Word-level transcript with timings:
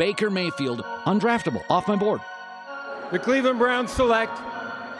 Baker 0.00 0.30
Mayfield, 0.30 0.80
undraftable, 1.04 1.62
off 1.68 1.86
my 1.86 1.94
board. 1.94 2.22
The 3.12 3.18
Cleveland 3.18 3.58
Browns 3.58 3.92
select 3.92 4.32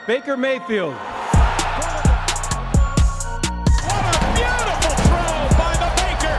Baker 0.07 0.37
Mayfield. 0.37 0.93
What 0.93 1.15
a 4.05 4.19
beautiful 4.37 4.95
throw 5.07 5.49
by 5.57 5.73
the 5.81 5.89
Baker. 5.97 6.37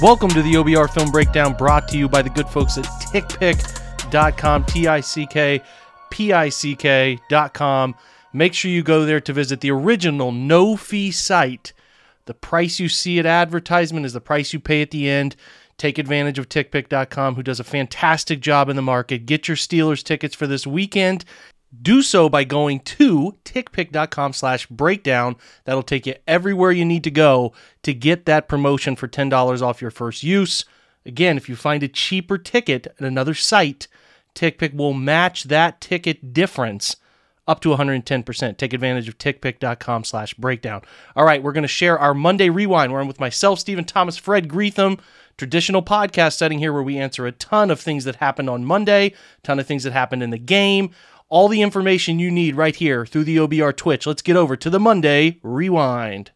Welcome 0.00 0.30
to 0.30 0.40
the 0.40 0.54
OBR 0.54 0.88
Film 0.88 1.10
Breakdown 1.10 1.52
brought 1.52 1.86
to 1.88 1.98
you 1.98 2.08
by 2.08 2.22
the 2.22 2.30
good 2.30 2.48
folks 2.48 2.78
at 2.78 2.86
tickpick.com, 3.12 4.64
T 4.64 4.86
I 4.88 5.00
C 5.00 5.26
K 5.26 5.62
P 6.20 6.34
I 6.34 6.50
C 6.50 6.76
K.com. 6.76 7.94
Make 8.34 8.52
sure 8.52 8.70
you 8.70 8.82
go 8.82 9.06
there 9.06 9.22
to 9.22 9.32
visit 9.32 9.62
the 9.62 9.70
original 9.70 10.32
no 10.32 10.76
fee 10.76 11.10
site. 11.12 11.72
The 12.26 12.34
price 12.34 12.78
you 12.78 12.90
see 12.90 13.18
at 13.18 13.24
advertisement 13.24 14.04
is 14.04 14.12
the 14.12 14.20
price 14.20 14.52
you 14.52 14.60
pay 14.60 14.82
at 14.82 14.90
the 14.90 15.08
end. 15.08 15.34
Take 15.78 15.96
advantage 15.96 16.38
of 16.38 16.50
tickpick.com, 16.50 17.36
who 17.36 17.42
does 17.42 17.58
a 17.58 17.64
fantastic 17.64 18.40
job 18.40 18.68
in 18.68 18.76
the 18.76 18.82
market. 18.82 19.24
Get 19.24 19.48
your 19.48 19.56
Steelers 19.56 20.04
tickets 20.04 20.34
for 20.34 20.46
this 20.46 20.66
weekend. 20.66 21.24
Do 21.80 22.02
so 22.02 22.28
by 22.28 22.44
going 22.44 22.80
to 22.80 23.38
tickpick.com 23.46 24.34
slash 24.34 24.66
breakdown. 24.66 25.36
That'll 25.64 25.82
take 25.82 26.04
you 26.04 26.16
everywhere 26.28 26.70
you 26.70 26.84
need 26.84 27.04
to 27.04 27.10
go 27.10 27.54
to 27.82 27.94
get 27.94 28.26
that 28.26 28.46
promotion 28.46 28.94
for 28.94 29.08
$10 29.08 29.62
off 29.62 29.80
your 29.80 29.90
first 29.90 30.22
use. 30.22 30.66
Again, 31.06 31.38
if 31.38 31.48
you 31.48 31.56
find 31.56 31.82
a 31.82 31.88
cheaper 31.88 32.36
ticket 32.36 32.88
at 32.88 33.00
another 33.00 33.32
site, 33.32 33.88
TickPick 34.34 34.74
will 34.74 34.92
match 34.92 35.44
that 35.44 35.80
ticket 35.80 36.32
difference 36.32 36.96
up 37.46 37.60
to 37.60 37.70
110%. 37.70 38.56
Take 38.56 38.72
advantage 38.72 39.08
of 39.08 39.18
tickpick.com 39.18 40.04
slash 40.04 40.34
breakdown. 40.34 40.82
All 41.16 41.24
right, 41.24 41.42
we're 41.42 41.52
going 41.52 41.62
to 41.62 41.68
share 41.68 41.98
our 41.98 42.14
Monday 42.14 42.48
Rewind 42.48 42.92
where 42.92 43.00
I'm 43.00 43.08
with 43.08 43.18
myself, 43.18 43.58
Stephen 43.58 43.84
Thomas, 43.84 44.16
Fred 44.16 44.48
Greetham, 44.48 45.00
traditional 45.36 45.82
podcast 45.82 46.36
setting 46.36 46.60
here 46.60 46.72
where 46.72 46.82
we 46.82 46.96
answer 46.96 47.26
a 47.26 47.32
ton 47.32 47.70
of 47.70 47.80
things 47.80 48.04
that 48.04 48.16
happened 48.16 48.48
on 48.48 48.64
Monday, 48.64 49.14
ton 49.42 49.58
of 49.58 49.66
things 49.66 49.82
that 49.82 49.92
happened 49.92 50.22
in 50.22 50.30
the 50.30 50.38
game, 50.38 50.90
all 51.28 51.48
the 51.48 51.62
information 51.62 52.18
you 52.18 52.30
need 52.30 52.54
right 52.54 52.76
here 52.76 53.04
through 53.04 53.24
the 53.24 53.38
OBR 53.38 53.76
Twitch. 53.76 54.06
Let's 54.06 54.22
get 54.22 54.36
over 54.36 54.56
to 54.56 54.70
the 54.70 54.80
Monday 54.80 55.40
Rewind. 55.42 56.30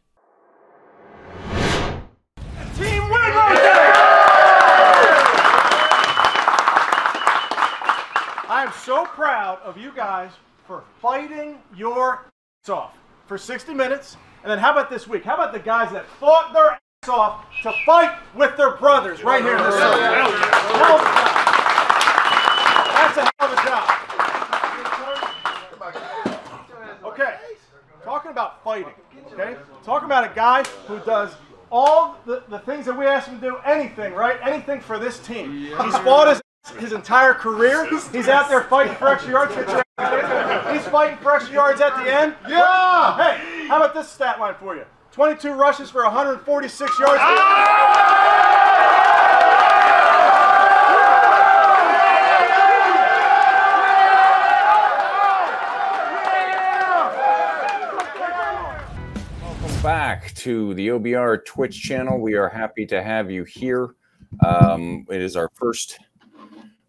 Proud 9.44 9.60
of 9.62 9.76
you 9.76 9.92
guys 9.94 10.30
for 10.66 10.84
fighting 11.02 11.58
your 11.76 12.24
ass 12.64 12.70
off 12.70 12.94
for 13.26 13.36
60 13.36 13.74
minutes. 13.74 14.16
And 14.42 14.50
then 14.50 14.58
how 14.58 14.72
about 14.72 14.88
this 14.88 15.06
week? 15.06 15.22
How 15.22 15.34
about 15.34 15.52
the 15.52 15.58
guys 15.58 15.92
that 15.92 16.06
fought 16.18 16.54
their 16.54 16.70
ass 16.70 17.08
off 17.10 17.44
to 17.62 17.70
fight 17.84 18.16
with 18.34 18.56
their 18.56 18.74
brothers 18.78 19.22
right 19.22 19.42
here 19.42 19.54
in 19.54 19.62
this 19.62 19.74
circle? 19.74 20.00
Hell 20.00 20.28
of 20.28 20.34
a 20.34 20.78
job. 20.78 21.00
That's 22.96 23.18
a 23.18 23.20
hell 23.20 23.34
of 23.40 23.52
a 23.52 23.56
job. 23.68 23.84
Okay, 27.04 27.34
talking 28.02 28.30
about 28.30 28.64
fighting, 28.64 28.94
okay? 29.30 29.58
Talking 29.84 30.06
about 30.06 30.24
a 30.24 30.34
guy 30.34 30.64
who 30.86 31.00
does 31.00 31.34
all 31.70 32.16
the, 32.24 32.44
the 32.48 32.60
things 32.60 32.86
that 32.86 32.96
we 32.96 33.04
ask 33.04 33.28
him 33.28 33.38
to 33.40 33.46
do, 33.50 33.58
anything, 33.66 34.14
right? 34.14 34.38
Anything 34.42 34.80
for 34.80 34.98
this 34.98 35.18
team. 35.18 35.52
He's 35.52 35.98
fought 35.98 36.28
his, 36.28 36.40
his 36.72 36.92
entire 36.92 37.34
career. 37.34 37.88
He's 38.10 38.28
out 38.28 38.48
there 38.48 38.62
fighting 38.62 38.94
for 38.96 39.08
extra 39.08 39.32
yards. 39.32 39.54
Get 39.54 39.68
your 39.68 39.82
ass 39.98 40.66
in. 40.68 40.74
He's 40.74 40.86
fighting 40.88 41.18
for 41.18 41.34
extra 41.34 41.54
yards 41.54 41.80
at 41.80 41.94
the 42.02 42.12
end. 42.12 42.34
Yeah! 42.48 43.16
Hey, 43.16 43.66
how 43.68 43.76
about 43.76 43.94
this 43.94 44.08
stat 44.08 44.40
line 44.40 44.54
for 44.58 44.74
you? 44.74 44.84
22 45.12 45.52
rushes 45.52 45.90
for 45.90 46.02
146 46.02 46.98
yards. 46.98 47.20
Welcome 59.42 59.82
back 59.82 60.34
to 60.36 60.74
the 60.74 60.88
OBR 60.88 61.44
Twitch 61.44 61.80
channel. 61.80 62.20
We 62.20 62.34
are 62.34 62.48
happy 62.48 62.86
to 62.86 63.02
have 63.02 63.30
you 63.30 63.44
here. 63.44 63.94
Um, 64.44 65.06
it 65.10 65.22
is 65.22 65.36
our 65.36 65.50
first 65.54 65.98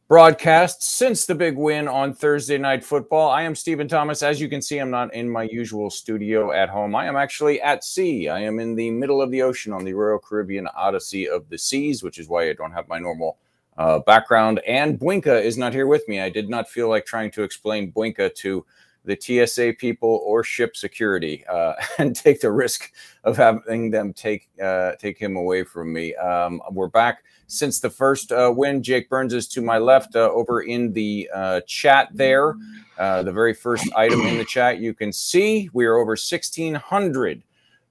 broadcast 0.08 0.84
since 0.84 1.26
the 1.26 1.34
big 1.34 1.58
win 1.58 1.88
on 1.88 2.14
Thursday 2.14 2.60
Night 2.60 2.84
Football. 2.84 3.32
I 3.32 3.42
am 3.42 3.56
Stephen 3.56 3.88
Thomas. 3.88 4.22
As 4.22 4.40
you 4.40 4.48
can 4.48 4.62
see, 4.62 4.78
I'm 4.78 4.92
not 4.92 5.12
in 5.16 5.28
my 5.28 5.44
usual 5.44 5.90
studio 5.90 6.52
at 6.52 6.70
home. 6.70 6.96
I 6.96 7.08
am 7.08 7.16
actually 7.16 7.60
at 7.62 7.84
sea. 7.84 8.30
I 8.30 8.42
am 8.42 8.60
in 8.60 8.76
the 8.76 8.92
middle 8.92 9.20
of 9.20 9.32
the 9.32 9.42
ocean 9.42 9.74
on 9.74 9.84
the 9.84 9.94
Royal 9.94 10.20
Caribbean 10.20 10.68
Odyssey 10.76 11.28
of 11.28 11.50
the 11.50 11.58
Seas, 11.58 12.04
which 12.04 12.20
is 12.20 12.30
why 12.30 12.50
I 12.50 12.54
don't 12.54 12.72
have 12.72 12.88
my 12.88 13.00
normal 13.00 13.40
uh, 13.78 13.98
background. 14.00 14.60
And 14.68 15.00
Buinka 15.00 15.44
is 15.44 15.58
not 15.58 15.74
here 15.74 15.88
with 15.88 16.08
me. 16.08 16.22
I 16.22 16.30
did 16.30 16.50
not 16.50 16.70
feel 16.70 16.88
like 16.88 17.08
trying 17.08 17.32
to 17.32 17.44
explain 17.44 17.92
Buinka 17.92 18.36
to 18.36 18.64
the 19.06 19.18
TSA 19.20 19.74
people 19.78 20.22
or 20.24 20.44
ship 20.44 20.76
security 20.76 21.46
uh, 21.48 21.74
and 21.98 22.16
take 22.16 22.42
the 22.42 22.52
risk 22.52 22.92
of 23.24 23.38
having 23.38 23.92
them 23.92 24.14
take 24.14 24.50
uh, 24.62 24.94
take 24.94 25.18
him 25.18 25.36
away 25.36 25.64
from 25.64 25.94
me. 25.94 26.16
Um, 26.16 26.62
we're 26.72 26.88
back 26.88 27.24
since 27.48 27.80
the 27.80 27.90
first 27.90 28.32
uh, 28.32 28.52
win. 28.56 28.82
Jake 28.84 29.10
Burns 29.10 29.34
is 29.34 29.48
to 29.50 29.62
my 29.62 29.78
left 29.78 30.16
uh, 30.16 30.30
over 30.32 30.62
in 30.62 30.94
the 30.94 31.30
uh, 31.34 31.62
chat 31.68 32.10
there. 32.14 32.56
Uh, 32.98 33.24
the 33.24 33.32
very 33.32 33.54
first 33.54 33.88
item 33.96 34.22
in 34.22 34.38
the 34.38 34.46
chat 34.46 34.80
you 34.80 34.94
can 34.94 35.12
see 35.12 35.70
we 35.74 35.86
are 35.86 35.98
over 35.98 36.12
1,600 36.12 37.44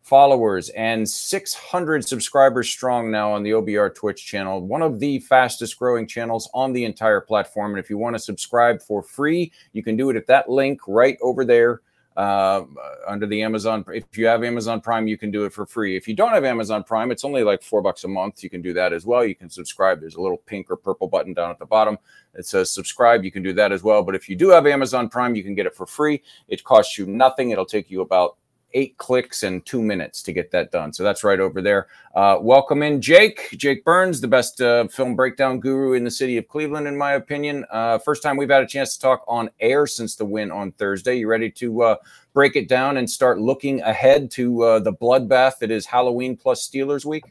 followers 0.04 0.68
and 0.70 1.08
600 1.08 2.06
subscribers 2.06 2.68
strong 2.68 3.10
now 3.10 3.32
on 3.32 3.42
the 3.42 3.52
OBR 3.52 3.94
Twitch 3.94 4.26
channel, 4.26 4.60
one 4.60 4.82
of 4.82 5.00
the 5.00 5.18
fastest 5.20 5.78
growing 5.78 6.06
channels 6.06 6.48
on 6.52 6.74
the 6.74 6.84
entire 6.84 7.22
platform. 7.22 7.72
And 7.72 7.78
if 7.78 7.88
you 7.88 7.96
want 7.96 8.14
to 8.14 8.20
subscribe 8.20 8.82
for 8.82 9.02
free, 9.02 9.50
you 9.72 9.82
can 9.82 9.96
do 9.96 10.10
it 10.10 10.16
at 10.16 10.26
that 10.26 10.50
link 10.50 10.80
right 10.86 11.16
over 11.22 11.46
there 11.46 11.80
uh, 12.18 12.64
under 13.08 13.26
the 13.26 13.42
Amazon. 13.42 13.82
If 13.88 14.18
you 14.18 14.26
have 14.26 14.44
Amazon 14.44 14.82
Prime, 14.82 15.08
you 15.08 15.16
can 15.16 15.30
do 15.30 15.46
it 15.46 15.54
for 15.54 15.64
free. 15.64 15.96
If 15.96 16.06
you 16.06 16.14
don't 16.14 16.32
have 16.32 16.44
Amazon 16.44 16.84
Prime, 16.84 17.10
it's 17.10 17.24
only 17.24 17.42
like 17.42 17.62
four 17.62 17.80
bucks 17.80 18.04
a 18.04 18.08
month. 18.08 18.44
You 18.44 18.50
can 18.50 18.60
do 18.60 18.74
that 18.74 18.92
as 18.92 19.06
well. 19.06 19.24
You 19.24 19.34
can 19.34 19.48
subscribe. 19.48 20.00
There's 20.00 20.16
a 20.16 20.20
little 20.20 20.36
pink 20.36 20.70
or 20.70 20.76
purple 20.76 21.08
button 21.08 21.32
down 21.32 21.50
at 21.50 21.58
the 21.58 21.66
bottom 21.66 21.96
that 22.34 22.44
says 22.44 22.70
subscribe. 22.70 23.24
You 23.24 23.32
can 23.32 23.42
do 23.42 23.54
that 23.54 23.72
as 23.72 23.82
well. 23.82 24.02
But 24.02 24.14
if 24.14 24.28
you 24.28 24.36
do 24.36 24.50
have 24.50 24.66
Amazon 24.66 25.08
Prime, 25.08 25.34
you 25.34 25.42
can 25.42 25.54
get 25.54 25.64
it 25.64 25.74
for 25.74 25.86
free. 25.86 26.22
It 26.46 26.62
costs 26.62 26.98
you 26.98 27.06
nothing. 27.06 27.50
It'll 27.50 27.64
take 27.64 27.90
you 27.90 28.02
about 28.02 28.36
eight 28.74 28.96
clicks 28.98 29.44
and 29.44 29.64
two 29.64 29.80
minutes 29.80 30.22
to 30.22 30.32
get 30.32 30.50
that 30.50 30.70
done. 30.70 30.92
So 30.92 31.02
that's 31.02 31.24
right 31.24 31.40
over 31.40 31.62
there. 31.62 31.86
Uh, 32.14 32.38
welcome 32.40 32.82
in, 32.82 33.00
Jake. 33.00 33.48
Jake 33.52 33.84
Burns, 33.84 34.20
the 34.20 34.28
best 34.28 34.60
uh, 34.60 34.86
film 34.88 35.16
breakdown 35.16 35.60
guru 35.60 35.94
in 35.94 36.04
the 36.04 36.10
city 36.10 36.36
of 36.36 36.48
Cleveland, 36.48 36.86
in 36.86 36.96
my 36.96 37.12
opinion. 37.12 37.64
Uh, 37.70 37.98
first 37.98 38.22
time 38.22 38.36
we've 38.36 38.50
had 38.50 38.62
a 38.62 38.66
chance 38.66 38.94
to 38.94 39.00
talk 39.00 39.24
on 39.26 39.48
air 39.60 39.86
since 39.86 40.16
the 40.16 40.24
win 40.24 40.50
on 40.50 40.72
Thursday. 40.72 41.16
You 41.16 41.28
ready 41.28 41.50
to 41.52 41.82
uh, 41.82 41.96
break 42.34 42.56
it 42.56 42.68
down 42.68 42.96
and 42.96 43.08
start 43.08 43.40
looking 43.40 43.80
ahead 43.82 44.30
to 44.32 44.62
uh, 44.62 44.78
the 44.80 44.92
bloodbath 44.92 45.58
that 45.60 45.70
is 45.70 45.86
Halloween 45.86 46.36
plus 46.36 46.68
Steelers 46.68 47.04
week? 47.04 47.24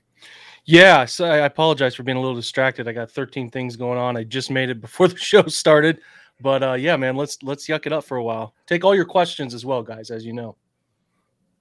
Yeah, 0.66 1.04
so 1.04 1.26
I 1.26 1.40
apologize 1.40 1.94
for 1.94 2.04
being 2.04 2.18
a 2.18 2.22
little 2.22 2.36
distracted. 2.36 2.88
I 2.88 2.94
got 2.94 3.12
13 3.12 3.50
things 3.50 3.76
going 3.76 4.00
on. 4.00 4.16
I 4.16 4.24
just 4.24 4.50
made 4.50 4.70
it 4.70 4.80
before 4.80 5.10
the 5.10 5.18
show 5.18 5.44
started. 5.48 6.00
But 6.42 6.64
uh, 6.64 6.74
yeah, 6.74 6.98
man, 6.98 7.16
let's 7.16 7.42
let's 7.44 7.68
yuck 7.68 7.86
it 7.86 7.94
up 7.94 8.04
for 8.04 8.18
a 8.18 8.24
while. 8.24 8.54
Take 8.66 8.84
all 8.84 8.96
your 8.96 9.06
questions 9.06 9.54
as 9.54 9.66
well, 9.66 9.84
guys, 9.84 10.10
as 10.10 10.26
you 10.26 10.34
know. 10.34 10.58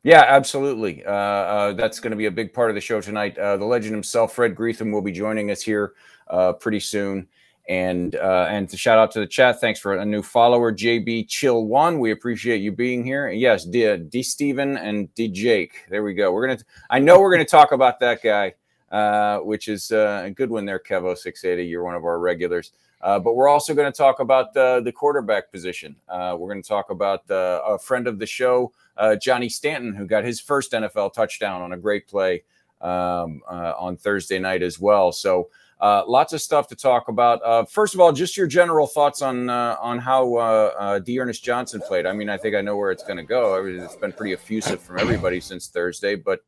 Yeah, 0.04 0.24
absolutely. 0.26 1.04
Uh, 1.04 1.10
uh, 1.10 1.72
that's 1.74 2.00
going 2.00 2.10
to 2.10 2.16
be 2.16 2.26
a 2.26 2.30
big 2.30 2.52
part 2.52 2.70
of 2.70 2.74
the 2.74 2.80
show 2.80 3.00
tonight. 3.00 3.38
Uh, 3.38 3.56
the 3.56 3.64
legend 3.64 3.94
himself, 3.94 4.34
Fred 4.34 4.54
Greetham, 4.54 4.92
will 4.92 5.02
be 5.02 5.12
joining 5.12 5.50
us 5.50 5.62
here 5.62 5.94
uh, 6.28 6.52
pretty 6.54 6.80
soon. 6.80 7.28
And 7.68 8.16
uh, 8.16 8.48
and 8.50 8.68
to 8.70 8.76
shout 8.76 8.98
out 8.98 9.12
to 9.12 9.20
the 9.20 9.26
chat, 9.26 9.60
thanks 9.60 9.78
for 9.78 9.94
a 9.94 10.04
new 10.04 10.20
follower, 10.20 10.72
JB 10.74 11.28
Chill 11.28 11.66
One. 11.66 12.00
We 12.00 12.10
appreciate 12.10 12.60
you 12.60 12.72
being 12.72 13.04
here. 13.04 13.30
Yes, 13.30 13.64
D, 13.64 13.96
D 13.96 14.24
Steven 14.24 14.76
and 14.78 15.14
D 15.14 15.28
Jake. 15.28 15.86
There 15.88 16.02
we 16.02 16.12
go. 16.12 16.32
We're 16.32 16.48
gonna. 16.48 16.58
I 16.90 16.98
know 16.98 17.20
we're 17.20 17.30
gonna 17.30 17.44
talk 17.44 17.70
about 17.70 18.00
that 18.00 18.20
guy, 18.20 18.54
uh, 18.90 19.38
which 19.38 19.68
is 19.68 19.92
a 19.92 20.32
good 20.34 20.50
one 20.50 20.64
there, 20.64 20.80
Kevo 20.80 21.16
Six 21.16 21.44
Eighty. 21.44 21.64
You're 21.64 21.84
one 21.84 21.94
of 21.94 22.04
our 22.04 22.18
regulars. 22.18 22.72
Uh, 23.02 23.18
but 23.18 23.34
we're 23.34 23.48
also 23.48 23.74
going 23.74 23.90
to 23.90 23.96
talk 23.96 24.20
about 24.20 24.56
uh, 24.56 24.80
the 24.80 24.92
quarterback 24.92 25.50
position. 25.50 25.96
Uh, 26.08 26.36
we're 26.38 26.48
going 26.48 26.62
to 26.62 26.68
talk 26.68 26.90
about 26.90 27.22
a 27.28 27.76
friend 27.78 28.06
of 28.06 28.18
the 28.18 28.26
show, 28.26 28.72
Johnny 29.20 29.48
Stanton, 29.48 29.94
who 29.94 30.06
got 30.06 30.24
his 30.24 30.40
first 30.40 30.72
NFL 30.72 31.12
touchdown 31.12 31.62
on 31.62 31.72
a 31.72 31.76
great 31.76 32.08
play 32.08 32.44
um, 32.80 33.42
on 33.48 33.96
Thursday 33.96 34.38
night 34.38 34.62
as 34.62 34.78
well. 34.78 35.12
So 35.12 35.48
uh, 35.80 36.04
lots 36.06 36.32
of 36.32 36.40
stuff 36.40 36.68
to 36.68 36.76
talk 36.76 37.08
about. 37.08 37.42
Uh, 37.44 37.64
first 37.64 37.94
of 37.94 38.00
all, 38.00 38.12
just 38.12 38.36
your 38.36 38.46
general 38.46 38.86
thoughts 38.86 39.20
on 39.20 39.50
uh, 39.50 39.76
on 39.80 39.98
how 39.98 40.36
uh, 40.36 40.98
D'Ernest 41.00 41.42
Johnson 41.42 41.80
played. 41.80 42.06
I 42.06 42.12
mean, 42.12 42.28
I 42.28 42.36
think 42.36 42.54
I 42.54 42.60
know 42.60 42.76
where 42.76 42.92
it's 42.92 43.02
going 43.02 43.16
to 43.16 43.24
go. 43.24 43.58
I 43.58 43.62
mean, 43.62 43.80
it's 43.80 43.96
been 43.96 44.12
pretty 44.12 44.32
effusive 44.32 44.80
from 44.80 45.00
everybody 45.00 45.40
since 45.40 45.66
Thursday, 45.66 46.14
but 46.14 46.44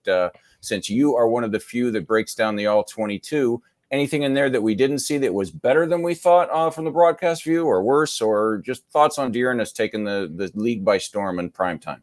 since 0.60 0.88
you 0.88 1.14
are 1.16 1.28
one 1.28 1.44
of 1.44 1.52
the 1.52 1.60
few 1.60 1.90
that 1.90 2.06
breaks 2.06 2.34
down 2.34 2.56
the 2.56 2.66
all 2.66 2.84
22 2.84 3.60
anything 3.90 4.22
in 4.22 4.34
there 4.34 4.50
that 4.50 4.62
we 4.62 4.74
didn't 4.74 4.98
see 4.98 5.18
that 5.18 5.32
was 5.32 5.50
better 5.50 5.86
than 5.86 6.02
we 6.02 6.14
thought 6.14 6.48
uh, 6.50 6.70
from 6.70 6.84
the 6.84 6.90
broadcast 6.90 7.44
view, 7.44 7.64
or 7.64 7.82
worse, 7.82 8.20
or 8.20 8.58
just 8.64 8.84
thoughts 8.90 9.18
on 9.18 9.32
D'Ernest 9.32 9.76
taking 9.76 10.04
the 10.04 10.30
the 10.34 10.50
league 10.54 10.84
by 10.84 10.98
storm 10.98 11.38
in 11.38 11.50
prime 11.50 11.78
time? 11.78 12.02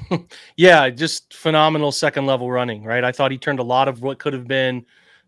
yeah, 0.56 0.88
just 0.90 1.34
phenomenal 1.34 1.92
second 1.92 2.26
level 2.26 2.50
running, 2.50 2.84
right? 2.84 3.04
I 3.04 3.12
thought 3.12 3.30
he 3.30 3.38
turned 3.38 3.58
a 3.58 3.64
lot 3.64 3.88
of 3.88 4.02
what 4.02 4.18
could 4.18 4.32
have 4.32 4.46
been, 4.46 4.84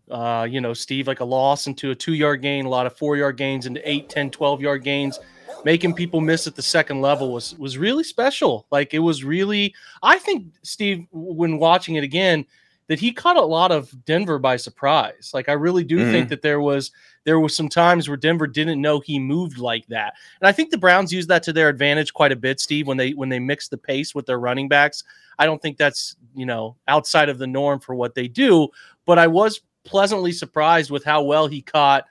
uh, 0.09 0.47
you 0.49 0.61
know, 0.61 0.73
Steve, 0.73 1.07
like 1.07 1.19
a 1.19 1.25
loss 1.25 1.67
into 1.67 1.91
a 1.91 1.95
two 1.95 2.13
yard 2.13 2.41
gain, 2.41 2.65
a 2.65 2.69
lot 2.69 2.85
of 2.85 2.97
four 2.97 3.17
yard 3.17 3.37
gains 3.37 3.65
into 3.65 3.87
eight, 3.89 4.09
10, 4.09 4.31
12 4.31 4.61
yard 4.61 4.83
gains. 4.83 5.19
Making 5.63 5.93
people 5.95 6.21
miss 6.21 6.45
at 6.45 6.55
the 6.55 6.61
second 6.61 7.01
level 7.01 7.33
was 7.33 7.57
was 7.57 7.77
really 7.77 8.03
special. 8.03 8.67
Like 8.71 8.93
it 8.93 8.99
was 8.99 9.23
really, 9.23 9.73
I 10.03 10.19
think, 10.19 10.53
Steve, 10.61 11.07
when 11.11 11.57
watching 11.57 11.95
it 11.95 12.03
again, 12.03 12.45
that 12.87 12.99
he 12.99 13.11
caught 13.11 13.37
a 13.37 13.41
lot 13.41 13.71
of 13.71 14.05
Denver 14.05 14.37
by 14.37 14.57
surprise. 14.57 15.31
Like 15.33 15.49
I 15.49 15.53
really 15.53 15.83
do 15.83 15.97
mm-hmm. 15.97 16.11
think 16.11 16.29
that 16.29 16.41
there 16.41 16.61
was 16.61 16.91
there 17.23 17.39
was 17.39 17.55
some 17.55 17.69
times 17.69 18.07
where 18.07 18.17
Denver 18.17 18.47
didn't 18.47 18.81
know 18.81 18.99
he 18.99 19.17
moved 19.17 19.57
like 19.57 19.87
that. 19.87 20.13
And 20.39 20.47
I 20.47 20.51
think 20.51 20.69
the 20.69 20.77
Browns 20.77 21.11
used 21.11 21.27
that 21.29 21.41
to 21.43 21.53
their 21.53 21.69
advantage 21.69 22.13
quite 22.13 22.31
a 22.31 22.35
bit, 22.35 22.59
Steve, 22.59 22.87
when 22.87 22.97
they 22.97 23.11
when 23.11 23.29
they 23.29 23.39
mix 23.39 23.67
the 23.67 23.77
pace 23.77 24.13
with 24.13 24.25
their 24.25 24.39
running 24.39 24.67
backs. 24.67 25.03
I 25.39 25.45
don't 25.45 25.61
think 25.61 25.77
that's, 25.77 26.15
you 26.35 26.45
know, 26.45 26.77
outside 26.87 27.29
of 27.29 27.39
the 27.39 27.47
norm 27.47 27.79
for 27.79 27.95
what 27.95 28.15
they 28.15 28.27
do, 28.27 28.69
but 29.05 29.19
I 29.19 29.27
was 29.27 29.61
pleasantly 29.83 30.31
surprised 30.31 30.91
with 30.91 31.03
how 31.03 31.23
well 31.23 31.47
he 31.47 31.61
caught 31.61 32.05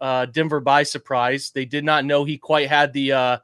uh, 0.00 0.26
Denver 0.26 0.60
by 0.60 0.82
surprise. 0.82 1.50
They 1.50 1.64
did 1.64 1.84
not 1.84 2.04
know 2.04 2.24
he 2.24 2.38
quite 2.38 2.68
had 2.68 2.92
the 2.92 3.12
uh, 3.12 3.38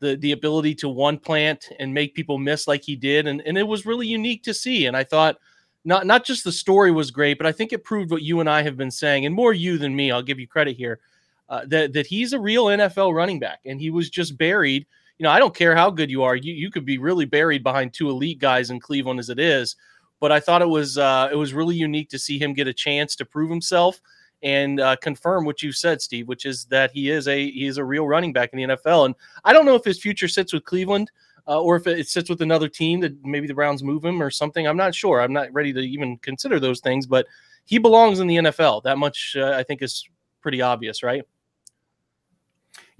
the 0.00 0.16
the 0.16 0.32
ability 0.32 0.74
to 0.76 0.88
one 0.88 1.18
plant 1.18 1.68
and 1.78 1.92
make 1.92 2.14
people 2.14 2.38
miss 2.38 2.66
like 2.66 2.82
he 2.82 2.96
did, 2.96 3.26
and 3.26 3.42
and 3.42 3.58
it 3.58 3.66
was 3.66 3.86
really 3.86 4.06
unique 4.06 4.42
to 4.44 4.54
see. 4.54 4.86
And 4.86 4.96
I 4.96 5.04
thought 5.04 5.38
not 5.84 6.06
not 6.06 6.24
just 6.24 6.44
the 6.44 6.52
story 6.52 6.90
was 6.90 7.10
great, 7.10 7.38
but 7.38 7.46
I 7.46 7.52
think 7.52 7.72
it 7.72 7.84
proved 7.84 8.10
what 8.10 8.22
you 8.22 8.40
and 8.40 8.50
I 8.50 8.62
have 8.62 8.76
been 8.76 8.90
saying, 8.90 9.26
and 9.26 9.34
more 9.34 9.52
you 9.52 9.78
than 9.78 9.96
me. 9.96 10.10
I'll 10.10 10.22
give 10.22 10.38
you 10.38 10.46
credit 10.46 10.76
here. 10.76 11.00
Uh, 11.48 11.64
that 11.66 11.92
that 11.94 12.06
he's 12.06 12.32
a 12.32 12.40
real 12.40 12.66
NFL 12.66 13.14
running 13.14 13.38
back, 13.38 13.60
and 13.64 13.80
he 13.80 13.90
was 13.90 14.10
just 14.10 14.36
buried. 14.38 14.86
You 15.18 15.24
know, 15.24 15.30
I 15.30 15.38
don't 15.38 15.54
care 15.54 15.74
how 15.74 15.90
good 15.90 16.10
you 16.10 16.22
are, 16.22 16.36
you 16.36 16.52
you 16.52 16.70
could 16.70 16.84
be 16.84 16.98
really 16.98 17.24
buried 17.24 17.62
behind 17.62 17.92
two 17.92 18.08
elite 18.08 18.38
guys 18.38 18.70
in 18.70 18.80
Cleveland 18.80 19.20
as 19.20 19.30
it 19.30 19.38
is. 19.38 19.76
But 20.20 20.32
I 20.32 20.38
thought 20.38 20.62
it 20.62 20.68
was 20.68 20.98
uh, 20.98 21.28
it 21.32 21.36
was 21.36 21.54
really 21.54 21.76
unique 21.76 22.10
to 22.10 22.18
see 22.18 22.38
him 22.38 22.52
get 22.52 22.68
a 22.68 22.74
chance 22.74 23.16
to 23.16 23.24
prove 23.24 23.50
himself 23.50 24.00
and 24.42 24.80
uh, 24.80 24.96
confirm 24.96 25.44
what 25.44 25.62
you 25.62 25.72
said, 25.72 26.00
Steve, 26.00 26.28
which 26.28 26.46
is 26.46 26.64
that 26.66 26.90
he 26.92 27.10
is 27.10 27.26
a 27.28 27.50
he 27.50 27.66
is 27.66 27.78
a 27.78 27.84
real 27.84 28.06
running 28.06 28.32
back 28.32 28.50
in 28.52 28.58
the 28.58 28.76
NFL. 28.76 29.06
And 29.06 29.14
I 29.44 29.52
don't 29.52 29.66
know 29.66 29.74
if 29.74 29.84
his 29.84 30.00
future 30.00 30.28
sits 30.28 30.52
with 30.52 30.64
Cleveland 30.64 31.10
uh, 31.46 31.60
or 31.60 31.76
if 31.76 31.86
it 31.86 32.08
sits 32.08 32.28
with 32.28 32.42
another 32.42 32.68
team 32.68 33.00
that 33.00 33.24
maybe 33.24 33.46
the 33.46 33.54
Browns 33.54 33.82
move 33.82 34.04
him 34.04 34.22
or 34.22 34.30
something. 34.30 34.66
I'm 34.66 34.76
not 34.76 34.94
sure. 34.94 35.20
I'm 35.20 35.32
not 35.32 35.52
ready 35.52 35.72
to 35.72 35.80
even 35.80 36.16
consider 36.18 36.60
those 36.60 36.80
things, 36.80 37.06
but 37.06 37.26
he 37.64 37.78
belongs 37.78 38.20
in 38.20 38.26
the 38.26 38.36
NFL. 38.36 38.82
That 38.82 38.98
much 38.98 39.36
uh, 39.38 39.54
I 39.56 39.62
think 39.62 39.82
is 39.82 40.04
pretty 40.40 40.62
obvious, 40.62 41.02
right? 41.02 41.24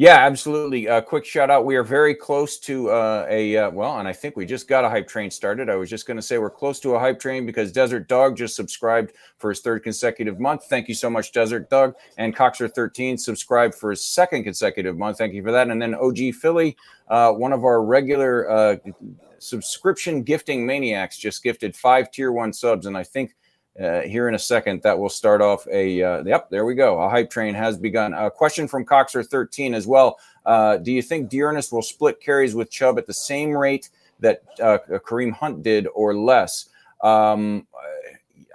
Yeah, 0.00 0.24
absolutely. 0.24 0.86
A 0.86 0.94
uh, 0.94 1.00
quick 1.02 1.26
shout 1.26 1.50
out. 1.50 1.66
We 1.66 1.76
are 1.76 1.84
very 1.84 2.14
close 2.14 2.56
to 2.60 2.88
uh, 2.88 3.26
a, 3.28 3.54
uh, 3.54 3.70
well, 3.70 3.98
and 3.98 4.08
I 4.08 4.14
think 4.14 4.34
we 4.34 4.46
just 4.46 4.66
got 4.66 4.82
a 4.82 4.88
hype 4.88 5.06
train 5.06 5.30
started. 5.30 5.68
I 5.68 5.74
was 5.74 5.90
just 5.90 6.06
going 6.06 6.16
to 6.16 6.22
say 6.22 6.38
we're 6.38 6.48
close 6.48 6.80
to 6.80 6.94
a 6.94 6.98
hype 6.98 7.20
train 7.20 7.44
because 7.44 7.70
Desert 7.70 8.08
Dog 8.08 8.34
just 8.34 8.56
subscribed 8.56 9.12
for 9.36 9.50
his 9.50 9.60
third 9.60 9.82
consecutive 9.82 10.40
month. 10.40 10.64
Thank 10.70 10.88
you 10.88 10.94
so 10.94 11.10
much, 11.10 11.32
Desert 11.32 11.68
Dog. 11.68 11.96
And 12.16 12.34
Coxer13 12.34 13.20
subscribed 13.20 13.74
for 13.74 13.90
his 13.90 14.02
second 14.02 14.44
consecutive 14.44 14.96
month. 14.96 15.18
Thank 15.18 15.34
you 15.34 15.42
for 15.42 15.52
that. 15.52 15.68
And 15.68 15.82
then 15.82 15.94
OG 15.94 16.32
Philly, 16.40 16.78
uh, 17.08 17.32
one 17.32 17.52
of 17.52 17.64
our 17.64 17.84
regular 17.84 18.50
uh, 18.50 18.76
subscription 19.38 20.22
gifting 20.22 20.64
maniacs, 20.64 21.18
just 21.18 21.42
gifted 21.42 21.76
five 21.76 22.10
tier 22.10 22.32
one 22.32 22.54
subs. 22.54 22.86
And 22.86 22.96
I 22.96 23.02
think 23.02 23.34
uh, 23.80 24.02
here 24.02 24.28
in 24.28 24.34
a 24.34 24.38
second 24.38 24.82
that 24.82 24.98
will 24.98 25.08
start 25.08 25.40
off 25.40 25.66
a 25.68 26.02
uh, 26.02 26.22
yep 26.24 26.50
there 26.50 26.64
we 26.64 26.74
go. 26.74 27.00
A 27.00 27.08
hype 27.08 27.30
train 27.30 27.54
has 27.54 27.78
begun. 27.78 28.12
A 28.12 28.30
question 28.30 28.68
from 28.68 28.84
coxer 28.84 29.26
13 29.26 29.74
as 29.74 29.86
well. 29.86 30.18
Uh, 30.44 30.76
do 30.76 30.92
you 30.92 31.02
think 31.02 31.30
D'Ernest 31.30 31.72
will 31.72 31.82
split 31.82 32.20
carries 32.20 32.54
with 32.54 32.70
chubb 32.70 32.98
at 32.98 33.06
the 33.06 33.14
same 33.14 33.50
rate 33.50 33.90
that 34.20 34.42
uh, 34.62 34.78
kareem 34.98 35.32
hunt 35.32 35.62
did 35.62 35.86
or 35.94 36.14
less? 36.14 36.68
Um, 37.02 37.66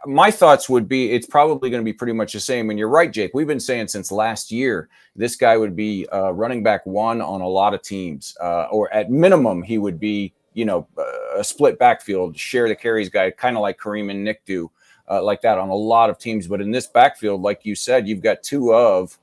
my 0.05 0.29
thoughts 0.29 0.69
would 0.69 0.87
be 0.87 1.11
it's 1.11 1.25
probably 1.25 1.69
going 1.71 1.81
to 1.81 1.85
be 1.85 1.93
pretty 1.93 2.13
much 2.13 2.33
the 2.33 2.39
same. 2.39 2.69
And 2.69 2.77
you're 2.77 2.89
right 2.89 3.11
jake 3.11 3.31
we've 3.33 3.47
been 3.47 3.59
saying 3.59 3.87
since 3.87 4.11
last 4.11 4.51
year 4.51 4.89
this 5.15 5.35
guy 5.35 5.57
would 5.57 5.75
be 5.75 6.07
uh, 6.09 6.31
running 6.31 6.61
back 6.61 6.85
one 6.85 7.21
on 7.21 7.41
a 7.41 7.47
lot 7.47 7.73
of 7.73 7.81
teams 7.81 8.37
uh, 8.41 8.67
or 8.71 8.93
at 8.93 9.09
minimum 9.09 9.63
he 9.63 9.77
would 9.79 9.99
be 9.99 10.33
you 10.53 10.65
know 10.65 10.87
a 11.35 11.43
split 11.43 11.79
backfield 11.79 12.37
share 12.37 12.67
the 12.67 12.75
carries 12.75 13.09
guy 13.09 13.31
kind 13.31 13.57
of 13.57 13.61
like 13.61 13.79
kareem 13.79 14.11
and 14.11 14.23
nick 14.23 14.45
do 14.45 14.69
uh, 15.09 15.23
like 15.23 15.41
that 15.41 15.57
on 15.57 15.69
a 15.69 15.75
lot 15.75 16.09
of 16.09 16.17
teams. 16.17 16.47
But 16.47 16.61
in 16.61 16.71
this 16.71 16.87
backfield, 16.87 17.41
like 17.41 17.65
you 17.65 17.75
said, 17.75 18.07
you've 18.07 18.21
got 18.21 18.43
two 18.43 18.73
of, 18.73 19.17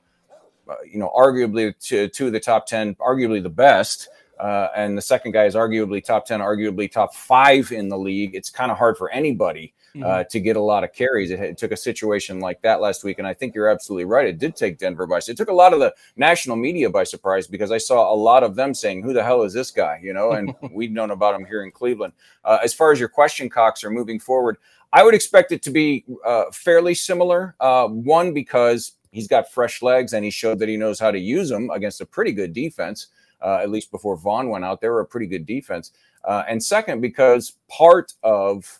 uh, 0.69 0.75
you 0.89 0.99
know, 0.99 1.11
arguably 1.15 1.73
two, 1.79 2.07
two 2.07 2.27
of 2.27 2.33
the 2.33 2.39
top 2.39 2.65
10, 2.65 2.95
arguably 2.95 3.41
the 3.41 3.49
best. 3.49 4.09
Uh, 4.39 4.67
and 4.75 4.97
the 4.97 5.01
second 5.01 5.31
guy 5.31 5.45
is 5.45 5.55
arguably 5.55 6.03
top 6.03 6.25
10, 6.25 6.39
arguably 6.39 6.91
top 6.91 7.13
five 7.13 7.71
in 7.71 7.87
the 7.87 7.97
league. 7.97 8.35
It's 8.35 8.49
kind 8.49 8.71
of 8.71 8.77
hard 8.77 8.97
for 8.97 9.09
anybody 9.11 9.73
uh, 9.95 9.99
mm-hmm. 9.99 10.27
to 10.27 10.39
get 10.39 10.55
a 10.55 10.61
lot 10.61 10.83
of 10.83 10.91
carries. 10.91 11.29
It, 11.29 11.39
it, 11.39 11.57
took 11.57 11.71
a 11.71 11.77
situation 11.77 12.39
like 12.39 12.61
that 12.63 12.81
last 12.81 13.03
week. 13.03 13.19
And 13.19 13.27
I 13.27 13.33
think 13.33 13.53
you're 13.53 13.69
absolutely 13.69 14.05
right. 14.05 14.25
It 14.25 14.39
did 14.39 14.55
take 14.55 14.79
Denver 14.79 15.05
by 15.05 15.19
surprise. 15.19 15.29
It 15.29 15.37
took 15.37 15.49
a 15.49 15.53
lot 15.53 15.73
of 15.73 15.79
the 15.79 15.93
national 16.17 16.55
media 16.55 16.89
by 16.89 17.03
surprise 17.03 17.47
because 17.47 17.71
I 17.71 17.77
saw 17.77 18.11
a 18.11 18.15
lot 18.15 18.43
of 18.43 18.55
them 18.55 18.73
saying, 18.73 19.03
Who 19.03 19.13
the 19.13 19.23
hell 19.23 19.43
is 19.43 19.53
this 19.53 19.69
guy? 19.69 19.99
You 20.01 20.13
know, 20.13 20.31
and 20.31 20.55
we'd 20.71 20.93
known 20.93 21.11
about 21.11 21.39
him 21.39 21.45
here 21.45 21.63
in 21.63 21.71
Cleveland. 21.71 22.13
Uh, 22.43 22.57
as 22.63 22.73
far 22.73 22.91
as 22.91 22.99
your 22.99 23.09
question, 23.09 23.49
Cox, 23.49 23.83
are 23.83 23.91
moving 23.91 24.19
forward, 24.19 24.57
I 24.93 25.03
would 25.03 25.15
expect 25.15 25.51
it 25.51 25.63
to 25.63 25.71
be 25.71 26.05
uh, 26.23 26.45
fairly 26.53 26.93
similar. 26.93 27.55
Uh, 27.59 27.87
one, 27.87 28.31
because 28.31 28.93
he's 29.11 29.27
got 29.27 29.51
fresh 29.51 29.81
legs 29.81 30.13
and 30.13 30.23
he 30.23 30.29
showed 30.29 30.59
that 30.59 30.69
he 30.69 30.77
knows 30.77 30.99
how 30.99 31.09
to 31.09 31.19
use 31.19 31.49
them 31.49 31.71
against 31.71 31.99
a 31.99 32.05
pretty 32.05 32.31
good 32.31 32.53
defense. 32.53 33.07
Uh, 33.41 33.59
at 33.61 33.71
least 33.71 33.91
before 33.91 34.15
Vaughn 34.15 34.49
went 34.49 34.63
out, 34.63 34.79
they 34.79 34.87
were 34.87 35.01
a 35.01 35.05
pretty 35.05 35.27
good 35.27 35.47
defense. 35.47 35.91
Uh, 36.23 36.43
and 36.47 36.63
second, 36.63 37.01
because 37.01 37.53
part 37.67 38.13
of 38.23 38.79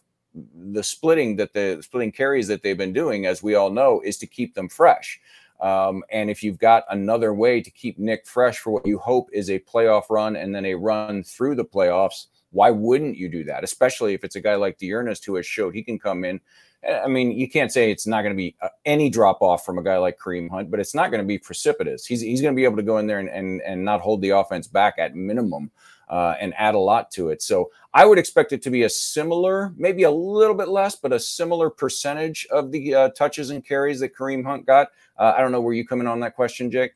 the 0.55 0.83
splitting 0.83 1.35
that 1.35 1.51
the 1.51 1.79
splitting 1.81 2.11
carries 2.11 2.47
that 2.47 2.61
they've 2.61 2.77
been 2.77 2.93
doing, 2.93 3.25
as 3.25 3.43
we 3.43 3.55
all 3.55 3.71
know, 3.71 3.99
is 4.01 4.17
to 4.17 4.27
keep 4.27 4.53
them 4.53 4.69
fresh. 4.69 5.19
Um, 5.59 6.03
and 6.11 6.29
if 6.29 6.43
you've 6.43 6.57
got 6.57 6.83
another 6.89 7.33
way 7.33 7.61
to 7.61 7.71
keep 7.71 7.97
Nick 7.97 8.25
fresh 8.27 8.59
for 8.59 8.71
what 8.71 8.85
you 8.85 8.99
hope 8.99 9.29
is 9.33 9.49
a 9.49 9.59
playoff 9.59 10.03
run 10.09 10.35
and 10.35 10.53
then 10.53 10.65
a 10.65 10.75
run 10.75 11.23
through 11.23 11.55
the 11.55 11.65
playoffs, 11.65 12.27
why 12.53 12.69
wouldn't 12.69 13.17
you 13.17 13.27
do 13.27 13.43
that? 13.45 13.63
Especially 13.63 14.13
if 14.13 14.23
it's 14.23 14.35
a 14.35 14.41
guy 14.41 14.55
like 14.55 14.77
D'Ernest 14.77 15.25
who 15.25 15.35
has 15.35 15.45
showed 15.45 15.75
he 15.75 15.83
can 15.83 15.99
come 15.99 16.23
in. 16.23 16.39
Eh, 16.83 17.01
I 17.03 17.07
mean, 17.07 17.31
you 17.31 17.49
can't 17.49 17.71
say 17.71 17.91
it's 17.91 18.07
not 18.07 18.21
going 18.21 18.33
to 18.33 18.37
be 18.37 18.55
uh, 18.61 18.69
any 18.85 19.09
drop 19.09 19.41
off 19.41 19.65
from 19.65 19.77
a 19.77 19.83
guy 19.83 19.97
like 19.97 20.17
Kareem 20.17 20.49
Hunt, 20.49 20.71
but 20.71 20.79
it's 20.79 20.95
not 20.95 21.11
going 21.11 21.21
to 21.21 21.27
be 21.27 21.37
precipitous. 21.37 22.05
He's, 22.05 22.21
he's 22.21 22.41
going 22.41 22.53
to 22.53 22.55
be 22.55 22.63
able 22.63 22.77
to 22.77 22.83
go 22.83 22.99
in 22.99 23.07
there 23.07 23.19
and, 23.19 23.29
and, 23.29 23.61
and 23.61 23.83
not 23.83 24.01
hold 24.01 24.21
the 24.21 24.29
offense 24.29 24.67
back 24.67 24.95
at 24.97 25.15
minimum 25.15 25.71
uh, 26.09 26.35
and 26.39 26.53
add 26.57 26.75
a 26.75 26.79
lot 26.79 27.09
to 27.11 27.29
it. 27.29 27.41
So 27.41 27.71
I 27.93 28.05
would 28.05 28.19
expect 28.19 28.53
it 28.53 28.61
to 28.63 28.69
be 28.69 28.83
a 28.83 28.89
similar, 28.89 29.73
maybe 29.77 30.03
a 30.03 30.11
little 30.11 30.55
bit 30.55 30.67
less, 30.67 30.95
but 30.95 31.11
a 31.11 31.19
similar 31.19 31.69
percentage 31.69 32.45
of 32.51 32.71
the 32.71 32.93
uh, 32.93 33.09
touches 33.09 33.49
and 33.49 33.65
carries 33.65 33.99
that 34.01 34.15
Kareem 34.15 34.45
Hunt 34.45 34.65
got. 34.65 34.89
Uh, 35.17 35.33
I 35.35 35.41
don't 35.41 35.51
know 35.51 35.61
where 35.61 35.73
you 35.73 35.87
come 35.87 36.01
in 36.01 36.07
on 36.07 36.19
that 36.19 36.35
question, 36.35 36.69
Jake. 36.69 36.91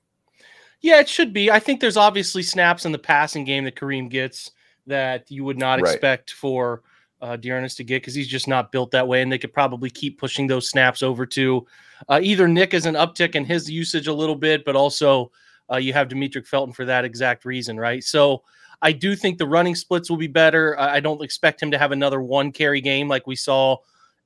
Yeah, 0.82 1.00
it 1.00 1.10
should 1.10 1.34
be. 1.34 1.50
I 1.50 1.60
think 1.60 1.82
there's 1.82 1.98
obviously 1.98 2.44
snaps 2.44 2.86
in 2.86 2.92
the 2.92 3.00
passing 3.00 3.44
game 3.44 3.64
that 3.64 3.76
Kareem 3.76 4.10
gets 4.10 4.52
that 4.88 5.29
you 5.29 5.44
would 5.44 5.58
not 5.58 5.82
right. 5.82 5.94
expect 5.94 6.32
for 6.32 6.82
uh, 7.22 7.36
D'Ernest 7.36 7.77
to 7.77 7.84
get 7.84 8.01
because 8.01 8.13
he's 8.13 8.27
just 8.27 8.48
not 8.48 8.72
built 8.72 8.91
that 8.91 9.08
way. 9.08 9.22
And 9.22 9.32
they 9.32 9.38
could 9.38 9.53
probably 9.53 9.89
keep 9.89 10.20
pushing 10.20 10.48
those 10.48 10.70
snaps 10.70 11.03
over 11.03 11.25
to 11.27 11.65
uh, 12.10 12.20
either 12.22 12.48
Nick 12.48 12.74
as 12.74 12.86
an 12.86 12.96
uptick 12.96 13.36
in 13.36 13.46
his 13.46 13.70
usage 13.70 14.08
a 14.08 14.13
little 14.13 14.36
bit, 14.36 14.65
but 14.65 14.75
also 14.75 15.32
uh, 15.72 15.77
you 15.77 15.94
have 15.94 16.08
Demetric 16.08 16.48
Felton 16.48 16.74
for 16.74 16.86
that 16.86 17.06
exact 17.06 17.46
reason, 17.46 17.79
right? 17.79 18.03
So 18.03 18.44
I 18.82 18.91
do 18.91 19.15
think 19.15 19.38
the 19.38 19.48
running 19.48 19.75
splits 19.75 20.10
will 20.10 20.17
be 20.17 20.27
better. 20.27 20.79
I 20.79 21.00
don't 21.00 21.24
expect 21.24 21.62
him 21.62 21.72
to 21.72 21.77
have 21.77 21.91
another 21.91 22.22
one 22.22 22.51
carry 22.51 22.82
game 22.82 23.08
like 23.08 23.27
we 23.27 23.36
saw 23.36 23.77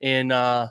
in. 0.01 0.31
Uh, 0.31 0.69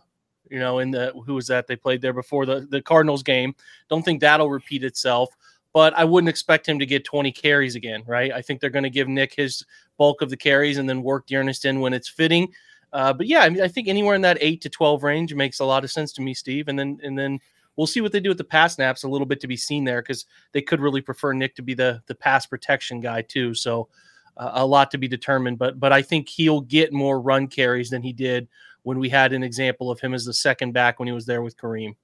you 0.50 0.59
know, 0.59 0.80
in 0.80 0.90
the 0.90 1.12
who 1.25 1.35
was 1.35 1.47
that 1.47 1.68
they 1.68 1.76
played 1.76 2.02
there 2.02 2.12
before 2.12 2.44
the 2.44 2.66
the 2.68 2.82
Cardinals 2.82 3.23
game. 3.23 3.54
Don't 3.88 4.02
think 4.02 4.20
that'll 4.20 4.50
repeat 4.50 4.82
itself 4.82 5.30
but 5.73 5.95
I 5.97 6.05
wouldn't 6.05 6.29
expect 6.29 6.69
him 6.69 6.79
to 6.79 6.87
get 6.87 7.05
20 7.05 7.31
carries 7.33 7.77
again, 7.77 8.03
right? 8.07 8.33
I 8.33 8.43
think 8.43 8.61
they're 8.61 8.71
going 8.71 8.85
to 8.85 8.91
give 8.91 9.09
Nick 9.09 9.35
his 9.35 9.65
bulk 9.97 10.23
of 10.23 10.31
the 10.31 10.37
carries 10.37 10.79
and 10.79 10.89
then 10.89 11.03
work 11.03 11.27
D'Ernest 11.27 11.65
in 11.65 11.81
when 11.81 11.93
it's 11.93 12.09
fitting. 12.09 12.53
Uh, 12.93 13.12
but 13.12 13.27
yeah, 13.27 13.41
I 13.41 13.49
mean, 13.49 13.62
I 13.62 13.69
think 13.69 13.87
anywhere 13.87 14.17
in 14.17 14.23
that 14.23 14.39
eight 14.41 14.61
to 14.62 14.69
12 14.69 15.05
range 15.05 15.35
makes 15.35 15.61
a 15.61 15.65
lot 15.65 15.85
of 15.85 15.91
sense 15.91 16.12
to 16.15 16.23
me, 16.23 16.35
Steve. 16.35 16.69
And 16.69 16.79
then, 16.79 16.99
and 17.03 17.17
then 17.17 17.39
we'll 17.77 17.87
see 17.87 18.00
what 18.00 18.12
they 18.12 18.21
do 18.21 18.31
with 18.31 18.39
the 18.39 18.45
pass 18.45 18.75
snaps 18.75 19.05
a 19.05 19.09
little 19.09 19.27
bit 19.27 19.41
to 19.41 19.47
be 19.47 19.57
seen 19.57 19.85
there 19.85 20.03
because 20.03 20.27
they 20.53 20.61
could 20.61 20.81
really 20.81 21.00
prefer 21.00 21.33
Nick 21.33 21.55
to 21.57 21.62
be 21.62 21.75
the 21.75 22.03
the 22.07 22.15
pass 22.15 22.47
protection 22.47 23.00
guy 23.00 23.23
too. 23.23 23.55
So 23.55 23.89
uh, 24.37 24.50
a 24.55 24.67
lot 24.67 24.91
to 24.91 24.99
be 24.99 25.09
determined. 25.09 25.59
But 25.59 25.79
but 25.79 25.93
I 25.93 26.03
think 26.03 26.29
he'll 26.29 26.61
get 26.61 26.93
more 26.93 27.21
run 27.21 27.47
carries 27.47 27.91
than 27.91 28.03
he 28.03 28.12
did 28.12 28.49
when 28.83 28.99
we 28.99 29.09
had 29.09 29.33
an 29.33 29.43
example 29.43 29.91
of 29.91 30.00
him 30.00 30.15
as 30.15 30.25
the 30.25 30.33
second 30.33 30.73
back 30.73 30.99
when 30.99 31.07
he 31.07 31.15
was 31.15 31.27
there 31.27 31.43
with 31.43 31.57
Kareem. 31.57 31.95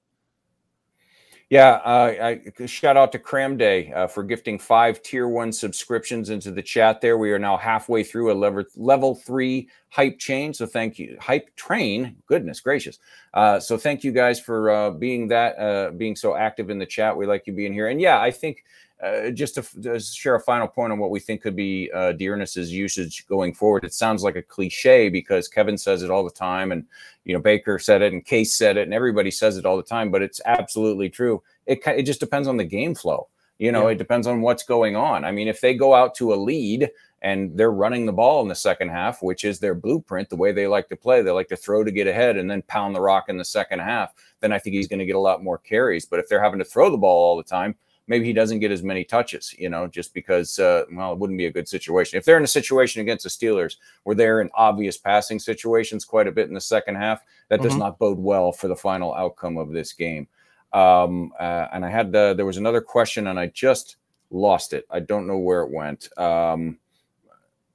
Yeah, 1.49 1.75
uh, 1.85 2.41
I, 2.59 2.67
shout 2.67 2.97
out 2.97 3.13
to 3.13 3.21
Cram 3.21 3.57
Day 3.57 3.93
uh, 3.93 4.09
for 4.09 4.25
gifting 4.25 4.59
five 4.59 5.01
tier 5.03 5.29
one 5.29 5.53
subscriptions 5.53 6.31
into 6.31 6.51
the 6.51 6.63
chat. 6.63 7.01
There, 7.01 7.19
we 7.19 7.31
are 7.31 7.39
now 7.39 7.57
halfway 7.57 8.03
through 8.03 8.33
a 8.33 8.35
level 8.35 8.65
level 8.75 9.15
three 9.15 9.69
hype 9.91 10.19
chain. 10.19 10.53
So 10.53 10.67
thank 10.67 10.99
you, 10.99 11.17
hype 11.21 11.55
train. 11.55 12.17
Goodness 12.27 12.59
gracious! 12.59 12.99
Uh, 13.33 13.61
so 13.61 13.79
thank 13.79 14.03
you 14.03 14.11
guys 14.11 14.41
for 14.41 14.71
uh, 14.71 14.91
being 14.91 15.29
that 15.29 15.57
uh, 15.57 15.93
being 15.93 16.17
so 16.17 16.35
active 16.35 16.69
in 16.69 16.81
the 16.81 16.87
chat. 16.87 17.17
We 17.17 17.27
like 17.27 17.47
you 17.47 17.53
being 17.53 17.73
here, 17.73 17.87
and 17.87 18.01
yeah, 18.01 18.21
I 18.21 18.33
think 18.33 18.65
uh, 19.03 19.31
just 19.31 19.55
to, 19.57 19.83
to, 19.83 20.01
share 20.01 20.37
a 20.37 20.41
final 20.41 20.67
point 20.67 20.91
on 20.91 20.99
what 20.99 21.11
we 21.11 21.21
think 21.21 21.43
could 21.43 21.55
be 21.55 21.91
uh, 21.93 22.13
D'Ernest's 22.13 22.71
usage 22.71 23.27
going 23.27 23.53
forward. 23.53 23.85
It 23.85 23.93
sounds 23.93 24.23
like 24.23 24.37
a 24.37 24.43
cliche 24.43 25.11
because 25.11 25.49
Kevin 25.49 25.77
says 25.77 26.03
it 26.03 26.11
all 26.11 26.25
the 26.25 26.31
time, 26.31 26.73
and 26.73 26.85
you 27.25 27.35
know 27.35 27.41
Baker 27.41 27.79
said 27.79 28.01
it, 28.01 28.15
and 28.15 28.25
Case 28.25 28.55
said 28.55 28.79
it, 28.79 28.85
and 28.85 28.95
everybody 28.95 29.31
says 29.31 29.59
it 29.59 29.67
all 29.67 29.77
the 29.77 29.83
time. 29.83 30.11
But 30.11 30.23
it's 30.23 30.41
absolutely 30.47 31.11
true. 31.11 31.43
It 31.67 31.81
it 31.87 32.05
just 32.05 32.21
depends 32.21 32.49
on 32.49 32.57
the 32.57 32.65
game 32.65 32.95
flow. 32.95 33.29
You 33.59 33.73
know, 33.73 33.89
yeah. 33.89 33.93
it 33.93 33.99
depends 33.99 34.27
on 34.27 34.41
what's 34.41 34.63
going 34.63 34.97
on. 34.97 35.25
I 35.25 35.33
mean, 35.33 35.49
if 35.49 35.61
they 35.61 35.75
go 35.75 35.95
out 35.95 36.15
to 36.17 36.33
a 36.33 36.37
lead 36.37 36.91
and 37.23 37.57
they're 37.57 37.73
running 37.73 38.05
the 38.05 38.13
ball 38.13 38.43
in 38.43 38.49
the 38.49 38.55
second 38.55 38.91
half, 38.91 39.23
which 39.23 39.45
is 39.45 39.59
their 39.59 39.75
blueprint, 39.75 40.29
the 40.29 40.37
way 40.37 40.53
they 40.53 40.67
like 40.67 40.89
to 40.89 40.97
play, 40.97 41.23
they 41.23 41.31
like 41.31 41.49
to 41.49 41.57
throw 41.57 41.83
to 41.83 41.91
get 41.91 42.07
ahead 42.07 42.37
and 42.37 42.51
then 42.51 42.63
pound 42.63 42.95
the 42.95 43.01
rock 43.01 43.29
in 43.29 43.39
the 43.39 43.45
second 43.45 43.79
half. 43.79 44.13
Then 44.41 44.53
I 44.53 44.59
think 44.59 44.75
he's 44.75 44.89
going 44.89 44.99
to 44.99 45.07
get 45.07 45.17
a 45.17 45.21
lot 45.21 45.43
more 45.43 45.59
carries. 45.59 46.05
But 46.05 46.19
if 46.19 46.29
they're 46.29 46.43
having 46.43 46.59
to 46.59 46.65
throw 46.65 46.91
the 46.91 46.99
ball 46.99 47.25
all 47.25 47.37
the 47.37 47.43
time, 47.43 47.75
maybe 48.07 48.25
he 48.25 48.33
doesn't 48.33 48.61
get 48.61 48.71
as 48.71 48.83
many 48.83 49.05
touches, 49.05 49.55
you 49.59 49.69
know, 49.69 49.87
just 49.87 50.15
because, 50.15 50.59
uh, 50.59 50.85
well, 50.93 51.13
it 51.13 51.19
wouldn't 51.19 51.39
be 51.39 51.47
a 51.47 51.53
good 51.53 51.69
situation. 51.69 52.19
If 52.19 52.25
they're 52.25 52.37
in 52.37 52.45
a 52.45 52.49
situation 52.49 53.01
against 53.01 53.25
the 53.25 53.31
Steelers 53.31 53.77
where 54.05 54.15
they're 54.15 54.41
in 54.41 54.51
obvious 54.55 54.97
passing 54.97 55.39
situations 55.39 56.05
quite 56.05 56.27
a 56.27 56.33
bit 56.33 56.49
in 56.49 56.55
the 56.55 56.61
second 56.61 56.97
half, 56.97 57.23
that 57.49 57.57
mm-hmm. 57.57 57.69
does 57.69 57.77
not 57.77 57.99
bode 57.99 58.19
well 58.19 58.53
for 58.53 58.69
the 58.69 58.77
final 58.77 59.15
outcome 59.15 59.57
of 59.57 59.73
this 59.73 59.93
game. 59.93 60.29
Um, 60.73 61.33
uh, 61.39 61.69
and 61.73 61.85
I 61.85 61.91
had, 61.91 62.15
uh, 62.15 62.35
there 62.35 62.47
was 62.47 62.59
another 62.59 62.81
question 62.81 63.29
and 63.29 63.39
I 63.39 63.47
just 63.47 63.97
lost 64.31 64.73
it. 64.73 64.87
I 64.91 65.01
don't 65.01 65.27
know 65.27 65.39
where 65.39 65.63
it 65.63 65.71
went. 65.71 66.09
Um, 66.19 66.79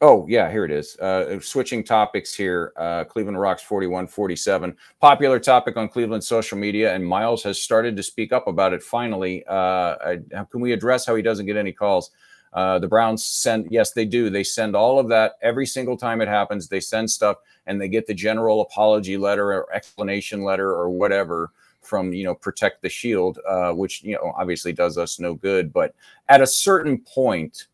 Oh, 0.03 0.25
yeah, 0.27 0.49
here 0.49 0.65
it 0.65 0.71
is. 0.71 0.97
Uh, 0.97 1.39
switching 1.39 1.83
topics 1.83 2.33
here. 2.33 2.73
Uh, 2.75 3.03
Cleveland 3.03 3.39
Rocks 3.39 3.61
4147. 3.61 4.75
Popular 4.99 5.39
topic 5.39 5.77
on 5.77 5.87
Cleveland 5.87 6.23
social 6.23 6.57
media, 6.57 6.95
and 6.95 7.05
Myles 7.05 7.43
has 7.43 7.61
started 7.61 7.95
to 7.95 8.01
speak 8.01 8.33
up 8.33 8.47
about 8.47 8.73
it 8.73 8.81
finally. 8.81 9.43
Uh, 9.47 10.17
can 10.49 10.59
we 10.59 10.73
address 10.73 11.05
how 11.05 11.13
he 11.13 11.21
doesn't 11.21 11.45
get 11.45 11.55
any 11.55 11.71
calls? 11.71 12.09
Uh, 12.53 12.79
the 12.79 12.87
Browns 12.87 13.23
send, 13.23 13.67
yes, 13.69 13.91
they 13.91 14.05
do. 14.05 14.31
They 14.31 14.43
send 14.43 14.75
all 14.75 14.97
of 14.97 15.07
that 15.09 15.33
every 15.43 15.67
single 15.67 15.95
time 15.95 16.19
it 16.19 16.27
happens. 16.27 16.67
They 16.67 16.79
send 16.79 17.09
stuff 17.09 17.37
and 17.67 17.79
they 17.79 17.87
get 17.87 18.07
the 18.07 18.13
general 18.15 18.61
apology 18.61 19.17
letter 19.17 19.53
or 19.53 19.71
explanation 19.71 20.41
letter 20.41 20.71
or 20.71 20.89
whatever 20.89 21.51
from, 21.81 22.11
you 22.11 22.23
know, 22.23 22.33
Protect 22.33 22.81
the 22.81 22.89
Shield, 22.89 23.37
uh, 23.47 23.71
which, 23.71 24.03
you 24.03 24.15
know, 24.15 24.33
obviously 24.35 24.73
does 24.73 24.97
us 24.97 25.19
no 25.19 25.35
good. 25.35 25.71
But 25.71 25.93
at 26.27 26.41
a 26.41 26.47
certain 26.47 26.97
point, 26.97 27.67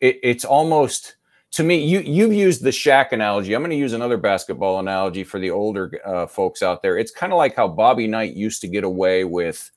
it, 0.00 0.20
it's 0.22 0.44
almost 0.44 1.16
to 1.52 1.62
me 1.62 1.84
you 1.84 2.00
you've 2.00 2.32
used 2.32 2.62
the 2.62 2.70
Shaq 2.70 3.12
analogy. 3.12 3.54
I'm 3.54 3.62
going 3.62 3.70
to 3.70 3.76
use 3.76 3.92
another 3.92 4.16
basketball 4.16 4.80
analogy 4.80 5.24
for 5.24 5.38
the 5.38 5.50
older 5.50 6.00
uh, 6.04 6.26
folks 6.26 6.62
out 6.62 6.82
there. 6.82 6.98
It's 6.98 7.12
kind 7.12 7.32
of 7.32 7.36
like 7.36 7.54
how 7.54 7.68
bobby 7.68 8.06
knight 8.06 8.34
used 8.34 8.60
to 8.62 8.68
get 8.68 8.84
away 8.84 9.24
with 9.24 9.70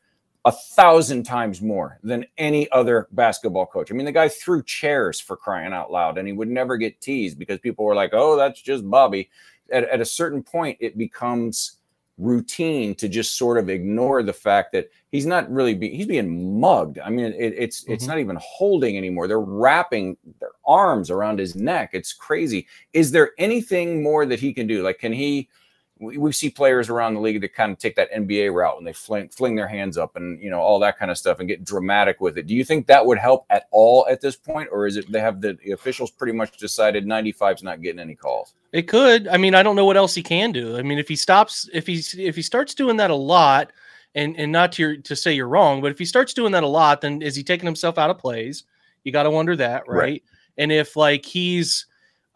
a 0.46 0.52
thousand 0.52 1.24
times 1.24 1.62
more 1.62 2.00
than 2.04 2.26
any 2.38 2.72
other 2.72 3.08
basketball 3.12 3.66
coach. 3.66 3.92
I 3.92 3.96
mean 3.96 4.06
the 4.06 4.12
guy 4.12 4.30
threw 4.30 4.64
chairs 4.64 5.20
for 5.20 5.36
crying 5.36 5.74
out 5.74 5.92
loud 5.92 6.18
and 6.18 6.28
he 6.28 6.34
would 6.34 6.50
never 6.50 6.78
get 6.78 7.02
teased 7.02 7.38
because 7.38 7.60
people 7.60 7.86
were 7.86 7.96
like 7.96 8.12
oh 8.14 8.36
that's 8.36 8.62
just 8.62 8.90
bobby. 8.90 9.30
At, 9.70 9.84
at 9.90 10.00
a 10.00 10.06
certain 10.06 10.44
point 10.44 10.78
it 10.80 10.98
becomes 10.98 11.77
routine 12.18 12.96
to 12.96 13.08
just 13.08 13.38
sort 13.38 13.58
of 13.58 13.70
ignore 13.70 14.24
the 14.24 14.34
fact 14.34 14.72
that 14.72 14.90
he's 15.12 15.26
not 15.26 15.50
really 15.52 15.76
be, 15.76 15.90
he's 15.90 16.08
being 16.08 16.60
mugged. 16.60 17.00
I 17.00 17.10
mean, 17.10 17.26
it, 17.26 17.54
it's 17.58 17.84
mm-hmm. 17.84 17.94
it's 17.94 18.08
not 18.08 18.20
even 18.20 18.38
holding 18.42 18.98
anymore. 18.98 19.28
They're 19.28 19.40
wrapping 19.40 20.18
their 20.40 20.52
arms 20.66 21.10
around 21.12 21.40
his 21.40 21.56
neck. 21.56 21.92
It's 21.94 22.14
crazy. 22.14 22.68
Is 22.94 23.12
there 23.12 23.32
anything 23.38 24.02
more 24.02 24.26
that 24.26 24.40
he 24.40 24.54
can 24.54 24.68
do? 24.68 24.84
Like, 24.84 25.00
can 25.00 25.14
he? 25.14 25.50
We, 26.00 26.18
we 26.18 26.32
see 26.32 26.50
players 26.50 26.90
around 26.90 27.14
the 27.14 27.20
league 27.20 27.42
that 27.42 27.54
kind 27.54 27.72
of 27.72 27.78
take 27.78 27.96
that 27.96 28.12
NBA 28.12 28.54
route 28.54 28.78
and 28.78 28.86
they 28.86 28.94
fling, 28.94 29.30
fling 29.30 29.56
their 29.56 29.68
hands 29.68 29.98
up 29.98 30.16
and 30.16 30.42
you 30.42 30.50
know 30.50 30.60
all 30.60 30.80
that 30.80 30.98
kind 30.98 31.12
of 31.12 31.18
stuff 31.18 31.40
and 31.40 31.48
get 31.48 31.64
dramatic 31.64 32.22
with 32.22 32.38
it. 32.38 32.48
Do 32.48 32.56
you 32.56 32.64
think 32.64 32.88
that 32.88 33.06
would 33.06 33.18
help 33.18 33.46
at 33.50 33.68
all 33.72 34.08
at 34.10 34.22
this 34.22 34.36
point, 34.36 34.70
or 34.72 34.86
is 34.86 34.98
it 34.98 35.12
they 35.12 35.20
have 35.20 35.42
the, 35.42 35.58
the 35.64 35.72
officials 35.72 36.12
pretty 36.12 36.34
much 36.34 36.58
decided 36.58 37.06
95's 37.06 37.64
not 37.64 37.82
getting 37.82 38.00
any 38.00 38.16
calls? 38.16 38.54
It 38.72 38.84
could. 38.84 39.28
I 39.28 39.38
mean, 39.38 39.56
I 39.56 39.64
don't 39.64 39.76
know 39.76 39.86
what 39.86 39.98
else 39.98 40.14
he 40.14 40.24
can 40.24 40.52
do. 40.52 40.78
I 40.78 40.82
mean, 40.82 41.00
if 41.00 41.08
he 41.08 41.16
stops, 41.16 41.70
if 41.74 41.88
he's 41.88 42.14
if 42.16 42.36
he 42.36 42.42
starts 42.42 42.74
doing 42.74 42.98
that 42.98 43.12
a 43.12 43.16
lot, 43.16 43.72
and 44.16 44.36
and 44.38 44.52
not 44.52 44.74
to 44.74 44.82
your, 44.82 44.98
to 44.98 45.16
say 45.16 45.34
you're 45.34 45.48
wrong, 45.48 45.82
but 45.82 45.92
if 45.92 46.00
he 46.00 46.06
starts 46.06 46.34
doing 46.34 46.52
that 46.52 46.64
a 46.64 46.68
lot, 46.68 47.02
then 47.02 47.22
is 47.22 47.36
he 47.36 47.44
taking 47.44 47.66
himself 47.66 47.98
out 47.98 48.10
of 48.10 48.18
plays? 48.18 48.64
You 49.04 49.12
got 49.12 49.24
to 49.24 49.32
wonder 49.32 49.56
that, 49.56 49.88
right? 49.88 49.98
right? 49.98 50.24
And 50.58 50.72
if 50.72 50.96
like 50.96 51.26
he's 51.26 51.86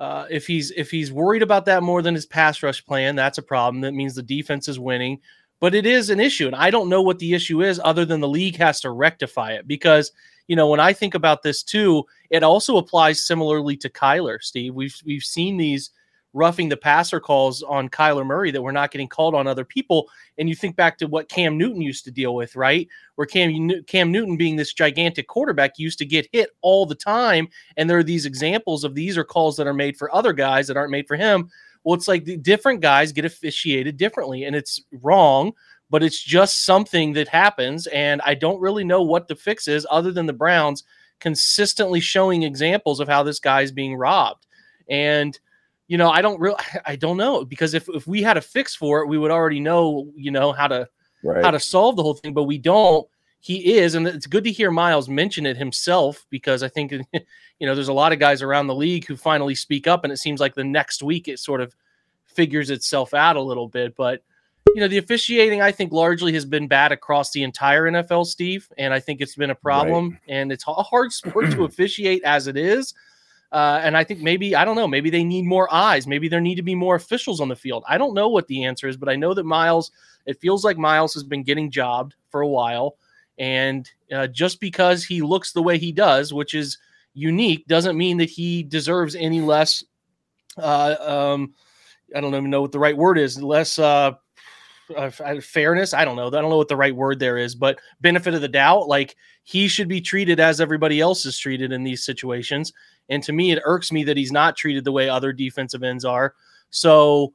uh, 0.01 0.25
if 0.31 0.47
he's 0.47 0.71
if 0.71 0.89
he's 0.89 1.11
worried 1.11 1.43
about 1.43 1.65
that 1.65 1.83
more 1.83 2.01
than 2.01 2.15
his 2.15 2.25
pass 2.25 2.63
rush 2.63 2.83
plan, 2.83 3.15
that's 3.15 3.37
a 3.37 3.43
problem. 3.43 3.81
That 3.81 3.93
means 3.93 4.15
the 4.15 4.23
defense 4.23 4.67
is 4.67 4.79
winning, 4.79 5.19
but 5.59 5.75
it 5.75 5.85
is 5.85 6.09
an 6.09 6.19
issue, 6.19 6.47
and 6.47 6.55
I 6.55 6.71
don't 6.71 6.89
know 6.89 7.03
what 7.03 7.19
the 7.19 7.35
issue 7.35 7.61
is 7.61 7.79
other 7.83 8.03
than 8.03 8.19
the 8.19 8.27
league 8.27 8.55
has 8.55 8.81
to 8.81 8.89
rectify 8.89 9.51
it. 9.51 9.67
Because 9.67 10.11
you 10.47 10.55
know 10.55 10.67
when 10.69 10.79
I 10.79 10.91
think 10.91 11.13
about 11.13 11.43
this 11.43 11.61
too, 11.61 12.03
it 12.31 12.41
also 12.41 12.77
applies 12.77 13.23
similarly 13.23 13.77
to 13.77 13.89
Kyler. 13.89 14.41
Steve, 14.41 14.73
we've 14.73 14.99
we've 15.05 15.23
seen 15.23 15.57
these 15.57 15.91
roughing 16.33 16.69
the 16.69 16.77
passer 16.77 17.19
calls 17.19 17.61
on 17.63 17.89
Kyler 17.89 18.25
Murray 18.25 18.51
that 18.51 18.61
we're 18.61 18.71
not 18.71 18.91
getting 18.91 19.07
called 19.07 19.35
on 19.35 19.47
other 19.47 19.65
people. 19.65 20.09
And 20.37 20.47
you 20.47 20.55
think 20.55 20.75
back 20.75 20.97
to 20.99 21.07
what 21.07 21.29
Cam 21.29 21.57
Newton 21.57 21.81
used 21.81 22.05
to 22.05 22.11
deal 22.11 22.35
with, 22.35 22.55
right? 22.55 22.87
Where 23.15 23.27
Cam 23.27 23.69
Cam 23.87 24.11
Newton, 24.11 24.37
being 24.37 24.55
this 24.55 24.73
gigantic 24.73 25.27
quarterback, 25.27 25.77
used 25.77 25.99
to 25.99 26.05
get 26.05 26.29
hit 26.31 26.51
all 26.61 26.85
the 26.85 26.95
time. 26.95 27.47
And 27.77 27.89
there 27.89 27.97
are 27.97 28.03
these 28.03 28.25
examples 28.25 28.83
of 28.83 28.95
these 28.95 29.17
are 29.17 29.23
calls 29.23 29.57
that 29.57 29.67
are 29.67 29.73
made 29.73 29.97
for 29.97 30.13
other 30.13 30.33
guys 30.33 30.67
that 30.67 30.77
aren't 30.77 30.91
made 30.91 31.07
for 31.07 31.17
him. 31.17 31.49
Well, 31.83 31.95
it's 31.95 32.07
like 32.07 32.25
the 32.25 32.37
different 32.37 32.81
guys 32.81 33.11
get 33.11 33.25
officiated 33.25 33.97
differently, 33.97 34.43
and 34.43 34.55
it's 34.55 34.81
wrong. 35.01 35.53
But 35.89 36.03
it's 36.03 36.23
just 36.23 36.63
something 36.63 37.11
that 37.13 37.27
happens, 37.27 37.85
and 37.87 38.21
I 38.21 38.33
don't 38.33 38.61
really 38.61 38.85
know 38.85 39.01
what 39.01 39.27
the 39.27 39.35
fix 39.35 39.67
is, 39.67 39.85
other 39.91 40.13
than 40.13 40.25
the 40.25 40.31
Browns 40.31 40.85
consistently 41.19 41.99
showing 41.99 42.43
examples 42.43 43.01
of 43.01 43.09
how 43.09 43.23
this 43.23 43.39
guy 43.39 43.61
is 43.61 43.73
being 43.73 43.95
robbed. 43.95 44.47
And 44.89 45.37
you 45.91 45.97
know, 45.97 46.09
I 46.09 46.21
don't 46.21 46.39
really, 46.39 46.55
I 46.85 46.95
don't 46.95 47.17
know 47.17 47.43
because 47.43 47.73
if, 47.73 47.89
if 47.89 48.07
we 48.07 48.21
had 48.21 48.37
a 48.37 48.41
fix 48.41 48.73
for 48.73 49.01
it, 49.01 49.07
we 49.07 49.17
would 49.17 49.29
already 49.29 49.59
know, 49.59 50.09
you 50.15 50.31
know, 50.31 50.53
how 50.53 50.69
to, 50.69 50.87
right. 51.21 51.43
how 51.43 51.51
to 51.51 51.59
solve 51.59 51.97
the 51.97 52.03
whole 52.03 52.13
thing, 52.13 52.33
but 52.33 52.43
we 52.43 52.57
don't. 52.57 53.05
He 53.43 53.73
is, 53.73 53.95
and 53.95 54.07
it's 54.07 54.27
good 54.27 54.43
to 54.43 54.51
hear 54.51 54.69
Myles 54.69 55.09
mention 55.09 55.47
it 55.47 55.57
himself 55.57 56.27
because 56.29 56.61
I 56.61 56.69
think, 56.69 56.91
you 57.13 57.67
know, 57.67 57.73
there's 57.73 57.87
a 57.87 57.93
lot 57.93 58.13
of 58.13 58.19
guys 58.19 58.43
around 58.43 58.67
the 58.67 58.75
league 58.75 59.05
who 59.05 59.17
finally 59.17 59.55
speak 59.55 59.87
up, 59.87 60.03
and 60.03 60.13
it 60.13 60.17
seems 60.17 60.39
like 60.39 60.53
the 60.53 60.63
next 60.63 61.01
week 61.03 61.27
it 61.27 61.39
sort 61.39 61.59
of 61.59 61.75
figures 62.25 62.69
itself 62.69 63.15
out 63.15 63.35
a 63.35 63.41
little 63.41 63.67
bit. 63.67 63.95
But 63.95 64.23
you 64.75 64.79
know, 64.79 64.87
the 64.87 64.99
officiating 64.99 65.59
I 65.59 65.71
think 65.71 65.91
largely 65.91 66.31
has 66.33 66.45
been 66.45 66.67
bad 66.67 66.91
across 66.91 67.31
the 67.31 67.41
entire 67.41 67.91
NFL, 67.91 68.27
Steve, 68.27 68.69
and 68.77 68.93
I 68.93 68.99
think 68.99 69.19
it's 69.19 69.35
been 69.35 69.49
a 69.49 69.55
problem. 69.55 70.11
Right. 70.11 70.19
And 70.27 70.51
it's 70.51 70.67
a 70.67 70.73
hard 70.73 71.11
sport 71.11 71.49
to 71.51 71.63
officiate 71.65 72.23
as 72.23 72.45
it 72.45 72.55
is. 72.55 72.93
Uh, 73.51 73.81
and 73.83 73.97
I 73.97 74.03
think 74.03 74.21
maybe, 74.21 74.55
I 74.55 74.63
don't 74.63 74.77
know, 74.77 74.87
maybe 74.87 75.09
they 75.09 75.23
need 75.23 75.43
more 75.43 75.71
eyes. 75.73 76.07
Maybe 76.07 76.29
there 76.29 76.39
need 76.39 76.55
to 76.55 76.63
be 76.63 76.75
more 76.75 76.95
officials 76.95 77.41
on 77.41 77.49
the 77.49 77.55
field. 77.55 77.83
I 77.87 77.97
don't 77.97 78.13
know 78.13 78.29
what 78.29 78.47
the 78.47 78.63
answer 78.63 78.87
is, 78.87 78.95
but 78.95 79.09
I 79.09 79.17
know 79.17 79.33
that 79.33 79.45
Myles, 79.45 79.91
it 80.25 80.39
feels 80.39 80.63
like 80.63 80.77
Myles 80.77 81.13
has 81.15 81.23
been 81.23 81.43
getting 81.43 81.69
jobbed 81.69 82.15
for 82.29 82.41
a 82.41 82.47
while. 82.47 82.95
And 83.37 83.89
uh, 84.11 84.27
just 84.27 84.59
because 84.61 85.03
he 85.03 85.21
looks 85.21 85.51
the 85.51 85.63
way 85.63 85.77
he 85.77 85.91
does, 85.91 86.33
which 86.33 86.53
is 86.53 86.77
unique, 87.13 87.67
doesn't 87.67 87.97
mean 87.97 88.17
that 88.17 88.29
he 88.29 88.63
deserves 88.63 89.15
any 89.15 89.41
less, 89.41 89.83
uh, 90.57 90.95
um, 90.99 91.53
I 92.15 92.21
don't 92.21 92.33
even 92.33 92.49
know 92.49 92.61
what 92.61 92.71
the 92.71 92.79
right 92.79 92.95
word 92.95 93.17
is, 93.17 93.41
less 93.41 93.79
uh, 93.79 94.13
uh, 94.95 95.41
fairness. 95.41 95.93
I 95.93 96.05
don't 96.05 96.15
know. 96.15 96.27
I 96.27 96.41
don't 96.41 96.49
know 96.49 96.57
what 96.57 96.67
the 96.67 96.75
right 96.75 96.95
word 96.95 97.19
there 97.19 97.37
is, 97.37 97.55
but 97.55 97.79
benefit 98.01 98.33
of 98.33 98.41
the 98.41 98.47
doubt. 98.47 98.87
Like 98.87 99.15
he 99.43 99.67
should 99.67 99.87
be 99.87 100.01
treated 100.01 100.39
as 100.39 100.61
everybody 100.61 100.99
else 100.99 101.25
is 101.25 101.37
treated 101.37 101.71
in 101.71 101.83
these 101.83 102.03
situations. 102.03 102.73
And 103.09 103.21
to 103.23 103.33
me, 103.33 103.51
it 103.51 103.61
irks 103.65 103.91
me 103.91 104.03
that 104.05 104.17
he's 104.17 104.31
not 104.31 104.55
treated 104.55 104.83
the 104.83 104.91
way 104.91 105.09
other 105.09 105.33
defensive 105.33 105.83
ends 105.83 106.05
are. 106.05 106.35
So 106.69 107.33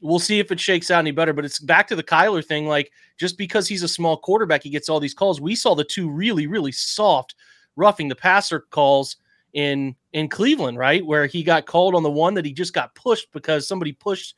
we'll 0.00 0.18
see 0.18 0.38
if 0.38 0.50
it 0.50 0.58
shakes 0.58 0.90
out 0.90 1.00
any 1.00 1.10
better. 1.10 1.32
But 1.32 1.44
it's 1.44 1.60
back 1.60 1.86
to 1.88 1.96
the 1.96 2.02
Kyler 2.02 2.44
thing. 2.44 2.66
Like 2.66 2.90
just 3.18 3.38
because 3.38 3.68
he's 3.68 3.82
a 3.82 3.88
small 3.88 4.16
quarterback, 4.16 4.62
he 4.62 4.70
gets 4.70 4.88
all 4.88 5.00
these 5.00 5.14
calls. 5.14 5.40
We 5.40 5.54
saw 5.54 5.74
the 5.74 5.84
two 5.84 6.10
really, 6.10 6.46
really 6.46 6.72
soft 6.72 7.34
roughing 7.76 8.08
the 8.08 8.16
passer 8.16 8.60
calls 8.70 9.16
in 9.52 9.94
in 10.12 10.28
Cleveland, 10.28 10.78
right? 10.78 11.04
Where 11.04 11.26
he 11.26 11.42
got 11.42 11.66
called 11.66 11.94
on 11.94 12.02
the 12.02 12.10
one 12.10 12.34
that 12.34 12.44
he 12.44 12.52
just 12.52 12.72
got 12.72 12.94
pushed 12.94 13.30
because 13.32 13.66
somebody 13.66 13.92
pushed 13.92 14.34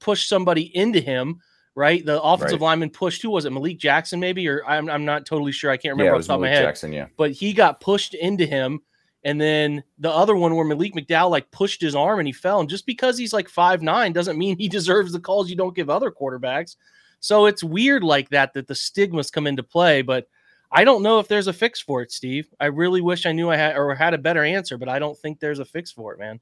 pushed 0.00 0.28
somebody 0.28 0.74
into 0.76 1.00
him, 1.00 1.40
right? 1.74 2.04
The 2.04 2.20
offensive 2.22 2.60
right. 2.60 2.66
lineman 2.66 2.90
pushed 2.90 3.22
who 3.22 3.30
was 3.30 3.44
it? 3.44 3.50
Malik 3.50 3.78
Jackson, 3.78 4.20
maybe, 4.20 4.48
or 4.48 4.62
I'm, 4.66 4.88
I'm 4.88 5.04
not 5.04 5.26
totally 5.26 5.52
sure. 5.52 5.70
I 5.70 5.76
can't 5.76 5.92
remember 5.92 6.12
yeah, 6.12 6.16
off 6.16 6.22
the 6.22 6.26
top 6.28 6.36
of 6.36 6.42
my 6.42 6.48
head. 6.48 6.62
Jackson, 6.62 6.92
yeah. 6.92 7.06
But 7.16 7.32
he 7.32 7.52
got 7.52 7.80
pushed 7.80 8.14
into 8.14 8.46
him 8.46 8.80
and 9.24 9.40
then 9.40 9.82
the 9.98 10.10
other 10.10 10.36
one 10.36 10.54
where 10.54 10.66
Malik 10.66 10.94
McDowell 10.94 11.30
like 11.30 11.50
pushed 11.50 11.80
his 11.80 11.94
arm 11.94 12.18
and 12.18 12.28
he 12.28 12.32
fell. 12.32 12.60
And 12.60 12.68
just 12.68 12.84
because 12.86 13.16
he's 13.16 13.32
like 13.32 13.48
five 13.48 13.82
nine 13.82 14.12
doesn't 14.12 14.38
mean 14.38 14.58
he 14.58 14.68
deserves 14.68 15.12
the 15.12 15.20
calls 15.20 15.50
you 15.50 15.56
don't 15.56 15.74
give 15.74 15.90
other 15.90 16.10
quarterbacks. 16.10 16.76
So 17.20 17.46
it's 17.46 17.64
weird 17.64 18.04
like 18.04 18.28
that 18.30 18.52
that 18.52 18.66
the 18.66 18.74
stigmas 18.74 19.30
come 19.30 19.46
into 19.46 19.62
play, 19.62 20.02
but 20.02 20.28
I 20.70 20.84
don't 20.84 21.02
know 21.02 21.20
if 21.20 21.28
there's 21.28 21.46
a 21.46 21.52
fix 21.52 21.80
for 21.80 22.02
it, 22.02 22.12
Steve. 22.12 22.48
I 22.60 22.66
really 22.66 23.00
wish 23.00 23.24
I 23.24 23.32
knew 23.32 23.48
I 23.48 23.56
had 23.56 23.76
or 23.76 23.94
had 23.94 24.12
a 24.12 24.18
better 24.18 24.44
answer, 24.44 24.76
but 24.76 24.88
I 24.88 24.98
don't 24.98 25.16
think 25.16 25.40
there's 25.40 25.60
a 25.60 25.64
fix 25.64 25.90
for 25.90 26.12
it, 26.12 26.18
man. 26.18 26.40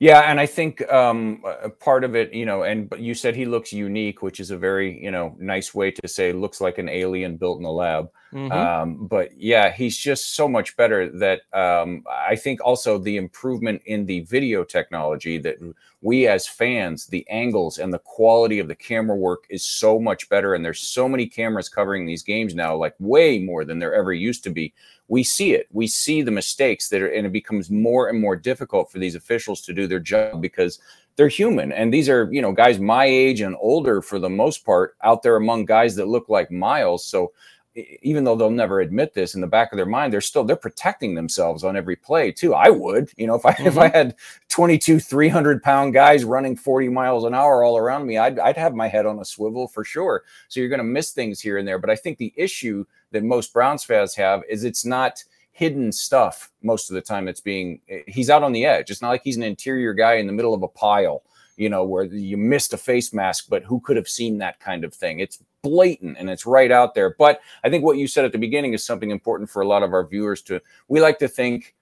Yeah, 0.00 0.20
and 0.20 0.40
I 0.40 0.46
think 0.46 0.86
um, 0.92 1.42
part 1.80 2.04
of 2.04 2.14
it, 2.14 2.32
you 2.34 2.46
know, 2.46 2.62
and 2.62 2.92
you 2.98 3.14
said 3.14 3.36
he 3.36 3.46
looks 3.46 3.72
unique, 3.72 4.22
which 4.22 4.40
is 4.40 4.50
a 4.50 4.56
very, 4.56 5.02
you 5.02 5.10
know, 5.10 5.36
nice 5.38 5.74
way 5.74 5.90
to 5.92 6.08
say 6.08 6.32
looks 6.32 6.60
like 6.60 6.78
an 6.78 6.88
alien 6.88 7.36
built 7.36 7.58
in 7.58 7.64
a 7.64 7.70
lab. 7.70 8.10
Mm-hmm. 8.32 8.52
Um, 8.52 9.06
but 9.06 9.30
yeah, 9.38 9.70
he's 9.70 9.96
just 9.96 10.34
so 10.34 10.48
much 10.48 10.76
better 10.76 11.08
that 11.18 11.42
um, 11.52 12.02
I 12.10 12.34
think 12.34 12.60
also 12.64 12.98
the 12.98 13.16
improvement 13.16 13.82
in 13.86 14.06
the 14.06 14.20
video 14.20 14.64
technology 14.64 15.38
that 15.38 15.56
we 16.02 16.26
as 16.26 16.46
fans, 16.46 17.06
the 17.06 17.26
angles 17.30 17.78
and 17.78 17.92
the 17.92 18.00
quality 18.00 18.58
of 18.58 18.66
the 18.66 18.74
camera 18.74 19.16
work 19.16 19.44
is 19.48 19.62
so 19.62 20.00
much 20.00 20.28
better. 20.28 20.54
And 20.54 20.64
there's 20.64 20.80
so 20.80 21.08
many 21.08 21.26
cameras 21.26 21.68
covering 21.68 22.06
these 22.06 22.24
games 22.24 22.54
now, 22.54 22.74
like 22.76 22.94
way 22.98 23.38
more 23.38 23.64
than 23.64 23.78
there 23.78 23.94
ever 23.94 24.12
used 24.12 24.42
to 24.44 24.50
be. 24.50 24.74
We 25.08 25.22
see 25.22 25.54
it. 25.54 25.66
We 25.70 25.86
see 25.86 26.22
the 26.22 26.30
mistakes 26.30 26.88
that 26.88 27.02
are, 27.02 27.08
and 27.08 27.26
it 27.26 27.32
becomes 27.32 27.70
more 27.70 28.08
and 28.08 28.20
more 28.20 28.36
difficult 28.36 28.90
for 28.90 28.98
these 28.98 29.14
officials 29.14 29.60
to 29.62 29.74
do 29.74 29.86
their 29.86 30.00
job 30.00 30.40
because 30.40 30.78
they're 31.16 31.28
human. 31.28 31.72
And 31.72 31.92
these 31.92 32.08
are, 32.08 32.28
you 32.32 32.42
know, 32.42 32.52
guys 32.52 32.78
my 32.78 33.04
age 33.04 33.40
and 33.40 33.56
older 33.60 34.02
for 34.02 34.18
the 34.18 34.30
most 34.30 34.64
part 34.64 34.96
out 35.02 35.22
there 35.22 35.36
among 35.36 35.66
guys 35.66 35.94
that 35.96 36.08
look 36.08 36.28
like 36.28 36.50
Myles. 36.50 37.04
So, 37.04 37.32
even 37.74 38.22
though 38.22 38.36
they'll 38.36 38.50
never 38.50 38.80
admit 38.80 39.14
this 39.14 39.34
in 39.34 39.40
the 39.40 39.46
back 39.46 39.72
of 39.72 39.76
their 39.76 39.86
mind, 39.86 40.12
they're 40.12 40.20
still 40.20 40.44
they're 40.44 40.56
protecting 40.56 41.14
themselves 41.14 41.64
on 41.64 41.76
every 41.76 41.96
play 41.96 42.30
too. 42.30 42.54
I 42.54 42.70
would, 42.70 43.10
you 43.16 43.26
know, 43.26 43.34
if 43.34 43.44
I 43.44 43.52
mm-hmm. 43.52 43.66
if 43.66 43.78
I 43.78 43.88
mm-hmm. 43.88 43.96
had 43.96 44.16
22 44.48 45.00
300 45.00 45.62
pound 45.62 45.92
guys 45.92 46.24
running 46.24 46.56
40 46.56 46.88
miles 46.88 47.24
an 47.24 47.34
hour 47.34 47.64
all 47.64 47.76
around 47.76 48.06
me, 48.06 48.18
I'd 48.18 48.38
I'd 48.38 48.56
have 48.56 48.74
my 48.74 48.88
head 48.88 49.06
on 49.06 49.18
a 49.18 49.24
swivel 49.24 49.66
for 49.66 49.84
sure. 49.84 50.22
So 50.48 50.60
you're 50.60 50.68
going 50.68 50.78
to 50.78 50.84
miss 50.84 51.12
things 51.12 51.40
here 51.40 51.58
and 51.58 51.66
there. 51.66 51.78
But 51.78 51.90
I 51.90 51.96
think 51.96 52.18
the 52.18 52.32
issue 52.36 52.84
that 53.10 53.24
most 53.24 53.52
Browns 53.52 53.84
fans 53.84 54.14
have 54.14 54.42
is 54.48 54.64
it's 54.64 54.84
not 54.84 55.24
hidden 55.50 55.92
stuff 55.92 56.50
most 56.62 56.90
of 56.90 56.94
the 56.94 57.02
time. 57.02 57.28
It's 57.28 57.40
being 57.40 57.80
he's 58.06 58.30
out 58.30 58.42
on 58.42 58.52
the 58.52 58.64
edge. 58.64 58.90
It's 58.90 59.02
not 59.02 59.10
like 59.10 59.22
he's 59.24 59.36
an 59.36 59.42
interior 59.42 59.94
guy 59.94 60.14
in 60.14 60.26
the 60.26 60.32
middle 60.32 60.54
of 60.54 60.62
a 60.62 60.68
pile 60.68 61.22
you 61.56 61.68
know, 61.68 61.84
where 61.84 62.04
you 62.04 62.36
missed 62.36 62.72
a 62.72 62.76
face 62.76 63.12
mask, 63.12 63.46
but 63.48 63.62
who 63.62 63.78
could 63.80 63.96
have 63.96 64.08
seen 64.08 64.38
that 64.38 64.58
kind 64.58 64.84
of 64.84 64.92
thing? 64.92 65.20
It's 65.20 65.40
blatant 65.64 66.16
and 66.18 66.30
it's 66.30 66.46
right 66.46 66.70
out 66.70 66.94
there. 66.94 67.16
But 67.18 67.40
I 67.64 67.70
think 67.70 67.82
what 67.82 67.96
you 67.96 68.06
said 68.06 68.24
at 68.24 68.30
the 68.30 68.38
beginning 68.38 68.74
is 68.74 68.84
something 68.84 69.10
important 69.10 69.50
for 69.50 69.62
a 69.62 69.66
lot 69.66 69.82
of 69.82 69.92
our 69.92 70.06
viewers 70.06 70.42
to. 70.42 70.60
We 70.86 71.00
like 71.00 71.18
to 71.18 71.28
think 71.28 71.74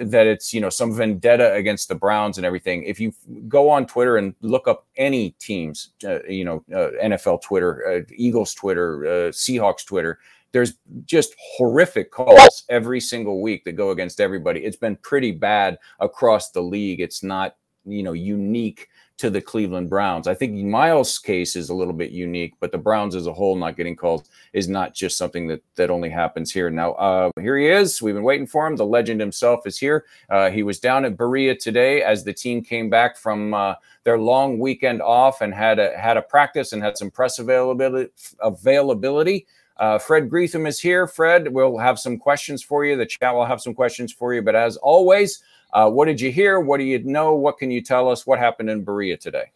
that 0.00 0.26
it's 0.26 0.52
you 0.52 0.60
know 0.60 0.70
some 0.70 0.94
vendetta 0.94 1.52
against 1.54 1.88
the 1.88 1.94
Browns 1.94 2.36
and 2.36 2.46
everything. 2.46 2.84
If 2.84 3.00
you 3.00 3.12
go 3.48 3.70
on 3.70 3.86
Twitter 3.86 4.16
and 4.16 4.34
look 4.42 4.68
up 4.68 4.86
any 4.96 5.30
teams, 5.38 5.90
uh, 6.06 6.22
you 6.24 6.44
know 6.44 6.64
uh, 6.72 6.90
NFL 7.02 7.42
Twitter, 7.42 7.86
uh, 7.86 8.12
Eagles 8.14 8.54
Twitter, 8.54 9.06
uh, 9.06 9.30
Seahawks 9.30 9.84
Twitter, 9.84 10.18
there's 10.52 10.74
just 11.04 11.34
horrific 11.56 12.12
calls 12.12 12.64
every 12.68 13.00
single 13.00 13.42
week 13.42 13.64
that 13.64 13.72
go 13.72 13.90
against 13.90 14.20
everybody. 14.20 14.64
It's 14.64 14.76
been 14.76 14.96
pretty 14.96 15.32
bad 15.32 15.78
across 15.98 16.50
the 16.50 16.62
league. 16.62 17.00
It's 17.00 17.22
not 17.22 17.56
you 17.84 18.02
know 18.02 18.12
unique 18.12 18.88
to 19.16 19.30
the 19.30 19.40
Cleveland 19.40 19.88
Browns. 19.88 20.26
I 20.26 20.34
think 20.34 20.54
Myles' 20.54 21.18
case 21.18 21.54
is 21.54 21.68
a 21.68 21.74
little 21.74 21.92
bit 21.92 22.10
unique, 22.10 22.54
but 22.58 22.72
the 22.72 22.78
Browns 22.78 23.14
as 23.14 23.26
a 23.26 23.32
whole 23.32 23.54
not 23.54 23.76
getting 23.76 23.94
called 23.94 24.28
is 24.52 24.68
not 24.68 24.94
just 24.94 25.16
something 25.16 25.46
that 25.48 25.62
that 25.76 25.90
only 25.90 26.10
happens 26.10 26.50
here. 26.50 26.68
Now, 26.68 26.92
uh, 26.94 27.30
here 27.40 27.56
he 27.56 27.68
is. 27.68 28.02
We've 28.02 28.14
been 28.14 28.24
waiting 28.24 28.46
for 28.46 28.66
him. 28.66 28.76
The 28.76 28.86
legend 28.86 29.20
himself 29.20 29.66
is 29.66 29.78
here. 29.78 30.04
Uh, 30.28 30.50
he 30.50 30.62
was 30.62 30.80
down 30.80 31.04
at 31.04 31.16
Berea 31.16 31.54
today 31.54 32.02
as 32.02 32.24
the 32.24 32.32
team 32.32 32.62
came 32.62 32.90
back 32.90 33.16
from 33.16 33.54
uh, 33.54 33.74
their 34.02 34.18
long 34.18 34.58
weekend 34.58 35.00
off 35.00 35.40
and 35.40 35.54
had 35.54 35.78
a 35.78 35.96
had 35.96 36.16
a 36.16 36.22
practice 36.22 36.72
and 36.72 36.82
had 36.82 36.98
some 36.98 37.10
press 37.10 37.38
availability. 37.38 38.10
Availability. 38.40 39.46
Uh, 39.76 39.98
Fred 39.98 40.30
Greetham 40.30 40.68
is 40.68 40.78
here. 40.78 41.06
Fred, 41.08 41.52
we'll 41.52 41.78
have 41.78 41.98
some 41.98 42.16
questions 42.16 42.62
for 42.62 42.84
you. 42.84 42.96
The 42.96 43.06
chat 43.06 43.34
will 43.34 43.44
have 43.44 43.60
some 43.60 43.74
questions 43.74 44.12
for 44.12 44.32
you. 44.32 44.40
But 44.40 44.54
as 44.54 44.76
always, 44.76 45.42
uh, 45.74 45.90
what 45.90 46.06
did 46.06 46.20
you 46.20 46.30
hear? 46.30 46.60
What 46.60 46.78
do 46.78 46.84
you 46.84 47.02
know? 47.02 47.34
What 47.34 47.58
can 47.58 47.70
you 47.70 47.82
tell 47.82 48.08
us? 48.08 48.26
What 48.26 48.38
happened 48.38 48.70
in 48.70 48.84
Berea 48.84 49.16
today? 49.16 49.50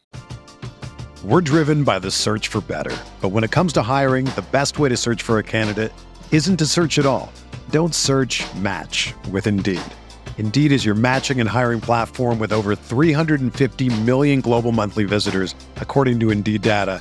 We're 1.24 1.40
driven 1.40 1.84
by 1.84 1.98
the 2.00 2.10
search 2.10 2.48
for 2.48 2.60
better. 2.60 2.96
But 3.20 3.30
when 3.30 3.44
it 3.44 3.50
comes 3.50 3.72
to 3.74 3.82
hiring, 3.82 4.26
the 4.26 4.44
best 4.52 4.78
way 4.78 4.88
to 4.88 4.96
search 4.96 5.22
for 5.22 5.38
a 5.38 5.42
candidate 5.42 5.92
isn't 6.30 6.56
to 6.58 6.66
search 6.66 6.98
at 6.98 7.06
all. 7.06 7.32
Don't 7.70 7.94
search 7.94 8.44
match 8.56 9.14
with 9.30 9.46
Indeed. 9.46 9.80
Indeed 10.38 10.70
is 10.70 10.84
your 10.84 10.94
matching 10.94 11.40
and 11.40 11.48
hiring 11.48 11.80
platform 11.80 12.38
with 12.38 12.52
over 12.52 12.76
350 12.76 14.00
million 14.02 14.40
global 14.40 14.70
monthly 14.70 15.04
visitors, 15.04 15.54
according 15.76 16.20
to 16.20 16.30
Indeed 16.30 16.62
data, 16.62 17.00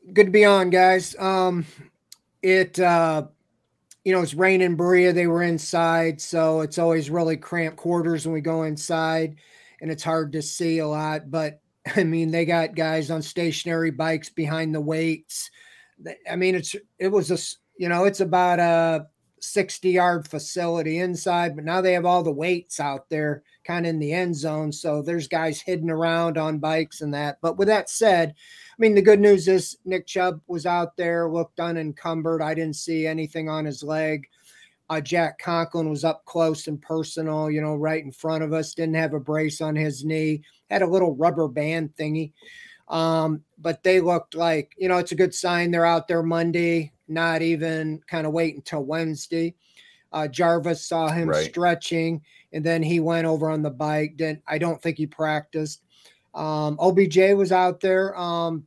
good 0.13 0.25
to 0.25 0.31
be 0.31 0.45
on, 0.45 0.69
guys. 0.69 1.15
Um, 1.17 1.65
it 2.41 2.79
uh, 2.79 3.27
you 4.03 4.13
know 4.13 4.21
it's 4.21 4.33
raining 4.33 4.75
Berea. 4.75 5.13
They 5.13 5.27
were 5.27 5.43
inside, 5.43 6.21
so 6.21 6.61
it's 6.61 6.77
always 6.77 7.09
really 7.09 7.37
cramped 7.37 7.77
quarters 7.77 8.25
when 8.25 8.33
we 8.33 8.41
go 8.41 8.63
inside, 8.63 9.37
and 9.81 9.91
it's 9.91 10.03
hard 10.03 10.31
to 10.33 10.41
see 10.41 10.79
a 10.79 10.87
lot. 10.87 11.29
But 11.29 11.61
I 11.95 12.03
mean, 12.03 12.31
they 12.31 12.45
got 12.45 12.75
guys 12.75 13.11
on 13.11 13.21
stationary 13.21 13.91
bikes 13.91 14.29
behind 14.29 14.73
the 14.73 14.81
weights. 14.81 15.51
I 16.29 16.35
mean, 16.35 16.55
it's 16.55 16.75
it 16.99 17.09
was 17.09 17.31
a 17.31 17.37
you 17.77 17.89
know 17.89 18.05
it's 18.05 18.21
about 18.21 18.59
a 18.59 19.07
60 19.41 19.89
yard 19.89 20.27
facility 20.27 20.99
inside, 20.99 21.55
but 21.55 21.65
now 21.65 21.81
they 21.81 21.93
have 21.93 22.05
all 22.05 22.23
the 22.23 22.31
weights 22.31 22.79
out 22.79 23.09
there 23.09 23.43
kind 23.63 23.85
of 23.85 23.89
in 23.89 23.99
the 23.99 24.13
end 24.13 24.35
zone. 24.35 24.71
So 24.71 25.01
there's 25.01 25.27
guys 25.27 25.59
hidden 25.59 25.89
around 25.89 26.37
on 26.37 26.59
bikes 26.59 27.01
and 27.01 27.13
that. 27.13 27.37
But 27.41 27.57
with 27.57 27.67
that 27.67 27.89
said, 27.89 28.29
I 28.31 28.75
mean, 28.77 28.95
the 28.95 29.01
good 29.01 29.19
news 29.19 29.47
is 29.47 29.77
Nick 29.83 30.07
Chubb 30.07 30.41
was 30.47 30.65
out 30.65 30.95
there, 30.95 31.29
looked 31.29 31.59
unencumbered. 31.59 32.41
I 32.41 32.53
didn't 32.53 32.75
see 32.75 33.05
anything 33.07 33.49
on 33.49 33.65
his 33.65 33.83
leg. 33.83 34.27
Uh, 34.89 35.01
Jack 35.01 35.39
Conklin 35.39 35.89
was 35.89 36.03
up 36.03 36.25
close 36.25 36.67
and 36.67 36.81
personal, 36.81 37.49
you 37.49 37.61
know, 37.61 37.75
right 37.75 38.03
in 38.03 38.11
front 38.11 38.43
of 38.43 38.53
us. 38.53 38.73
Didn't 38.73 38.95
have 38.95 39.13
a 39.13 39.19
brace 39.19 39.61
on 39.61 39.75
his 39.75 40.03
knee, 40.03 40.41
had 40.69 40.81
a 40.81 40.87
little 40.87 41.15
rubber 41.15 41.47
band 41.47 41.95
thingy. 41.95 42.33
Um, 42.91 43.43
but 43.57 43.81
they 43.81 44.01
looked 44.01 44.35
like, 44.35 44.73
you 44.77 44.87
know, 44.87 44.97
it's 44.97 45.13
a 45.13 45.15
good 45.15 45.33
sign 45.33 45.71
they're 45.71 45.85
out 45.85 46.07
there 46.07 46.21
Monday, 46.21 46.91
not 47.07 47.41
even 47.41 48.01
kind 48.05 48.27
of 48.27 48.33
wait 48.33 48.55
until 48.55 48.83
Wednesday. 48.83 49.55
Uh, 50.11 50.27
Jarvis 50.27 50.85
saw 50.85 51.07
him 51.07 51.29
right. 51.29 51.49
stretching 51.49 52.21
and 52.53 52.65
then 52.65 52.83
he 52.83 52.99
went 52.99 53.27
over 53.27 53.49
on 53.49 53.61
the 53.61 53.69
bike. 53.69 54.17
Didn't 54.17 54.41
I 54.47 54.57
don't 54.57 54.81
think 54.81 54.97
he 54.97 55.07
practiced. 55.07 55.81
Um, 56.33 56.77
OBJ 56.79 57.33
was 57.35 57.51
out 57.51 57.81
there, 57.81 58.17
um, 58.17 58.65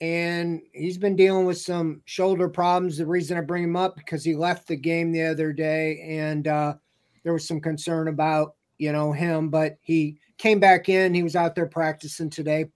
and 0.00 0.60
he's 0.72 0.98
been 0.98 1.16
dealing 1.16 1.46
with 1.46 1.58
some 1.58 2.02
shoulder 2.04 2.48
problems. 2.48 2.98
The 2.98 3.06
reason 3.06 3.36
I 3.36 3.40
bring 3.40 3.64
him 3.64 3.76
up 3.76 3.96
because 3.96 4.24
he 4.24 4.34
left 4.34 4.68
the 4.68 4.76
game 4.76 5.12
the 5.12 5.24
other 5.24 5.52
day, 5.52 6.00
and 6.08 6.46
uh, 6.46 6.74
there 7.22 7.32
was 7.32 7.46
some 7.46 7.60
concern 7.60 8.08
about 8.08 8.54
you 8.78 8.92
know 8.92 9.12
him, 9.12 9.48
but 9.48 9.78
he 9.80 10.18
came 10.38 10.60
back 10.60 10.88
in. 10.88 11.14
He 11.14 11.22
was 11.22 11.36
out 11.36 11.54
there 11.54 11.66
practicing 11.66 12.30
today. 12.30 12.66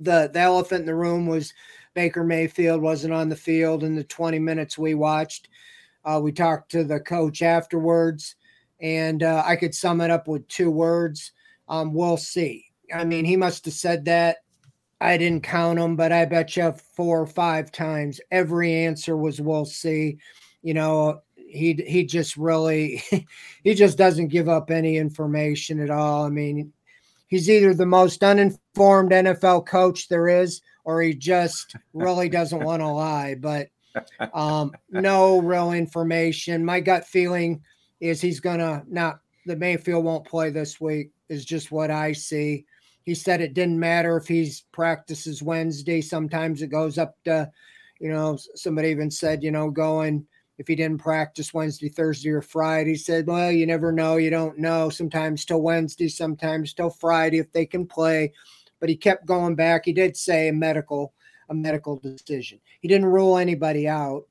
The 0.00 0.30
The 0.32 0.40
elephant 0.40 0.80
in 0.80 0.86
the 0.86 0.94
room 0.94 1.26
was 1.26 1.52
Baker 1.94 2.24
Mayfield 2.24 2.80
wasn't 2.80 3.14
on 3.14 3.28
the 3.28 3.36
field 3.36 3.84
in 3.84 3.94
the 3.94 4.04
20 4.04 4.38
minutes 4.38 4.78
we 4.78 4.94
watched. 4.94 5.48
Uh, 6.04 6.20
we 6.22 6.32
talked 6.32 6.70
to 6.72 6.82
the 6.84 6.98
coach 7.00 7.42
afterwards 7.42 8.36
and 8.80 9.22
uh, 9.22 9.42
I 9.44 9.56
could 9.56 9.74
sum 9.74 10.00
it 10.00 10.10
up 10.10 10.26
with 10.26 10.46
two 10.48 10.70
words. 10.70 11.32
Um, 11.68 11.92
we'll 11.92 12.16
see. 12.16 12.66
I 12.92 13.04
mean, 13.04 13.24
he 13.24 13.36
must 13.36 13.64
have 13.66 13.74
said 13.74 14.04
that. 14.06 14.38
I 15.00 15.16
didn't 15.16 15.44
count 15.44 15.78
them, 15.78 15.96
but 15.96 16.12
I 16.12 16.24
bet 16.24 16.56
you 16.56 16.72
four 16.94 17.20
or 17.20 17.26
five 17.26 17.72
times 17.72 18.20
every 18.30 18.84
answer 18.84 19.16
was 19.16 19.40
we'll 19.40 19.64
see. 19.64 20.18
you 20.62 20.74
know, 20.74 21.22
he 21.36 21.74
he 21.86 22.04
just 22.04 22.36
really 22.36 23.02
he 23.64 23.74
just 23.74 23.98
doesn't 23.98 24.28
give 24.28 24.48
up 24.48 24.70
any 24.70 24.96
information 24.96 25.80
at 25.80 25.90
all. 25.90 26.24
I 26.24 26.28
mean, 26.28 26.72
he's 27.30 27.48
either 27.48 27.72
the 27.72 27.86
most 27.86 28.22
uninformed 28.22 29.12
NFL 29.12 29.66
coach 29.66 30.08
there 30.08 30.28
is, 30.28 30.60
or 30.84 31.00
he 31.00 31.14
just 31.14 31.74
really 31.94 32.28
doesn't 32.28 32.62
want 32.62 32.82
to 32.82 32.88
lie. 32.88 33.36
But 33.36 33.68
um, 34.34 34.72
no 34.90 35.40
real 35.40 35.72
information. 35.72 36.64
My 36.64 36.80
gut 36.80 37.06
feeling 37.06 37.62
is 38.00 38.20
he's 38.20 38.40
gonna 38.40 38.84
not 38.88 39.20
the 39.46 39.56
Mayfield 39.56 40.04
won't 40.04 40.26
play 40.26 40.50
this 40.50 40.80
week. 40.80 41.10
Is 41.28 41.44
just 41.44 41.72
what 41.72 41.90
I 41.90 42.12
see. 42.12 42.66
He 43.04 43.14
said 43.14 43.40
it 43.40 43.54
didn't 43.54 43.80
matter 43.80 44.16
if 44.16 44.26
he's 44.26 44.64
practices 44.72 45.42
Wednesday. 45.42 46.00
Sometimes 46.00 46.60
it 46.60 46.68
goes 46.68 46.98
up 46.98 47.16
to, 47.24 47.50
you 47.98 48.10
know, 48.10 48.36
somebody 48.54 48.88
even 48.88 49.10
said, 49.10 49.42
you 49.42 49.50
know, 49.50 49.70
going 49.70 50.26
if 50.60 50.68
he 50.68 50.74
didn't 50.76 50.98
practice 50.98 51.54
Wednesday, 51.54 51.88
Thursday, 51.88 52.28
or 52.28 52.42
Friday. 52.42 52.90
He 52.90 52.96
said, 52.96 53.26
Well, 53.26 53.50
you 53.50 53.64
never 53.64 53.92
know. 53.92 54.18
You 54.18 54.28
don't 54.28 54.58
know. 54.58 54.90
Sometimes 54.90 55.46
till 55.46 55.62
Wednesday, 55.62 56.06
sometimes 56.06 56.74
till 56.74 56.90
Friday 56.90 57.38
if 57.38 57.50
they 57.50 57.64
can 57.64 57.86
play. 57.86 58.34
But 58.78 58.90
he 58.90 58.96
kept 58.96 59.24
going 59.24 59.54
back. 59.54 59.86
He 59.86 59.94
did 59.94 60.18
say 60.18 60.48
a 60.48 60.52
medical, 60.52 61.14
a 61.48 61.54
medical 61.54 61.96
decision. 61.96 62.60
He 62.80 62.88
didn't 62.88 63.06
rule 63.06 63.38
anybody 63.38 63.88
out. 63.88 64.24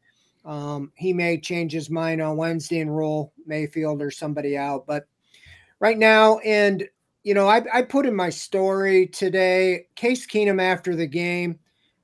Um, 0.45 0.91
he 0.93 1.13
may 1.13 1.39
change 1.39 1.71
his 1.71 1.89
mind 1.89 2.21
on 2.21 2.37
Wednesday 2.37 2.79
and 2.79 2.95
rule 2.95 3.33
Mayfield 3.47 3.99
or 3.99 4.11
somebody 4.11 4.55
out. 4.55 4.85
But 4.85 5.07
right 5.79 5.97
now, 5.97 6.37
and 6.39 6.87
you 7.23 7.33
know, 7.33 7.47
I, 7.47 7.63
I 7.73 7.81
put 7.81 8.05
in 8.05 8.15
my 8.15 8.29
story 8.29 9.07
today, 9.07 9.87
Case 9.95 10.27
Keenum 10.27 10.61
after 10.61 10.95
the 10.95 11.07
game, 11.07 11.57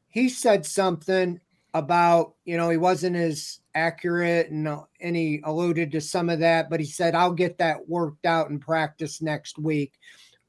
he 0.07 0.29
said 0.29 0.65
something 0.65 1.39
about, 1.75 2.33
you 2.43 2.57
know, 2.57 2.71
he 2.71 2.77
wasn't 2.77 3.17
as 3.17 3.59
accurate 3.75 4.49
and, 4.49 4.67
and 5.01 5.15
he 5.15 5.41
alluded 5.43 5.91
to 5.91 6.01
some 6.01 6.29
of 6.29 6.39
that, 6.39 6.69
but 6.69 6.79
he 6.79 6.85
said, 6.85 7.13
I'll 7.13 7.33
get 7.33 7.57
that 7.59 7.87
worked 7.87 8.25
out 8.25 8.49
in 8.49 8.59
practice 8.59 9.21
next 9.21 9.59
week, 9.59 9.93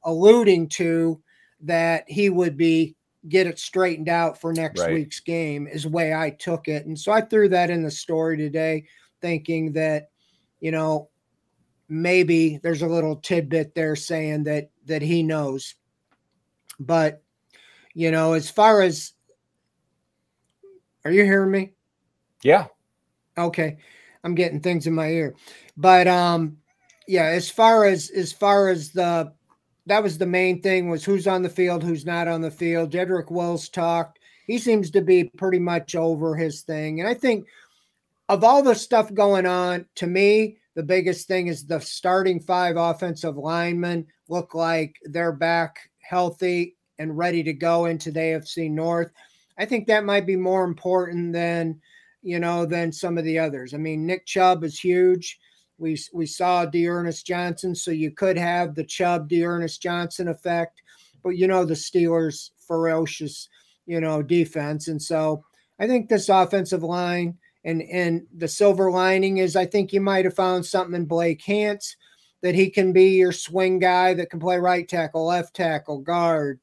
alluding 0.05 0.69
to 0.71 1.21
that 1.61 2.05
he 2.09 2.31
would 2.31 2.57
be 2.57 2.97
get 3.29 3.47
it 3.47 3.59
straightened 3.59 4.09
out 4.09 4.41
for 4.41 4.53
next 4.53 4.81
right. 4.81 4.93
week's 4.93 5.21
game 5.21 5.67
is 5.67 5.83
the 5.83 5.89
way 5.89 6.15
I 6.15 6.31
took 6.31 6.69
it. 6.69 6.87
And 6.87 6.99
so 6.99 7.13
I 7.13 7.21
threw 7.21 7.49
that 7.49 7.71
in 7.71 7.83
the 7.83 7.91
story 7.91 8.37
today, 8.37 8.85
thinking 9.21 9.73
that, 9.73 10.11
you 10.61 10.71
know, 10.71 11.09
maybe 11.89 12.59
there's 12.63 12.83
a 12.83 12.87
little 12.87 13.17
tidbit 13.17 13.75
there 13.75 13.97
saying 13.97 14.45
that 14.45 14.71
that 14.87 15.03
he 15.03 15.23
knows. 15.23 15.75
But 16.79 17.23
you 17.95 18.11
know, 18.11 18.35
as 18.35 18.51
far 18.51 18.83
as 18.83 19.13
are 21.05 21.11
you 21.11 21.25
hearing 21.25 21.51
me? 21.51 21.73
Yeah. 22.43 22.67
Okay. 23.39 23.79
I'm 24.25 24.35
getting 24.35 24.61
things 24.61 24.87
in 24.87 24.95
my 24.95 25.09
ear. 25.09 25.35
But 25.77 26.09
um 26.09 26.59
yeah, 27.09 27.27
as 27.27 27.49
far 27.49 27.85
as 27.85 28.11
as 28.11 28.33
far 28.33 28.69
as 28.69 28.91
the 28.91 29.33
that 29.87 30.03
was 30.03 30.19
the 30.19 30.27
main 30.27 30.61
thing 30.61 30.91
was 30.91 31.05
who's 31.05 31.27
on 31.27 31.43
the 31.43 31.49
field, 31.49 31.83
who's 31.83 32.05
not 32.05 32.29
on 32.29 32.41
the 32.41 32.51
field. 32.51 32.91
Jedrick 32.91 33.31
Wills 33.31 33.69
talked. 33.69 34.19
He 34.47 34.59
seems 34.59 34.91
to 34.93 35.01
be 35.01 35.25
pretty 35.25 35.59
much 35.59 35.95
over 35.95 36.35
his 36.35 36.63
thing. 36.63 37.01
And 37.01 37.09
I 37.09 37.15
think 37.15 37.47
of 38.29 38.43
all 38.43 38.63
the 38.63 38.75
stuff 38.75 39.13
going 39.15 39.47
on, 39.47 39.87
to 39.97 40.07
me, 40.07 40.59
the 40.75 40.83
biggest 40.83 41.29
thing 41.29 41.47
is 41.47 41.65
the 41.65 41.81
starting 41.81 42.41
five 42.41 42.77
offensive 42.77 43.37
linemen 43.37 44.07
look 44.29 44.55
like 44.55 44.97
they're 45.05 45.33
back 45.33 45.79
healthy 46.01 46.77
and 46.99 47.17
ready 47.17 47.43
to 47.45 47.53
go 47.53 47.87
into 47.87 48.11
the 48.11 48.21
AFC 48.21 48.71
North. 48.71 49.11
I 49.59 49.65
think 49.65 49.87
that 49.87 50.05
might 50.05 50.27
be 50.27 50.37
more 50.37 50.65
important 50.65 51.33
than 51.33 51.81
you 52.27 52.41
know, 52.41 52.67
than 52.67 52.91
some 52.91 53.17
of 53.19 53.25
the 53.25 53.39
others. 53.39 53.73
I 53.73 53.77
mean, 53.77 54.05
Nick 54.05 54.27
Chubb 54.27 54.65
is 54.65 54.81
huge. 54.81 55.39
We 55.79 55.97
we 56.13 56.27
saw 56.27 56.65
D'Ernest 56.65 57.25
Johnson, 57.25 57.73
so 57.73 57.93
you 57.93 58.11
could 58.11 58.37
have 58.37 58.75
the 58.75 58.83
Chubb 58.83 59.29
D'Ernest 59.29 59.81
Johnson 59.81 60.27
effect, 60.27 60.83
but 61.23 61.37
you 61.37 61.47
know 61.47 61.65
the 61.65 61.75
Steelers' 61.75 62.51
ferocious, 62.67 63.49
you 63.87 64.01
know, 64.01 64.23
defense, 64.23 64.89
and 64.89 65.01
so 65.01 65.45
I 65.79 65.87
think 65.87 66.09
this 66.09 66.29
offensive 66.29 66.83
line 66.83 67.39
and 67.65 67.83
and 67.83 68.27
the 68.37 68.49
silver 68.49 68.91
lining 68.91 69.39
is 69.39 69.55
I 69.55 69.67
think 69.67 69.93
you 69.93 70.01
might 70.01 70.25
have 70.25 70.35
found 70.35 70.67
something 70.67 70.97
in 70.97 71.05
Blake 71.05 71.43
Hance 71.43 71.97
that 72.43 72.57
he 72.57 72.71
can 72.71 72.93
be 72.93 73.11
your 73.11 73.33
swing 73.33 73.79
guy 73.79 74.15
that 74.15 74.31
can 74.31 74.41
play 74.41 74.59
right 74.59 74.89
tackle, 74.89 75.27
left 75.27 75.55
tackle, 75.55 76.01
guard, 76.01 76.59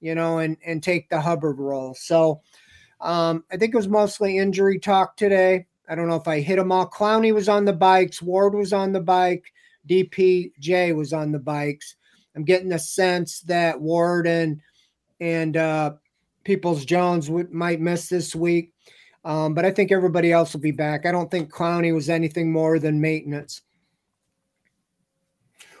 you 0.00 0.14
know, 0.14 0.38
and 0.38 0.56
and 0.64 0.82
take 0.82 1.10
the 1.10 1.20
Hubbard 1.20 1.58
role. 1.58 1.94
So 1.94 2.40
um, 3.02 3.44
I 3.50 3.56
think 3.56 3.74
it 3.74 3.76
was 3.76 3.88
mostly 3.88 4.38
injury 4.38 4.78
talk 4.78 5.16
today. 5.16 5.66
I 5.88 5.94
don't 5.94 6.08
know 6.08 6.16
if 6.16 6.28
I 6.28 6.40
hit 6.40 6.56
them 6.56 6.72
all. 6.72 6.88
Clowney 6.88 7.34
was 7.34 7.48
on 7.48 7.64
the 7.64 7.72
bikes, 7.72 8.22
Ward 8.22 8.54
was 8.54 8.72
on 8.72 8.92
the 8.92 9.00
bike, 9.00 9.44
DPJ 9.88 10.94
was 10.94 11.12
on 11.12 11.32
the 11.32 11.40
bikes. 11.40 11.96
I'm 12.34 12.44
getting 12.44 12.68
the 12.68 12.78
sense 12.78 13.40
that 13.40 13.80
Ward 13.80 14.26
and 14.26 14.60
and 15.20 15.56
uh, 15.56 15.92
Peoples 16.44 16.84
Jones 16.84 17.28
might 17.50 17.80
miss 17.80 18.08
this 18.08 18.34
week, 18.34 18.72
um, 19.24 19.54
but 19.54 19.64
I 19.64 19.70
think 19.70 19.92
everybody 19.92 20.32
else 20.32 20.52
will 20.52 20.60
be 20.60 20.70
back. 20.70 21.04
I 21.04 21.12
don't 21.12 21.30
think 21.30 21.52
Clowney 21.52 21.92
was 21.92 22.08
anything 22.08 22.50
more 22.50 22.78
than 22.78 23.00
maintenance. 23.00 23.62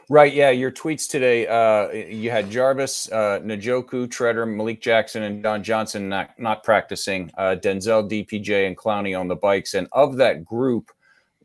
Right. 0.08 0.32
Yeah. 0.32 0.50
Your 0.50 0.70
tweets 0.70 1.08
today. 1.08 1.46
Uh, 1.46 1.90
you 1.90 2.30
had 2.30 2.50
Jarvis, 2.50 3.10
uh, 3.10 3.40
Njoku, 3.42 4.08
Tretter, 4.08 4.48
Malik 4.48 4.80
Jackson, 4.80 5.22
and 5.22 5.42
John 5.42 5.62
Johnson 5.62 6.08
not 6.08 6.38
not 6.38 6.64
practicing. 6.64 7.30
Uh, 7.36 7.56
Denzel, 7.58 8.08
DPJ, 8.10 8.66
and 8.66 8.76
Clowney 8.76 9.18
on 9.18 9.28
the 9.28 9.36
bikes. 9.36 9.74
And 9.74 9.88
of 9.92 10.16
that 10.16 10.44
group, 10.44 10.90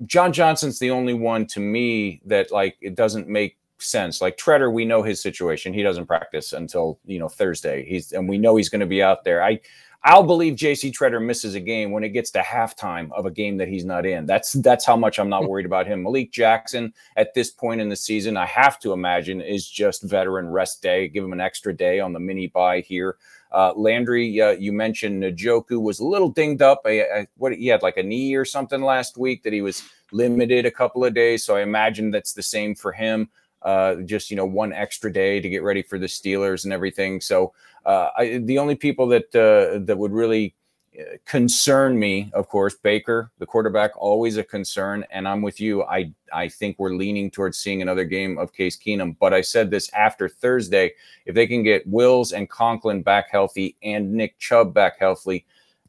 John 0.06 0.34
Johnson's 0.34 0.80
the 0.80 0.92
only 0.92 1.14
one 1.14 1.46
to 1.48 1.60
me 1.60 2.22
that 2.26 2.52
like 2.52 2.78
it 2.82 2.96
doesn't 2.96 3.28
make 3.28 3.58
sense. 3.80 4.22
Like 4.22 4.38
Tretter, 4.38 4.72
we 4.72 4.86
know 4.86 5.04
his 5.04 5.22
situation. 5.22 5.74
He 5.74 5.84
doesn't 5.84 6.08
practice 6.08 6.54
until 6.54 7.00
you 7.06 7.20
know 7.20 7.30
Thursday. 7.30 7.86
He's 7.86 8.12
and 8.12 8.28
we 8.28 8.38
know 8.38 8.56
he's 8.56 8.70
going 8.70 8.82
to 8.82 8.86
be 8.88 9.04
out 9.04 9.24
there. 9.24 9.44
I 9.44 9.60
I'll 10.08 10.24
believe 10.24 10.54
JC 10.54 10.94
Tretter 10.94 11.22
misses 11.22 11.54
a 11.54 11.60
game 11.60 11.92
when 11.92 12.02
it 12.02 12.10
gets 12.10 12.32
to 12.32 12.40
halftime 12.40 13.12
of 13.12 13.26
a 13.26 13.32
game 13.32 13.58
that 13.58 13.68
he's 13.68 13.84
not 13.84 14.06
in. 14.06 14.26
That's 14.26 14.54
that's 14.54 14.86
how 14.86 14.96
much 14.96 15.20
I'm 15.20 15.28
not 15.28 15.44
hmm. 15.44 15.50
worried 15.50 15.66
about 15.66 15.86
him. 15.86 16.02
Malik 16.02 16.32
Jackson 16.32 16.94
at 17.18 17.34
this 17.34 17.52
point 17.52 17.82
in 17.82 17.90
the 17.90 17.96
season, 17.98 18.38
I 18.38 18.46
have 18.46 18.80
to 18.80 18.94
imagine 18.94 19.42
is 19.42 19.70
just 19.70 20.04
veteran 20.04 20.48
rest 20.48 20.82
day. 20.82 21.10
Give 21.10 21.26
him 21.26 21.34
an 21.34 21.42
extra 21.42 21.76
day 21.76 22.00
on 22.00 22.14
the 22.14 22.22
mini 22.22 22.48
bye 22.48 22.80
here. 22.80 23.18
Uh, 23.52 23.74
Landry, 23.76 24.40
uh, 24.40 24.52
you 24.52 24.72
mentioned 24.72 25.24
Njoku 25.24 25.82
was 25.82 26.00
a 26.00 26.06
little 26.06 26.30
dinged 26.30 26.62
up. 26.62 26.84
I, 26.86 27.02
I, 27.02 27.28
what 27.36 27.54
he 27.54 27.68
had 27.68 27.84
like 27.84 27.98
a 27.98 28.04
knee 28.04 28.34
or 28.36 28.46
something 28.46 28.82
last 28.82 29.18
week 29.18 29.44
that 29.44 29.52
he 29.52 29.62
was 29.62 29.84
limited 30.14 30.66
a 30.66 30.72
couple 30.72 31.04
of 31.04 31.14
days. 31.16 31.44
So 31.44 31.58
I 31.58 31.64
imagine 31.64 32.12
that's 32.12 32.32
the 32.32 32.44
same 32.44 32.76
for 32.76 32.94
him 32.94 33.28
uh, 33.62 33.96
just 34.06 34.30
you 34.30 34.38
know 34.38 34.46
one 34.46 34.72
extra 34.72 35.12
day 35.12 35.40
to 35.40 35.50
get 35.50 35.64
ready 35.64 35.82
for 35.82 36.00
the 36.00 36.06
Steelers 36.06 36.64
and 36.64 36.74
everything. 36.74 37.20
So 37.20 37.54
uh, 37.88 38.10
I, 38.18 38.38
the 38.44 38.60
only 38.60 38.76
people 38.76 39.08
that 39.08 39.34
uh, 39.34 39.80
that 39.86 39.98
would 39.98 40.12
really 40.12 40.54
uh, 41.00 41.04
concern 41.26 41.98
me, 41.98 42.30
of 42.34 42.50
course, 42.50 42.76
Baker, 42.76 43.32
the 43.40 43.46
quarterback, 43.46 43.92
always 43.96 44.36
a 44.36 44.44
concern. 44.44 45.06
And 45.10 45.26
I'm 45.26 45.42
with 45.42 45.62
you. 45.62 45.84
I 45.84 46.12
I 46.34 46.50
think 46.50 46.78
we're 46.78 46.96
leaning 46.96 47.32
towards 47.32 47.58
seeing 47.58 47.82
another 47.82 48.04
game 48.04 48.38
of 48.38 48.52
Case 48.52 48.78
Keenum. 48.78 49.16
But 49.18 49.34
I 49.34 49.40
said 49.40 49.72
this 49.72 49.90
after 49.94 50.28
Thursday. 50.28 50.94
If 51.26 51.34
they 51.34 51.48
can 51.48 51.64
get 51.64 51.88
Wills 51.88 52.34
and 52.34 52.50
Conklin 52.50 53.04
back 53.04 53.32
healthy 53.32 53.78
and 53.82 54.12
Nick 54.12 54.38
Chubb 54.38 54.74
back 54.74 55.00
healthy, 55.00 55.46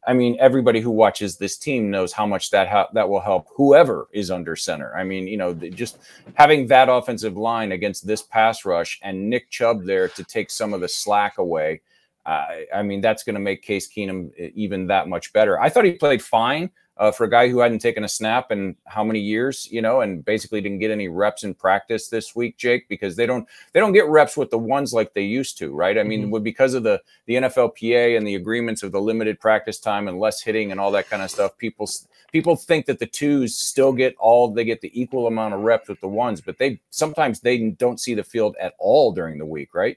I 0.06 0.14
mean, 0.14 0.36
everybody 0.40 0.80
who 0.80 0.90
watches 0.90 1.36
this 1.36 1.58
team 1.58 1.90
knows 1.90 2.12
how 2.12 2.26
much 2.26 2.50
that 2.50 2.68
ha- 2.68 2.88
that 2.94 3.08
will 3.08 3.20
help 3.20 3.48
whoever 3.54 4.08
is 4.12 4.30
under 4.30 4.56
center. 4.56 4.96
I 4.96 5.04
mean, 5.04 5.26
you 5.28 5.36
know, 5.36 5.52
just 5.52 5.98
having 6.34 6.66
that 6.68 6.88
offensive 6.88 7.36
line 7.36 7.72
against 7.72 8.06
this 8.06 8.22
pass 8.22 8.64
rush 8.64 8.98
and 9.02 9.28
Nick 9.28 9.50
Chubb 9.50 9.84
there 9.84 10.08
to 10.08 10.24
take 10.24 10.50
some 10.50 10.72
of 10.72 10.80
the 10.80 10.88
slack 10.88 11.38
away. 11.38 11.82
Uh, 12.28 12.46
I 12.74 12.82
mean, 12.82 13.00
that's 13.00 13.22
going 13.22 13.36
to 13.36 13.40
make 13.40 13.62
Case 13.62 13.88
Keenum 13.88 14.34
even 14.54 14.86
that 14.88 15.08
much 15.08 15.32
better. 15.32 15.58
I 15.58 15.70
thought 15.70 15.86
he 15.86 15.92
played 15.92 16.20
fine 16.20 16.70
uh, 16.98 17.10
for 17.10 17.24
a 17.24 17.30
guy 17.30 17.48
who 17.48 17.60
hadn't 17.60 17.78
taken 17.78 18.04
a 18.04 18.08
snap 18.08 18.52
in 18.52 18.76
how 18.84 19.02
many 19.02 19.18
years, 19.18 19.66
you 19.70 19.80
know, 19.80 20.02
and 20.02 20.22
basically 20.22 20.60
didn't 20.60 20.80
get 20.80 20.90
any 20.90 21.08
reps 21.08 21.42
in 21.42 21.54
practice 21.54 22.08
this 22.08 22.36
week, 22.36 22.58
Jake, 22.58 22.86
because 22.86 23.16
they 23.16 23.24
don't 23.24 23.48
they 23.72 23.80
don't 23.80 23.94
get 23.94 24.06
reps 24.08 24.36
with 24.36 24.50
the 24.50 24.58
ones 24.58 24.92
like 24.92 25.14
they 25.14 25.22
used 25.22 25.56
to, 25.58 25.72
right? 25.72 25.96
I 25.96 26.02
mean, 26.02 26.28
mm-hmm. 26.28 26.42
because 26.42 26.74
of 26.74 26.82
the 26.82 27.00
the 27.24 27.36
NFLPA 27.36 28.18
and 28.18 28.26
the 28.26 28.34
agreements 28.34 28.82
of 28.82 28.92
the 28.92 29.00
limited 29.00 29.40
practice 29.40 29.78
time 29.78 30.06
and 30.06 30.18
less 30.18 30.42
hitting 30.42 30.70
and 30.70 30.78
all 30.78 30.90
that 30.90 31.08
kind 31.08 31.22
of 31.22 31.30
stuff, 31.30 31.56
people 31.56 31.88
people 32.30 32.56
think 32.56 32.84
that 32.86 32.98
the 32.98 33.06
twos 33.06 33.56
still 33.56 33.92
get 33.92 34.14
all 34.18 34.52
they 34.52 34.64
get 34.64 34.82
the 34.82 35.00
equal 35.00 35.28
amount 35.28 35.54
of 35.54 35.60
reps 35.60 35.88
with 35.88 36.00
the 36.02 36.08
ones, 36.08 36.42
but 36.42 36.58
they 36.58 36.78
sometimes 36.90 37.40
they 37.40 37.70
don't 37.70 38.00
see 38.00 38.12
the 38.12 38.24
field 38.24 38.54
at 38.60 38.74
all 38.78 39.12
during 39.12 39.38
the 39.38 39.46
week, 39.46 39.72
right? 39.72 39.96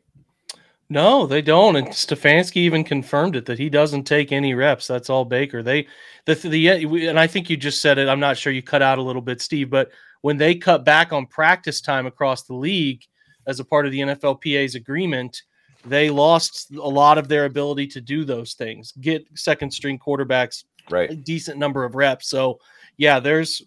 No, 0.92 1.26
they 1.26 1.42
don't. 1.42 1.78
And 1.78 1.88
Stefanski 1.88 2.58
even 2.58 2.84
confirmed 2.84 3.38
it 3.38 3.46
that 3.46 3.58
he 3.58 3.70
doesn't 3.70 4.04
take 4.04 4.34
any 4.34 4.54
reps. 4.54 4.88
That's 4.88 5.10
all 5.10 5.24
Baker. 5.24 5.64
They 5.64 5.88
the 6.26 6.34
the 6.34 7.08
and 7.08 7.18
I 7.18 7.28
think 7.28 7.50
you 7.50 7.56
just 7.56 7.82
said 7.82 7.98
it. 7.98 8.10
I'm 8.10 8.20
not 8.20 8.36
sure 8.36 8.52
you 8.52 8.62
cut 8.62 8.82
out 8.82 8.98
a 8.98 9.02
little 9.02 9.22
bit, 9.22 9.42
Steve, 9.42 9.70
but 9.70 9.90
when 10.20 10.36
they 10.36 10.54
cut 10.54 10.84
back 10.84 11.14
on 11.14 11.28
practice 11.28 11.80
time 11.80 12.08
across 12.08 12.44
the 12.44 12.56
league 12.56 13.06
as 13.48 13.62
a 13.62 13.64
part 13.64 13.86
of 13.86 13.94
the 13.94 14.02
NFLPA's 14.02 14.76
agreement, 14.76 15.44
they 15.86 16.10
lost 16.10 16.72
a 16.72 16.76
lot 16.76 17.18
of 17.18 17.30
their 17.30 17.46
ability 17.46 17.88
to 17.88 18.02
do 18.02 18.26
those 18.26 18.56
things. 18.56 18.92
Get 19.00 19.26
second 19.34 19.72
string 19.72 19.98
quarterbacks 19.98 20.66
right 20.90 21.10
a 21.10 21.16
decent 21.16 21.58
number 21.58 21.86
of 21.86 21.96
reps. 21.96 22.28
So 22.28 22.60
yeah, 22.98 23.22
there's 23.22 23.62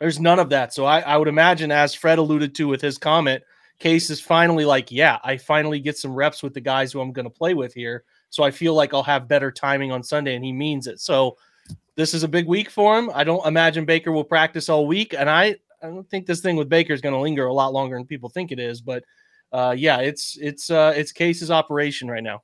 there's 0.00 0.18
none 0.18 0.38
of 0.38 0.48
that. 0.48 0.72
So 0.72 0.86
I, 0.86 1.00
I 1.00 1.18
would 1.18 1.28
imagine, 1.28 1.70
as 1.70 1.94
Fred 1.94 2.16
alluded 2.16 2.54
to 2.54 2.68
with 2.68 2.80
his 2.80 2.96
comment, 2.96 3.42
Case 3.78 4.10
is 4.10 4.20
finally 4.20 4.64
like, 4.64 4.90
yeah, 4.90 5.18
I 5.24 5.36
finally 5.36 5.80
get 5.80 5.98
some 5.98 6.14
reps 6.14 6.42
with 6.42 6.54
the 6.54 6.60
guys 6.60 6.92
who 6.92 7.00
I'm 7.00 7.12
going 7.12 7.24
to 7.24 7.30
play 7.30 7.54
with 7.54 7.74
here. 7.74 8.04
So 8.30 8.42
I 8.42 8.50
feel 8.50 8.74
like 8.74 8.94
I'll 8.94 9.02
have 9.02 9.28
better 9.28 9.50
timing 9.50 9.92
on 9.92 10.02
Sunday, 10.02 10.34
and 10.34 10.44
he 10.44 10.52
means 10.52 10.86
it. 10.86 11.00
So 11.00 11.36
this 11.96 12.14
is 12.14 12.22
a 12.22 12.28
big 12.28 12.46
week 12.46 12.70
for 12.70 12.98
him. 12.98 13.10
I 13.14 13.24
don't 13.24 13.46
imagine 13.46 13.84
Baker 13.84 14.12
will 14.12 14.24
practice 14.24 14.68
all 14.68 14.86
week, 14.86 15.14
and 15.16 15.28
I 15.30 15.56
I 15.82 15.88
don't 15.88 16.08
think 16.08 16.26
this 16.26 16.40
thing 16.40 16.56
with 16.56 16.68
Baker 16.68 16.92
is 16.92 17.00
going 17.00 17.14
to 17.14 17.20
linger 17.20 17.46
a 17.46 17.52
lot 17.52 17.72
longer 17.72 17.96
than 17.96 18.06
people 18.06 18.28
think 18.28 18.52
it 18.52 18.58
is. 18.58 18.80
But 18.80 19.04
uh, 19.52 19.74
yeah, 19.76 19.98
it's 19.98 20.36
it's 20.40 20.70
uh, 20.70 20.92
it's 20.96 21.12
Case's 21.12 21.50
operation 21.50 22.08
right 22.08 22.22
now. 22.22 22.42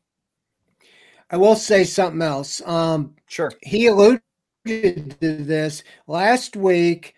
I 1.31 1.37
will 1.37 1.57
say 1.57 1.85
something 1.85 2.23
else. 2.23 2.61
Um, 2.67 3.15
sure. 3.29 3.53
He 3.63 3.87
alluded 3.87 4.21
to 4.67 5.13
this 5.21 5.83
last 6.07 6.57
week. 6.57 7.15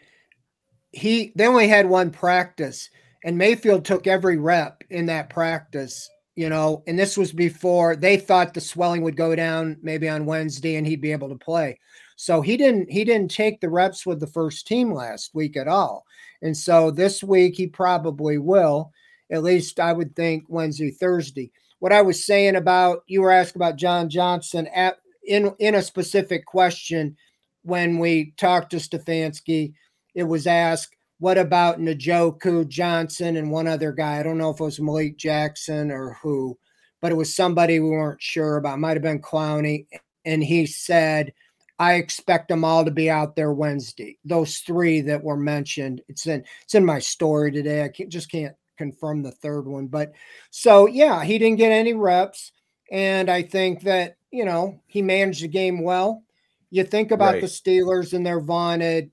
He 0.93 1.33
they 1.35 1.47
only 1.47 1.69
had 1.69 1.89
one 1.89 2.11
practice, 2.11 2.91
and 3.25 3.39
Mayfield 3.39 3.85
took 3.85 4.07
every 4.07 4.37
rep 4.37 4.83
in 4.91 5.07
that 5.07 5.31
practice. 5.31 6.09
You 6.35 6.49
know, 6.49 6.83
and 6.87 6.99
this 6.99 7.19
was 7.19 7.31
before 7.31 7.95
they 7.95 8.17
thought 8.17 8.55
the 8.55 8.61
swelling 8.61 9.03
would 9.03 9.17
go 9.19 9.37
down 9.37 9.77
maybe 9.83 10.09
on 10.09 10.25
Wednesday 10.25 10.77
and 10.77 10.87
he'd 10.87 11.03
be 11.03 11.13
able 11.13 11.29
to 11.29 11.37
play. 11.37 11.79
So 12.17 12.41
he 12.41 12.57
didn't 12.57 12.91
he 12.91 13.05
didn't 13.05 13.31
take 13.31 13.61
the 13.61 13.69
reps 13.69 14.07
with 14.07 14.19
the 14.19 14.27
first 14.27 14.67
team 14.67 14.93
last 14.93 15.35
week 15.35 15.57
at 15.57 15.69
all. 15.69 16.05
And 16.41 16.57
so 16.57 16.91
this 16.91 17.23
week 17.23 17.57
he 17.57 17.67
probably 17.67 18.39
will. 18.39 18.93
At 19.31 19.43
least 19.43 19.79
I 19.79 19.93
would 19.93 20.17
think 20.17 20.45
Wednesday, 20.49 20.91
Thursday. 20.91 21.51
What 21.81 21.93
I 21.93 22.01
was 22.01 22.25
saying 22.25 22.57
about 22.57 23.03
you 23.07 23.21
were 23.21 23.31
asked 23.31 23.57
about 23.57 23.77
John 23.77 24.09
Johnson 24.09 24.69
at 24.69 24.97
in 25.25 25.55
in 25.59 25.75
a 25.75 25.83
specific 25.83 26.47
question 26.47 27.17
when 27.63 27.99
we 27.99 28.35
talked 28.37 28.71
to 28.71 28.77
Stefanski, 28.77 29.75
it 30.15 30.25
was 30.25 30.47
asked, 30.47 30.97
what 31.23 31.39
about 31.39 31.79
Njoku, 31.79 32.67
Johnson, 32.67 33.37
and 33.37 33.49
one 33.49 33.69
other 33.69 33.93
guy? 33.93 34.19
I 34.19 34.25
don't 34.25 34.39
know 34.39 34.51
if 34.51 34.59
it 34.59 34.65
was 34.65 34.81
Malik 34.81 35.17
Jackson 35.17 35.93
or 35.93 36.19
who, 36.21 36.59
but 37.01 37.13
it 37.13 37.15
was 37.15 37.33
somebody 37.33 37.79
we 37.79 37.91
weren't 37.91 38.21
sure 38.21 38.57
about. 38.57 38.81
Might 38.81 38.97
have 38.97 39.05
been 39.05 39.23
Clowney. 39.23 39.87
And 40.25 40.43
he 40.43 40.67
said, 40.67 41.33
I 41.79 41.95
expect 41.95 42.49
them 42.49 42.65
all 42.65 42.85
to 42.85 42.91
be 42.91 43.09
out 43.09 43.37
there 43.37 43.53
Wednesday. 43.53 44.19
Those 44.25 44.59
three 44.59 45.01
that 45.03 45.23
were 45.23 45.37
mentioned. 45.37 46.01
It's 46.09 46.27
in 46.27 46.45
it's 46.65 46.75
in 46.75 46.85
my 46.85 46.99
story 46.99 47.53
today. 47.53 47.85
I 47.85 47.89
can't, 47.89 48.11
just 48.11 48.29
can't 48.29 48.57
confirm 48.77 49.23
the 49.23 49.31
third 49.31 49.69
one. 49.69 49.87
But 49.87 50.11
so 50.51 50.87
yeah, 50.89 51.23
he 51.23 51.39
didn't 51.39 51.59
get 51.59 51.71
any 51.71 51.95
reps. 51.95 52.51
And 52.91 53.31
I 53.31 53.43
think 53.43 53.83
that, 53.83 54.17
you 54.33 54.45
know, 54.45 54.81
he 54.89 55.03
managed 55.03 55.45
the 55.45 55.49
game 55.49 55.85
well. 55.85 56.25
You 56.71 56.83
think 56.83 57.13
about 57.13 57.35
Right. 57.35 57.43
the 57.43 57.47
Steelers 57.47 58.13
and 58.13 58.27
their 58.27 58.41
vaunted 58.41 59.13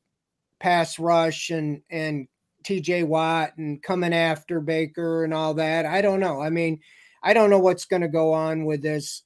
pass 0.60 1.00
rush 1.00 1.50
and 1.50 1.82
and 1.90 2.28
TJ 2.64 3.08
Watt 3.08 3.58
and 3.58 3.82
coming 3.82 4.14
after 4.14 4.60
Baker 4.60 5.24
and 5.24 5.34
all 5.34 5.54
that. 5.56 5.86
I 5.86 6.02
don't 6.02 6.20
know. 6.20 6.42
I 6.42 6.50
mean, 6.50 6.80
I 7.24 7.34
don't 7.34 7.50
know 7.50 7.60
what's 7.60 7.86
going 7.86 8.02
to 8.02 8.08
go 8.08 8.34
on 8.34 8.66
with 8.66 8.82
this 8.82 9.24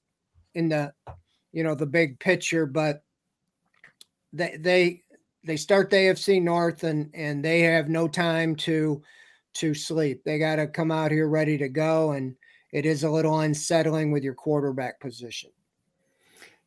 in 0.56 0.70
the 0.70 0.94
you 1.52 1.64
know 1.64 1.76
the 1.76 1.86
big 1.86 2.20
picture, 2.20 2.66
but 2.66 3.04
they 4.32 4.58
they 4.58 5.02
they 5.44 5.58
start 5.58 5.90
the 5.90 5.98
AFC 5.98 6.42
North 6.42 6.84
and 6.84 7.10
and 7.14 7.44
they 7.44 7.62
have 7.62 7.90
no 7.90 8.08
time 8.08 8.56
to 8.58 9.02
to 9.56 9.74
sleep. 9.74 10.24
They 10.24 10.40
got 10.40 10.56
to 10.56 10.68
come 10.68 10.92
out 10.92 11.12
here 11.12 11.28
ready 11.28 11.58
to 11.60 11.70
go 11.70 12.12
and 12.12 12.36
it 12.72 12.88
is 12.88 13.04
a 13.04 13.10
little 13.10 13.40
unsettling 13.42 14.12
with 14.12 14.24
your 14.24 14.34
quarterback 14.34 15.00
position. 15.00 15.52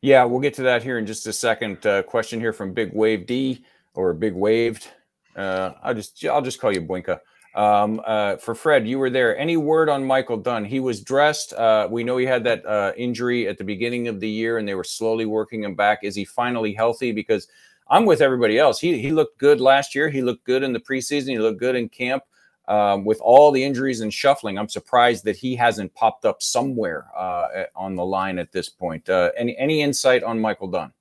Yeah, 0.01 0.23
we'll 0.23 0.39
get 0.39 0.53
to 0.53 0.61
that 0.63 0.81
here 0.81 0.97
in 0.97 1.05
just 1.05 1.27
a 1.27 1.33
second. 1.33 1.85
Uh, 1.85 2.03
question 2.03 2.39
here 2.39 2.53
from 2.53 2.73
Big 2.73 2.93
Wave 2.93 3.25
D 3.25 3.65
or 3.97 4.13
Big 4.13 4.33
Waved. 4.33 4.87
Uh, 5.35 5.71
I'll 5.83 5.93
just 5.93 6.23
I'll 6.25 6.41
just 6.41 6.61
call 6.61 6.71
you 6.71 6.81
Boinka. 6.81 7.19
Um, 7.55 7.99
uh, 8.05 8.37
for 8.37 8.53
Fred, 8.53 8.87
you 8.87 8.99
were 8.99 9.09
there. 9.09 9.35
Any 9.35 9.57
word 9.57 9.89
on 9.89 10.05
Michael 10.05 10.37
Dunn? 10.37 10.63
He 10.63 10.79
was 10.79 11.01
dressed. 11.01 11.53
Uh, 11.53 11.87
we 11.89 12.03
know 12.03 12.17
he 12.17 12.25
had 12.25 12.43
that 12.43 12.63
uh, 12.65 12.93
injury 12.95 13.47
at 13.47 13.57
the 13.57 13.63
beginning 13.63 14.07
of 14.07 14.19
the 14.19 14.29
year, 14.29 14.59
and 14.59 14.67
they 14.67 14.75
were 14.75 14.83
slowly 14.83 15.25
working 15.25 15.63
him 15.63 15.73
back. 15.73 16.03
Is 16.03 16.15
he 16.15 16.23
finally 16.23 16.73
healthy? 16.73 17.11
Because 17.11 17.47
I'm 17.89 18.05
with 18.05 18.21
everybody 18.21 18.59
else. 18.59 18.79
He 18.79 18.99
he 18.99 19.11
looked 19.11 19.39
good 19.39 19.59
last 19.59 19.95
year. 19.95 20.09
He 20.09 20.21
looked 20.21 20.45
good 20.45 20.61
in 20.61 20.73
the 20.73 20.79
preseason. 20.79 21.29
He 21.29 21.39
looked 21.39 21.59
good 21.59 21.75
in 21.75 21.89
camp. 21.89 22.23
Um, 22.67 23.05
with 23.05 23.21
all 23.21 23.51
the 23.51 23.63
injuries 23.63 24.01
and 24.01 24.13
shuffling, 24.13 24.57
I'm 24.59 24.67
surprised 24.67 25.23
that 25.23 25.37
he 25.37 25.55
hasn't 25.55 25.93
popped 25.95 26.25
up 26.25 26.43
somewhere 26.43 27.07
uh, 27.17 27.63
on 27.75 27.95
the 27.95 28.05
line 28.05 28.37
at 28.37 28.51
this 28.51 28.67
point. 28.67 29.09
Uh, 29.09 29.31
any 29.37 29.57
any 29.57 29.81
insight 29.81 30.21
on 30.21 30.39
Michael 30.39 30.67
Dunn? 30.67 30.91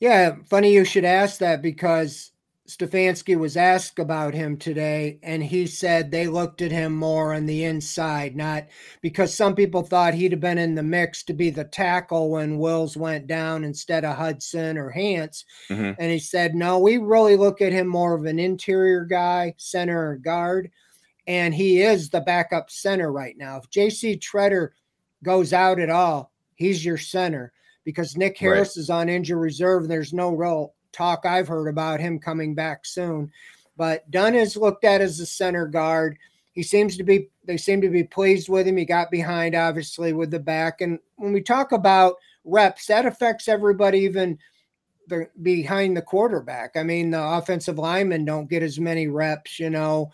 Yeah, 0.00 0.36
funny 0.48 0.72
you 0.72 0.84
should 0.84 1.04
ask 1.04 1.38
that 1.40 1.60
because 1.60 2.32
Stefanski 2.66 3.36
was 3.36 3.56
asked 3.56 3.98
about 3.98 4.32
him 4.32 4.56
today, 4.56 5.18
and 5.22 5.42
he 5.42 5.66
said 5.66 6.10
they 6.10 6.26
looked 6.26 6.62
at 6.62 6.70
him 6.70 6.94
more 6.94 7.34
on 7.34 7.44
the 7.44 7.64
inside, 7.64 8.34
not 8.36 8.68
because 9.02 9.34
some 9.34 9.54
people 9.54 9.82
thought 9.82 10.14
he'd 10.14 10.32
have 10.32 10.40
been 10.40 10.56
in 10.56 10.74
the 10.74 10.82
mix 10.82 11.22
to 11.24 11.34
be 11.34 11.50
the 11.50 11.64
tackle 11.64 12.30
when 12.30 12.58
Wills 12.58 12.96
went 12.96 13.26
down 13.26 13.64
instead 13.64 14.04
of 14.04 14.16
Hudson 14.16 14.78
or 14.78 14.88
Hance. 14.90 15.44
Mhm. 15.68 15.96
And 15.98 16.10
he 16.12 16.18
said, 16.18 16.54
no, 16.54 16.78
we 16.78 16.96
really 16.96 17.36
look 17.36 17.60
at 17.60 17.72
him 17.72 17.86
more 17.88 18.14
of 18.14 18.24
an 18.24 18.38
interior 18.38 19.04
guy, 19.04 19.54
center 19.58 20.10
or 20.12 20.16
guard. 20.16 20.70
And 21.26 21.54
he 21.54 21.82
is 21.82 22.10
the 22.10 22.20
backup 22.20 22.70
center 22.70 23.12
right 23.12 23.36
now. 23.36 23.58
If 23.58 23.70
JC 23.70 24.16
Tretter 24.16 24.70
goes 25.22 25.52
out 25.52 25.78
at 25.80 25.90
all, 25.90 26.32
he's 26.54 26.84
your 26.84 26.98
center 26.98 27.52
because 27.90 28.16
Nick 28.16 28.32
Right. 28.32 28.40
Harris 28.40 28.76
is 28.76 28.90
on 28.90 29.08
injury 29.08 29.38
reserve. 29.38 29.82
And 29.82 29.90
there's 29.90 30.12
no 30.12 30.30
real 30.30 30.74
talk 30.92 31.24
I've 31.24 31.48
heard 31.48 31.68
about 31.68 32.00
him 32.00 32.18
coming 32.18 32.54
back 32.54 32.86
soon. 32.86 33.30
But 33.76 34.10
Dunn 34.10 34.34
is 34.34 34.56
looked 34.56 34.84
at 34.84 35.00
as 35.00 35.20
a 35.20 35.26
center 35.26 35.66
guard. 35.66 36.18
He 36.52 36.62
seems 36.62 36.96
to 36.96 37.04
be, 37.04 37.28
they 37.44 37.56
seem 37.56 37.80
to 37.80 37.88
be 37.88 38.04
pleased 38.04 38.48
with 38.48 38.66
him. 38.66 38.76
He 38.76 38.84
got 38.84 39.10
behind, 39.10 39.54
obviously, 39.54 40.12
with 40.12 40.30
the 40.30 40.40
back. 40.40 40.80
And 40.80 40.98
when 41.16 41.32
we 41.32 41.40
talk 41.40 41.72
about 41.72 42.16
reps, 42.44 42.86
that 42.86 43.06
affects 43.06 43.48
everybody, 43.48 44.00
even 44.00 44.38
the 45.06 45.28
behind 45.42 45.96
the 45.96 46.02
quarterback. 46.02 46.76
I 46.76 46.82
mean, 46.82 47.10
the 47.10 47.22
offensive 47.22 47.78
linemen 47.78 48.24
don't 48.24 48.50
get 48.50 48.62
as 48.62 48.78
many 48.78 49.08
reps, 49.08 49.58
you 49.58 49.70
know, 49.70 50.10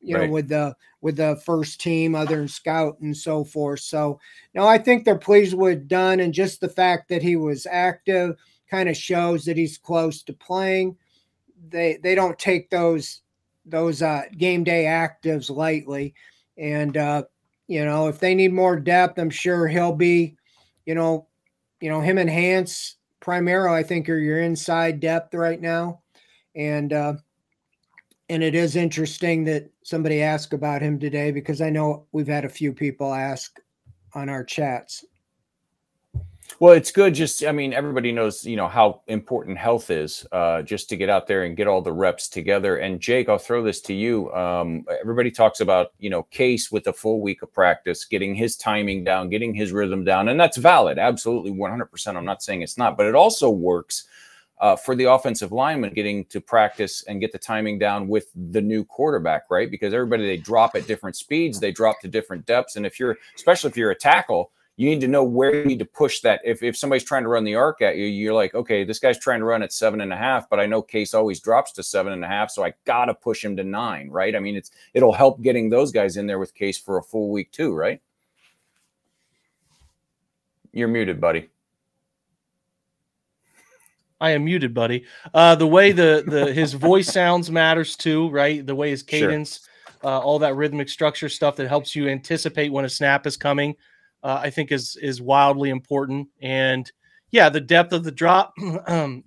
you 0.00 0.16
Right. 0.16 0.26
know, 0.26 0.32
with 0.32 0.48
the 0.48 0.74
with 1.02 1.16
the 1.16 1.40
first 1.44 1.80
team, 1.80 2.14
other 2.14 2.36
than 2.36 2.48
scout 2.48 2.98
and 3.00 3.16
so 3.16 3.44
forth. 3.44 3.80
So 3.80 4.20
no, 4.54 4.66
I 4.66 4.78
think 4.78 5.04
they're 5.04 5.18
pleased 5.18 5.54
with 5.54 5.88
Dunn 5.88 6.20
and 6.20 6.34
just 6.34 6.60
the 6.60 6.68
fact 6.68 7.08
that 7.08 7.22
he 7.22 7.36
was 7.36 7.66
active 7.70 8.36
kind 8.70 8.88
of 8.88 8.96
shows 8.96 9.44
that 9.44 9.56
he's 9.56 9.78
close 9.78 10.22
to 10.24 10.32
playing. 10.32 10.96
They 11.68 11.98
they 12.02 12.14
don't 12.14 12.38
take 12.38 12.70
those 12.70 13.22
those 13.66 14.02
uh, 14.02 14.22
game 14.36 14.64
day 14.64 14.84
actives 14.84 15.50
lightly, 15.50 16.14
and 16.56 16.96
uh, 16.96 17.24
you 17.68 17.84
know 17.84 18.08
if 18.08 18.18
they 18.20 18.34
need 18.34 18.52
more 18.52 18.78
depth, 18.78 19.18
I'm 19.18 19.30
sure 19.30 19.68
he'll 19.68 19.94
be, 19.94 20.36
you 20.86 20.94
know, 20.94 21.26
you 21.80 21.90
know 21.90 22.00
him 22.00 22.18
and 22.18 22.30
Hance 22.30 22.96
primarily 23.20 23.78
I 23.78 23.82
think 23.82 24.08
are 24.08 24.16
your 24.16 24.40
inside 24.40 25.00
depth 25.00 25.34
right 25.34 25.60
now, 25.60 26.00
and 26.54 26.92
uh, 26.92 27.14
and 28.30 28.44
it 28.44 28.54
is 28.54 28.76
interesting 28.76 29.42
that 29.44 29.68
somebody 29.82 30.22
asked 30.22 30.52
about 30.54 30.82
him 30.82 31.00
today 31.00 31.32
because 31.32 31.60
I 31.60 31.68
know 31.68 32.06
we've 32.12 32.28
had 32.28 32.44
a 32.44 32.48
few 32.48 32.72
people 32.72 33.12
ask 33.12 33.58
on 34.14 34.28
our 34.28 34.44
chats. 34.44 35.04
Well, 36.60 36.72
it's 36.72 36.92
good. 36.92 37.12
Just, 37.12 37.44
I 37.44 37.50
mean, 37.50 37.72
everybody 37.72 38.12
knows, 38.12 38.44
you 38.44 38.54
know, 38.54 38.68
how 38.68 39.02
important 39.08 39.58
health 39.58 39.90
is 39.90 40.24
uh, 40.30 40.62
just 40.62 40.88
to 40.90 40.96
get 40.96 41.10
out 41.10 41.26
there 41.26 41.42
and 41.42 41.56
get 41.56 41.66
all 41.66 41.82
the 41.82 41.92
reps 41.92 42.28
together. 42.28 42.76
And 42.76 43.00
Jake, 43.00 43.28
I'll 43.28 43.38
throw 43.38 43.64
this 43.64 43.80
to 43.82 43.94
you. 43.94 44.32
Um, 44.32 44.84
everybody 45.00 45.32
talks 45.32 45.60
about, 45.60 45.88
you 45.98 46.10
know, 46.10 46.22
Case 46.24 46.70
with 46.70 46.86
a 46.86 46.92
full 46.92 47.20
week 47.20 47.42
of 47.42 47.52
practice, 47.52 48.04
getting 48.04 48.36
his 48.36 48.56
timing 48.56 49.02
down, 49.02 49.28
getting 49.28 49.54
his 49.54 49.72
rhythm 49.72 50.04
down. 50.04 50.28
And 50.28 50.38
that's 50.38 50.56
valid. 50.56 50.98
Absolutely 50.98 51.50
100%. 51.50 52.16
I'm 52.16 52.24
not 52.24 52.44
saying 52.44 52.62
it's 52.62 52.78
not, 52.78 52.96
but 52.96 53.06
it 53.06 53.16
also 53.16 53.50
works 53.50 54.04
uh, 54.60 54.76
for 54.76 54.94
the 54.94 55.04
offensive 55.04 55.52
lineman 55.52 55.92
getting 55.92 56.24
to 56.26 56.40
practice 56.40 57.02
and 57.04 57.20
get 57.20 57.32
the 57.32 57.38
timing 57.38 57.78
down 57.78 58.06
with 58.08 58.26
the 58.52 58.60
new 58.60 58.84
quarterback, 58.84 59.44
right? 59.50 59.70
Because 59.70 59.94
everybody, 59.94 60.26
they 60.26 60.36
drop 60.36 60.76
at 60.76 60.86
different 60.86 61.16
speeds, 61.16 61.58
they 61.58 61.72
drop 61.72 62.00
to 62.00 62.08
different 62.08 62.44
depths. 62.46 62.76
And 62.76 62.84
if 62.84 63.00
you're, 63.00 63.16
especially 63.34 63.70
if 63.70 63.76
you're 63.76 63.90
a 63.90 63.98
tackle, 63.98 64.52
you 64.76 64.88
need 64.88 65.00
to 65.00 65.08
know 65.08 65.24
where 65.24 65.54
you 65.54 65.64
need 65.64 65.78
to 65.78 65.84
push 65.84 66.20
that. 66.20 66.40
If, 66.44 66.62
if 66.62 66.76
somebody's 66.76 67.04
trying 67.04 67.22
to 67.22 67.28
run 67.28 67.44
the 67.44 67.54
arc 67.54 67.82
at 67.82 67.96
you, 67.96 68.06
you're 68.06 68.34
like, 68.34 68.54
okay, 68.54 68.84
this 68.84 68.98
guy's 68.98 69.18
trying 69.18 69.40
to 69.40 69.44
run 69.44 69.62
at 69.62 69.72
seven 69.72 70.00
and 70.00 70.12
a 70.12 70.16
half, 70.16 70.48
but 70.48 70.60
I 70.60 70.66
know 70.66 70.80
Case 70.82 71.12
always 71.14 71.40
drops 71.40 71.72
to 71.72 71.82
seven 71.82 72.12
and 72.12 72.24
a 72.24 72.28
half, 72.28 72.50
so 72.50 72.64
I 72.64 72.72
gotta 72.84 73.14
push 73.14 73.44
him 73.44 73.56
to 73.56 73.64
nine, 73.64 74.08
right? 74.10 74.34
I 74.34 74.40
mean, 74.40 74.56
it's 74.56 74.70
it'll 74.94 75.12
help 75.12 75.42
getting 75.42 75.68
those 75.68 75.92
guys 75.92 76.16
in 76.16 76.26
there 76.26 76.38
with 76.38 76.54
Case 76.54 76.78
for 76.78 76.98
a 76.98 77.02
full 77.02 77.30
week 77.30 77.50
too, 77.50 77.74
right? 77.74 78.00
You're 80.72 80.88
muted, 80.88 81.20
buddy. 81.20 81.50
I 84.20 84.30
am 84.30 84.44
muted, 84.44 84.74
buddy. 84.74 85.04
Uh, 85.32 85.54
the 85.54 85.66
way 85.66 85.92
the 85.92 86.24
the 86.26 86.52
his 86.52 86.74
voice 86.74 87.08
sounds 87.12 87.50
matters 87.50 87.96
too, 87.96 88.28
right? 88.30 88.64
The 88.64 88.74
way 88.74 88.90
his 88.90 89.00
Sure. 89.00 89.06
cadence, 89.28 89.66
uh, 90.04 90.18
all 90.18 90.38
that 90.40 90.56
rhythmic 90.56 90.88
structure 90.88 91.28
stuff 91.28 91.56
that 91.56 91.68
helps 91.68 91.94
you 91.96 92.08
anticipate 92.08 92.72
when 92.72 92.84
a 92.84 92.88
snap 92.88 93.26
is 93.26 93.36
coming, 93.36 93.74
uh, 94.22 94.40
I 94.42 94.50
think 94.50 94.72
is 94.72 94.96
is 94.96 95.22
wildly 95.22 95.70
important. 95.70 96.28
And 96.42 96.90
yeah, 97.30 97.48
the 97.48 97.60
depth 97.60 97.92
of 97.92 98.04
the 98.04 98.12
drop. 98.12 98.52
um, 98.86 99.24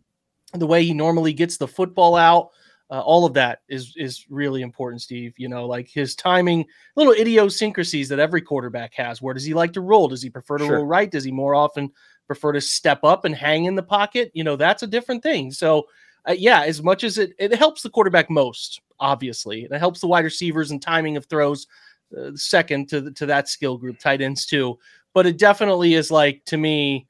the 0.53 0.67
way 0.67 0.83
he 0.83 0.93
normally 0.93 1.33
gets 1.33 1.57
the 1.57 1.67
football 1.67 2.15
out. 2.15 2.49
Uh, 2.91 2.99
all 2.99 3.25
of 3.25 3.33
that 3.33 3.59
is 3.69 3.93
is 3.97 4.25
really 4.29 4.61
important, 4.61 5.01
Steve. 5.01 5.33
You 5.37 5.49
know, 5.49 5.65
like 5.65 5.89
his 5.89 6.15
timing, 6.15 6.65
little 6.95 7.13
idiosyncrasies 7.13 8.07
that 8.09 8.19
every 8.19 8.41
quarterback 8.41 8.93
has. 8.93 9.21
Where 9.21 9.33
does 9.33 9.45
he 9.45 9.53
like 9.55 9.73
to 9.73 9.81
roll? 9.81 10.07
Does 10.07 10.21
he 10.21 10.29
prefer 10.29 10.59
to 10.59 10.65
sure. 10.65 10.75
roll 10.77 10.85
right? 10.85 11.09
Does 11.09 11.23
he 11.23 11.31
more 11.31 11.55
often 11.55 11.91
prefer 12.27 12.51
to 12.53 12.61
step 12.61 13.03
up 13.03 13.25
and 13.25 13.35
hang 13.35 13.65
in 13.65 13.75
the 13.75 13.83
pocket? 13.83 14.31
You 14.33 14.43
know, 14.43 14.55
that's 14.55 14.83
a 14.83 14.87
different 14.87 15.23
thing. 15.23 15.51
So, 15.51 15.87
uh, 16.27 16.33
yeah, 16.37 16.63
as 16.63 16.81
much 16.81 17.03
as 17.03 17.17
it 17.17 17.33
it 17.37 17.53
helps 17.55 17.81
the 17.81 17.89
quarterback 17.89 18.29
most, 18.29 18.81
obviously, 18.99 19.63
it 19.63 19.79
helps 19.79 20.01
the 20.01 20.07
wide 20.07 20.25
receivers 20.25 20.71
and 20.71 20.81
timing 20.81 21.17
of 21.17 21.25
throws. 21.25 21.67
Uh, 22.15 22.31
second 22.35 22.87
to 22.89 23.01
the, 23.01 23.11
to 23.11 23.25
that 23.25 23.49
skill 23.49 23.75
group, 23.75 23.97
tight 23.97 24.21
ends 24.21 24.45
too. 24.45 24.77
But 25.13 25.25
it 25.25 25.37
definitely 25.37 25.95
is 25.95 26.11
like 26.11 26.43
to 26.45 26.57
me 26.57 27.07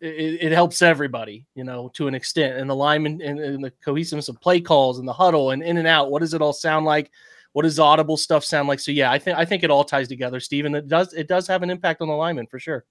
it, 0.00 0.42
it, 0.42 0.52
helps 0.52 0.82
everybody, 0.82 1.46
you 1.54 1.64
know, 1.64 1.90
to 1.94 2.08
an 2.08 2.14
extent. 2.14 2.58
And 2.58 2.68
the 2.68 2.74
lineman 2.74 3.20
and, 3.22 3.38
and, 3.38 3.62
the 3.62 3.70
cohesiveness 3.84 4.28
of 4.28 4.40
play 4.40 4.60
calls 4.60 4.98
and 4.98 5.06
the 5.06 5.12
huddle 5.12 5.50
and 5.50 5.62
in 5.62 5.76
and 5.76 5.86
out. 5.86 6.10
What 6.10 6.20
does 6.20 6.34
it 6.34 6.40
all 6.40 6.52
sound 6.52 6.86
like? 6.86 7.10
What 7.52 7.62
does 7.62 7.78
audible 7.78 8.16
stuff 8.16 8.44
sound 8.44 8.68
like? 8.68 8.80
So 8.80 8.92
yeah, 8.92 9.10
I 9.10 9.18
think 9.18 9.36
I 9.36 9.44
think 9.44 9.62
it 9.62 9.70
all 9.70 9.84
ties 9.84 10.08
together, 10.08 10.40
Stephen. 10.40 10.74
It 10.74 10.88
does 10.88 11.12
it 11.12 11.28
does 11.28 11.46
have 11.48 11.62
an 11.62 11.70
impact 11.70 12.00
on 12.00 12.08
the 12.08 12.14
lineman 12.14 12.46
for 12.46 12.58
sure. 12.58 12.84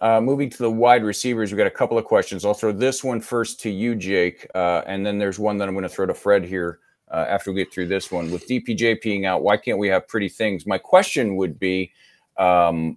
Uh, 0.00 0.20
moving 0.20 0.48
to 0.48 0.58
the 0.58 0.70
wide 0.70 1.04
receivers, 1.04 1.52
we've 1.52 1.58
got 1.58 1.66
a 1.66 1.70
couple 1.70 1.98
of 1.98 2.04
questions. 2.06 2.44
I'll 2.44 2.54
throw 2.54 2.72
this 2.72 3.04
one 3.04 3.20
first 3.20 3.60
to 3.60 3.70
you, 3.70 3.94
Jake, 3.94 4.46
uh, 4.54 4.82
and 4.86 5.04
then 5.04 5.18
there's 5.18 5.38
one 5.38 5.58
that 5.58 5.68
I'm 5.68 5.74
going 5.74 5.82
to 5.82 5.90
throw 5.90 6.06
to 6.06 6.14
Fred 6.14 6.44
here 6.44 6.78
uh, 7.10 7.26
after 7.28 7.52
we 7.52 7.62
get 7.62 7.72
through 7.72 7.88
this 7.88 8.10
one. 8.10 8.30
With 8.30 8.48
DPJ 8.48 9.02
being 9.02 9.26
out, 9.26 9.42
why 9.42 9.58
can't 9.58 9.78
we 9.78 9.88
have 9.88 10.08
pretty 10.08 10.30
things? 10.30 10.66
My 10.66 10.78
question 10.78 11.36
would 11.36 11.58
be, 11.58 11.92
um, 12.38 12.96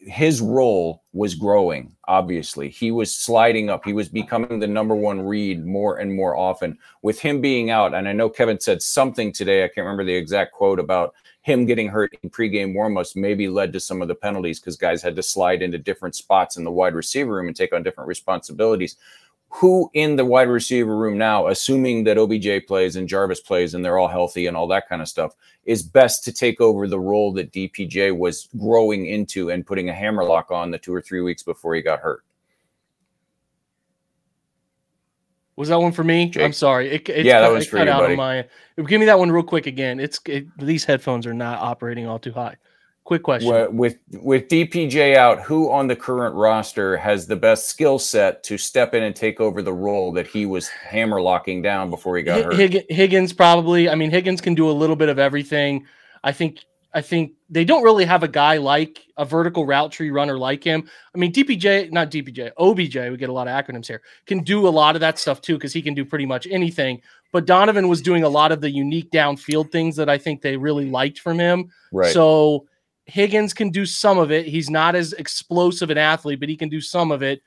his 0.00 0.40
role 0.40 1.02
was 1.12 1.34
growing 1.34 1.94
obviously 2.08 2.70
he 2.70 2.90
was 2.90 3.14
sliding 3.14 3.68
up 3.68 3.84
he 3.84 3.92
was 3.92 4.08
becoming 4.08 4.58
the 4.58 4.66
number 4.66 4.94
one 4.94 5.20
read 5.20 5.66
more 5.66 5.98
and 5.98 6.14
more 6.14 6.36
often 6.36 6.76
with 7.02 7.20
him 7.20 7.40
being 7.40 7.68
out 7.68 7.92
and 7.92 8.08
i 8.08 8.12
know 8.12 8.28
kevin 8.28 8.58
said 8.58 8.80
something 8.80 9.30
today 9.30 9.62
i 9.62 9.68
can't 9.68 9.84
remember 9.84 10.04
the 10.04 10.14
exact 10.14 10.52
quote 10.52 10.78
about 10.78 11.14
him 11.42 11.64
getting 11.64 11.88
hurt 11.88 12.16
in 12.22 12.30
pregame 12.30 12.74
warmups 12.74 13.16
maybe 13.16 13.48
led 13.48 13.72
to 13.72 13.80
some 13.80 14.02
of 14.02 14.08
the 14.08 14.14
penalties 14.14 14.60
because 14.60 14.76
guys 14.76 15.02
had 15.02 15.16
to 15.16 15.22
slide 15.22 15.62
into 15.62 15.78
different 15.78 16.14
spots 16.14 16.56
in 16.56 16.64
the 16.64 16.70
wide 16.70 16.94
receiver 16.94 17.32
room 17.32 17.46
and 17.46 17.56
take 17.56 17.72
on 17.72 17.82
different 17.82 18.08
responsibilities 18.08 18.96
who 19.50 19.90
in 19.94 20.14
the 20.14 20.24
wide 20.24 20.48
receiver 20.48 20.96
room 20.96 21.18
now, 21.18 21.48
assuming 21.48 22.04
that 22.04 22.16
OBJ 22.16 22.66
plays 22.66 22.94
and 22.94 23.08
Jarvis 23.08 23.40
plays 23.40 23.74
and 23.74 23.84
they're 23.84 23.98
all 23.98 24.08
healthy 24.08 24.46
and 24.46 24.56
all 24.56 24.68
that 24.68 24.88
kind 24.88 25.02
of 25.02 25.08
stuff, 25.08 25.34
is 25.64 25.82
best 25.82 26.24
to 26.24 26.32
take 26.32 26.60
over 26.60 26.86
the 26.86 27.00
role 27.00 27.32
that 27.32 27.52
DPJ 27.52 28.16
was 28.16 28.48
growing 28.56 29.06
into 29.06 29.50
and 29.50 29.66
putting 29.66 29.88
a 29.88 29.94
hammerlock 29.94 30.52
on 30.52 30.70
the 30.70 30.78
two 30.78 30.94
or 30.94 31.02
three 31.02 31.20
weeks 31.20 31.42
before 31.42 31.74
he 31.74 31.82
got 31.82 31.98
hurt? 31.98 32.22
Was 35.60 35.68
that 35.68 35.78
one 35.78 35.92
for 35.92 36.02
me? 36.02 36.30
Jake? 36.30 36.42
I'm 36.42 36.54
sorry. 36.54 36.88
It, 36.88 37.06
it 37.10 37.26
yeah, 37.26 37.34
cut, 37.34 37.40
that 37.42 37.52
was 37.52 37.66
for 37.66 37.80
you, 37.80 37.84
buddy. 37.84 38.16
My, 38.16 38.46
give 38.78 38.98
me 38.98 39.04
that 39.04 39.18
one 39.18 39.30
real 39.30 39.42
quick 39.42 39.66
again. 39.66 40.00
It's 40.00 40.18
it, 40.24 40.46
these 40.56 40.86
headphones 40.86 41.26
are 41.26 41.34
not 41.34 41.58
operating 41.58 42.06
all 42.06 42.18
too 42.18 42.32
high. 42.32 42.56
Quick 43.04 43.22
question. 43.22 43.76
With 43.76 43.98
with 44.10 44.48
DPJ 44.48 45.16
out, 45.16 45.42
who 45.42 45.70
on 45.70 45.86
the 45.86 45.94
current 45.94 46.34
roster 46.34 46.96
has 46.96 47.26
the 47.26 47.36
best 47.36 47.68
skill 47.68 47.98
set 47.98 48.42
to 48.44 48.56
step 48.56 48.94
in 48.94 49.02
and 49.02 49.14
take 49.14 49.38
over 49.38 49.60
the 49.60 49.74
role 49.74 50.12
that 50.12 50.26
he 50.26 50.46
was 50.46 50.66
hammer 50.66 51.20
locking 51.20 51.60
down 51.60 51.90
before 51.90 52.16
he 52.16 52.22
got 52.22 52.38
H- 52.38 52.72
hurt? 52.72 52.84
Higgins 52.88 53.34
probably. 53.34 53.90
I 53.90 53.96
mean, 53.96 54.10
Higgins 54.10 54.40
can 54.40 54.54
do 54.54 54.70
a 54.70 54.72
little 54.72 54.96
bit 54.96 55.10
of 55.10 55.18
everything. 55.18 55.84
I 56.24 56.32
think 56.32 56.64
I 56.92 57.00
think 57.00 57.34
they 57.48 57.64
don't 57.64 57.82
really 57.82 58.04
have 58.04 58.22
a 58.22 58.28
guy 58.28 58.56
like 58.56 59.06
a 59.16 59.24
vertical 59.24 59.64
route 59.64 59.92
tree 59.92 60.10
runner 60.10 60.38
like 60.38 60.64
him. 60.64 60.88
I 61.14 61.18
mean, 61.18 61.32
DPJ, 61.32 61.92
not 61.92 62.10
DPJ, 62.10 62.50
OBJ, 62.58 63.10
we 63.10 63.16
get 63.16 63.28
a 63.28 63.32
lot 63.32 63.46
of 63.46 63.54
acronyms 63.54 63.86
here, 63.86 64.02
can 64.26 64.42
do 64.42 64.66
a 64.66 64.70
lot 64.70 64.96
of 64.96 65.00
that 65.00 65.18
stuff 65.18 65.40
too, 65.40 65.54
because 65.54 65.72
he 65.72 65.82
can 65.82 65.94
do 65.94 66.04
pretty 66.04 66.26
much 66.26 66.48
anything. 66.50 67.00
But 67.32 67.46
Donovan 67.46 67.88
was 67.88 68.02
doing 68.02 68.24
a 68.24 68.28
lot 68.28 68.50
of 68.50 68.60
the 68.60 68.70
unique 68.70 69.10
downfield 69.12 69.70
things 69.70 69.94
that 69.96 70.08
I 70.08 70.18
think 70.18 70.42
they 70.42 70.56
really 70.56 70.90
liked 70.90 71.20
from 71.20 71.38
him. 71.38 71.70
Right. 71.92 72.12
So 72.12 72.66
Higgins 73.06 73.54
can 73.54 73.70
do 73.70 73.86
some 73.86 74.18
of 74.18 74.32
it. 74.32 74.46
He's 74.46 74.68
not 74.68 74.96
as 74.96 75.12
explosive 75.12 75.90
an 75.90 75.98
athlete, 75.98 76.40
but 76.40 76.48
he 76.48 76.56
can 76.56 76.68
do 76.68 76.80
some 76.80 77.12
of 77.12 77.22
it. 77.22 77.40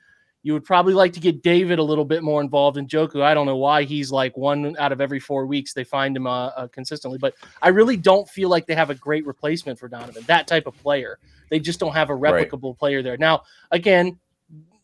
You 0.44 0.52
would 0.52 0.64
probably 0.64 0.92
like 0.92 1.14
to 1.14 1.20
get 1.20 1.42
David 1.42 1.78
a 1.78 1.82
little 1.82 2.04
bit 2.04 2.22
more 2.22 2.42
involved 2.42 2.76
Njoku. 2.76 3.22
I 3.22 3.32
don't 3.32 3.46
know 3.46 3.56
why 3.56 3.84
he's 3.84 4.12
like 4.12 4.36
one 4.36 4.76
out 4.78 4.92
of 4.92 5.00
every 5.00 5.18
four 5.18 5.46
weeks 5.46 5.72
they 5.72 5.84
find 5.84 6.14
him 6.14 6.26
uh, 6.26 6.48
uh, 6.48 6.68
consistently, 6.68 7.18
but 7.18 7.34
I 7.62 7.68
really 7.68 7.96
don't 7.96 8.28
feel 8.28 8.50
like 8.50 8.66
they 8.66 8.74
have 8.74 8.90
a 8.90 8.94
great 8.94 9.26
replacement 9.26 9.78
for 9.78 9.88
Donovan. 9.88 10.22
That 10.26 10.46
type 10.46 10.66
of 10.66 10.76
player, 10.76 11.18
they 11.48 11.58
just 11.58 11.80
don't 11.80 11.94
have 11.94 12.10
a 12.10 12.12
replicable 12.12 12.72
right. 12.72 12.78
player 12.78 13.02
there. 13.02 13.16
Now, 13.16 13.44
again, 13.70 14.18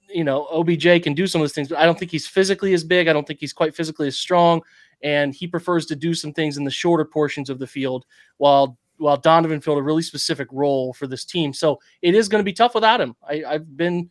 you 0.08 0.24
know, 0.24 0.48
OBJ 0.50 1.02
can 1.02 1.12
do 1.12 1.26
some 1.26 1.42
of 1.42 1.44
those 1.44 1.52
things, 1.52 1.68
but 1.68 1.78
I 1.78 1.84
don't 1.84 1.98
think 1.98 2.10
he's 2.10 2.26
physically 2.26 2.72
as 2.72 2.82
big. 2.82 3.06
I 3.06 3.12
don't 3.12 3.26
think 3.26 3.38
he's 3.38 3.52
quite 3.52 3.76
physically 3.76 4.08
as 4.08 4.16
strong, 4.16 4.62
and 5.02 5.34
he 5.34 5.46
prefers 5.46 5.84
to 5.86 5.94
do 5.94 6.14
some 6.14 6.32
things 6.32 6.56
in 6.56 6.64
the 6.64 6.70
shorter 6.70 7.04
portions 7.04 7.50
of 7.50 7.58
the 7.58 7.66
field 7.66 8.06
while 8.38 8.78
while 8.96 9.16
Donovan 9.16 9.60
filled 9.60 9.78
a 9.78 9.82
really 9.82 10.02
specific 10.02 10.48
role 10.52 10.92
for 10.92 11.06
this 11.06 11.24
team. 11.24 11.52
So 11.52 11.80
it 12.02 12.14
is 12.14 12.28
going 12.28 12.40
to 12.40 12.44
be 12.44 12.52
tough 12.52 12.74
without 12.74 13.00
him. 13.00 13.16
I, 13.26 13.42
I've 13.46 13.76
been 13.76 14.10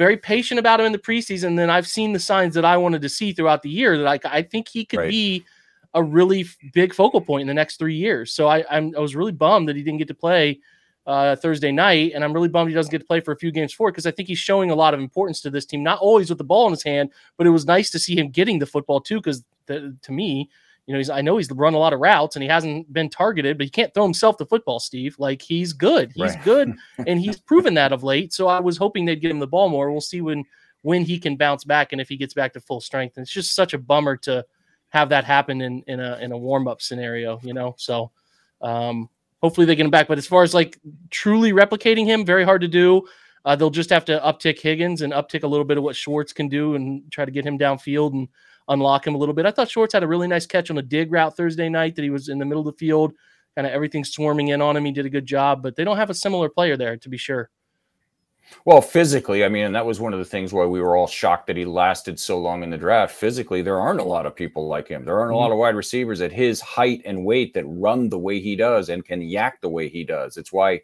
very 0.00 0.16
patient 0.16 0.58
about 0.58 0.80
him 0.80 0.86
in 0.86 0.92
the 0.92 0.98
preseason. 0.98 1.56
Then 1.56 1.68
I've 1.68 1.86
seen 1.86 2.14
the 2.14 2.18
signs 2.18 2.54
that 2.54 2.64
I 2.64 2.78
wanted 2.78 3.02
to 3.02 3.08
see 3.10 3.34
throughout 3.34 3.60
the 3.60 3.68
year 3.68 3.98
that 3.98 4.06
I, 4.06 4.38
I 4.38 4.40
think 4.40 4.66
he 4.66 4.82
could 4.82 5.00
right. 5.00 5.10
be 5.10 5.44
a 5.92 6.02
really 6.02 6.46
big 6.72 6.94
focal 6.94 7.20
point 7.20 7.42
in 7.42 7.46
the 7.46 7.52
next 7.52 7.78
three 7.78 7.96
years. 7.96 8.32
So 8.32 8.48
I, 8.48 8.64
I'm, 8.70 8.94
I 8.96 9.00
was 9.00 9.14
really 9.14 9.32
bummed 9.32 9.68
that 9.68 9.76
he 9.76 9.82
didn't 9.82 9.98
get 9.98 10.08
to 10.08 10.14
play 10.14 10.58
uh, 11.06 11.36
Thursday 11.36 11.70
night, 11.70 12.12
and 12.14 12.24
I'm 12.24 12.32
really 12.32 12.48
bummed 12.48 12.70
he 12.70 12.74
doesn't 12.74 12.90
get 12.90 13.00
to 13.00 13.04
play 13.04 13.20
for 13.20 13.32
a 13.32 13.36
few 13.36 13.50
games 13.50 13.74
forward 13.74 13.92
because 13.92 14.06
I 14.06 14.10
think 14.10 14.26
he's 14.26 14.38
showing 14.38 14.70
a 14.70 14.74
lot 14.74 14.94
of 14.94 15.00
importance 15.00 15.42
to 15.42 15.50
this 15.50 15.66
team. 15.66 15.82
Not 15.82 15.98
always 15.98 16.30
with 16.30 16.38
the 16.38 16.44
ball 16.44 16.64
in 16.66 16.72
his 16.72 16.82
hand, 16.82 17.10
but 17.36 17.46
it 17.46 17.50
was 17.50 17.66
nice 17.66 17.90
to 17.90 17.98
see 17.98 18.16
him 18.16 18.30
getting 18.30 18.58
the 18.58 18.64
football 18.64 19.02
too. 19.02 19.16
Because 19.16 19.44
to 19.66 20.12
me, 20.12 20.48
you 20.90 20.94
know, 20.94 20.98
he's 20.98 21.08
I 21.08 21.20
know 21.20 21.36
he's 21.36 21.48
run 21.52 21.74
a 21.74 21.78
lot 21.78 21.92
of 21.92 22.00
routes 22.00 22.34
and 22.34 22.42
he 22.42 22.48
hasn't 22.48 22.92
been 22.92 23.08
targeted, 23.08 23.56
but 23.56 23.62
he 23.64 23.70
can't 23.70 23.94
throw 23.94 24.02
himself 24.02 24.38
the 24.38 24.44
football, 24.44 24.80
Steve. 24.80 25.14
Like 25.20 25.40
he's 25.40 25.72
good. 25.72 26.10
He's 26.16 26.34
right. 26.34 26.44
good 26.44 26.74
and 27.06 27.20
he's 27.20 27.38
proven 27.38 27.74
that 27.74 27.92
of 27.92 28.02
late. 28.02 28.32
So 28.32 28.48
I 28.48 28.58
was 28.58 28.76
hoping 28.76 29.04
they'd 29.04 29.20
give 29.20 29.30
him 29.30 29.38
the 29.38 29.46
ball 29.46 29.68
more. 29.68 29.92
We'll 29.92 30.00
see 30.00 30.20
when 30.20 30.44
when 30.82 31.04
he 31.04 31.20
can 31.20 31.36
bounce 31.36 31.62
back 31.62 31.92
and 31.92 32.00
if 32.00 32.08
he 32.08 32.16
gets 32.16 32.34
back 32.34 32.52
to 32.54 32.60
full 32.60 32.80
strength. 32.80 33.16
And 33.16 33.22
it's 33.22 33.30
just 33.30 33.54
such 33.54 33.72
a 33.72 33.78
bummer 33.78 34.16
to 34.16 34.44
have 34.88 35.10
that 35.10 35.22
happen 35.22 35.60
in 35.60 35.84
in 35.86 36.00
a 36.00 36.18
in 36.20 36.32
a 36.32 36.36
warm-up 36.36 36.82
scenario, 36.82 37.38
you 37.44 37.54
know. 37.54 37.76
So 37.78 38.10
um 38.60 39.08
hopefully 39.40 39.66
they 39.66 39.76
get 39.76 39.84
him 39.84 39.92
back. 39.92 40.08
But 40.08 40.18
as 40.18 40.26
far 40.26 40.42
as 40.42 40.54
like 40.54 40.76
truly 41.10 41.52
replicating 41.52 42.04
him, 42.04 42.24
very 42.24 42.42
hard 42.42 42.62
to 42.62 42.68
do. 42.68 43.06
Uh, 43.44 43.54
they'll 43.54 43.70
just 43.70 43.90
have 43.90 44.04
to 44.06 44.18
uptick 44.18 44.58
Higgins 44.58 45.02
and 45.02 45.12
uptick 45.12 45.44
a 45.44 45.46
little 45.46 45.64
bit 45.64 45.78
of 45.78 45.84
what 45.84 45.94
Schwartz 45.94 46.32
can 46.32 46.48
do 46.48 46.74
and 46.74 47.10
try 47.12 47.24
to 47.24 47.30
get 47.30 47.46
him 47.46 47.58
downfield 47.58 48.12
and 48.12 48.28
unlock 48.70 49.06
him 49.06 49.14
a 49.14 49.18
little 49.18 49.34
bit. 49.34 49.44
I 49.44 49.50
thought 49.50 49.70
Schwartz 49.70 49.92
had 49.92 50.02
a 50.02 50.08
really 50.08 50.28
nice 50.28 50.46
catch 50.46 50.70
on 50.70 50.78
a 50.78 50.82
dig 50.82 51.12
route 51.12 51.36
Thursday 51.36 51.68
night 51.68 51.96
that 51.96 52.02
he 52.02 52.10
was 52.10 52.28
in 52.28 52.38
the 52.38 52.46
middle 52.46 52.66
of 52.66 52.74
the 52.74 52.78
field, 52.78 53.12
kind 53.54 53.66
of 53.66 53.72
everything 53.72 54.04
swarming 54.04 54.48
in 54.48 54.62
on 54.62 54.76
him. 54.76 54.84
He 54.84 54.92
did 54.92 55.06
a 55.06 55.10
good 55.10 55.26
job, 55.26 55.62
but 55.62 55.76
they 55.76 55.84
don't 55.84 55.98
have 55.98 56.10
a 56.10 56.14
similar 56.14 56.48
player 56.48 56.76
there 56.76 56.96
to 56.96 57.08
be 57.08 57.18
sure. 57.18 57.50
Well, 58.64 58.80
physically, 58.80 59.44
I 59.44 59.48
mean, 59.48 59.66
and 59.66 59.74
that 59.74 59.86
was 59.86 60.00
one 60.00 60.12
of 60.12 60.18
the 60.18 60.24
things 60.24 60.52
why 60.52 60.64
we 60.64 60.80
were 60.80 60.96
all 60.96 61.06
shocked 61.06 61.46
that 61.46 61.56
he 61.56 61.64
lasted 61.64 62.18
so 62.18 62.38
long 62.38 62.62
in 62.62 62.70
the 62.70 62.78
draft. 62.78 63.14
Physically, 63.14 63.62
there 63.62 63.80
aren't 63.80 64.00
a 64.00 64.04
lot 64.04 64.26
of 64.26 64.34
people 64.34 64.66
like 64.66 64.88
him. 64.88 65.04
There 65.04 65.18
aren't 65.18 65.32
a 65.32 65.36
lot 65.36 65.46
mm-hmm. 65.46 65.52
of 65.52 65.58
wide 65.58 65.76
receivers 65.76 66.20
at 66.20 66.32
his 66.32 66.60
height 66.60 67.02
and 67.04 67.24
weight 67.24 67.54
that 67.54 67.64
run 67.66 68.08
the 68.08 68.18
way 68.18 68.40
he 68.40 68.56
does 68.56 68.88
and 68.88 69.04
can 69.04 69.22
yak 69.22 69.60
the 69.60 69.68
way 69.68 69.88
he 69.88 70.04
does. 70.04 70.36
It's 70.36 70.52
why 70.52 70.80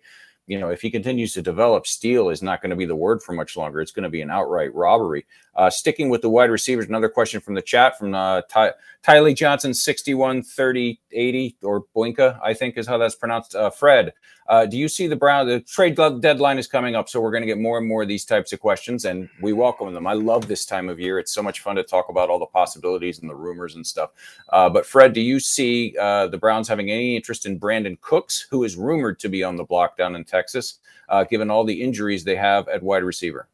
you 0.47 0.61
know, 0.61 0.69
if 0.69 0.81
he 0.81 0.91
continues 0.91 1.33
to 1.35 1.43
develop, 1.43 1.87
steal 1.87 2.31
is 2.31 2.43
not 2.43 2.63
going 2.63 2.71
to 2.71 2.77
be 2.77 2.87
the 2.87 2.95
word 2.95 3.23
for 3.23 3.33
much 3.33 3.57
longer. 3.57 3.81
It's 3.81 3.91
going 3.91 4.05
to 4.05 4.11
be 4.11 4.23
an 4.23 4.31
outright 4.31 4.75
robbery. 4.75 5.27
Uh, 5.55 5.71
sticking 5.71 6.09
with 6.09 6.23
the 6.23 6.31
wide 6.31 6.51
receivers, 6.51 6.87
another 6.87 7.09
question 7.09 7.41
from 7.41 7.55
the 7.55 7.63
chat 7.63 7.99
from 7.99 8.15
uh, 8.15 8.43
Ty- 8.43 8.75
Tylee 9.07 9.37
Johnson, 9.37 9.73
61 9.73 10.43
30 10.43 11.01
80, 11.13 11.57
or 11.63 11.85
Boinka, 11.95 12.41
I 12.43 12.53
think 12.55 12.77
is 12.77 12.89
how 12.89 12.99
that's 12.99 13.15
pronounced. 13.15 13.55
Uh, 13.55 13.71
Fred, 13.71 14.13
uh, 14.49 14.67
do 14.67 14.77
you 14.77 14.89
see 14.89 15.07
the 15.07 15.15
Brown? 15.15 15.47
The 15.47 15.61
trade 15.61 15.95
deadline 15.95 16.59
is 16.59 16.67
coming 16.67 16.97
up, 16.97 17.09
so 17.09 17.21
we're 17.21 17.31
going 17.31 17.43
to 17.43 17.47
get 17.47 17.59
more 17.59 17.79
and 17.79 17.87
more 17.87 18.03
of 18.03 18.09
these 18.09 18.25
types 18.25 18.53
of 18.53 18.59
questions, 18.59 19.05
and 19.05 19.29
we 19.41 19.53
welcome 19.53 19.95
them. 19.95 20.09
I 20.09 20.15
love 20.15 20.49
this 20.49 20.67
time 20.67 20.89
of 20.89 20.99
year. 20.99 21.21
It's 21.21 21.33
so 21.33 21.41
much 21.41 21.61
fun 21.61 21.77
to 21.77 21.85
talk 21.85 22.09
about 22.09 22.31
all 22.31 22.41
the 22.41 22.47
possibilities 22.47 23.21
and 23.21 23.31
the 23.31 23.35
rumors 23.37 23.77
and 23.77 23.87
stuff. 23.87 24.11
Uh, 24.49 24.69
but 24.69 24.85
Fred, 24.85 25.13
do 25.13 25.21
you 25.21 25.39
see 25.39 25.95
uh, 26.01 26.27
the 26.27 26.39
Browns 26.39 26.67
having 26.67 26.91
any 26.91 27.15
interest 27.15 27.47
in 27.47 27.61
Brandin 27.61 28.01
Cooks, 28.01 28.49
who 28.51 28.65
is 28.65 28.77
rumored 28.77 29.21
to 29.21 29.29
be 29.29 29.45
on 29.45 29.55
the 29.55 29.65
block 29.65 29.97
down 29.97 30.17
in 30.17 30.25
Texas, 30.25 30.81
uh, 31.09 31.23
given 31.23 31.49
all 31.49 31.63
the 31.63 31.81
injuries 31.81 32.25
they 32.25 32.37
have 32.37 32.67
at 32.67 32.83
wide 32.83 33.05
receiver? 33.05 33.49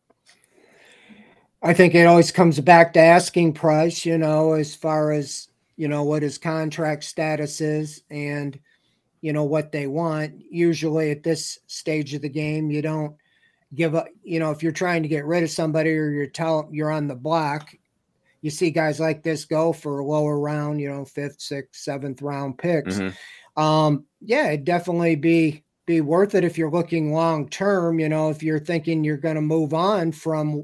I 1.62 1.74
think 1.74 1.94
it 1.94 2.06
always 2.06 2.32
comes 2.32 2.58
back 2.58 2.92
to 2.94 3.00
asking 3.00 3.54
price, 3.54 4.04
you 4.04 4.18
know, 4.18 4.52
as 4.52 4.74
far 4.74 5.12
as 5.12 5.48
you 5.76 5.88
know 5.88 6.02
what 6.02 6.22
his 6.22 6.38
contract 6.38 7.04
status 7.04 7.60
is 7.60 8.02
and 8.10 8.58
you 9.20 9.32
know 9.32 9.44
what 9.44 9.72
they 9.72 9.86
want 9.86 10.34
usually 10.50 11.10
at 11.10 11.22
this 11.22 11.58
stage 11.66 12.14
of 12.14 12.22
the 12.22 12.28
game 12.28 12.70
you 12.70 12.82
don't 12.82 13.16
give 13.74 13.94
up 13.94 14.06
you 14.22 14.38
know 14.38 14.50
if 14.50 14.62
you're 14.62 14.72
trying 14.72 15.02
to 15.02 15.08
get 15.08 15.24
rid 15.24 15.42
of 15.42 15.50
somebody 15.50 15.90
or 15.90 16.10
you're 16.10 16.26
tell 16.26 16.68
you're 16.70 16.90
on 16.90 17.08
the 17.08 17.14
block 17.14 17.74
you 18.42 18.50
see 18.50 18.70
guys 18.70 19.00
like 19.00 19.22
this 19.22 19.44
go 19.44 19.72
for 19.72 20.00
a 20.00 20.04
lower 20.04 20.38
round 20.38 20.80
you 20.80 20.88
know 20.88 21.04
fifth 21.04 21.40
sixth 21.40 21.80
seventh 21.80 22.20
round 22.20 22.58
picks 22.58 22.98
mm-hmm. 22.98 23.62
um 23.62 24.04
yeah 24.20 24.48
it'd 24.48 24.64
definitely 24.64 25.16
be 25.16 25.64
be 25.86 26.00
worth 26.00 26.34
it 26.34 26.44
if 26.44 26.58
you're 26.58 26.70
looking 26.70 27.12
long 27.12 27.48
term 27.48 27.98
you 27.98 28.08
know 28.08 28.28
if 28.28 28.42
you're 28.42 28.60
thinking 28.60 29.02
you're 29.02 29.16
going 29.16 29.36
to 29.36 29.40
move 29.40 29.74
on 29.74 30.12
from 30.12 30.62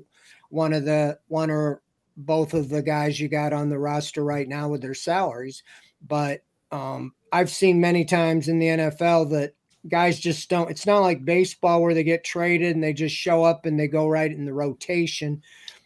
one 0.49 0.72
of 0.72 0.84
the 0.84 1.18
one 1.28 1.51
or 1.51 1.82
both 2.16 2.55
of 2.55 2.68
the 2.68 2.82
guys 2.82 3.20
you 3.20 3.28
got 3.28 3.53
on 3.53 3.68
the 3.68 3.78
roster 3.78 4.24
right 4.24 4.49
now 4.49 4.68
with 4.68 4.82
their 4.82 4.94
salaries. 4.94 5.62
But 6.07 6.42
um, 6.72 7.14
I've 7.32 7.51
seen 7.51 7.80
many 7.80 8.05
times 8.05 8.49
in 8.49 8.59
the 8.59 8.66
NFL 8.66 9.30
that 9.30 9.55
guys 9.88 10.18
just 10.18 10.49
don't. 10.51 10.70
It's 10.70 10.86
not 10.86 11.01
like 11.01 11.24
baseball 11.24 11.82
where 11.82 11.94
they 11.94 12.03
get 12.05 12.24
traded 12.24 12.74
and 12.74 12.82
they 12.82 12.92
just 12.92 13.14
show 13.14 13.44
up 13.44 13.66
and 13.66 13.78
they 13.78 13.88
go 13.88 14.09
right 14.09 14.30
in 14.30 14.44
the 14.44 14.53
rotation 14.53 15.42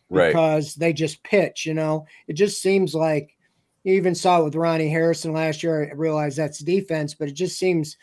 Right. 0.09 0.29
because 0.29 0.75
they 0.75 0.93
just 0.93 1.23
pitch. 1.23 1.65
You 1.67 1.75
know, 1.75 2.07
it 2.27 2.35
just 2.35 2.61
seems 2.61 2.95
like 2.95 3.37
you 3.85 3.95
even 3.95 4.15
saw 4.15 4.41
it 4.41 4.45
with 4.45 4.55
Ronnie 4.55 4.91
Harrison 4.91 5.33
last 5.33 5.63
year. 5.63 5.89
I 5.91 5.95
realize 5.95 6.37
that's 6.37 6.59
defense, 6.59 7.15
but 7.15 7.29
it 7.29 7.33
just 7.35 7.59
seems 7.59 7.97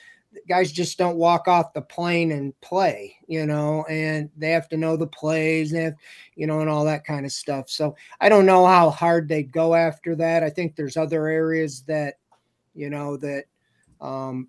guys 0.48 0.72
just 0.72 0.98
don't 0.98 1.18
walk 1.18 1.48
off 1.48 1.74
the 1.74 1.82
plane 1.82 2.32
and 2.32 2.60
play, 2.62 3.16
you 3.28 3.46
know, 3.46 3.86
and 3.90 4.30
they 4.38 4.52
have 4.52 4.70
to 4.70 4.78
know 4.78 4.96
the 4.96 5.08
plays, 5.08 5.74
and, 5.74 5.96
you 6.36 6.48
know, 6.48 6.62
and 6.62 6.70
all 6.70 6.86
that 6.86 7.06
kind 7.06 7.26
of 7.26 7.32
stuff. 7.32 7.70
So 7.70 7.96
I 8.22 8.30
don't 8.30 8.46
know 8.46 8.66
how 8.66 8.90
hard 8.90 9.28
they 9.28 9.44
go 9.44 9.76
after 9.76 10.16
that. 10.16 10.44
I 10.44 10.50
think 10.50 10.76
there's 10.76 10.98
other 10.98 11.28
areas 11.28 11.84
that, 11.84 12.16
you 12.74 12.90
know, 12.90 13.18
that 13.18 13.46
um, 14.02 14.48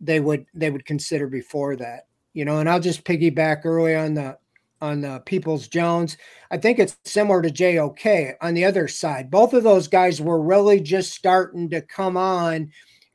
they 0.00 0.20
would 0.20 0.46
they 0.54 0.70
would 0.70 0.86
consider 0.86 1.26
before 1.26 1.76
that, 1.76 2.06
you 2.32 2.44
know. 2.44 2.58
And 2.58 2.68
I'll 2.68 2.80
just 2.80 3.04
piggyback 3.04 3.64
early 3.64 3.94
on 3.94 4.14
the 4.14 4.38
on 4.80 5.00
the 5.02 5.20
Peoples 5.26 5.68
Jones. 5.68 6.16
I 6.50 6.56
think 6.56 6.78
it's 6.78 6.96
similar 7.04 7.42
to 7.42 7.50
JOK 7.50 8.36
on 8.40 8.54
the 8.54 8.64
other 8.64 8.88
side. 8.88 9.30
Both 9.30 9.52
of 9.52 9.62
those 9.62 9.88
guys 9.88 10.20
were 10.20 10.40
really 10.40 10.80
just 10.80 11.12
starting 11.12 11.68
to 11.70 11.82
come 11.82 12.16
on 12.16 12.70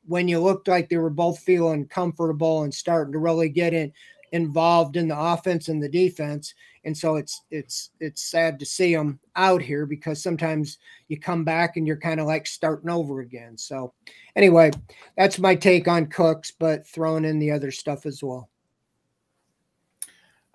when 0.06 0.28
you 0.28 0.40
looked 0.40 0.68
like 0.68 0.88
they 0.88 0.96
were 0.96 1.10
both 1.10 1.38
feeling 1.40 1.86
comfortable 1.86 2.62
and 2.62 2.72
starting 2.72 3.12
to 3.12 3.18
really 3.18 3.48
get 3.48 3.74
in 3.74 3.92
involved 4.32 4.96
in 4.96 5.08
the 5.08 5.18
offense 5.18 5.68
and 5.68 5.82
the 5.82 5.88
defense. 5.88 6.54
And 6.84 6.96
so 6.96 7.16
it's 7.16 7.42
it's 7.50 7.90
it's 8.00 8.22
sad 8.22 8.58
to 8.60 8.66
see 8.66 8.94
them 8.94 9.18
out 9.34 9.60
here 9.60 9.86
because 9.86 10.22
sometimes 10.22 10.78
you 11.08 11.18
come 11.18 11.44
back 11.44 11.76
and 11.76 11.86
you're 11.86 11.96
kind 11.96 12.20
of 12.20 12.26
like 12.26 12.46
starting 12.46 12.90
over 12.90 13.20
again. 13.20 13.58
So 13.58 13.92
anyway, 14.36 14.70
that's 15.16 15.38
my 15.38 15.54
take 15.54 15.88
on 15.88 16.06
Cooks, 16.06 16.52
but 16.52 16.86
throwing 16.86 17.24
in 17.24 17.38
the 17.38 17.50
other 17.50 17.70
stuff 17.70 18.06
as 18.06 18.22
well. 18.22 18.48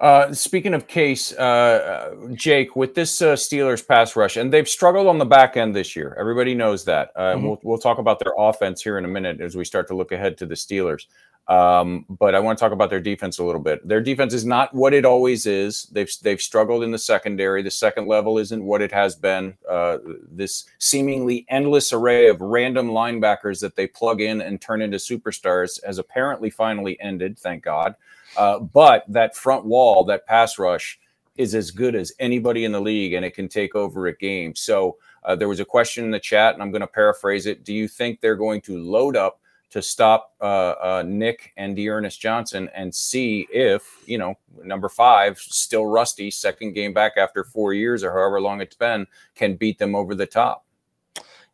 Uh, 0.01 0.33
speaking 0.33 0.73
of 0.73 0.87
case, 0.87 1.31
uh, 1.33 2.11
uh, 2.17 2.27
Jake, 2.33 2.75
with 2.75 2.95
this 2.95 3.21
uh, 3.21 3.35
Steelers 3.35 3.87
pass 3.87 4.15
rush, 4.15 4.35
and 4.35 4.51
they've 4.51 4.67
struggled 4.67 5.05
on 5.05 5.19
the 5.19 5.25
back 5.25 5.55
end 5.57 5.75
this 5.75 5.95
year. 5.95 6.17
Everybody 6.19 6.55
knows 6.55 6.83
that. 6.85 7.11
Uh, 7.15 7.35
Mhm. 7.35 7.43
We'll 7.43 7.59
we'll 7.61 7.77
talk 7.77 7.99
about 7.99 8.17
their 8.17 8.33
offense 8.35 8.81
here 8.81 8.97
in 8.97 9.05
a 9.05 9.07
minute 9.07 9.39
as 9.41 9.55
we 9.55 9.63
start 9.63 9.87
to 9.89 9.95
look 9.95 10.11
ahead 10.11 10.39
to 10.39 10.47
the 10.47 10.55
Steelers. 10.55 11.05
Um, 11.47 12.05
but 12.09 12.33
I 12.33 12.39
want 12.39 12.57
to 12.57 12.63
talk 12.63 12.71
about 12.71 12.89
their 12.89 12.99
defense 12.99 13.37
a 13.37 13.43
little 13.43 13.61
bit. 13.61 13.87
Their 13.87 14.01
defense 14.01 14.33
is 14.33 14.45
not 14.45 14.73
what 14.73 14.93
it 14.93 15.05
always 15.05 15.45
is. 15.45 15.83
They've 15.91 16.11
they've 16.23 16.41
struggled 16.41 16.83
in 16.83 16.89
the 16.89 16.97
secondary. 16.97 17.61
The 17.61 17.69
second 17.69 18.07
level 18.07 18.39
isn't 18.39 18.63
what 18.63 18.81
it 18.81 18.91
has 18.91 19.15
been. 19.15 19.55
Uh, 19.69 19.99
this 20.31 20.65
seemingly 20.79 21.45
endless 21.47 21.93
array 21.93 22.27
of 22.27 22.41
random 22.41 22.89
linebackers 22.89 23.59
that 23.61 23.75
they 23.75 23.85
plug 23.85 24.19
in 24.19 24.41
and 24.41 24.59
turn 24.59 24.81
into 24.81 24.97
superstars 24.97 25.83
has 25.85 25.99
apparently 25.99 26.49
finally 26.49 26.99
ended. 26.99 27.37
Thank 27.37 27.63
God. 27.63 27.93
Uh, 28.37 28.59
but 28.59 29.03
that 29.07 29.35
front 29.35 29.65
wall, 29.65 30.03
that 30.05 30.25
pass 30.25 30.57
rush, 30.57 30.99
is 31.37 31.55
as 31.55 31.71
good 31.71 31.95
as 31.95 32.11
anybody 32.19 32.65
in 32.65 32.71
the 32.71 32.81
league, 32.81 33.13
and 33.13 33.25
it 33.25 33.33
can 33.33 33.47
take 33.47 33.75
over 33.75 34.07
a 34.07 34.17
game. 34.17 34.53
So 34.55 34.97
uh, 35.23 35.35
there 35.35 35.47
was 35.47 35.59
a 35.59 35.65
question 35.65 36.03
in 36.05 36.11
the 36.11 36.19
chat, 36.19 36.53
and 36.53 36.61
I'm 36.61 36.71
going 36.71 36.81
to 36.81 36.87
paraphrase 36.87 37.45
it. 37.45 37.63
Do 37.63 37.73
you 37.73 37.87
think 37.87 38.19
they're 38.19 38.35
going 38.35 38.61
to 38.61 38.77
load 38.77 39.15
up 39.15 39.39
to 39.71 39.81
stop 39.81 40.33
uh, 40.41 40.43
uh, 40.81 41.03
Nick 41.07 41.53
and 41.55 41.75
D'Ernest 41.75 42.19
Johnson 42.19 42.69
and 42.75 42.93
see 42.93 43.47
if 43.51 44.03
you 44.05 44.17
know 44.17 44.35
number 44.63 44.89
five, 44.89 45.39
still 45.39 45.85
rusty, 45.85 46.29
second 46.29 46.73
game 46.73 46.93
back 46.93 47.13
after 47.17 47.43
four 47.43 47.73
years 47.73 48.03
or 48.03 48.11
however 48.11 48.41
long 48.41 48.59
it's 48.61 48.75
been, 48.75 49.07
can 49.33 49.55
beat 49.55 49.79
them 49.79 49.95
over 49.95 50.13
the 50.13 50.25
top? 50.25 50.65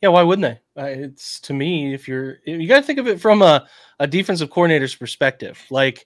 Yeah, 0.02 0.10
why 0.10 0.24
wouldn't 0.24 0.60
they? 0.76 0.82
Uh, 0.82 0.86
it's 0.86 1.40
to 1.42 1.54
me, 1.54 1.94
if 1.94 2.08
you're, 2.08 2.40
you 2.46 2.68
got 2.68 2.78
to 2.78 2.84
think 2.84 3.00
of 3.00 3.08
it 3.08 3.20
from 3.20 3.42
a, 3.42 3.68
a 4.00 4.08
defensive 4.08 4.50
coordinator's 4.50 4.96
perspective. 4.96 5.64
Like, 5.70 6.06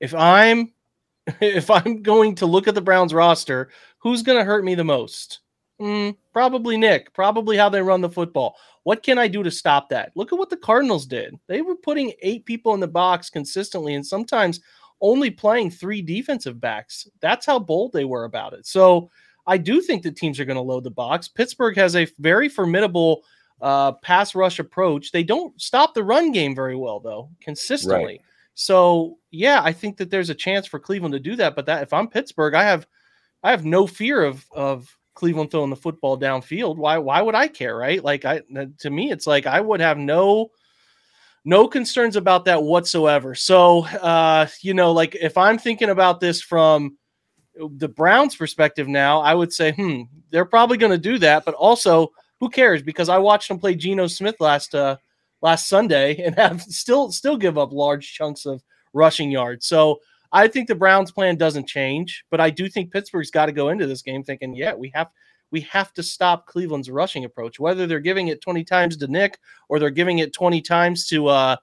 if 0.00 0.14
I'm, 0.14 0.72
if 1.40 1.70
I'm 1.70 2.02
going 2.02 2.34
to 2.36 2.46
look 2.46 2.68
at 2.68 2.74
the 2.74 2.80
Browns 2.80 3.14
roster, 3.14 3.70
who's 3.98 4.22
going 4.22 4.38
to 4.38 4.44
hurt 4.44 4.64
me 4.64 4.74
the 4.74 4.84
most? 4.84 5.40
Mm, 5.80 6.16
probably 6.32 6.76
Nick. 6.76 7.12
Probably 7.14 7.56
how 7.56 7.68
they 7.68 7.80
run 7.80 8.00
the 8.00 8.08
football. 8.08 8.56
What 8.82 9.02
can 9.02 9.18
I 9.18 9.28
do 9.28 9.42
to 9.42 9.50
stop 9.50 9.88
that? 9.90 10.12
Look 10.14 10.32
at 10.32 10.38
what 10.38 10.50
the 10.50 10.56
Cardinals 10.56 11.06
did. 11.06 11.38
They 11.46 11.62
were 11.62 11.76
putting 11.76 12.12
eight 12.22 12.44
people 12.44 12.74
in 12.74 12.80
the 12.80 12.88
box 12.88 13.30
consistently, 13.30 13.94
and 13.94 14.06
sometimes 14.06 14.60
only 15.00 15.30
playing 15.30 15.70
three 15.70 16.02
defensive 16.02 16.60
backs. 16.60 17.08
That's 17.20 17.46
how 17.46 17.58
bold 17.58 17.92
they 17.92 18.04
were 18.04 18.24
about 18.24 18.52
it. 18.52 18.66
So 18.66 19.10
I 19.46 19.56
do 19.56 19.80
think 19.80 20.02
that 20.02 20.16
teams 20.16 20.38
are 20.38 20.44
going 20.44 20.56
to 20.56 20.62
load 20.62 20.84
the 20.84 20.90
box. 20.90 21.28
Pittsburgh 21.28 21.76
has 21.76 21.96
a 21.96 22.06
very 22.18 22.48
formidable 22.48 23.24
uh, 23.62 23.92
pass 23.92 24.34
rush 24.34 24.58
approach. 24.58 25.12
They 25.12 25.22
don't 25.22 25.58
stop 25.60 25.94
the 25.94 26.04
run 26.04 26.32
game 26.32 26.54
very 26.54 26.76
well, 26.76 27.00
though, 27.00 27.30
consistently. 27.40 28.20
So 28.60 29.16
yeah, 29.30 29.62
I 29.64 29.72
think 29.72 29.96
that 29.96 30.10
there's 30.10 30.28
a 30.28 30.34
chance 30.34 30.66
for 30.66 30.78
Cleveland 30.78 31.14
to 31.14 31.18
do 31.18 31.34
that. 31.36 31.56
But 31.56 31.64
that 31.64 31.82
if 31.82 31.94
I'm 31.94 32.08
Pittsburgh, 32.08 32.52
I 32.52 32.62
have 32.64 32.86
I 33.42 33.52
have 33.52 33.64
no 33.64 33.86
fear 33.86 34.22
of 34.22 34.44
of 34.52 34.94
Cleveland 35.14 35.50
throwing 35.50 35.70
the 35.70 35.76
football 35.76 36.20
downfield. 36.20 36.76
Why 36.76 36.98
why 36.98 37.22
would 37.22 37.34
I 37.34 37.48
care, 37.48 37.74
right? 37.74 38.04
Like 38.04 38.26
I 38.26 38.42
to 38.80 38.90
me, 38.90 39.10
it's 39.10 39.26
like 39.26 39.46
I 39.46 39.62
would 39.62 39.80
have 39.80 39.96
no 39.96 40.50
no 41.46 41.68
concerns 41.68 42.16
about 42.16 42.44
that 42.44 42.62
whatsoever. 42.62 43.34
So 43.34 43.86
uh, 43.86 44.46
you 44.60 44.74
know, 44.74 44.92
like 44.92 45.14
if 45.14 45.38
I'm 45.38 45.56
thinking 45.56 45.88
about 45.88 46.20
this 46.20 46.42
from 46.42 46.98
the 47.54 47.88
Browns' 47.88 48.36
perspective 48.36 48.88
now, 48.88 49.22
I 49.22 49.32
would 49.32 49.54
say, 49.54 49.72
hmm, 49.72 50.02
they're 50.28 50.44
probably 50.44 50.76
going 50.76 50.92
to 50.92 50.98
do 50.98 51.16
that. 51.20 51.46
But 51.46 51.54
also, 51.54 52.12
who 52.40 52.50
cares? 52.50 52.82
Because 52.82 53.08
I 53.08 53.16
watched 53.16 53.48
them 53.48 53.58
play 53.58 53.74
Geno 53.74 54.06
Smith 54.06 54.36
last 54.38 54.74
uh, 54.74 54.98
last 55.42 55.68
Sunday 55.68 56.16
and 56.24 56.34
have 56.36 56.62
still 56.62 57.10
still 57.12 57.36
give 57.36 57.58
up 57.58 57.72
large 57.72 58.12
chunks 58.12 58.46
of 58.46 58.62
rushing 58.92 59.30
yards. 59.30 59.66
So 59.66 60.00
I 60.32 60.48
think 60.48 60.68
the 60.68 60.74
Browns' 60.74 61.10
plan 61.10 61.36
doesn't 61.36 61.66
change, 61.66 62.24
but 62.30 62.40
I 62.40 62.50
do 62.50 62.68
think 62.68 62.92
Pittsburgh's 62.92 63.30
got 63.30 63.46
to 63.46 63.52
go 63.52 63.70
into 63.70 63.86
this 63.86 64.02
game 64.02 64.22
thinking, 64.22 64.54
yeah, 64.54 64.74
we 64.74 64.90
have 64.94 65.08
we 65.50 65.60
have 65.62 65.92
to 65.94 66.02
stop 66.02 66.46
Cleveland's 66.46 66.90
rushing 66.90 67.24
approach. 67.24 67.58
Whether 67.58 67.86
they're 67.86 67.98
giving 67.98 68.28
it 68.28 68.40
20 68.40 68.62
times 68.62 68.96
to 68.98 69.08
Nick 69.08 69.38
or 69.68 69.78
they're 69.78 69.90
giving 69.90 70.18
it 70.18 70.32
20 70.32 70.60
times 70.60 71.06
to 71.08 71.28
uh 71.28 71.56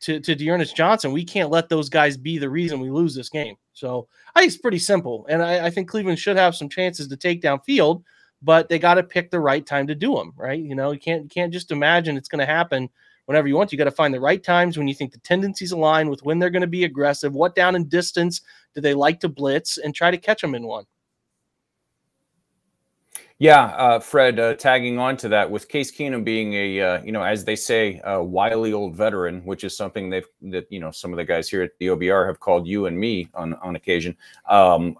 to, 0.00 0.18
to 0.18 0.34
D'Ernest 0.34 0.74
Johnson, 0.74 1.12
we 1.12 1.24
can't 1.24 1.50
let 1.50 1.68
those 1.68 1.88
guys 1.88 2.16
be 2.16 2.36
the 2.36 2.50
reason 2.50 2.80
we 2.80 2.90
lose 2.90 3.14
this 3.14 3.28
game. 3.28 3.54
So 3.72 4.08
I 4.34 4.40
think 4.40 4.52
it's 4.52 4.60
pretty 4.60 4.80
simple. 4.80 5.24
And 5.28 5.40
I, 5.40 5.66
I 5.66 5.70
think 5.70 5.88
Cleveland 5.88 6.18
should 6.18 6.36
have 6.36 6.56
some 6.56 6.68
chances 6.68 7.06
to 7.06 7.16
take 7.16 7.40
down 7.40 7.60
field, 7.60 8.02
but 8.42 8.68
they 8.68 8.78
got 8.78 8.94
to 8.94 9.02
pick 9.02 9.30
the 9.30 9.40
right 9.40 9.64
time 9.64 9.86
to 9.86 9.94
do 9.94 10.14
them, 10.14 10.32
right? 10.36 10.60
You 10.60 10.74
know, 10.74 10.92
you 10.92 10.98
can't 10.98 11.22
you 11.22 11.28
can't 11.28 11.52
just 11.52 11.70
imagine 11.70 12.16
it's 12.16 12.28
going 12.28 12.40
to 12.40 12.46
happen 12.46 12.88
whenever 13.26 13.48
you 13.48 13.56
want. 13.56 13.72
You 13.72 13.78
got 13.78 13.84
to 13.84 13.90
find 13.90 14.12
the 14.12 14.20
right 14.20 14.42
times 14.42 14.76
when 14.76 14.88
you 14.88 14.94
think 14.94 15.12
the 15.12 15.18
tendencies 15.18 15.72
align 15.72 16.08
with 16.08 16.22
when 16.24 16.38
they're 16.38 16.50
going 16.50 16.62
to 16.62 16.66
be 16.66 16.84
aggressive. 16.84 17.32
What 17.32 17.54
down 17.54 17.76
and 17.76 17.88
distance 17.88 18.42
do 18.74 18.80
they 18.80 18.94
like 18.94 19.20
to 19.20 19.28
blitz 19.28 19.78
and 19.78 19.94
try 19.94 20.10
to 20.10 20.18
catch 20.18 20.42
them 20.42 20.54
in 20.54 20.66
one? 20.66 20.84
Yeah, 23.38 23.64
uh, 23.64 23.98
Fred, 23.98 24.38
uh, 24.38 24.54
tagging 24.54 25.00
on 25.00 25.16
to 25.16 25.28
that, 25.30 25.50
with 25.50 25.68
Case 25.68 25.90
Keenum 25.90 26.22
being 26.22 26.54
a, 26.54 26.80
uh, 26.80 27.02
you 27.02 27.10
know, 27.10 27.24
as 27.24 27.44
they 27.44 27.56
say, 27.56 28.00
a 28.04 28.22
wily 28.22 28.72
old 28.72 28.94
veteran, 28.94 29.44
which 29.44 29.64
is 29.64 29.76
something 29.76 30.08
they've, 30.08 30.28
that, 30.42 30.70
you 30.70 30.78
know, 30.78 30.92
some 30.92 31.12
of 31.12 31.16
the 31.16 31.24
guys 31.24 31.48
here 31.48 31.60
at 31.62 31.72
the 31.80 31.88
OBR 31.88 32.28
have 32.28 32.38
called 32.38 32.68
you 32.68 32.86
and 32.86 32.96
me 32.96 33.28
on, 33.34 33.54
on 33.54 33.74
occasion. 33.74 34.16
Um, 34.48 34.96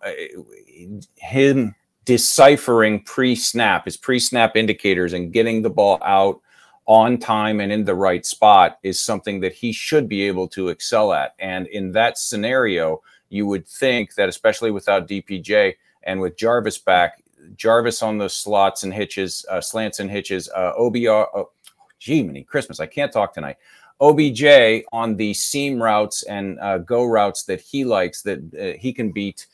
him 1.15 1.73
deciphering 2.05 3.03
pre 3.03 3.35
snap, 3.35 3.85
his 3.85 3.97
pre 3.97 4.19
snap 4.19 4.57
indicators 4.57 5.13
and 5.13 5.33
getting 5.33 5.63
the 5.63 5.71
ball 5.71 5.99
out 6.05 6.41
on 6.87 7.17
time 7.19 7.61
and 7.61 7.71
in 7.71 7.85
the 7.85 7.95
right 7.95 8.27
spot 8.27 8.79
is 8.83 8.99
something 8.99 9.41
that 9.41 9.53
he 9.53 9.73
should 9.73 10.09
be 10.09 10.23
able 10.23 10.49
to 10.49 10.69
excel 10.69 11.13
at. 11.13 11.35
And 11.39 11.67
in 11.69 11.93
that 11.93 12.19
scenario, 12.19 13.03
you 13.29 13.47
would 13.47 13.67
think 13.67 14.15
that, 14.17 14.29
especially 14.29 14.71
without 14.71 15.09
DPJ 15.09 15.75
and 16.03 16.21
with 16.21 16.37
Jarvis 16.37 16.79
back, 16.79 17.23
Jarvis 17.57 18.03
on 18.03 18.19
the 18.19 18.29
slots 18.29 18.83
and 18.83 18.93
hitches, 18.93 19.47
uh, 19.49 19.61
slants 19.61 20.01
and 20.01 20.11
hitches, 20.11 20.49
uh, 20.55 20.73
OBR, 20.79 21.27
oh, 21.35 21.51
gee, 21.99 22.23
many 22.23 22.43
Christmas. 22.43 22.81
I 22.81 22.87
can't 22.87 23.13
talk 23.13 23.33
tonight. 23.33 23.57
OBJ 24.01 24.85
on 24.93 25.17
the 25.17 25.33
seam 25.33 25.81
routes 25.81 26.25
and 26.25 26.59
uh, 26.61 26.79
go 26.79 27.05
routes 27.05 27.45
that 27.45 27.61
he 27.61 27.85
likes, 27.85 28.23
that 28.23 28.39
uh, 28.55 28.79
he 28.79 28.93
can 28.93 29.13
beat 29.13 29.47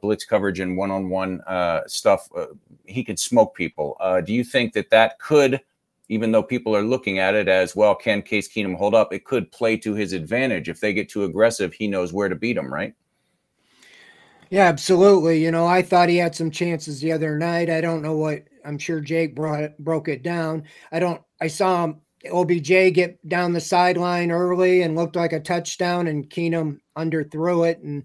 blitz 0.00 0.24
coverage 0.24 0.60
and 0.60 0.76
one 0.76 0.90
on 0.90 1.08
one 1.08 1.40
stuff. 1.86 2.28
Uh, 2.36 2.46
he 2.86 3.04
could 3.04 3.18
smoke 3.18 3.54
people. 3.54 3.96
Uh, 4.00 4.20
do 4.20 4.32
you 4.32 4.44
think 4.44 4.72
that 4.74 4.90
that 4.90 5.18
could, 5.18 5.60
even 6.08 6.32
though 6.32 6.42
people 6.42 6.76
are 6.76 6.82
looking 6.82 7.18
at 7.18 7.34
it 7.34 7.48
as 7.48 7.74
well, 7.74 7.94
can 7.94 8.22
Case 8.22 8.48
Keenum 8.48 8.76
hold 8.76 8.94
up? 8.94 9.12
It 9.12 9.24
could 9.24 9.50
play 9.52 9.76
to 9.78 9.94
his 9.94 10.12
advantage. 10.12 10.68
If 10.68 10.80
they 10.80 10.92
get 10.92 11.08
too 11.08 11.24
aggressive, 11.24 11.72
he 11.72 11.86
knows 11.86 12.12
where 12.12 12.28
to 12.28 12.34
beat 12.34 12.54
them, 12.54 12.72
right? 12.72 12.94
Yeah, 14.50 14.66
absolutely. 14.66 15.42
You 15.42 15.50
know, 15.50 15.66
I 15.66 15.82
thought 15.82 16.08
he 16.08 16.16
had 16.16 16.34
some 16.34 16.50
chances 16.50 17.00
the 17.00 17.12
other 17.12 17.38
night. 17.38 17.70
I 17.70 17.80
don't 17.80 18.02
know 18.02 18.16
what 18.16 18.44
I'm 18.64 18.78
sure 18.78 19.00
Jake 19.00 19.34
brought 19.34 19.62
it, 19.62 19.78
broke 19.78 20.08
it 20.08 20.22
down. 20.22 20.64
I 20.92 21.00
don't 21.00 21.20
I 21.40 21.48
saw 21.48 21.84
him 21.84 22.00
OBJ 22.30 22.94
get 22.94 23.26
down 23.28 23.52
the 23.52 23.60
sideline 23.60 24.30
early 24.30 24.82
and 24.82 24.96
looked 24.96 25.16
like 25.16 25.32
a 25.32 25.40
touchdown 25.40 26.06
and 26.06 26.30
Keenum 26.30 26.78
underthrew 26.96 27.68
it 27.68 27.80
and 27.80 28.04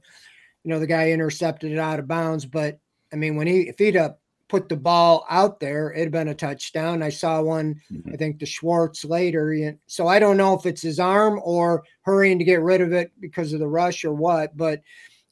you 0.64 0.70
know 0.70 0.80
the 0.80 0.88
guy 0.88 1.12
intercepted 1.12 1.72
it 1.72 1.80
out 1.80 2.00
of 2.00 2.08
bounds, 2.08 2.46
but 2.46 2.80
I 3.12 3.16
mean, 3.16 3.36
when 3.36 3.48
he 3.48 3.62
if 3.70 3.80
he'd 3.80 3.96
have 3.96 4.16
put 4.50 4.68
the 4.68 4.76
ball 4.76 5.26
out 5.30 5.60
there, 5.60 5.94
it'd 5.94 6.12
been 6.12 6.28
a 6.30 6.34
touchdown. 6.34 7.04
I 7.04 7.10
saw 7.10 7.42
one, 7.42 7.80
Mhm. 7.92 8.14
I 8.14 8.18
think 8.18 8.40
the 8.40 8.48
Schwartz 8.48 9.06
later. 9.06 9.78
So 9.86 10.08
I 10.08 10.18
don't 10.18 10.38
know 10.38 10.56
if 10.56 10.66
it's 10.66 10.82
his 10.82 11.00
arm 11.00 11.40
or 11.44 11.84
hurrying 12.02 12.40
to 12.40 12.44
get 12.46 12.62
rid 12.62 12.82
of 12.82 12.92
it 12.92 13.12
because 13.20 13.54
of 13.54 13.60
the 13.60 13.68
rush 13.68 14.04
or 14.04 14.12
what, 14.14 14.58
but 14.58 14.82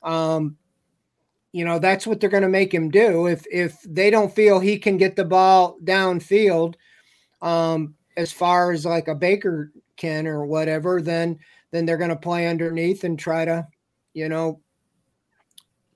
um, 0.04 0.56
you 1.52 1.66
know, 1.66 1.80
that's 1.80 2.06
what 2.06 2.20
they're 2.20 2.30
going 2.30 2.44
to 2.44 2.50
make 2.50 2.72
him 2.74 2.90
do. 2.90 3.26
If 3.26 3.46
if 3.52 3.82
they 3.84 4.10
don't 4.12 4.34
feel 4.34 4.60
he 4.60 4.78
can 4.78 4.98
get 4.98 5.16
the 5.16 5.26
ball 5.26 5.78
downfield, 5.84 6.76
um, 7.42 7.96
as 8.16 8.32
far 8.32 8.72
as 8.72 8.86
like 8.86 9.08
a 9.08 9.16
Baker 9.16 9.72
can 9.96 10.28
or 10.28 10.46
whatever, 10.46 11.02
then 11.02 11.40
then 11.72 11.86
they're 11.86 11.98
going 11.98 12.12
to 12.12 12.16
play 12.16 12.48
underneath 12.48 13.04
and 13.04 13.18
try 13.18 13.46
to, 13.46 13.68
you 14.14 14.30
know, 14.30 14.62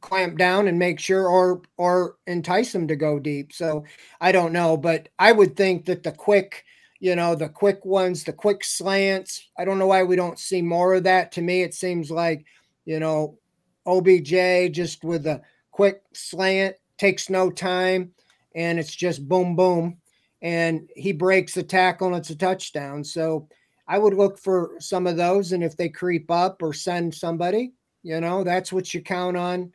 clamp 0.02 0.38
down 0.38 0.68
and 0.68 0.78
make 0.78 1.00
sure 1.00 1.28
or 1.28 1.62
or 1.78 2.18
entice 2.28 2.72
them 2.72 2.88
to 2.88 2.96
go 2.96 3.20
deep. 3.20 3.54
So 3.54 3.86
I 4.20 4.32
don't 4.32 4.54
know, 4.54 4.76
but 4.76 5.10
I 5.20 5.32
would 5.32 5.56
think 5.56 5.86
that 5.86 6.04
the 6.04 6.12
quick, 6.12 6.66
you 7.00 7.16
know, 7.16 7.36
the 7.36 7.50
quick 7.50 7.86
ones, 7.86 8.24
the 8.24 8.34
quick 8.34 8.64
slants, 8.64 9.50
I 9.58 9.66
don't 9.66 9.80
know 9.80 9.88
why 9.88 10.04
we 10.04 10.16
don't 10.16 10.40
see 10.40 10.62
more 10.62 10.96
of 10.96 11.04
that. 11.04 11.32
To 11.34 11.42
me, 11.42 11.62
it 11.62 11.74
seems 11.74 12.12
like, 12.12 12.46
you 12.86 13.00
know, 13.00 13.38
OBJ 13.86 14.74
just 14.74 15.04
with 15.04 15.26
a 15.28 15.42
quick 15.72 16.02
slant 16.14 16.76
takes 16.98 17.30
no 17.30 17.50
time 17.50 18.12
and 18.56 18.80
it's 18.80 18.96
just 18.96 19.28
boom 19.28 19.56
boom 19.56 19.98
and 20.42 20.90
he 20.96 21.12
breaks 21.12 21.54
the 21.54 21.64
tackle 21.64 22.08
and 22.08 22.18
it's 22.18 22.30
a 22.32 22.36
touchdown. 22.36 23.04
So 23.04 23.48
I 23.88 23.98
would 23.98 24.14
look 24.14 24.38
for 24.38 24.72
some 24.80 25.08
of 25.08 25.18
those 25.18 25.52
and 25.52 25.64
if 25.64 25.78
they 25.78 25.90
creep 25.90 26.30
up 26.30 26.62
or 26.62 26.74
send 26.74 27.14
somebody, 27.14 27.74
you 28.04 28.20
know, 28.20 28.44
that's 28.44 28.74
what 28.74 28.94
you 28.94 29.02
count 29.02 29.38
on 29.38 29.72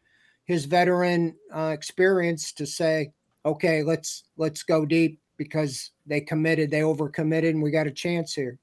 his 0.46 0.64
veteran 0.64 1.34
uh, 1.54 1.72
experience 1.74 2.52
to 2.52 2.66
say, 2.66 3.12
okay, 3.44 3.82
let's 3.82 4.24
let's 4.36 4.62
go 4.62 4.86
deep 4.86 5.20
because 5.36 5.90
they 6.06 6.20
committed, 6.20 6.70
they 6.70 6.80
overcommitted, 6.80 7.50
and 7.50 7.62
we 7.62 7.70
got 7.70 7.86
a 7.86 7.92
chance 7.92 8.32
here. 8.32 8.58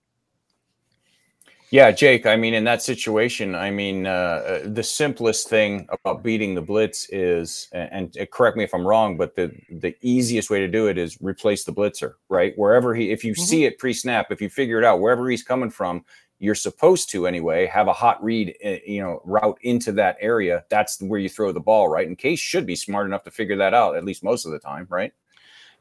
Yeah, 1.74 1.90
Jake. 1.90 2.28
I 2.28 2.36
mean, 2.36 2.54
in 2.54 2.64
that 2.66 2.84
situation, 2.84 3.56
I 3.56 3.72
mean, 3.72 4.06
uh, 4.06 4.62
the 4.66 4.84
simplest 4.84 5.50
thing 5.50 5.88
about 5.90 6.22
beating 6.22 6.54
the 6.54 6.62
blitz 6.62 7.10
is, 7.10 7.68
and, 7.72 8.16
and 8.16 8.30
correct 8.30 8.58
me 8.58 8.64
if 8.64 8.76
I'm 8.76 8.86
wrong, 8.86 9.18
but 9.18 9.36
the 9.36 9.52
the 9.72 9.96
easiest 10.02 10.52
way 10.52 10.60
to 10.60 10.68
do 10.68 10.86
it 10.86 11.00
is 11.00 11.18
replace 11.20 11.64
the 11.64 11.74
blitzer, 11.74 12.14
right? 12.30 12.54
Wherever 12.58 12.94
he, 12.94 13.10
if 13.10 13.24
you 13.24 13.34
Mhm. 13.34 13.40
see 13.40 13.66
it 13.66 13.80
pre-snap, 13.80 14.28
if 14.32 14.40
you 14.40 14.50
figure 14.50 14.78
it 14.78 14.86
out, 14.86 15.00
wherever 15.00 15.28
he's 15.28 15.42
coming 15.42 15.72
from, 15.72 16.06
you're 16.44 16.56
supposed 16.56 17.10
to 17.10 17.26
anyway 17.26 17.66
have 17.68 17.88
a 17.88 17.94
hot 17.94 18.22
read, 18.22 18.54
uh, 18.66 18.76
you 18.86 19.02
know, 19.02 19.22
route 19.24 19.58
into 19.62 19.94
that 19.94 20.18
area. 20.20 20.66
That's 20.70 21.02
where 21.02 21.20
you 21.20 21.30
throw 21.30 21.54
the 21.54 21.62
ball, 21.62 21.88
right? 21.88 22.06
And 22.06 22.18
Case 22.18 22.38
should 22.38 22.66
be 22.66 22.76
smart 22.76 23.08
enough 23.08 23.24
to 23.24 23.32
figure 23.32 23.56
that 23.56 23.74
out 23.74 23.96
at 23.96 24.04
least 24.04 24.26
most 24.26 24.46
of 24.46 24.52
the 24.52 24.60
time, 24.60 24.86
right? 24.90 25.14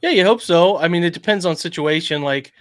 Yeah, 0.02 0.10
you 0.10 0.24
hope 0.24 0.40
so. 0.40 0.78
I 0.78 0.86
mean, 0.86 1.02
it 1.02 1.14
depends 1.14 1.44
on 1.44 1.56
situation. 1.56 2.22
Like, 2.22 2.52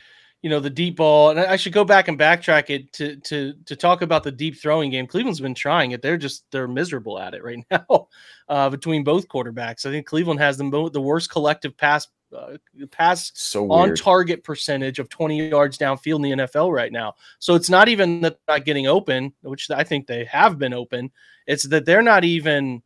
you 0.41 0.49
know, 0.49 0.59
the 0.59 0.69
deep 0.71 0.97
ball, 0.97 1.29
and 1.29 1.39
I 1.39 1.55
should 1.55 1.73
go 1.73 1.85
back 1.85 2.07
and 2.07 2.17
backtrack 2.17 2.71
it 2.71 2.91
to 2.93 3.17
to 3.17 3.53
to 3.65 3.75
talk 3.75 4.01
about 4.01 4.23
the 4.23 4.31
deep 4.31 4.59
throwing 4.59 4.89
game. 4.89 5.05
Cleveland's 5.05 5.39
been 5.39 5.53
trying 5.53 5.91
it; 5.91 6.01
they're 6.01 6.17
just 6.17 6.49
they're 6.49 6.67
miserable 6.67 7.19
at 7.19 7.35
it 7.35 7.43
right 7.43 7.63
now. 7.71 8.07
Uh, 8.49 8.67
between 8.71 9.03
both 9.03 9.27
quarterbacks, 9.27 9.85
I 9.85 9.91
think 9.91 10.07
Cleveland 10.07 10.39
has 10.39 10.57
the 10.57 10.89
the 10.91 11.01
worst 11.01 11.29
collective 11.29 11.77
pass 11.77 12.07
uh, 12.37 12.57
pass 12.91 13.31
So 13.35 13.71
on 13.71 13.95
target 13.95 14.43
percentage 14.43 14.99
of 14.99 15.09
20 15.09 15.49
yards 15.49 15.77
downfield 15.77 16.17
in 16.17 16.39
the 16.39 16.45
NFL 16.45 16.73
right 16.73 16.91
now. 16.91 17.15
So 17.39 17.55
it's 17.55 17.69
not 17.69 17.87
even 17.87 18.21
that 18.21 18.37
they're 18.45 18.57
not 18.57 18.65
getting 18.65 18.87
open, 18.87 19.33
which 19.41 19.69
I 19.71 19.83
think 19.83 20.07
they 20.07 20.25
have 20.25 20.57
been 20.57 20.73
open. 20.73 21.11
It's 21.47 21.63
that 21.63 21.85
they're 21.85 22.01
not 22.01 22.23
even 22.23 22.81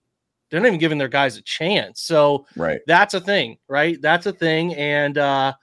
they're 0.50 0.60
not 0.60 0.68
even 0.68 0.80
giving 0.80 0.98
their 0.98 1.08
guys 1.08 1.38
a 1.38 1.42
chance. 1.42 2.02
So 2.02 2.46
right. 2.56 2.80
that's 2.88 3.14
a 3.14 3.20
thing, 3.20 3.58
right? 3.68 4.02
That's 4.02 4.26
a 4.26 4.32
thing, 4.32 4.76
and 4.76 5.18
uh, 5.18 5.54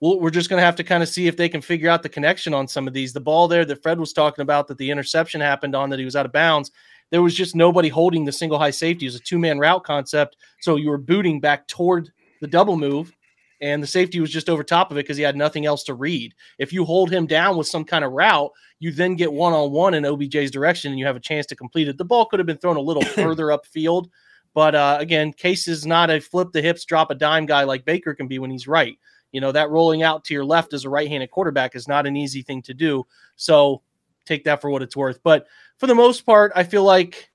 we'll, 0.00 0.20
we're 0.20 0.30
just 0.30 0.50
going 0.50 0.60
to 0.60 0.64
have 0.64 0.76
to 0.76 0.84
kind 0.84 1.02
of 1.02 1.08
see 1.08 1.26
if 1.26 1.36
they 1.36 1.48
can 1.48 1.60
figure 1.60 1.90
out 1.90 2.02
the 2.02 2.08
connection 2.08 2.52
on 2.54 2.68
some 2.68 2.86
of 2.86 2.94
these. 2.94 3.12
The 3.12 3.20
ball 3.20 3.48
there 3.48 3.64
that 3.64 3.82
Fred 3.82 3.98
was 3.98 4.12
talking 4.12 4.42
about 4.42 4.68
that 4.68 4.78
the 4.78 4.90
interception 4.90 5.40
happened 5.40 5.74
on 5.74 5.90
that 5.90 5.98
he 5.98 6.04
was 6.04 6.16
out 6.16 6.26
of 6.26 6.32
bounds. 6.32 6.70
There 7.10 7.22
was 7.22 7.34
just 7.34 7.56
nobody 7.56 7.88
holding 7.88 8.24
the 8.24 8.32
single 8.32 8.58
high 8.58 8.70
safety. 8.70 9.06
It 9.06 9.08
was 9.08 9.16
a 9.16 9.20
two 9.20 9.38
man 9.38 9.58
route 9.58 9.84
concept, 9.84 10.36
so 10.60 10.76
you 10.76 10.90
were 10.90 10.98
booting 10.98 11.40
back 11.40 11.66
toward 11.66 12.12
the 12.40 12.46
double 12.46 12.76
move, 12.76 13.14
and 13.60 13.82
the 13.82 13.86
safety 13.86 14.20
was 14.20 14.30
just 14.30 14.48
over 14.48 14.64
top 14.64 14.90
of 14.90 14.96
it 14.96 15.04
because 15.04 15.16
he 15.16 15.22
had 15.22 15.36
nothing 15.36 15.66
else 15.66 15.84
to 15.84 15.94
read. 15.94 16.34
If 16.58 16.72
you 16.72 16.84
hold 16.84 17.10
him 17.10 17.26
down 17.26 17.56
with 17.56 17.66
some 17.66 17.84
kind 17.84 18.04
of 18.04 18.12
route, 18.12 18.50
you 18.78 18.90
then 18.90 19.16
get 19.16 19.32
one 19.32 19.52
on 19.52 19.70
one 19.70 19.94
in 19.94 20.04
OBJ's 20.04 20.50
direction, 20.50 20.90
and 20.90 20.98
you 20.98 21.06
have 21.06 21.16
a 21.16 21.20
chance 21.20 21.46
to 21.46 21.56
complete 21.56 21.88
it. 21.88 21.98
The 21.98 22.04
ball 22.04 22.26
could 22.26 22.40
have 22.40 22.46
been 22.46 22.58
thrown 22.58 22.76
a 22.76 22.80
little 22.80 23.04
further 23.14 23.46
upfield. 23.46 24.08
But 24.54 24.74
uh, 24.74 24.96
again, 24.98 25.32
Case 25.32 25.68
is 25.68 25.86
not 25.86 26.10
a 26.10 26.20
flip 26.20 26.50
the 26.52 26.62
hips, 26.62 26.84
drop 26.84 27.10
a 27.10 27.14
dime 27.14 27.46
guy 27.46 27.62
like 27.64 27.84
Baker 27.84 28.14
can 28.14 28.26
be 28.26 28.38
when 28.38 28.50
he's 28.50 28.66
right. 28.66 28.98
You 29.32 29.40
know, 29.40 29.52
that 29.52 29.70
rolling 29.70 30.02
out 30.02 30.24
to 30.24 30.34
your 30.34 30.44
left 30.44 30.72
as 30.72 30.84
a 30.84 30.90
right 30.90 31.08
handed 31.08 31.30
quarterback 31.30 31.76
is 31.76 31.86
not 31.86 32.06
an 32.06 32.16
easy 32.16 32.42
thing 32.42 32.62
to 32.62 32.74
do. 32.74 33.06
So 33.36 33.82
take 34.26 34.44
that 34.44 34.60
for 34.60 34.70
what 34.70 34.82
it's 34.82 34.96
worth. 34.96 35.20
But 35.22 35.46
for 35.78 35.86
the 35.86 35.94
most 35.94 36.26
part, 36.26 36.52
I 36.56 36.64
feel 36.64 36.82
like 36.82 37.29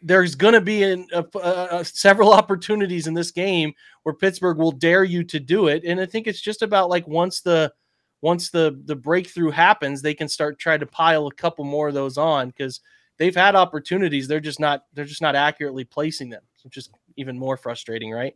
there's 0.00 0.34
going 0.34 0.54
to 0.54 0.60
be 0.60 0.82
in, 0.82 1.06
uh, 1.12 1.22
uh, 1.38 1.84
several 1.84 2.32
opportunities 2.32 3.06
in 3.06 3.14
this 3.14 3.30
game 3.30 3.72
where 4.02 4.14
Pittsburgh 4.14 4.58
will 4.58 4.72
dare 4.72 5.04
you 5.04 5.24
to 5.24 5.40
do 5.40 5.68
it. 5.68 5.84
And 5.84 6.00
I 6.00 6.06
think 6.06 6.26
it's 6.26 6.40
just 6.40 6.62
about 6.62 6.88
like 6.88 7.06
once 7.06 7.40
the 7.40 7.72
once 8.20 8.50
the 8.50 8.80
the 8.84 8.96
breakthrough 8.96 9.50
happens, 9.50 10.02
they 10.02 10.14
can 10.14 10.28
start 10.28 10.58
trying 10.58 10.80
to 10.80 10.86
pile 10.86 11.26
a 11.26 11.34
couple 11.34 11.64
more 11.64 11.88
of 11.88 11.94
those 11.94 12.18
on 12.18 12.48
because 12.48 12.80
they've 13.16 13.34
had 13.34 13.54
opportunities. 13.54 14.26
They're 14.26 14.40
just 14.40 14.60
not 14.60 14.84
they're 14.94 15.04
just 15.04 15.22
not 15.22 15.36
accurately 15.36 15.84
placing 15.84 16.30
them, 16.30 16.42
which 16.64 16.76
is 16.76 16.90
even 17.16 17.38
more 17.38 17.56
frustrating, 17.56 18.10
right? 18.10 18.34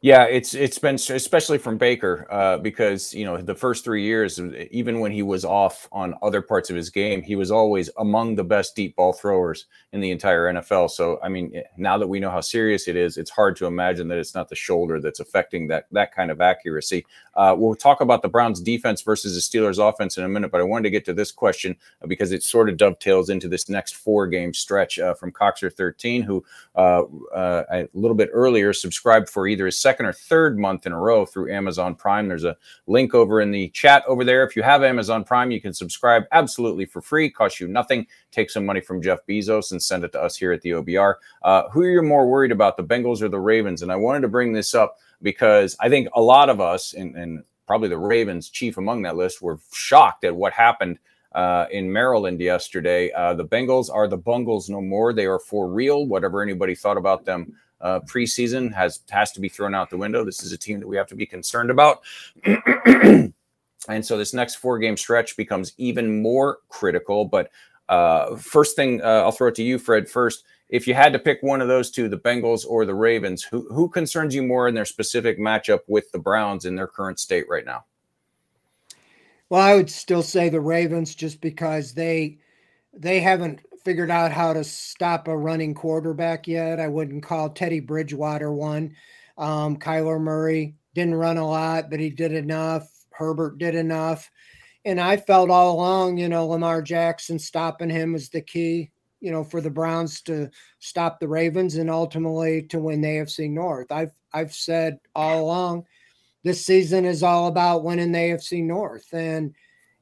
Yeah, 0.00 0.24
it's 0.24 0.54
it's 0.54 0.78
been 0.78 0.96
especially 0.96 1.58
from 1.58 1.78
Baker 1.78 2.26
uh, 2.30 2.58
because 2.58 3.14
you 3.14 3.24
know 3.24 3.38
the 3.38 3.54
first 3.54 3.84
three 3.84 4.02
years, 4.02 4.40
even 4.70 5.00
when 5.00 5.10
he 5.10 5.22
was 5.22 5.44
off 5.44 5.88
on 5.90 6.14
other 6.22 6.42
parts 6.42 6.70
of 6.70 6.76
his 6.76 6.90
game, 6.90 7.22
he 7.22 7.34
was 7.34 7.50
always 7.50 7.90
among 7.98 8.34
the 8.34 8.44
best 8.44 8.76
deep 8.76 8.96
ball 8.96 9.12
throwers 9.12 9.66
in 9.92 10.00
the 10.00 10.10
entire 10.10 10.52
NFL. 10.52 10.90
So 10.90 11.18
I 11.22 11.28
mean, 11.28 11.62
now 11.76 11.98
that 11.98 12.06
we 12.06 12.20
know 12.20 12.30
how 12.30 12.40
serious 12.40 12.88
it 12.88 12.96
is, 12.96 13.16
it's 13.16 13.30
hard 13.30 13.56
to 13.56 13.66
imagine 13.66 14.08
that 14.08 14.18
it's 14.18 14.34
not 14.34 14.48
the 14.48 14.54
shoulder 14.54 15.00
that's 15.00 15.20
affecting 15.20 15.66
that 15.68 15.86
that 15.92 16.14
kind 16.14 16.30
of 16.30 16.40
accuracy. 16.40 17.04
Uh, 17.34 17.54
we'll 17.56 17.74
talk 17.74 18.00
about 18.00 18.22
the 18.22 18.28
Browns' 18.28 18.60
defense 18.60 19.02
versus 19.02 19.34
the 19.34 19.58
Steelers' 19.58 19.78
offense 19.78 20.16
in 20.16 20.24
a 20.24 20.28
minute, 20.28 20.50
but 20.50 20.60
I 20.60 20.64
wanted 20.64 20.84
to 20.84 20.90
get 20.90 21.04
to 21.06 21.14
this 21.14 21.30
question 21.30 21.76
because 22.06 22.32
it 22.32 22.42
sort 22.42 22.68
of 22.68 22.76
dovetails 22.78 23.28
into 23.28 23.48
this 23.48 23.68
next 23.68 23.96
four-game 23.96 24.54
stretch 24.54 24.98
uh, 24.98 25.12
from 25.14 25.32
Coxer 25.32 25.72
13, 25.72 26.22
who 26.22 26.42
uh, 26.76 27.02
uh, 27.34 27.64
a 27.70 27.88
little 27.92 28.14
bit 28.14 28.30
earlier 28.32 28.72
subscribed 28.72 29.28
for 29.28 29.46
either 29.46 29.65
his 29.66 29.78
second 29.78 30.06
or 30.06 30.12
third 30.12 30.58
month 30.58 30.86
in 30.86 30.92
a 30.92 30.98
row 30.98 31.26
through 31.26 31.52
Amazon 31.52 31.94
Prime. 31.94 32.28
There's 32.28 32.44
a 32.44 32.56
link 32.86 33.14
over 33.14 33.40
in 33.40 33.50
the 33.50 33.68
chat 33.70 34.04
over 34.06 34.24
there. 34.24 34.44
If 34.44 34.56
you 34.56 34.62
have 34.62 34.82
Amazon 34.82 35.24
Prime, 35.24 35.50
you 35.50 35.60
can 35.60 35.74
subscribe 35.74 36.24
absolutely 36.32 36.86
for 36.86 37.00
free, 37.00 37.30
costs 37.30 37.60
you 37.60 37.68
nothing. 37.68 38.06
Take 38.30 38.50
some 38.50 38.64
money 38.64 38.80
from 38.80 39.02
Jeff 39.02 39.18
Bezos 39.28 39.72
and 39.72 39.82
send 39.82 40.04
it 40.04 40.12
to 40.12 40.22
us 40.22 40.36
here 40.36 40.52
at 40.52 40.62
the 40.62 40.70
OBR. 40.70 41.14
Uh, 41.42 41.68
who 41.70 41.82
are 41.82 41.90
you 41.90 42.02
more 42.02 42.28
worried 42.28 42.52
about, 42.52 42.76
the 42.76 42.84
Bengals 42.84 43.22
or 43.22 43.28
the 43.28 43.38
Ravens? 43.38 43.82
And 43.82 43.92
I 43.92 43.96
wanted 43.96 44.20
to 44.20 44.28
bring 44.28 44.52
this 44.52 44.74
up 44.74 44.96
because 45.22 45.76
I 45.80 45.88
think 45.88 46.08
a 46.14 46.20
lot 46.20 46.48
of 46.48 46.60
us, 46.60 46.94
and, 46.94 47.14
and 47.16 47.44
probably 47.66 47.88
the 47.88 47.98
Ravens, 47.98 48.48
chief 48.48 48.78
among 48.78 49.02
that 49.02 49.16
list, 49.16 49.42
were 49.42 49.58
shocked 49.72 50.24
at 50.24 50.34
what 50.34 50.52
happened 50.52 50.98
uh, 51.32 51.66
in 51.70 51.92
Maryland 51.92 52.40
yesterday. 52.40 53.12
Uh, 53.12 53.34
the 53.34 53.44
Bengals 53.44 53.92
are 53.92 54.08
the 54.08 54.16
Bungles 54.16 54.70
no 54.70 54.80
more. 54.80 55.12
They 55.12 55.26
are 55.26 55.38
for 55.38 55.68
real. 55.68 56.06
Whatever 56.06 56.42
anybody 56.42 56.74
thought 56.74 56.96
about 56.96 57.24
them 57.24 57.52
uh, 57.80 58.00
preseason 58.00 58.72
has 58.74 59.00
has 59.10 59.32
to 59.32 59.40
be 59.40 59.48
thrown 59.48 59.74
out 59.74 59.90
the 59.90 59.96
window. 59.96 60.24
This 60.24 60.42
is 60.42 60.52
a 60.52 60.58
team 60.58 60.80
that 60.80 60.88
we 60.88 60.96
have 60.96 61.08
to 61.08 61.14
be 61.14 61.26
concerned 61.26 61.70
about. 61.70 62.02
and 62.86 63.32
so 64.00 64.16
this 64.16 64.34
next 64.34 64.56
four 64.56 64.78
game 64.78 64.96
stretch 64.96 65.36
becomes 65.36 65.72
even 65.76 66.22
more 66.22 66.58
critical. 66.68 67.24
But 67.24 67.50
uh, 67.88 68.36
first 68.36 68.76
thing, 68.76 69.00
uh, 69.02 69.22
I'll 69.22 69.32
throw 69.32 69.48
it 69.48 69.54
to 69.56 69.62
you, 69.62 69.78
Fred. 69.78 70.08
First, 70.08 70.44
if 70.68 70.88
you 70.88 70.94
had 70.94 71.12
to 71.12 71.18
pick 71.18 71.42
one 71.42 71.60
of 71.60 71.68
those 71.68 71.90
two, 71.90 72.08
the 72.08 72.18
Bengals 72.18 72.66
or 72.66 72.84
the 72.84 72.94
Ravens, 72.94 73.42
who 73.42 73.68
who 73.72 73.88
concerns 73.88 74.34
you 74.34 74.42
more 74.42 74.68
in 74.68 74.74
their 74.74 74.84
specific 74.84 75.38
matchup 75.38 75.80
with 75.86 76.10
the 76.12 76.18
Browns 76.18 76.64
in 76.64 76.74
their 76.74 76.88
current 76.88 77.20
state 77.20 77.48
right 77.48 77.64
now? 77.64 77.84
Well, 79.48 79.60
I 79.60 79.74
would 79.76 79.90
still 79.90 80.22
say 80.22 80.48
the 80.48 80.60
Ravens 80.60 81.14
just 81.14 81.40
because 81.40 81.94
they 81.94 82.38
they 82.92 83.20
haven't 83.20 83.60
figured 83.86 84.10
out 84.10 84.32
how 84.32 84.52
to 84.52 84.64
stop 84.64 85.28
a 85.28 85.36
running 85.38 85.72
quarterback 85.72 86.48
yet. 86.48 86.80
I 86.80 86.88
wouldn't 86.88 87.22
call 87.22 87.50
Teddy 87.50 87.78
Bridgewater 87.78 88.52
one. 88.52 88.96
Um, 89.38 89.76
Kyler 89.76 90.20
Murray 90.20 90.74
didn't 90.96 91.14
run 91.14 91.36
a 91.36 91.46
lot, 91.46 91.88
but 91.88 92.00
he 92.00 92.10
did 92.10 92.32
enough. 92.32 92.90
Herbert 93.12 93.58
did 93.58 93.76
enough. 93.76 94.28
And 94.84 95.00
I 95.00 95.16
felt 95.16 95.50
all 95.50 95.76
along, 95.76 96.18
you 96.18 96.28
know, 96.28 96.48
Lamar 96.48 96.82
Jackson 96.82 97.38
stopping 97.38 97.88
him 97.88 98.14
was 98.14 98.28
the 98.28 98.40
key, 98.40 98.90
you 99.20 99.30
know, 99.30 99.44
for 99.44 99.60
the 99.60 99.70
Browns 99.70 100.20
to 100.22 100.50
stop 100.80 101.20
the 101.20 101.28
Ravens 101.28 101.76
and 101.76 101.88
ultimately 101.88 102.62
to 102.64 102.80
win 102.80 103.02
the 103.02 103.08
AFC 103.08 103.48
North. 103.48 103.92
I've 103.92 104.12
I've 104.32 104.52
said 104.52 104.98
all 105.14 105.44
along 105.44 105.84
this 106.42 106.66
season 106.66 107.04
is 107.04 107.22
all 107.22 107.46
about 107.46 107.84
winning 107.84 108.10
the 108.10 108.18
AFC 108.18 108.64
North. 108.64 109.14
And 109.14 109.54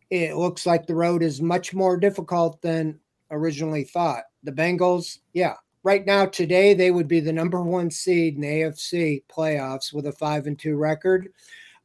it 0.08 0.36
looks 0.36 0.64
like 0.64 0.86
the 0.86 0.94
road 0.94 1.22
is 1.22 1.42
much 1.42 1.74
more 1.74 1.98
difficult 1.98 2.62
than 2.62 3.00
originally 3.34 3.84
thought. 3.84 4.24
The 4.42 4.52
Bengals, 4.52 5.18
yeah, 5.32 5.54
right 5.82 6.04
now 6.04 6.26
today 6.26 6.74
they 6.74 6.90
would 6.90 7.06
be 7.06 7.20
the 7.20 7.32
number 7.32 7.62
one 7.62 7.90
seed 7.90 8.34
in 8.34 8.40
the 8.40 8.48
AFC 8.48 9.22
playoffs 9.28 9.92
with 9.92 10.06
a 10.06 10.12
five 10.12 10.46
and 10.46 10.58
two 10.58 10.76
record. 10.76 11.28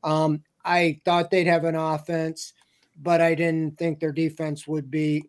Um, 0.04 0.43
I 0.66 1.00
thought 1.06 1.30
they'd 1.30 1.47
have 1.47 1.66
an 1.66 1.76
offense, 1.76 2.54
but 3.02 3.22
I 3.22 3.36
didn't 3.36 3.78
think 3.78 4.00
their 4.00 4.12
defense 4.12 4.68
would 4.68 4.89
be. 4.89 5.26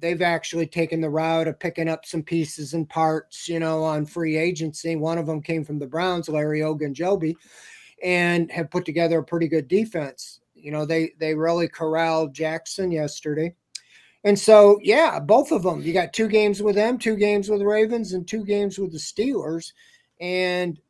They've 0.00 0.22
actually 0.22 0.66
taken 0.66 1.00
the 1.00 1.10
route 1.10 1.46
of 1.46 1.58
picking 1.58 1.88
up 1.88 2.04
some 2.04 2.22
pieces 2.22 2.74
and 2.74 2.88
parts, 2.88 3.48
you 3.48 3.60
know, 3.60 3.84
on 3.84 4.06
free 4.06 4.36
agency. 4.36 4.96
One 4.96 5.18
of 5.18 5.26
them 5.26 5.40
came 5.40 5.64
from 5.64 5.78
the 5.78 5.86
Browns, 5.86 6.28
Larry 6.28 6.60
Ogunjobi, 6.60 7.36
and 8.02 8.50
have 8.50 8.70
put 8.70 8.84
together 8.84 9.18
a 9.18 9.24
pretty 9.24 9.46
good 9.46 9.68
defense. 9.68 10.40
You 10.54 10.72
know, 10.72 10.84
they 10.84 11.12
they 11.18 11.34
really 11.34 11.68
corralled 11.68 12.34
Jackson 12.34 12.90
yesterday. 12.90 13.54
And 14.24 14.38
so, 14.38 14.78
yeah, 14.82 15.20
both 15.20 15.52
of 15.52 15.62
them. 15.62 15.80
You 15.80 15.92
got 15.92 16.12
two 16.12 16.28
games 16.28 16.60
with 16.62 16.74
them, 16.74 16.98
two 16.98 17.16
games 17.16 17.48
with 17.48 17.62
Ravens, 17.62 18.12
and 18.12 18.26
two 18.26 18.44
games 18.44 18.78
with 18.78 18.92
the 18.92 18.98
Steelers. 18.98 19.72
And 20.20 20.80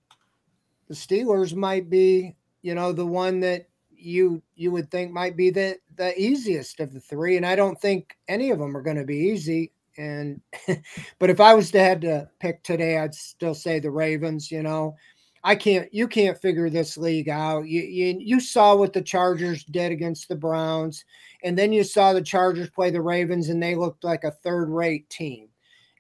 the 0.89 0.95
Steelers 0.95 1.55
might 1.55 1.91
be, 1.91 2.35
you 2.63 2.75
know, 2.75 2.93
the 2.93 3.07
one 3.07 3.41
that 3.41 3.69
you 3.91 4.43
you 4.55 4.71
would 4.71 4.91
think 4.91 5.13
might 5.13 5.37
be 5.37 5.51
the 5.51 5.77
the 5.97 6.19
easiest 6.19 6.81
of 6.81 6.93
the 6.93 7.01
three. 7.01 7.37
And 7.37 7.45
I 7.45 7.57
don't 7.57 7.81
think 7.81 8.17
any 8.29 8.51
of 8.51 8.59
them 8.59 8.77
are 8.77 8.83
going 8.83 8.97
to 8.97 9.05
be 9.05 9.17
easy. 9.17 9.73
And 9.99 10.41
but 11.19 11.29
if 11.29 11.41
I 11.41 11.55
was 11.55 11.71
to 11.73 11.81
have 11.81 12.01
to 12.01 12.29
pick 12.41 12.63
today, 12.63 12.99
I'd 12.99 13.15
still 13.15 13.55
say 13.55 13.79
the 13.79 13.91
Ravens. 13.91 14.51
You 14.51 14.63
know, 14.63 14.97
I 15.45 15.55
can't. 15.55 15.93
You 15.93 16.09
can't 16.09 16.41
figure 16.41 16.69
this 16.69 16.97
league 16.97 17.29
out. 17.29 17.67
You 17.67 17.83
you, 17.83 18.17
you 18.19 18.41
saw 18.41 18.75
what 18.75 18.93
the 18.93 19.03
Chargers 19.03 19.65
did 19.65 19.93
against 19.93 20.29
the 20.29 20.37
Browns, 20.37 21.05
and 21.43 21.57
then 21.57 21.73
you 21.73 21.85
saw 21.85 22.13
the 22.13 22.23
Chargers 22.23 22.71
play 22.71 22.91
the 22.91 23.01
Ravens, 23.01 23.49
and 23.49 23.63
they 23.63 23.75
looked 23.75 24.05
like 24.05 24.25
a 24.25 24.31
third-rate 24.31 25.09
team. 25.09 25.49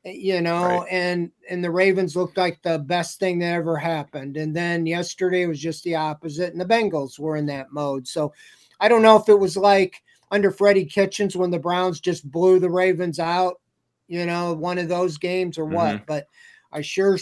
Eh, 0.04 0.12
you 0.12 0.40
know, 0.40 0.80
right. 0.80 0.88
and 0.90 1.30
and 1.48 1.62
the 1.62 1.70
Ravens 1.70 2.16
looked 2.16 2.36
like 2.36 2.60
the 2.62 2.78
best 2.78 3.18
thing 3.18 3.38
that 3.38 3.52
ever 3.52 3.76
happened. 3.76 4.36
And 4.36 4.54
then 4.54 4.86
yesterday 4.86 5.46
was 5.46 5.60
just 5.60 5.84
the 5.84 5.96
opposite, 5.96 6.52
and 6.52 6.60
the 6.60 6.64
Bengals 6.64 7.18
were 7.18 7.36
in 7.36 7.46
that 7.46 7.72
mode. 7.72 8.06
So 8.06 8.32
I 8.80 8.88
don't 8.88 9.02
know 9.02 9.16
if 9.16 9.28
it 9.28 9.38
was 9.38 9.56
like 9.56 10.02
under 10.30 10.50
Freddie 10.50 10.84
Kitchens 10.84 11.36
when 11.36 11.50
the 11.50 11.58
Browns 11.58 12.00
just 12.00 12.30
blew 12.30 12.58
the 12.58 12.70
Ravens 12.70 13.18
out, 13.18 13.60
you 14.08 14.26
know, 14.26 14.52
one 14.52 14.78
of 14.78 14.88
those 14.88 15.16
games 15.16 15.58
or 15.58 15.64
what. 15.64 15.96
Mm-hmm. 15.96 16.04
But 16.06 16.26
I 16.72 16.82
sure 16.82 17.18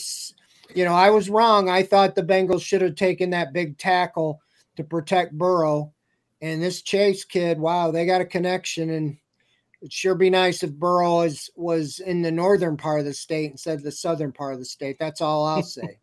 you 0.74 0.84
know, 0.84 0.94
I 0.94 1.10
was 1.10 1.30
wrong. 1.30 1.68
I 1.68 1.82
thought 1.82 2.14
the 2.14 2.22
Bengals 2.22 2.62
should 2.62 2.82
have 2.82 2.94
taken 2.94 3.30
that 3.30 3.52
big 3.52 3.78
tackle 3.78 4.40
to 4.76 4.84
protect 4.84 5.36
Burrow. 5.36 5.92
And 6.40 6.62
this 6.62 6.82
Chase 6.82 7.24
kid, 7.24 7.58
wow, 7.58 7.90
they 7.90 8.06
got 8.06 8.20
a 8.20 8.26
connection. 8.26 8.90
And 8.90 9.16
it'd 9.80 9.92
sure 9.92 10.14
be 10.14 10.30
nice 10.30 10.62
if 10.62 10.72
Burrow 10.72 11.22
is, 11.22 11.50
was 11.56 11.98
in 12.00 12.22
the 12.22 12.30
northern 12.30 12.76
part 12.76 13.00
of 13.00 13.06
the 13.06 13.14
state 13.14 13.50
instead 13.50 13.78
of 13.78 13.84
the 13.84 13.92
southern 13.92 14.32
part 14.32 14.52
of 14.52 14.58
the 14.58 14.64
state. 14.64 14.96
That's 14.98 15.20
all 15.20 15.46
I'll 15.46 15.62
say. 15.62 15.98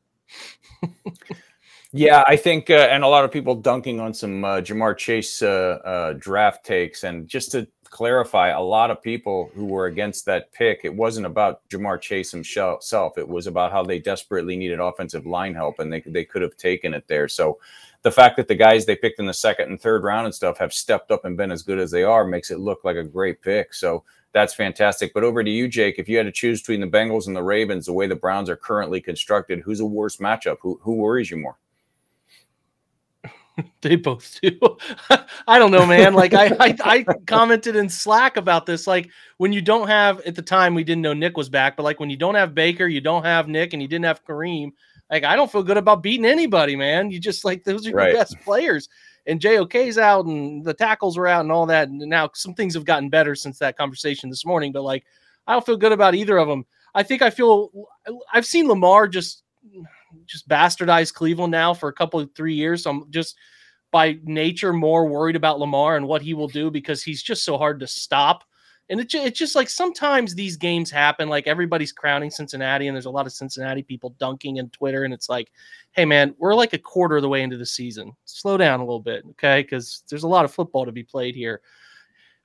yeah, 1.92 2.24
I 2.28 2.36
think, 2.36 2.70
uh, 2.70 2.88
and 2.90 3.04
a 3.04 3.08
lot 3.08 3.26
of 3.26 3.32
people 3.32 3.56
dunking 3.56 4.00
on 4.00 4.14
some 4.14 4.44
uh, 4.44 4.62
Ja'Marr 4.62 4.98
Chase 4.98 5.42
uh, 5.42 5.80
uh 5.86 6.14
draft 6.14 6.66
takes. 6.66 7.04
And 7.04 7.28
just 7.28 7.52
to 7.52 7.68
clarify, 7.94 8.50
a 8.50 8.60
lot 8.60 8.90
of 8.90 9.04
people 9.04 9.52
who 9.54 9.66
were 9.66 9.86
against 9.86 10.26
that 10.26 10.52
pick, 10.52 10.80
it 10.84 10.94
wasn't 10.94 11.28
about 11.28 11.62
Ja'Marr 11.70 12.02
Chase 12.02 12.32
himself. 12.32 13.20
It 13.20 13.28
was 13.28 13.46
about 13.46 13.72
how 13.72 13.84
they 13.84 14.00
desperately 14.00 14.56
needed 14.56 14.80
offensive 14.80 15.28
line 15.28 15.54
help, 15.54 15.78
and 15.78 15.94
they 15.94 16.02
they 16.02 16.26
could 16.26 16.42
have 16.42 16.58
taken 16.58 16.96
it 16.96 17.08
there. 17.08 17.28
So 17.28 17.60
the 18.02 18.12
fact 18.12 18.36
that 18.38 18.48
the 18.48 18.56
guys 18.56 18.88
they 18.88 18.96
picked 18.96 19.20
in 19.20 19.28
the 19.28 19.34
second 19.34 19.70
and 19.70 19.80
third 19.80 20.04
round 20.04 20.26
and 20.26 20.34
stuff 20.34 20.58
have 20.58 20.74
stepped 20.74 21.12
up 21.12 21.24
and 21.24 21.38
been 21.38 21.52
as 21.52 21.62
good 21.62 21.78
as 21.78 21.92
they 21.92 22.04
are 22.04 22.26
makes 22.26 22.50
it 22.50 22.60
look 22.60 22.84
like 22.84 22.98
a 22.98 23.04
great 23.04 23.44
pick. 23.44 23.76
So 23.76 24.04
that's 24.32 24.56
fantastic. 24.56 25.14
But 25.14 25.24
over 25.24 25.44
to 25.44 25.52
you, 25.52 25.68
Jake. 25.68 26.00
If 26.00 26.10
you 26.10 26.18
had 26.18 26.26
to 26.26 26.32
choose 26.32 26.62
between 26.62 26.82
the 26.82 26.88
Bengals 26.88 27.28
and 27.28 27.36
the 27.36 27.44
Ravens, 27.44 27.86
the 27.86 27.94
way 27.94 28.08
the 28.08 28.16
Browns 28.16 28.50
are 28.50 28.56
currently 28.56 29.02
constructed, 29.02 29.60
who's 29.60 29.82
a 29.82 29.86
worse 29.86 30.18
matchup? 30.18 30.58
Who 30.62 30.80
who 30.82 30.96
worries 30.96 31.30
you 31.30 31.38
more? 31.38 31.60
they 33.82 33.96
both 33.96 34.40
do. 34.42 34.60
I 35.48 35.60
don't 35.60 35.72
know, 35.72 35.86
man. 35.86 36.14
Like 36.14 36.34
I, 36.34 36.48
I, 36.60 36.76
I 36.84 37.06
commented 37.26 37.76
in 37.76 37.90
Slack 37.90 38.38
about 38.38 38.66
this. 38.66 38.88
Like 38.88 39.10
when 39.38 39.54
you 39.54 39.62
don't 39.62 39.88
have 39.88 40.20
at 40.22 40.36
the 40.36 40.42
time 40.42 40.74
we 40.74 40.84
didn't 40.84 41.02
know 41.02 41.14
Nick 41.14 41.38
was 41.38 41.50
back, 41.50 41.78
but 41.78 41.84
like 41.84 42.00
when 42.00 42.10
you 42.10 42.18
don't 42.18 42.36
have 42.36 42.56
Baker, 42.56 42.88
you 42.88 43.02
don't 43.02 43.24
have 43.24 43.48
Nick, 43.48 43.74
and 43.74 43.82
you 43.82 43.88
didn't 43.88 44.06
have 44.06 44.26
Kareem. 44.26 44.72
Like 45.12 45.24
I 45.24 45.36
don't 45.36 45.52
feel 45.52 45.64
good 45.64 45.78
about 45.78 46.04
beating 46.04 46.26
anybody, 46.26 46.76
man. 46.76 47.12
You 47.12 47.20
just 47.20 47.46
like 47.46 47.64
those 47.64 47.86
are 47.86 47.90
your 47.90 48.00
right. 48.00 48.14
best 48.14 48.40
players. 48.42 48.90
And 49.26 49.40
JOK's 49.40 49.98
out, 49.98 50.26
and 50.26 50.66
the 50.66 50.74
tackles 50.74 51.18
are 51.18 51.28
out, 51.28 51.42
and 51.42 51.52
all 51.52 51.66
that. 51.68 51.88
And 51.88 52.00
now 52.00 52.30
some 52.34 52.54
things 52.54 52.74
have 52.74 52.84
gotten 52.86 53.10
better 53.10 53.36
since 53.36 53.58
that 53.60 53.78
conversation 53.78 54.30
this 54.30 54.46
morning. 54.46 54.72
But 54.72 54.84
like 54.84 55.06
I 55.48 55.54
don't 55.54 55.66
feel 55.66 55.78
good 55.78 55.92
about 55.92 56.16
either 56.16 56.38
of 56.38 56.48
them. 56.48 56.66
I 56.96 57.04
think 57.04 57.22
I 57.22 57.30
feel 57.30 57.72
I've 58.34 58.46
seen 58.46 58.68
Lamar 58.68 59.08
just 59.08 59.44
just 60.26 60.48
bastardized 60.48 61.14
Cleveland 61.14 61.52
now 61.52 61.74
for 61.74 61.90
a 61.90 61.94
couple 61.94 62.20
of 62.20 62.30
three 62.36 62.54
years. 62.54 62.84
So 62.84 62.92
I'm 62.92 63.12
just 63.12 63.38
by 63.92 64.18
nature 64.24 64.74
more 64.74 65.06
worried 65.06 65.36
about 65.36 65.60
Lamar 65.60 65.96
and 65.96 66.08
what 66.08 66.22
he 66.22 66.34
will 66.34 66.48
do 66.48 66.72
because 66.72 67.04
he's 67.04 67.22
just 67.22 67.46
so 67.46 67.58
hard 67.58 67.80
to 67.80 67.88
stop. 67.88 68.44
And 68.90 69.00
it, 69.00 69.14
it's 69.14 69.40
just 69.40 69.56
like 69.56 69.70
sometimes 69.70 70.36
these 70.36 70.58
games 70.58 70.92
happen. 70.92 71.30
Like 71.30 71.48
everybody's 71.48 71.92
crowning 71.92 72.32
Cincinnati, 72.32 72.88
and 72.88 72.96
there's 72.96 73.06
a 73.06 73.12
lot 73.12 73.28
of 73.28 73.32
Cincinnati 73.32 73.84
people 73.84 74.16
dunking 74.20 74.58
in 74.58 74.70
Twitter. 74.72 75.04
And 75.04 75.14
it's 75.14 75.30
like, 75.30 75.52
hey, 75.94 76.06
man, 76.06 76.36
we're 76.38 76.56
like 76.56 76.74
a 76.74 76.80
quarter 76.80 77.16
of 77.16 77.22
the 77.22 77.30
way 77.30 77.44
into 77.44 77.56
the 77.56 77.66
season. 77.66 78.12
Slow 78.26 78.58
down 78.58 78.80
a 78.80 78.84
little 78.84 79.00
bit, 79.00 79.24
okay? 79.32 79.62
Because 79.62 80.04
there's 80.10 80.24
a 80.24 80.28
lot 80.28 80.44
of 80.44 80.54
football 80.54 80.86
to 80.86 80.92
be 80.92 81.04
played 81.04 81.36
here. 81.36 81.62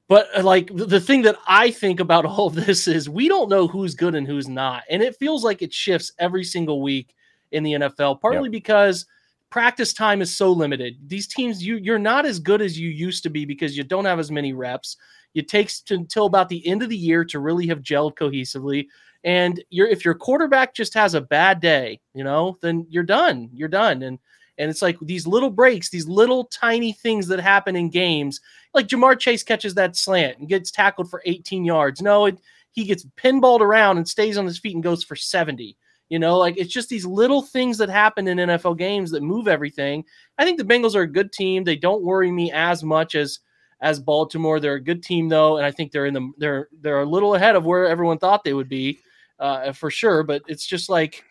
But 0.08 0.28
uh, 0.36 0.42
like 0.42 0.70
the 0.74 1.00
thing 1.00 1.22
that 1.22 1.36
I 1.46 1.70
think 1.70 2.00
about 2.00 2.24
all 2.26 2.46
of 2.46 2.54
this 2.54 2.88
is 2.88 3.08
we 3.08 3.28
don't 3.28 3.50
know 3.50 3.66
who's 3.66 3.94
good 3.94 4.14
and 4.14 4.26
who's 4.26 4.48
not. 4.48 4.82
And 4.90 5.02
it 5.02 5.16
feels 5.16 5.44
like 5.44 5.62
it 5.62 5.72
shifts 5.72 6.12
every 6.18 6.44
single 6.44 6.82
week 6.82 7.14
in 7.53 7.62
the 7.62 7.72
NFL, 7.72 8.20
partly 8.20 8.49
yep. 8.49 8.53
because 8.53 9.07
practice 9.51 9.92
time 9.92 10.20
is 10.20 10.36
so 10.36 10.53
limited. 10.53 10.96
These 11.07 11.28
teams, 11.28 11.64
you 11.64 11.76
you're 11.76 11.99
not 11.99 12.26
as 12.26 12.38
good 12.38 12.61
as 12.61 12.78
you 12.78 12.88
used 12.88 13.22
to 13.22 13.30
be 13.30 13.44
because 13.44 13.76
you 13.76 13.84
don't 13.84 14.05
have 14.05 14.18
as 14.18 14.30
many 14.30 14.53
reps. 14.53 14.96
It 15.34 15.49
takes 15.49 15.80
to, 15.82 15.94
until 15.94 16.26
about 16.26 16.49
the 16.49 16.66
end 16.66 16.82
of 16.82 16.88
the 16.88 16.96
year 16.96 17.24
to 17.26 17.38
really 17.38 17.66
have 17.68 17.82
gelled 17.82 18.16
cohesively. 18.16 18.86
And 19.24 19.62
you're 19.70 19.88
if 19.88 20.05
your 20.05 20.14
quarterback 20.14 20.74
just 20.74 20.94
has 20.94 21.14
a 21.14 21.20
bad 21.20 21.61
day, 21.61 22.01
you 22.14 22.24
know, 22.24 22.59
then 22.62 22.86
you're 22.88 23.03
done. 23.03 23.51
You're 23.53 23.68
done. 23.68 24.03
And 24.03 24.18
and 24.59 24.70
it's 24.70 24.82
like 24.82 24.99
these 25.01 25.26
little 25.26 25.51
breaks, 25.51 25.88
these 25.88 26.09
little 26.09 26.44
tiny 26.46 26.92
things 26.92 27.28
that 27.28 27.40
happen 27.40 27.76
in 27.76 27.90
games. 27.90 28.40
Like 28.74 28.88
Ja'Marr 28.88 29.18
Chase 29.18 29.42
catches 29.42 29.74
that 29.74 29.96
slant 29.96 30.38
and 30.38 30.49
gets 30.49 30.70
tackled 30.70 31.09
for 31.09 31.22
18 31.24 31.64
yards. 31.64 32.03
No, 32.03 32.26
it, 32.26 32.38
he 32.72 32.84
gets 32.84 33.07
pinballed 33.16 33.61
around 33.61 33.96
and 33.96 34.09
stays 34.09 34.36
on 34.36 34.46
his 34.46 34.59
feet 34.59 34.74
and 34.74 34.82
goes 34.82 35.05
for 35.05 35.16
70. 35.16 35.76
You 36.09 36.18
know, 36.18 36.38
like 36.38 36.56
it's 36.56 36.72
just 36.72 36.88
these 36.88 37.04
little 37.04 37.42
things 37.42 37.76
that 37.78 37.90
happen 37.90 38.28
in 38.28 38.38
NFL 38.38 38.78
games 38.78 39.11
that 39.11 39.22
move 39.22 39.46
everything. 39.46 40.04
I 40.38 40.44
think 40.44 40.59
the 40.59 40.64
Bengals 40.64 40.94
are 40.94 41.02
a 41.02 41.06
good 41.06 41.32
team. 41.32 41.64
They 41.64 41.76
don't 41.76 42.02
worry 42.02 42.30
me 42.30 42.50
as 42.50 42.82
much 42.82 43.14
as 43.14 43.40
as 43.80 44.00
Baltimore. 44.00 44.59
They're 44.59 44.74
a 44.74 44.80
good 44.80 45.02
team 45.02 45.28
though, 45.28 45.59
and 45.59 45.66
I 45.66 45.70
think 45.70 45.92
they're 45.92 46.06
in 46.06 46.14
the 46.14 46.32
they're 46.38 46.68
they're 46.80 47.00
a 47.00 47.06
little 47.06 47.34
ahead 47.34 47.56
of 47.56 47.66
where 47.66 47.86
everyone 47.86 48.18
thought 48.18 48.42
they 48.42 48.54
would 48.54 48.68
be, 48.70 49.00
uh, 49.38 49.72
for 49.72 49.90
sure. 49.90 50.22
But 50.22 50.42
it's 50.48 50.66
just 50.66 50.88
like 50.88 51.24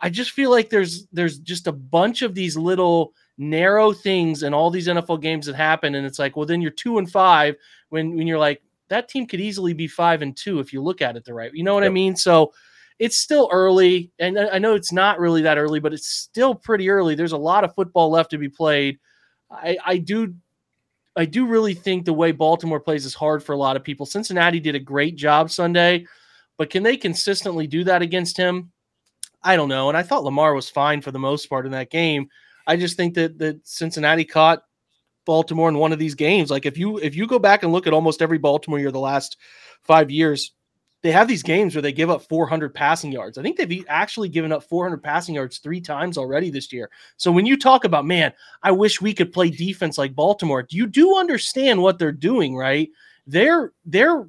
I 0.00 0.10
just 0.10 0.32
feel 0.32 0.50
like 0.50 0.68
there's 0.68 1.06
there's 1.06 1.38
just 1.38 1.66
a 1.66 1.72
bunch 1.72 2.22
of 2.22 2.34
these 2.34 2.56
little 2.56 3.14
narrow 3.38 3.92
things 3.92 4.42
in 4.42 4.52
all 4.52 4.70
these 4.70 4.88
NFL 4.88 5.22
games 5.22 5.46
that 5.46 5.56
happen, 5.56 5.94
and 5.94 6.06
it's 6.06 6.18
like, 6.18 6.36
well, 6.36 6.46
then 6.46 6.60
you're 6.60 6.70
two 6.70 6.98
and 6.98 7.10
five 7.10 7.56
when 7.88 8.14
when 8.14 8.26
you're 8.26 8.38
like 8.38 8.62
that 8.88 9.08
team 9.08 9.26
could 9.26 9.40
easily 9.40 9.72
be 9.72 9.88
five 9.88 10.22
and 10.22 10.36
two 10.36 10.60
if 10.60 10.72
you 10.72 10.82
look 10.82 11.02
at 11.02 11.16
it 11.16 11.24
the 11.24 11.34
right. 11.34 11.52
You 11.54 11.64
know 11.64 11.74
what 11.74 11.82
yep. 11.82 11.90
I 11.90 11.94
mean? 11.94 12.14
So 12.14 12.52
it's 12.98 13.18
still 13.18 13.48
early, 13.52 14.10
and 14.18 14.38
I 14.38 14.58
know 14.58 14.74
it's 14.74 14.92
not 14.92 15.20
really 15.20 15.42
that 15.42 15.58
early, 15.58 15.80
but 15.80 15.92
it's 15.92 16.08
still 16.08 16.54
pretty 16.54 16.88
early. 16.88 17.14
There's 17.14 17.32
a 17.32 17.36
lot 17.36 17.64
of 17.64 17.74
football 17.74 18.10
left 18.10 18.30
to 18.30 18.38
be 18.38 18.48
played. 18.48 18.98
I, 19.50 19.76
I 19.84 19.98
do 19.98 20.34
I 21.16 21.24
do 21.24 21.46
really 21.46 21.74
think 21.74 22.04
the 22.04 22.12
way 22.12 22.32
Baltimore 22.32 22.80
plays 22.80 23.06
is 23.06 23.14
hard 23.14 23.42
for 23.42 23.52
a 23.52 23.58
lot 23.58 23.76
of 23.76 23.84
people. 23.84 24.04
Cincinnati 24.04 24.60
did 24.60 24.74
a 24.74 24.80
great 24.80 25.16
job 25.16 25.50
Sunday, 25.50 26.06
but 26.58 26.68
can 26.68 26.82
they 26.82 26.96
consistently 26.96 27.66
do 27.66 27.84
that 27.84 28.02
against 28.02 28.36
him? 28.36 28.70
I 29.42 29.56
don't 29.56 29.68
know. 29.68 29.88
And 29.88 29.96
I 29.96 30.02
thought 30.02 30.24
Lamar 30.24 30.54
was 30.54 30.68
fine 30.68 31.00
for 31.00 31.12
the 31.12 31.18
most 31.18 31.46
part 31.46 31.64
in 31.64 31.72
that 31.72 31.90
game. 31.90 32.28
I 32.66 32.76
just 32.76 32.96
think 32.96 33.14
that 33.14 33.38
that 33.38 33.66
Cincinnati 33.66 34.24
caught 34.24 34.62
Baltimore 35.24 35.68
in 35.68 35.78
one 35.78 35.92
of 35.92 35.98
these 35.98 36.14
games. 36.14 36.50
Like 36.50 36.66
if 36.66 36.76
you 36.76 36.98
if 36.98 37.14
you 37.14 37.26
go 37.26 37.38
back 37.38 37.62
and 37.62 37.72
look 37.72 37.86
at 37.86 37.92
almost 37.92 38.22
every 38.22 38.38
Baltimore 38.38 38.78
year 38.78 38.90
the 38.90 38.98
last 38.98 39.36
five 39.84 40.10
years, 40.10 40.52
they 41.06 41.12
have 41.12 41.28
these 41.28 41.44
games 41.44 41.72
where 41.72 41.82
they 41.82 41.92
give 41.92 42.10
up 42.10 42.22
400 42.22 42.74
passing 42.74 43.12
yards. 43.12 43.38
I 43.38 43.42
think 43.42 43.56
they've 43.56 43.84
actually 43.88 44.28
given 44.28 44.50
up 44.50 44.64
400 44.64 45.00
passing 45.00 45.36
yards 45.36 45.58
three 45.58 45.80
times 45.80 46.18
already 46.18 46.50
this 46.50 46.72
year. 46.72 46.90
So 47.16 47.30
when 47.30 47.46
you 47.46 47.56
talk 47.56 47.84
about, 47.84 48.04
man, 48.04 48.32
I 48.64 48.72
wish 48.72 49.00
we 49.00 49.14
could 49.14 49.32
play 49.32 49.50
defense 49.50 49.98
like 49.98 50.16
Baltimore, 50.16 50.66
you 50.68 50.84
do 50.88 51.16
understand 51.16 51.80
what 51.80 52.00
they're 52.00 52.10
doing, 52.10 52.56
right? 52.56 52.88
They're 53.24 53.72
they're 53.84 54.26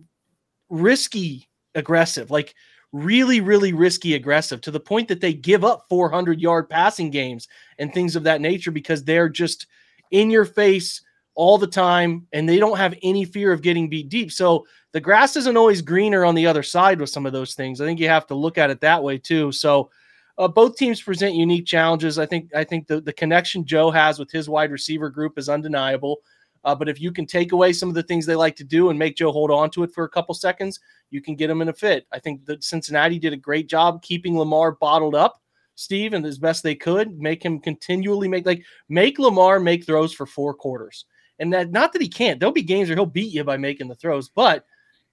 risky 0.69 1.49
aggressive, 1.73 2.29
like 2.29 2.53
really, 2.91 3.41
really 3.41 3.73
risky 3.73 4.13
aggressive 4.13 4.61
to 4.61 4.69
the 4.69 4.79
point 4.79 5.07
that 5.07 5.19
they 5.19 5.33
give 5.33 5.63
up 5.65 5.87
400 5.89 6.39
yard 6.39 6.69
passing 6.69 7.09
games 7.09 7.47
and 7.79 7.91
things 7.91 8.15
of 8.15 8.21
that 8.23 8.39
nature 8.39 8.71
because 8.71 9.03
they're 9.03 9.29
just 9.29 9.65
in 10.11 10.29
your 10.29 10.45
face 10.45 11.01
all 11.33 11.57
the 11.57 11.67
time, 11.67 12.27
and 12.33 12.47
they 12.47 12.57
don't 12.57 12.77
have 12.77 12.95
any 13.03 13.23
fear 13.23 13.51
of 13.51 13.61
getting 13.61 13.89
beat 13.89 14.09
deep. 14.09 14.31
So 14.31 14.65
the 14.97 15.01
grass 15.01 15.35
isn't 15.35 15.57
always 15.57 15.83
greener 15.83 16.25
on 16.25 16.33
the 16.33 16.47
other 16.47 16.63
side 16.63 16.99
with 16.99 17.11
some 17.11 17.27
of 17.27 17.31
those 17.31 17.53
things. 17.53 17.79
I 17.79 17.85
think 17.85 17.99
you 17.99 18.09
have 18.09 18.25
to 18.25 18.33
look 18.33 18.57
at 18.57 18.71
it 18.71 18.81
that 18.81 19.03
way 19.03 19.19
too. 19.19 19.51
So 19.51 19.91
uh, 20.39 20.47
both 20.47 20.75
teams 20.75 21.03
present 21.03 21.35
unique 21.35 21.67
challenges. 21.67 22.17
I 22.17 22.25
think 22.25 22.49
I 22.55 22.63
think 22.63 22.87
the, 22.87 22.99
the 22.99 23.13
connection 23.13 23.63
Joe 23.63 23.91
has 23.91 24.17
with 24.17 24.31
his 24.31 24.49
wide 24.49 24.71
receiver 24.71 25.11
group 25.11 25.37
is 25.37 25.49
undeniable. 25.49 26.21
Uh, 26.63 26.73
but 26.73 26.89
if 26.89 26.99
you 26.99 27.11
can 27.11 27.27
take 27.27 27.51
away 27.51 27.73
some 27.73 27.89
of 27.89 27.93
the 27.93 28.01
things 28.01 28.25
they 28.25 28.35
like 28.35 28.55
to 28.55 28.63
do 28.63 28.89
and 28.89 28.97
make 28.97 29.15
Joe 29.15 29.31
hold 29.31 29.51
on 29.51 29.69
to 29.69 29.83
it 29.83 29.93
for 29.93 30.03
a 30.03 30.09
couple 30.09 30.33
seconds, 30.33 30.79
you 31.11 31.21
can 31.21 31.35
get 31.35 31.51
him 31.51 31.61
in 31.61 31.69
a 31.69 31.73
fit. 31.73 32.07
I 32.11 32.17
think 32.17 32.43
that 32.45 32.63
Cincinnati 32.63 33.19
did 33.19 33.33
a 33.33 33.37
great 33.37 33.69
job 33.69 34.01
keeping 34.01 34.35
Lamar 34.35 34.71
bottled 34.71 35.13
up, 35.13 35.39
Steve, 35.75 36.13
and 36.13 36.25
as 36.25 36.39
best 36.39 36.63
they 36.63 36.73
could, 36.73 37.19
make 37.19 37.45
him 37.45 37.59
continually 37.59 38.27
make 38.27 38.47
like 38.47 38.63
make 38.89 39.19
Lamar 39.19 39.59
make 39.59 39.85
throws 39.85 40.11
for 40.11 40.25
four 40.25 40.55
quarters. 40.55 41.05
And 41.37 41.53
that 41.53 41.69
not 41.69 41.93
that 41.93 42.01
he 42.01 42.09
can't. 42.09 42.39
There'll 42.39 42.51
be 42.51 42.63
games 42.63 42.89
where 42.89 42.95
he'll 42.95 43.05
beat 43.05 43.31
you 43.31 43.43
by 43.43 43.57
making 43.57 43.89
the 43.89 43.93
throws, 43.95 44.29
but 44.29 44.65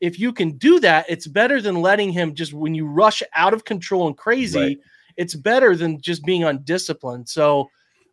if 0.05 0.19
you 0.19 0.33
can 0.33 0.53
do 0.59 0.81
that, 0.81 1.07
it's 1.09 1.27
better 1.27 1.61
than 1.61 1.83
letting 1.83 2.13
him 2.13 2.35
just 2.35 2.53
when 2.53 2.75
you 2.75 2.87
rush 2.87 3.23
out 3.35 3.55
of 3.55 3.65
control 3.65 4.07
and 4.07 4.17
crazy. 4.17 4.59
Right. 4.59 4.79
It's 5.17 5.35
better 5.35 5.77
than 5.77 6.01
just 6.01 6.25
being 6.25 6.45
undisciplined. 6.45 7.29
So, 7.29 7.69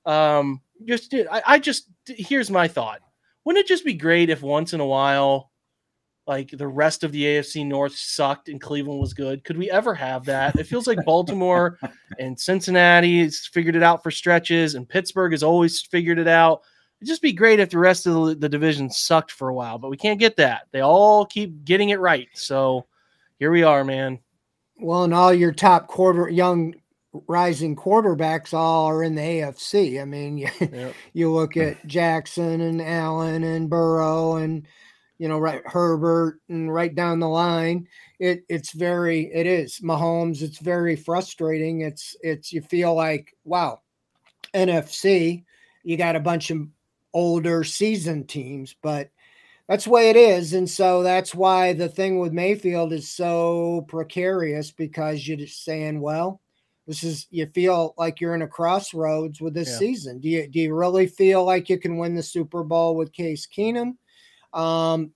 um, 0.06 0.62
just 0.86 1.14
I, 1.14 1.42
I 1.46 1.60
just 1.60 1.90
here's 2.08 2.50
my 2.50 2.68
thought 2.68 3.02
wouldn't 3.46 3.66
it 3.66 3.68
just 3.68 3.86
be 3.86 3.94
great 3.94 4.30
if 4.30 4.42
once 4.42 4.74
in 4.74 4.80
a 4.80 4.86
while, 4.86 5.52
like 6.28 6.52
the 6.52 6.68
rest 6.68 7.04
of 7.04 7.12
the 7.12 7.24
AFC 7.24 7.66
North 7.66 7.96
sucked 7.96 8.50
and 8.50 8.62
Cleveland 8.62 9.00
was 9.00 9.14
good? 9.14 9.44
Could 9.44 9.58
we 9.58 9.72
ever 9.72 9.96
have 9.96 10.26
that? 10.26 10.60
It 10.60 10.68
feels 10.68 10.88
like 10.88 11.00
Baltimore 11.06 11.80
and 12.20 12.40
Cincinnati 12.40 13.24
has 13.24 13.48
figured 13.48 13.76
it 13.76 13.84
out 13.84 14.04
for 14.04 14.12
stretches, 14.12 14.76
and 14.76 14.88
Pittsburgh 14.88 15.32
has 15.32 15.44
always 15.44 15.82
figured 15.82 16.20
it 16.20 16.28
out. 16.28 16.62
It'd 17.02 17.08
just 17.08 17.24
be 17.24 17.34
great 17.34 17.60
if 17.60 17.72
the 17.72 17.80
rest 17.80 18.06
of 18.06 18.14
the, 18.14 18.36
the 18.36 18.50
division 18.50 18.92
sucked 18.92 19.32
for 19.32 19.50
a 19.50 19.54
while, 19.56 19.80
but 19.80 19.90
we 19.90 19.98
can't 19.98 20.20
get 20.20 20.36
that. 20.38 20.68
They 20.72 20.82
all 20.82 21.26
keep 21.26 21.66
getting 21.66 21.90
it 21.90 22.00
right. 22.00 22.28
So 22.34 22.86
here 23.40 23.52
we 23.52 23.64
are, 23.64 23.84
man. 23.84 24.20
Well, 24.78 25.04
and 25.04 25.14
all 25.14 25.34
your 25.34 25.52
top 25.52 25.88
quarter 25.88 26.30
young 26.30 26.76
rising 27.28 27.76
quarterbacks 27.76 28.54
all 28.54 28.86
are 28.86 29.04
in 29.04 29.16
the 29.16 29.22
AFC. 29.22 30.02
I 30.02 30.06
mean, 30.06 30.38
you, 30.38 30.50
yep. 30.60 30.94
you 31.14 31.32
look 31.32 31.58
at 31.58 31.86
Jackson 31.88 32.62
and 32.62 32.82
Allen 32.82 33.44
and 33.44 33.70
Burrow 33.70 34.36
and 34.36 34.68
you 35.18 35.28
know 35.28 35.40
right 35.40 35.62
Herbert 35.66 36.40
and 36.50 36.74
right 36.74 36.94
down 36.94 37.20
the 37.20 37.30
line. 37.30 37.88
It 38.20 38.44
it's 38.50 38.74
very 38.74 39.32
it 39.34 39.48
is 39.48 39.80
Mahomes. 39.80 40.42
It's 40.42 40.60
very 40.60 40.96
frustrating. 40.96 41.82
It's 41.82 42.16
it's 42.22 42.54
you 42.54 42.62
feel 42.62 42.96
like 42.96 43.36
wow, 43.44 43.82
NFC. 44.54 45.44
You 45.84 45.98
got 45.98 46.16
a 46.16 46.20
bunch 46.20 46.52
of 46.52 46.60
older 47.14 47.64
seasoned 47.64 48.30
teams, 48.30 48.76
but 48.82 49.10
that's 49.68 49.86
the 49.86 49.90
way 49.90 50.10
it 50.10 50.16
is. 50.16 50.54
And 50.54 50.70
so 50.70 51.04
that's 51.04 51.34
why 51.34 51.74
the 51.74 51.88
thing 51.88 52.20
with 52.20 52.34
Mayfield 52.34 52.92
is 52.94 53.10
so 53.10 53.86
precarious 53.88 54.72
because 54.72 55.28
you're 55.28 55.38
just 55.38 55.64
saying, 55.64 56.02
well, 56.02 56.42
this 56.88 57.04
is 57.04 57.28
you 57.30 57.46
feel 57.48 57.94
like 57.98 58.20
you're 58.20 58.36
in 58.36 58.42
a 58.42 58.48
crossroads 58.48 59.40
with 59.40 59.54
this 59.54 59.70
yeah. 59.70 59.78
season. 59.78 60.20
Do 60.20 60.28
you 60.28 60.48
do 60.48 60.60
you 60.60 60.76
really 60.76 61.08
feel 61.08 61.46
like 61.46 61.70
you 61.70 61.78
can 61.78 61.98
win 61.98 62.16
the 62.16 62.24
Super 62.24 62.64
Bowl 62.64 62.96
with 62.96 63.14
Case 63.14 63.48
Keenum, 63.48 63.96
um, 64.54 65.12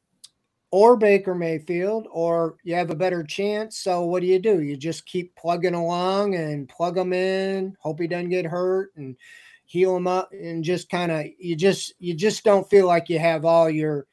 or 0.72 0.96
Baker 0.96 1.36
Mayfield, 1.36 2.08
or 2.12 2.56
you 2.64 2.76
have 2.76 2.91
a 2.91 2.96
better 2.96 3.24
chance? 3.24 3.80
So 3.80 4.06
what 4.06 4.22
do 4.22 4.28
you 4.28 4.39
do? 4.39 4.62
You 4.62 4.78
just 4.78 5.06
keep 5.06 5.36
plugging 5.36 5.74
along 5.74 6.36
and 6.36 6.70
plug 6.70 6.98
him 6.98 7.14
in, 7.14 7.76
hope 7.80 8.00
he 8.00 8.08
doesn't 8.08 8.30
get 8.30 8.46
hurt, 8.46 8.91
and 8.96 9.18
heal 9.66 9.93
them 9.93 10.07
up, 10.07 10.32
and 10.32 10.63
just 10.63 10.89
kind 10.89 11.11
of 11.11 11.26
you 11.38 11.55
just 11.55 11.93
you 11.99 12.13
just 12.13 12.43
don't 12.43 12.70
feel 12.70 12.88
like 12.88 13.09
you 13.09 13.20
have 13.20 13.45
all 13.45 13.70
your 13.70 14.07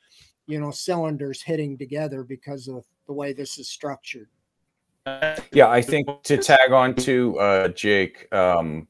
you 0.47 0.61
know 0.61 0.71
cylinders 0.71 1.43
hitting 1.43 1.79
together 1.79 2.25
because 2.25 2.69
of 2.69 2.85
the 3.07 3.13
way 3.13 3.33
this 3.33 3.59
is 3.59 3.69
structured. 3.69 4.29
Yeah, 5.53 5.69
I 5.69 5.83
think 5.83 6.09
to 6.25 6.37
tag 6.37 6.71
on 6.71 6.95
to 6.97 7.39
uh, 7.39 7.69
Jake, 7.69 8.33
um, 8.33 8.87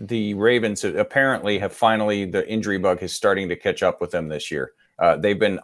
the 0.00 0.34
Ravens 0.34 0.82
apparently 0.84 1.58
have 1.58 1.72
finally 1.72 2.24
the 2.24 2.48
injury 2.50 2.78
bug 2.78 3.02
is 3.02 3.14
starting 3.14 3.48
to 3.48 3.56
catch 3.56 3.82
up 3.84 4.00
with 4.00 4.10
them 4.10 4.28
this 4.28 4.50
year. 4.50 4.72
Uh, 5.00 5.16
they've 5.16 5.38
been 5.38 5.58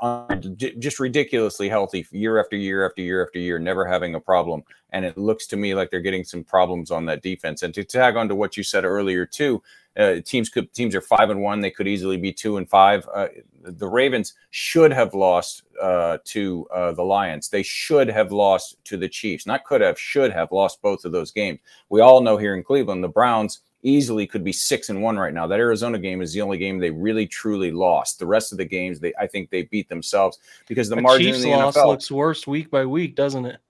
just 0.78 0.98
ridiculously 0.98 1.68
healthy 1.68 2.06
year 2.10 2.40
after 2.40 2.56
year 2.56 2.86
after 2.86 3.02
year 3.02 3.24
after 3.24 3.38
year, 3.38 3.58
never 3.58 3.86
having 3.86 4.14
a 4.14 4.20
problem. 4.20 4.62
And 4.90 5.04
it 5.04 5.18
looks 5.18 5.46
to 5.48 5.56
me 5.56 5.74
like 5.74 5.90
they're 5.90 6.00
getting 6.00 6.24
some 6.24 6.42
problems 6.42 6.90
on 6.90 7.04
that 7.06 7.22
defense. 7.22 7.62
And 7.62 7.74
to 7.74 7.84
tag 7.84 8.16
on 8.16 8.28
to 8.28 8.34
what 8.34 8.56
you 8.56 8.62
said 8.62 8.84
earlier 8.84 9.26
too, 9.26 9.62
uh, 9.98 10.16
teams 10.24 10.48
could 10.48 10.72
teams 10.72 10.94
are 10.94 11.00
five 11.00 11.30
and 11.30 11.42
one. 11.42 11.60
They 11.60 11.70
could 11.70 11.88
easily 11.88 12.16
be 12.16 12.32
two 12.32 12.56
and 12.56 12.68
five. 12.68 13.06
Uh, 13.14 13.28
the 13.62 13.86
Ravens 13.86 14.34
should 14.50 14.92
have 14.92 15.14
lost 15.14 15.62
uh, 15.80 16.18
to 16.24 16.66
uh, 16.72 16.92
the 16.92 17.02
Lions. 17.02 17.48
They 17.48 17.62
should 17.62 18.08
have 18.08 18.32
lost 18.32 18.76
to 18.84 18.96
the 18.96 19.08
Chiefs. 19.08 19.46
Not 19.46 19.64
could 19.64 19.80
have, 19.80 19.98
should 19.98 20.32
have 20.32 20.52
lost 20.52 20.82
both 20.82 21.04
of 21.04 21.12
those 21.12 21.30
games. 21.30 21.60
We 21.88 22.00
all 22.00 22.20
know 22.20 22.36
here 22.36 22.54
in 22.54 22.62
Cleveland, 22.62 23.04
the 23.04 23.08
Browns 23.08 23.60
easily 23.86 24.26
could 24.26 24.44
be 24.44 24.52
six 24.52 24.88
and 24.88 25.00
one 25.00 25.18
right 25.18 25.32
now. 25.32 25.46
That 25.46 25.60
Arizona 25.60 25.98
game 25.98 26.20
is 26.20 26.32
the 26.32 26.42
only 26.42 26.58
game 26.58 26.78
they 26.78 26.90
really 26.90 27.26
truly 27.26 27.70
lost. 27.70 28.18
The 28.18 28.26
rest 28.26 28.52
of 28.52 28.58
the 28.58 28.64
games, 28.64 28.98
they 28.98 29.14
I 29.18 29.26
think 29.26 29.50
they 29.50 29.62
beat 29.62 29.88
themselves 29.88 30.38
because 30.66 30.88
the, 30.88 30.96
the 30.96 31.02
margin 31.02 31.26
Chiefs 31.26 31.44
in 31.44 31.50
the 31.50 31.56
loss 31.56 31.76
NFL 31.76 31.86
looks 31.86 32.10
worse 32.10 32.46
week 32.46 32.70
by 32.70 32.84
week, 32.84 33.14
doesn't 33.14 33.46
it? 33.46 33.60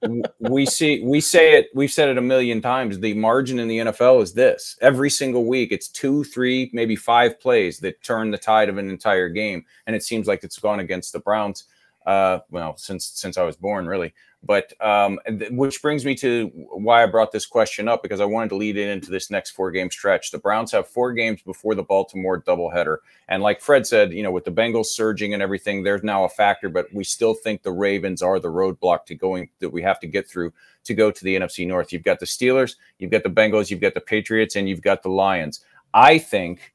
we 0.41 0.67
see 0.67 1.03
we 1.05 1.21
say 1.21 1.59
it. 1.59 1.69
We've 1.75 1.93
said 1.93 2.09
it 2.09 2.19
a 2.19 2.23
million 2.23 2.61
times. 2.61 2.99
The 2.99 3.15
margin 3.15 3.59
in 3.59 3.69
the 3.69 3.79
NFL 3.79 4.23
is 4.23 4.33
this: 4.33 4.77
every 4.81 5.11
single 5.11 5.45
week, 5.45 5.73
it's 5.73 5.89
two, 5.89 6.25
three, 6.25 6.71
maybe 6.73 6.97
five 6.97 7.39
plays 7.39 7.79
that 7.81 8.03
turn 8.03 8.31
the 8.31 8.39
tide 8.39 8.69
of 8.69 8.79
an 8.79 8.89
entire 8.89 9.29
game, 9.29 9.65
and 9.87 9.95
it 9.95 10.03
seems 10.03 10.27
like 10.27 10.43
it's 10.43 10.59
gone 10.59 10.81
against 10.81 11.13
the 11.13 11.21
Browns. 11.21 11.65
Uh, 12.07 12.39
well, 12.51 12.77
since 12.77 13.07
since 13.07 13.37
I 13.37 13.43
was 13.43 13.57
born, 13.57 13.87
really. 13.87 14.15
But 14.45 14.73
um, 14.81 15.19
which 15.51 15.83
brings 15.83 16.05
me 16.05 16.15
to 16.17 16.47
why 16.71 17.03
I 17.03 17.07
brought 17.07 17.33
this 17.33 17.47
question 17.47 17.89
up 17.89 18.01
because 18.01 18.21
I 18.21 18.27
wanted 18.27 18.51
to 18.51 18.57
lead 18.57 18.77
it 18.77 18.89
into 18.89 19.11
this 19.11 19.29
next 19.29 19.51
four 19.51 19.73
game 19.73 19.91
stretch. 19.91 20.31
The 20.31 20.39
Browns 20.39 20.71
have 20.71 20.87
four 20.87 21.13
games 21.13 21.43
before 21.43 21.75
the 21.75 21.83
Baltimore 21.83 22.41
doubleheader. 22.41 22.99
And 23.27 23.43
like 23.43 23.61
Fred 23.61 23.89
said, 23.89 24.13
you 24.13 24.23
know, 24.23 24.31
with 24.31 24.45
the 24.45 24.53
Bengals 24.53 24.87
surging 24.87 25.35
and 25.35 25.43
everything, 25.43 25.83
there's 25.83 26.05
now 26.05 26.23
a 26.23 26.29
factor, 26.29 26.69
but 26.69 26.87
we 26.95 27.03
still 27.03 27.35
think 27.35 27.63
the 27.63 27.73
Ravens 27.73 28.23
are 28.23 28.39
the 28.39 28.49
roadblock 28.49 29.07
to 29.07 29.17
going 29.17 29.51
that 29.59 29.71
we 29.71 29.83
have 29.83 29.99
to 30.01 30.07
get 30.07 30.29
through 30.29 30.53
to 30.85 30.95
go 30.95 31.11
to 31.11 31.25
the 31.25 31.35
NFC 31.35 31.67
North. 31.67 31.93
You've 31.93 32.05
got 32.05 32.21
the 32.21 32.27
Steelers, 32.27 32.77
you've 33.01 33.11
got 33.11 33.25
the 33.25 33.31
Bengals, 33.31 33.69
you've 33.69 33.81
got 33.81 33.95
the 33.95 34.01
Patriots, 34.01 34.55
and 34.55 34.69
you've 34.69 34.83
got 34.83 35.03
the 35.03 35.09
Lions. 35.09 35.65
I 35.93 36.19
think 36.19 36.73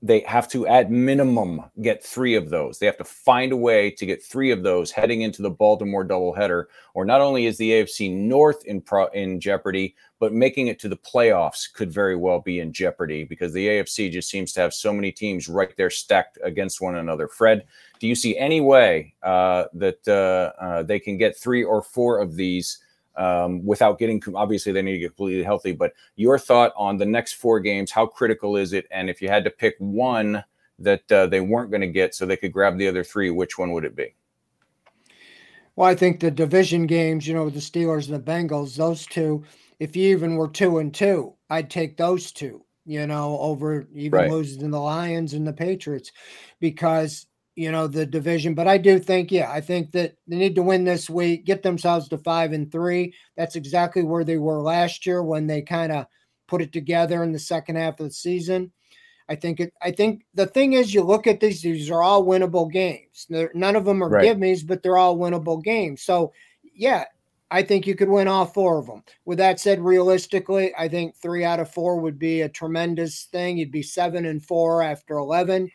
they 0.00 0.20
have 0.20 0.48
to 0.48 0.66
at 0.66 0.90
minimum 0.90 1.62
get 1.82 2.02
three 2.02 2.34
of 2.34 2.48
those. 2.48 2.78
They 2.78 2.86
have 2.86 2.96
to 2.96 3.04
find 3.04 3.52
a 3.52 3.56
way 3.56 3.90
to 3.90 4.06
get 4.06 4.24
three 4.24 4.50
of 4.50 4.62
those 4.62 4.90
heading 4.90 5.20
into 5.20 5.42
the 5.42 5.50
Baltimore 5.50 6.06
doubleheader. 6.06 6.64
Or 6.94 7.04
not 7.04 7.20
only 7.20 7.44
is 7.44 7.58
the 7.58 7.70
AFC 7.72 8.10
North 8.10 8.64
in 8.64 8.80
pro, 8.80 9.06
in 9.08 9.38
jeopardy, 9.38 9.94
but 10.18 10.32
making 10.32 10.68
it 10.68 10.78
to 10.80 10.88
the 10.88 10.96
playoffs 10.96 11.70
could 11.70 11.92
very 11.92 12.16
well 12.16 12.40
be 12.40 12.60
in 12.60 12.72
jeopardy 12.72 13.24
because 13.24 13.52
the 13.52 13.66
AFC 13.66 14.10
just 14.10 14.30
seems 14.30 14.52
to 14.54 14.60
have 14.60 14.72
so 14.72 14.94
many 14.94 15.12
teams 15.12 15.46
right 15.46 15.76
there 15.76 15.90
stacked 15.90 16.38
against 16.42 16.80
one 16.80 16.96
another. 16.96 17.28
Fred, 17.28 17.64
do 18.00 18.06
you 18.06 18.14
see 18.14 18.38
any 18.38 18.62
way 18.62 19.14
uh, 19.22 19.64
that 19.74 20.06
uh, 20.08 20.52
uh, 20.62 20.82
they 20.84 20.98
can 20.98 21.18
get 21.18 21.36
three 21.36 21.62
or 21.62 21.82
four 21.82 22.18
of 22.18 22.36
these? 22.36 22.78
Um, 23.16 23.64
without 23.64 23.98
getting 23.98 24.22
obviously 24.34 24.72
they 24.72 24.82
need 24.82 24.92
to 24.92 24.98
get 24.98 25.16
completely 25.16 25.42
healthy. 25.42 25.72
But 25.72 25.92
your 26.16 26.38
thought 26.38 26.72
on 26.76 26.96
the 26.96 27.06
next 27.06 27.34
four 27.34 27.60
games? 27.60 27.90
How 27.90 28.06
critical 28.06 28.56
is 28.56 28.72
it? 28.72 28.86
And 28.90 29.08
if 29.08 29.22
you 29.22 29.28
had 29.28 29.44
to 29.44 29.50
pick 29.50 29.76
one 29.78 30.44
that 30.78 31.10
uh, 31.10 31.26
they 31.26 31.40
weren't 31.40 31.70
going 31.70 31.80
to 31.80 31.86
get, 31.86 32.14
so 32.14 32.26
they 32.26 32.36
could 32.36 32.52
grab 32.52 32.76
the 32.76 32.88
other 32.88 33.04
three, 33.04 33.30
which 33.30 33.58
one 33.58 33.72
would 33.72 33.84
it 33.84 33.96
be? 33.96 34.14
Well, 35.74 35.88
I 35.88 35.94
think 35.94 36.20
the 36.20 36.30
division 36.30 36.86
games, 36.86 37.26
you 37.26 37.34
know, 37.34 37.50
the 37.50 37.60
Steelers 37.60 38.10
and 38.10 38.14
the 38.16 38.32
Bengals, 38.32 38.76
those 38.76 39.06
two. 39.06 39.44
If 39.78 39.94
you 39.94 40.14
even 40.16 40.36
were 40.36 40.48
two 40.48 40.78
and 40.78 40.92
two, 40.92 41.34
I'd 41.50 41.70
take 41.70 41.96
those 41.96 42.32
two. 42.32 42.62
You 42.88 43.06
know, 43.06 43.36
over 43.40 43.88
even 43.94 44.16
right. 44.16 44.30
losing 44.30 44.70
the 44.70 44.78
Lions 44.78 45.34
and 45.34 45.44
the 45.44 45.52
Patriots, 45.52 46.12
because 46.60 47.26
you 47.56 47.72
know, 47.72 47.86
the 47.86 48.04
division. 48.06 48.54
But 48.54 48.68
I 48.68 48.76
do 48.78 48.98
think, 48.98 49.32
yeah, 49.32 49.50
I 49.50 49.62
think 49.62 49.90
that 49.92 50.14
they 50.28 50.36
need 50.36 50.54
to 50.54 50.62
win 50.62 50.84
this 50.84 51.08
week, 51.10 51.46
get 51.46 51.62
themselves 51.62 52.08
to 52.10 52.18
five 52.18 52.52
and 52.52 52.70
three. 52.70 53.14
That's 53.36 53.56
exactly 53.56 54.02
where 54.02 54.24
they 54.24 54.36
were 54.36 54.60
last 54.60 55.06
year 55.06 55.22
when 55.22 55.46
they 55.46 55.62
kind 55.62 55.90
of 55.90 56.06
put 56.46 56.62
it 56.62 56.72
together 56.72 57.24
in 57.24 57.32
the 57.32 57.38
second 57.38 57.76
half 57.76 57.98
of 57.98 58.08
the 58.08 58.12
season. 58.12 58.70
I 59.28 59.34
think 59.34 59.58
it. 59.58 59.72
I 59.82 59.90
think 59.90 60.24
the 60.34 60.46
thing 60.46 60.74
is, 60.74 60.94
you 60.94 61.02
look 61.02 61.26
at 61.26 61.40
these; 61.40 61.62
these 61.62 61.90
are 61.90 62.02
all 62.02 62.24
winnable 62.24 62.70
games. 62.70 63.26
They're, 63.28 63.50
none 63.54 63.74
of 63.74 63.84
them 63.84 64.04
are 64.04 64.08
right. 64.08 64.38
me's, 64.38 64.62
but 64.62 64.84
they're 64.84 64.98
all 64.98 65.16
winnable 65.16 65.60
games. 65.64 66.02
So, 66.02 66.32
yeah, 66.74 67.06
I 67.50 67.62
think 67.62 67.88
you 67.88 67.96
could 67.96 68.08
win 68.08 68.28
all 68.28 68.46
four 68.46 68.78
of 68.78 68.86
them. 68.86 69.02
With 69.24 69.38
that 69.38 69.58
said, 69.58 69.80
realistically, 69.80 70.72
I 70.78 70.86
think 70.86 71.16
three 71.16 71.44
out 71.44 71.58
of 71.58 71.72
four 71.72 71.98
would 71.98 72.20
be 72.20 72.42
a 72.42 72.48
tremendous 72.48 73.24
thing. 73.24 73.58
You'd 73.58 73.72
be 73.72 73.82
seven 73.82 74.26
and 74.26 74.44
four 74.44 74.82
after 74.82 75.16
eleven 75.16 75.70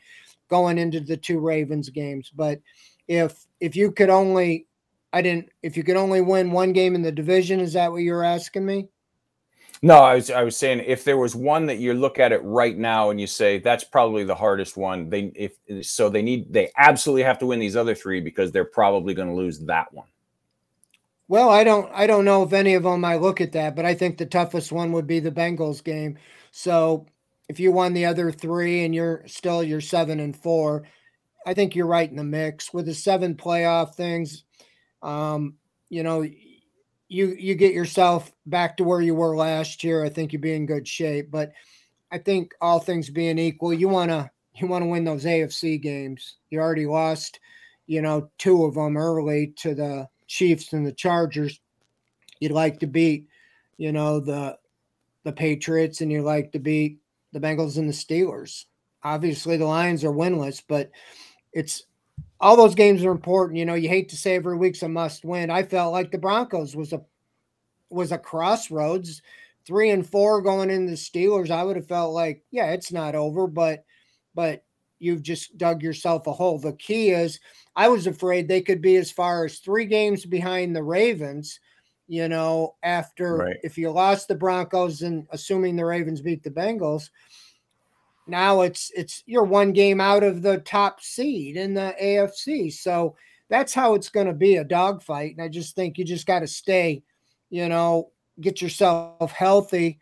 going 0.52 0.78
into 0.78 1.00
the 1.00 1.18
two 1.18 1.40
Ravens 1.40 1.90
games. 1.90 2.30
But 2.30 2.60
if 3.08 3.48
if 3.60 3.76
you 3.76 3.92
could 3.92 4.12
only 4.12 4.68
I 5.12 5.24
didn't 5.24 5.50
if 5.64 5.76
you 5.76 5.84
could 5.84 5.96
only 5.96 6.22
win 6.22 6.52
one 6.52 6.74
game 6.74 6.94
in 6.94 7.02
the 7.02 7.12
division, 7.12 7.60
is 7.60 7.74
that 7.74 7.92
what 7.92 8.04
you're 8.04 8.24
asking 8.24 8.66
me? 8.66 8.90
No, 9.82 9.96
I 9.96 10.16
was 10.16 10.30
I 10.30 10.44
was 10.44 10.56
saying 10.58 10.84
if 10.86 11.04
there 11.04 11.18
was 11.18 11.36
one 11.36 11.66
that 11.66 11.80
you 11.80 11.94
look 11.96 12.20
at 12.20 12.32
it 12.32 12.44
right 12.44 12.78
now 12.78 13.10
and 13.10 13.20
you 13.20 13.26
say 13.26 13.58
that's 13.58 13.84
probably 13.84 14.24
the 14.24 14.36
hardest 14.36 14.78
one, 14.78 15.10
they 15.10 15.32
if 15.36 15.86
so 15.86 16.10
they 16.10 16.22
need 16.22 16.54
they 16.54 16.70
absolutely 16.78 17.24
have 17.24 17.40
to 17.40 17.48
win 17.48 17.60
these 17.60 17.76
other 17.76 17.96
three 17.96 18.22
because 18.22 18.52
they're 18.52 18.66
probably 18.66 19.16
going 19.16 19.30
to 19.30 19.34
lose 19.34 19.60
that 19.62 19.92
one. 19.92 20.08
Well, 21.30 21.50
I 21.50 21.64
don't 21.64 21.90
I 21.94 22.06
don't 22.08 22.26
know 22.26 22.44
if 22.44 22.52
any 22.52 22.76
of 22.76 22.84
them 22.84 23.06
I 23.06 23.16
look 23.16 23.42
at 23.42 23.54
that, 23.54 23.76
but 23.76 23.86
I 23.86 23.96
think 23.96 24.18
the 24.18 24.26
toughest 24.26 24.72
one 24.72 24.92
would 24.92 25.08
be 25.08 25.22
the 25.22 25.32
Bengals 25.32 25.84
game. 25.84 26.18
So 26.52 27.08
if 27.52 27.60
you 27.60 27.70
won 27.74 27.94
the 27.94 28.06
other 28.06 28.32
three 28.32 28.86
and 28.86 28.96
you're 28.96 29.24
still 29.28 29.62
you're 29.62 29.82
seven 29.82 30.22
and 30.22 30.34
four, 30.34 30.88
I 31.46 31.54
think 31.54 31.76
you're 31.76 31.86
right 31.86 32.10
in 32.10 32.16
the 32.16 32.24
mix 32.24 32.74
with 32.74 32.86
the 32.86 32.94
seven 32.94 33.36
playoff 33.36 33.96
things. 33.96 34.46
Um, 35.02 35.56
you 35.90 36.02
know, 36.02 36.22
you 36.22 37.36
you 37.38 37.56
get 37.56 37.74
yourself 37.74 38.32
back 38.46 38.78
to 38.78 38.86
where 38.86 39.02
you 39.02 39.16
were 39.16 39.36
last 39.36 39.84
year. 39.84 40.06
I 40.06 40.08
think 40.08 40.32
you'd 40.32 40.42
be 40.42 40.54
in 40.54 40.66
good 40.66 40.88
shape. 40.88 41.30
But 41.30 41.52
I 42.10 42.20
think 42.20 42.54
all 42.62 42.80
things 42.80 43.10
being 43.10 43.38
equal, 43.38 43.74
you 43.74 43.90
wanna 43.90 44.32
you 44.56 44.68
want 44.68 44.84
to 44.84 44.90
win 44.90 45.04
those 45.04 45.26
AFC 45.26 45.82
games. 45.82 46.38
You 46.52 46.62
already 46.62 46.86
lost, 46.86 47.42
you 47.86 48.02
know, 48.02 48.30
two 48.38 48.64
of 48.64 48.76
them 48.76 48.96
early 48.96 49.48
to 49.58 49.76
the 49.76 50.08
Chiefs 50.28 50.72
and 50.72 50.88
the 50.88 50.94
Chargers. 50.94 51.60
You'd 52.40 52.54
like 52.54 52.80
to 52.80 52.88
beat, 52.88 53.28
you 53.76 53.92
know, 53.92 54.22
the 54.22 54.58
the 55.26 55.34
Patriots 55.34 56.00
and 56.00 56.10
you'd 56.10 56.24
like 56.24 56.54
to 56.54 56.60
beat 56.60 57.02
the 57.32 57.40
Bengals 57.40 57.78
and 57.78 57.88
the 57.88 57.94
Steelers. 57.94 58.66
Obviously 59.04 59.58
the 59.58 59.66
Lions 59.66 60.04
are 60.04 60.12
winless, 60.12 60.62
but 60.68 60.92
it's 61.54 61.84
all 62.40 62.56
those 62.56 62.76
games 62.76 63.04
are 63.04 63.12
important. 63.12 63.58
You 63.58 63.66
know, 63.66 63.76
you 63.76 63.90
hate 63.90 64.10
to 64.10 64.18
say 64.18 64.36
every 64.36 64.58
week's 64.58 64.84
a 64.84 64.90
must 64.90 65.24
win. 65.24 65.50
I 65.50 65.64
felt 65.64 65.94
like 65.94 66.12
the 66.12 66.18
Broncos 66.18 66.76
was 66.76 66.94
a 66.94 67.02
was 67.90 68.12
a 68.12 68.18
crossroads. 68.18 69.22
Three 69.66 69.92
and 69.92 70.08
four 70.08 70.42
going 70.42 70.72
in 70.72 70.88
the 70.88 70.94
Steelers, 70.94 71.52
I 71.52 71.64
would 71.64 71.76
have 71.76 71.88
felt 71.88 72.14
like, 72.14 72.44
yeah, 72.50 72.72
it's 72.72 72.92
not 72.92 73.14
over, 73.14 73.46
but 73.48 73.86
but 74.34 74.64
you've 75.00 75.22
just 75.22 75.58
dug 75.58 75.84
yourself 75.84 76.28
a 76.28 76.34
hole. 76.34 76.58
The 76.58 76.74
key 76.74 77.12
is 77.12 77.40
I 77.76 77.88
was 77.88 78.08
afraid 78.08 78.48
they 78.48 78.62
could 78.62 78.82
be 78.82 78.96
as 78.98 79.12
far 79.12 79.46
as 79.46 79.60
three 79.60 79.86
games 79.86 80.26
behind 80.26 80.76
the 80.76 80.84
Ravens, 80.84 81.60
you 82.12 82.28
know, 82.28 82.76
after 82.84 83.38
Right. 83.38 83.58
if 83.64 83.78
you 83.78 83.90
lost 83.90 84.28
the 84.28 84.36
Broncos 84.36 85.02
and 85.02 85.26
assuming 85.32 85.78
the 85.78 85.86
Ravens 85.86 86.20
beat 86.20 86.44
the 86.44 86.50
Bengals, 86.52 87.10
now 88.28 88.62
it's 88.62 88.92
it's 88.94 89.24
you're 89.26 89.46
one 89.46 89.72
game 89.72 90.02
out 90.02 90.22
of 90.22 90.42
the 90.42 90.58
top 90.58 91.00
seed 91.00 91.56
in 91.56 91.74
the 91.74 91.96
AFC. 92.02 92.70
So 92.70 93.16
that's 93.48 93.74
how 93.74 93.94
it's 93.94 94.10
going 94.10 94.28
to 94.28 94.34
be 94.34 94.58
a 94.58 94.64
dogfight. 94.66 95.32
And 95.32 95.42
I 95.42 95.48
just 95.48 95.74
think 95.74 95.98
you 95.98 96.04
just 96.04 96.28
got 96.28 96.40
to 96.40 96.48
stay, 96.48 97.02
you 97.50 97.70
know, 97.70 98.12
get 98.42 98.62
yourself 98.62 99.32
healthy. 99.32 99.98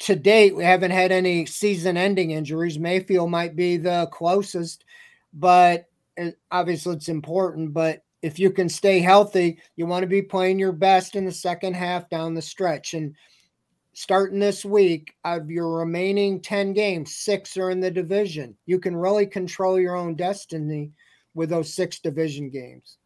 To 0.00 0.16
date, 0.16 0.56
we 0.56 0.64
haven't 0.64 0.92
had 0.92 1.12
any 1.12 1.44
season 1.44 1.98
ending 1.98 2.30
injuries. 2.30 2.78
Mayfield 2.78 3.30
might 3.30 3.54
be 3.54 3.76
the 3.76 4.08
closest, 4.12 4.86
but 5.34 5.90
obviously 6.50 6.96
it's 6.96 7.10
important. 7.10 7.74
But 7.74 8.02
if 8.22 8.38
you 8.38 8.50
can 8.50 8.68
stay 8.68 9.00
healthy, 9.00 9.58
you 9.76 9.86
want 9.86 10.02
to 10.02 10.08
be 10.08 10.22
playing 10.22 10.58
your 10.58 10.72
best 10.72 11.14
in 11.14 11.24
the 11.24 11.32
second 11.32 11.74
half 11.74 12.08
down 12.08 12.34
the 12.34 12.42
stretch. 12.42 12.94
And 12.94 13.14
starting 13.92 14.38
this 14.38 14.64
week, 14.64 15.14
of 15.24 15.50
your 15.50 15.78
remaining 15.78 16.40
10 16.40 16.72
games, 16.72 17.14
six 17.14 17.56
are 17.56 17.70
in 17.70 17.80
the 17.80 17.90
division. 17.90 18.56
You 18.66 18.80
can 18.80 18.96
really 18.96 19.26
control 19.26 19.78
your 19.78 19.96
own 19.96 20.14
destiny 20.14 20.92
with 21.34 21.50
those 21.50 21.74
six 21.74 22.00
division 22.00 22.50
games. 22.50 22.98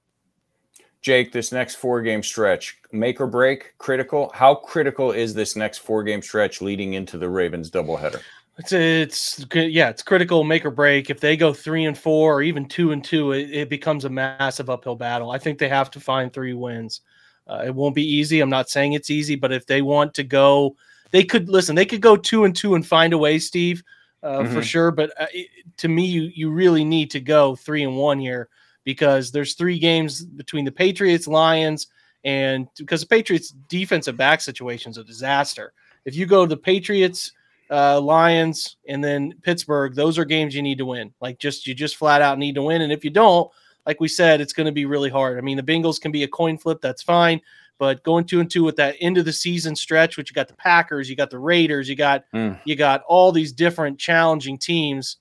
Jake, 1.02 1.32
this 1.32 1.50
next 1.50 1.74
four 1.74 2.00
game 2.00 2.22
stretch, 2.22 2.78
make 2.92 3.20
or 3.20 3.26
break, 3.26 3.76
critical. 3.78 4.30
How 4.34 4.54
critical 4.54 5.10
is 5.10 5.34
this 5.34 5.56
next 5.56 5.78
four 5.78 6.04
game 6.04 6.22
stretch 6.22 6.62
leading 6.62 6.94
into 6.94 7.18
the 7.18 7.28
Ravens 7.28 7.70
doubleheader? 7.70 8.22
It's 8.59 8.72
it's. 8.72 9.46
Yeah, 9.55 9.88
it's 9.88 10.03
critical 10.03 10.44
make 10.44 10.64
or 10.66 10.70
break. 10.70 11.09
If 11.09 11.20
they 11.20 11.36
go 11.36 11.55
three 11.55 11.86
and 11.86 11.96
four 11.96 12.34
or 12.34 12.42
even 12.42 12.68
two 12.68 12.92
and 12.92 13.03
two, 13.03 13.32
it, 13.32 13.50
it 13.50 13.68
becomes 13.70 14.05
a 14.05 14.11
massive 14.11 14.68
uphill 14.68 14.94
battle. 14.94 15.30
I 15.30 15.38
think 15.38 15.59
they 15.59 15.68
have 15.68 15.90
to 15.92 16.00
find 16.00 16.32
three 16.32 16.53
wins. 16.53 17.00
Uh, 17.48 17.64
it 17.66 17.74
won't 17.74 17.94
be 17.94 18.05
easy. 18.05 18.40
I'm 18.40 18.50
not 18.50 18.68
saying 18.68 18.92
it's 18.92 19.11
easy, 19.11 19.36
but 19.36 19.53
if 19.53 19.66
they 19.66 19.80
want 19.82 20.14
to 20.14 20.22
go, 20.22 20.76
they 21.11 21.24
could 21.24 21.48
listen. 21.48 21.74
They 21.74 21.86
could 21.86 22.03
go 22.03 22.14
two 22.16 22.44
and 22.44 22.55
two 22.55 22.74
and 22.74 22.86
find 22.86 23.14
a 23.14 23.18
way, 23.18 23.38
Steve, 23.38 23.82
uh, 24.22 24.44
for 24.44 24.61
Mhm. 24.61 24.64
sure. 24.64 24.90
But 24.90 25.12
uh, 25.18 25.26
it, 25.32 25.48
to 25.78 25.88
me, 25.88 26.05
you 26.05 26.30
you 26.34 26.50
really 26.50 26.84
need 26.84 27.11
to 27.12 27.20
go 27.20 27.57
three 27.57 27.82
and 27.84 27.96
one 27.96 28.20
here 28.20 28.48
because 28.84 29.30
there's 29.32 29.55
three 29.55 29.78
games 29.78 30.24
between 30.24 30.66
the 30.66 30.72
Patriots, 30.72 31.26
Lions, 31.26 31.86
and 32.24 32.68
because 32.76 33.00
the 33.00 33.07
Patriots' 33.07 33.55
defensive 33.68 34.16
back 34.18 34.42
situation 34.42 34.90
is 34.90 34.98
a 34.98 35.05
disaster. 35.05 35.72
If 36.05 36.14
you 36.16 36.26
go 36.26 36.44
to 36.44 36.48
the 36.50 36.57
Patriots, 36.61 37.32
uh, 37.73 38.01
Lions, 38.01 38.77
and 38.87 39.03
then 39.03 39.33
Pittsburgh, 39.43 39.95
those 39.95 40.18
are 40.18 40.25
games 40.27 40.55
you 40.55 40.62
need 40.62 40.79
to 40.79 40.85
win. 40.85 41.12
Like 41.20 41.39
just 41.39 41.66
you 41.66 41.75
just 41.75 41.97
flat 41.97 42.20
out 42.23 42.39
need 42.39 42.55
to 42.57 42.62
win. 42.62 42.83
And 42.83 42.93
if 42.93 43.03
you 43.05 43.11
don't, 43.11 43.51
like 43.87 43.99
we 44.01 44.09
said, 44.09 44.41
it's 44.41 44.53
going 44.53 44.66
to 44.66 44.73
be 44.73 44.85
really 44.85 45.11
hard. 45.11 45.39
I 45.39 45.41
mean, 45.41 45.57
the 45.57 45.62
Bengals 45.62 46.01
can 46.01 46.12
be 46.12 46.23
a 46.25 46.29
coin 46.29 46.59
flip, 46.59 46.81
that's 46.83 47.03
fine. 47.03 47.41
But 47.79 48.05
going 48.05 48.27
two 48.27 48.39
and 48.41 48.49
two 48.51 48.62
with 48.62 48.77
that 48.77 48.95
end 49.01 49.18
of 49.18 49.25
the 49.25 49.33
season 49.33 49.75
stretch, 49.75 50.16
which 50.16 50.31
you 50.31 50.35
got 50.35 50.47
the 50.47 50.55
Packers, 50.55 51.11
you 51.11 51.16
got 51.16 51.31
the 51.31 51.39
Raiders, 51.39 51.89
you 51.89 51.97
got 51.97 52.25
Mm. 52.35 52.61
you 52.64 52.77
got 52.77 53.03
all 53.09 53.33
these 53.33 53.53
different 53.53 53.99
challenging 53.99 54.59
teams. 54.59 55.16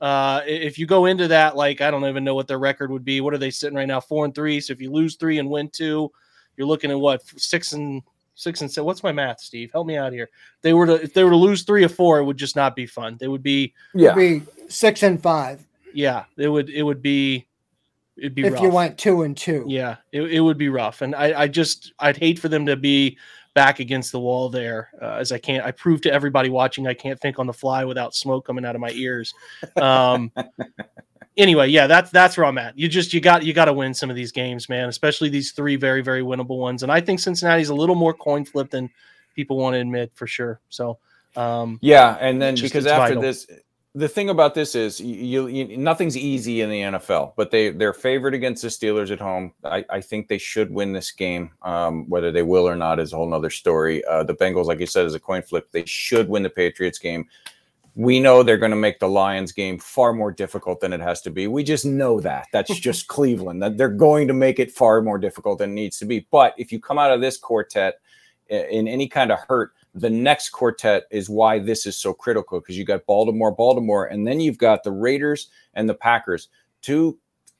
Uh, 0.00 0.42
if 0.44 0.78
you 0.78 0.86
go 0.86 1.06
into 1.06 1.28
that, 1.28 1.56
like 1.56 1.80
I 1.80 1.90
don't 1.90 2.04
even 2.04 2.24
know 2.24 2.34
what 2.34 2.48
their 2.48 2.58
record 2.58 2.90
would 2.90 3.04
be. 3.04 3.20
What 3.20 3.32
are 3.32 3.38
they 3.38 3.50
sitting 3.52 3.76
right 3.76 3.86
now? 3.86 4.00
Four 4.00 4.24
and 4.24 4.34
three. 4.34 4.60
So 4.60 4.72
if 4.72 4.80
you 4.80 4.90
lose 4.90 5.14
three 5.16 5.38
and 5.38 5.48
win 5.48 5.70
two, 5.70 6.10
you're 6.56 6.66
looking 6.66 6.90
at 6.90 6.98
what 6.98 7.22
six 7.40 7.72
and 7.72 8.02
six 8.34 8.60
and 8.60 8.70
seven. 8.70 8.86
What's 8.86 9.02
my 9.02 9.12
math, 9.12 9.40
Steve? 9.40 9.70
Help 9.72 9.86
me 9.86 9.96
out 9.96 10.12
here. 10.12 10.30
They 10.62 10.72
were 10.72 10.86
to 10.86 10.94
if 11.02 11.14
they 11.14 11.24
were 11.24 11.30
to 11.30 11.36
lose 11.36 11.62
three 11.62 11.84
or 11.84 11.88
four, 11.88 12.18
it 12.18 12.24
would 12.24 12.36
just 12.36 12.56
not 12.56 12.74
be 12.76 12.86
fun. 12.86 13.16
They 13.18 13.28
would 13.28 13.42
be 13.42 13.74
Yeah. 13.94 14.14
Be 14.14 14.42
six 14.68 15.02
and 15.02 15.22
five 15.22 15.66
yeah. 15.94 16.24
It 16.36 16.48
would 16.48 16.70
it 16.70 16.82
would 16.82 17.02
be 17.02 17.46
it'd 18.16 18.34
be 18.34 18.42
rough. 18.42 18.48
if 18.48 18.54
rough. 18.54 18.62
you 18.62 18.70
went 18.70 18.98
two 18.98 19.22
and 19.22 19.36
two. 19.36 19.64
Yeah, 19.66 19.96
it, 20.12 20.22
it 20.22 20.40
would 20.40 20.58
be 20.58 20.68
rough, 20.68 21.02
and 21.02 21.14
I, 21.14 21.42
I 21.42 21.48
just 21.48 21.92
I'd 21.98 22.16
hate 22.16 22.38
for 22.38 22.48
them 22.48 22.66
to 22.66 22.76
be 22.76 23.18
back 23.54 23.80
against 23.80 24.12
the 24.12 24.20
wall 24.20 24.48
there, 24.48 24.90
uh, 25.00 25.16
as 25.16 25.32
I 25.32 25.38
can't. 25.38 25.64
I 25.64 25.72
prove 25.72 26.00
to 26.02 26.12
everybody 26.12 26.48
watching 26.48 26.86
I 26.86 26.94
can't 26.94 27.20
think 27.20 27.38
on 27.38 27.46
the 27.46 27.52
fly 27.52 27.84
without 27.84 28.14
smoke 28.14 28.46
coming 28.46 28.64
out 28.64 28.74
of 28.74 28.80
my 28.80 28.90
ears. 28.90 29.34
Um, 29.76 30.32
anyway, 31.36 31.68
yeah, 31.68 31.86
that's 31.86 32.10
that's 32.10 32.36
where 32.36 32.46
I'm 32.46 32.58
at. 32.58 32.78
You 32.78 32.88
just 32.88 33.12
you 33.12 33.20
got 33.20 33.44
you 33.44 33.52
got 33.52 33.66
to 33.66 33.72
win 33.72 33.94
some 33.94 34.10
of 34.10 34.16
these 34.16 34.32
games, 34.32 34.68
man, 34.68 34.88
especially 34.88 35.28
these 35.28 35.52
three 35.52 35.76
very 35.76 36.02
very 36.02 36.22
winnable 36.22 36.58
ones. 36.58 36.82
And 36.82 36.92
I 36.92 37.00
think 37.00 37.20
Cincinnati's 37.20 37.68
a 37.68 37.74
little 37.74 37.94
more 37.94 38.14
coin 38.14 38.44
flip 38.44 38.70
than 38.70 38.90
people 39.34 39.56
want 39.56 39.74
to 39.74 39.80
admit 39.80 40.12
for 40.14 40.26
sure. 40.26 40.60
So. 40.68 40.98
Um, 41.34 41.78
Yeah, 41.80 42.18
and 42.20 42.42
then 42.42 42.56
Just 42.56 42.72
because 42.72 42.86
after 42.86 43.14
vital. 43.14 43.22
this, 43.22 43.46
the 43.94 44.08
thing 44.08 44.30
about 44.30 44.54
this 44.54 44.74
is 44.74 45.00
you, 45.00 45.48
you 45.48 45.76
nothing's 45.76 46.16
easy 46.16 46.62
in 46.62 46.70
the 46.70 46.80
NFL, 46.80 47.34
but 47.36 47.50
they 47.50 47.70
they're 47.70 47.92
favored 47.92 48.34
against 48.34 48.62
the 48.62 48.68
Steelers 48.68 49.10
at 49.10 49.20
home. 49.20 49.52
I, 49.64 49.84
I 49.90 50.00
think 50.00 50.28
they 50.28 50.38
should 50.38 50.70
win 50.70 50.92
this 50.92 51.10
game. 51.10 51.50
Um, 51.62 52.08
whether 52.08 52.32
they 52.32 52.42
will 52.42 52.66
or 52.66 52.76
not 52.76 52.98
is 52.98 53.12
a 53.12 53.16
whole 53.16 53.28
nother 53.28 53.50
story. 53.50 54.02
Uh, 54.06 54.24
the 54.24 54.34
Bengals, 54.34 54.64
like 54.64 54.80
you 54.80 54.86
said, 54.86 55.04
is 55.04 55.14
a 55.14 55.20
coin 55.20 55.42
flip. 55.42 55.70
They 55.72 55.84
should 55.84 56.28
win 56.28 56.42
the 56.42 56.50
Patriots 56.50 56.98
game. 56.98 57.28
We 57.94 58.20
know 58.20 58.42
they're 58.42 58.56
going 58.56 58.70
to 58.70 58.76
make 58.76 59.00
the 59.00 59.08
Lions 59.08 59.52
game 59.52 59.78
far 59.78 60.12
more 60.12 60.32
difficult 60.32 60.80
than 60.80 60.92
it 60.92 61.00
has 61.00 61.20
to 61.22 61.30
be. 61.30 61.46
We 61.46 61.62
just 61.62 61.84
know 61.84 62.20
that. 62.20 62.46
That's 62.52 62.78
just 62.80 63.06
Cleveland. 63.08 63.62
That 63.62 63.76
they're 63.76 63.88
going 63.88 64.28
to 64.28 64.34
make 64.34 64.58
it 64.58 64.72
far 64.72 65.02
more 65.02 65.18
difficult 65.18 65.58
than 65.58 65.70
it 65.70 65.74
needs 65.74 65.98
to 65.98 66.06
be. 66.06 66.26
But 66.30 66.54
if 66.56 66.72
you 66.72 66.80
come 66.80 66.98
out 66.98 67.12
of 67.12 67.20
this 67.20 67.36
quartet 67.36 68.00
in 68.48 68.88
any 68.88 69.08
kind 69.08 69.30
of 69.30 69.38
hurt, 69.40 69.72
the 69.94 70.10
next 70.10 70.50
quartet 70.50 71.04
is 71.10 71.28
why 71.28 71.58
this 71.58 71.86
is 71.86 71.96
so 71.96 72.14
critical 72.14 72.60
because 72.60 72.78
you 72.78 72.84
got 72.84 73.06
Baltimore, 73.06 73.52
Baltimore, 73.52 74.06
and 74.06 74.26
then 74.26 74.40
you've 74.40 74.58
got 74.58 74.84
the 74.84 74.92
Raiders 74.92 75.48
and 75.74 75.88
the 75.88 75.94
Packers, 75.94 76.48
two 76.80 77.18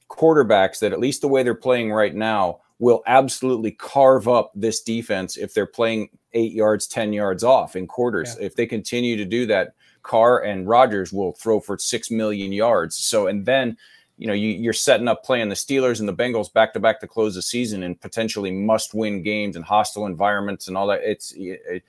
quarterbacks 0.09 0.79
that, 0.81 0.93
at 0.93 1.01
least 1.01 1.21
the 1.21 1.29
way 1.29 1.43
they're 1.43 1.55
playing 1.55 1.93
right 1.93 2.15
now, 2.15 2.61
will 2.79 3.03
absolutely 3.07 3.71
carve 3.71 4.29
up 4.29 4.51
this 4.55 4.83
defense 4.83 5.37
if 5.37 5.55
they're 5.55 5.67
playing 5.67 6.09
eight 6.33 6.53
yards, 6.53 6.87
10 6.87 7.13
yards 7.13 7.45
off 7.45 7.77
in 7.77 7.87
quarters. 7.87 8.37
If 8.41 8.57
they 8.57 8.67
continue 8.67 9.17
to 9.17 9.25
do 9.25 9.47
that, 9.47 9.75
Carr 10.03 10.41
and 10.41 10.69
Rodgers 10.69 11.13
will 11.13 11.33
throw 11.33 11.61
for 11.61 11.79
six 11.79 12.11
million 12.11 12.53
yards. 12.53 12.97
So, 12.97 13.27
and 13.27 13.45
then 13.47 13.77
you 14.19 14.27
know 14.27 14.33
you, 14.35 14.49
you're 14.49 14.73
setting 14.73 15.09
up 15.09 15.25
playing 15.25 15.49
the 15.49 15.55
Steelers 15.55 16.01
and 16.01 16.09
the 16.09 16.15
Bengals 16.15 16.53
back 16.53 16.73
to 16.75 16.81
back 16.81 17.01
to 17.01 17.09
close 17.09 17.35
the 17.35 17.43
season 17.43 17.83
and 17.83 18.01
potentially 18.01 18.51
must 18.51 18.95
win 18.95 19.23
games 19.23 19.57
and 19.57 19.65
hostile 19.65 20.07
environments 20.07 20.69
and 20.69 20.77
all 20.77 20.87
that. 20.89 21.01
It's 21.03 21.33
it, 21.37 21.83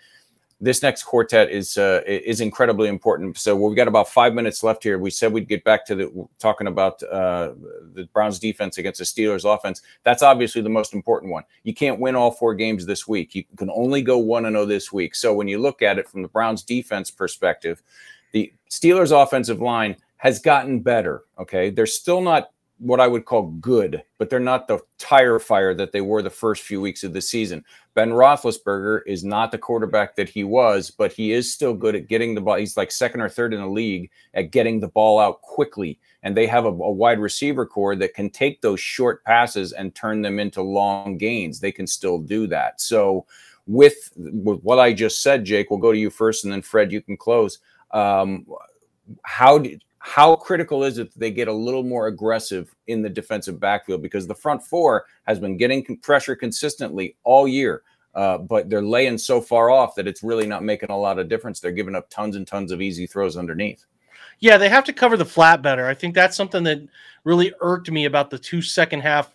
this 0.62 0.82
next 0.82 1.04
quartet 1.04 1.50
is 1.50 1.78
uh, 1.78 2.02
is 2.06 2.40
incredibly 2.42 2.88
important. 2.88 3.38
So 3.38 3.56
we've 3.56 3.76
got 3.76 3.88
about 3.88 4.08
five 4.08 4.34
minutes 4.34 4.64
left 4.64 4.84
here. 4.84 4.98
We 4.98 5.10
said 5.10 5.34
we'd 5.34 5.48
get 5.48 5.64
back 5.64 5.86
to 5.88 5.96
the 5.96 6.28
talking 6.40 6.68
about 6.68 7.02
uh, 7.04 7.54
the 7.94 8.08
Browns 8.14 8.40
defense 8.40 8.78
against 8.78 9.00
the 9.00 9.06
Steelers 9.06 9.44
offense. 9.44 9.82
That's 10.04 10.24
obviously 10.24 10.62
the 10.62 10.70
most 10.70 10.94
important 10.94 11.32
one. 11.32 11.44
You 11.64 11.74
can't 11.74 12.00
win 12.00 12.16
all 12.16 12.32
four 12.32 12.56
games 12.56 12.86
this 12.86 13.08
week. 13.08 13.36
You 13.36 13.44
can 13.58 13.70
only 13.72 14.02
go 14.02 14.18
one 14.18 14.46
and 14.46 14.56
zero 14.56 14.66
this 14.66 14.94
week. 14.94 15.16
So 15.16 15.34
when 15.34 15.48
you 15.48 15.60
look 15.60 15.82
at 15.82 16.00
it 16.00 16.08
from 16.08 16.22
the 16.22 16.30
Browns 16.30 16.64
defense 16.64 17.12
perspective, 17.12 17.84
the 18.32 18.54
Steelers 18.70 19.12
offensive 19.12 19.62
line 19.62 19.98
has 20.18 20.40
gotten 20.40 20.80
better. 20.80 21.24
Okay, 21.38 21.70
they're 21.70 21.86
still 21.86 22.22
not 22.22 22.52
what 22.84 23.00
I 23.00 23.08
would 23.08 23.24
call 23.24 23.44
good, 23.44 24.04
but 24.18 24.30
they're 24.30 24.42
not 24.42 24.68
the 24.68 24.80
tire 24.98 25.40
fire 25.40 25.74
that 25.74 25.94
they 25.94 26.02
were 26.02 26.22
the 26.22 26.30
first 26.30 26.64
few 26.64 26.82
weeks 26.82 27.06
of 27.06 27.14
the 27.14 27.22
season. 27.22 27.64
Ben 27.94 28.10
Roethlisberger 28.10 29.02
is 29.08 29.24
not 29.24 29.52
the 29.54 29.58
quarterback 29.58 30.18
that 30.18 30.28
he 30.28 30.44
was, 30.44 30.92
but 30.92 31.14
he 31.14 31.32
is 31.32 31.52
still 31.52 31.74
good 31.74 31.96
at 31.96 32.10
getting 32.10 32.36
the 32.36 32.42
ball. 32.42 32.56
He's 32.56 32.76
like 32.76 32.92
second 32.92 33.22
or 33.22 33.30
third 33.30 33.54
in 33.54 33.62
the 33.62 33.68
league 33.68 34.10
at 34.34 34.52
getting 34.52 34.82
the 34.82 34.90
ball 34.90 35.18
out 35.18 35.42
quickly. 35.42 35.98
And 36.24 36.36
they 36.36 36.46
have 36.46 36.66
a, 36.66 36.70
a 36.70 36.92
wide 36.92 37.20
receiver 37.20 37.66
core 37.66 37.96
that 37.96 38.16
can 38.16 38.30
take 38.30 38.62
those 38.62 38.82
short 38.82 39.24
passes 39.24 39.72
and 39.72 39.96
turn 39.96 40.22
them 40.22 40.38
into 40.38 40.62
long 40.62 41.18
gains. 41.18 41.62
They 41.62 41.72
can 41.72 41.88
still 41.88 42.20
do 42.20 42.48
that. 42.48 42.82
So, 42.82 43.26
with, 43.66 44.12
with 44.18 44.60
what 44.60 44.80
I 44.80 44.92
just 44.92 45.22
said, 45.22 45.46
Jake, 45.46 45.70
we'll 45.70 45.80
go 45.80 45.94
to 45.94 45.98
you 45.98 46.10
first, 46.10 46.44
and 46.44 46.52
then 46.52 46.62
Fred, 46.62 46.92
you 46.92 47.02
can 47.02 47.16
close. 47.16 47.60
Um, 47.92 48.46
how 49.24 49.58
did 49.58 49.84
how 50.06 50.36
critical 50.36 50.84
is 50.84 50.98
it 50.98 51.14
that 51.14 51.20
they 51.20 51.32
get 51.32 51.48
a 51.48 51.54
little 51.54 51.82
more 51.82 52.08
aggressive 52.08 52.76
in 52.88 53.02
the 53.02 53.10
defensive 53.10 53.58
backfield 53.58 54.02
because 54.02 54.28
the 54.28 54.36
front 54.36 54.62
four 54.62 55.06
has 55.26 55.40
been 55.40 55.56
getting 55.56 55.82
pressure 56.00 56.36
consistently 56.36 57.16
all 57.24 57.48
year, 57.48 57.84
uh, 58.14 58.38
but 58.38 58.70
they're 58.70 58.84
laying 58.84 59.18
so 59.18 59.40
far 59.40 59.70
off 59.70 59.96
that 59.96 60.06
it's 60.06 60.22
really 60.22 60.46
not 60.46 60.62
making 60.62 60.90
a 60.90 60.98
lot 60.98 61.20
of 61.20 61.30
difference. 61.30 61.62
They're 61.62 61.72
giving 61.72 61.96
up 61.96 62.10
tons 62.10 62.36
and 62.36 62.46
tons 62.46 62.74
of 62.74 62.82
easy 62.82 63.08
throws 63.08 63.38
underneath. 63.38 63.86
Yeah, 64.40 64.58
they 64.58 64.68
have 64.68 64.84
to 64.84 64.94
cover 64.94 65.16
the 65.16 65.24
flat 65.24 65.62
better. 65.62 65.88
I 65.88 65.94
think 65.94 66.16
that's 66.16 66.36
something 66.36 66.66
that 66.66 66.86
really 67.24 67.54
irked 67.62 67.90
me 67.90 68.04
about 68.04 68.30
the 68.30 68.38
two 68.38 68.62
second 68.62 69.00
half. 69.00 69.32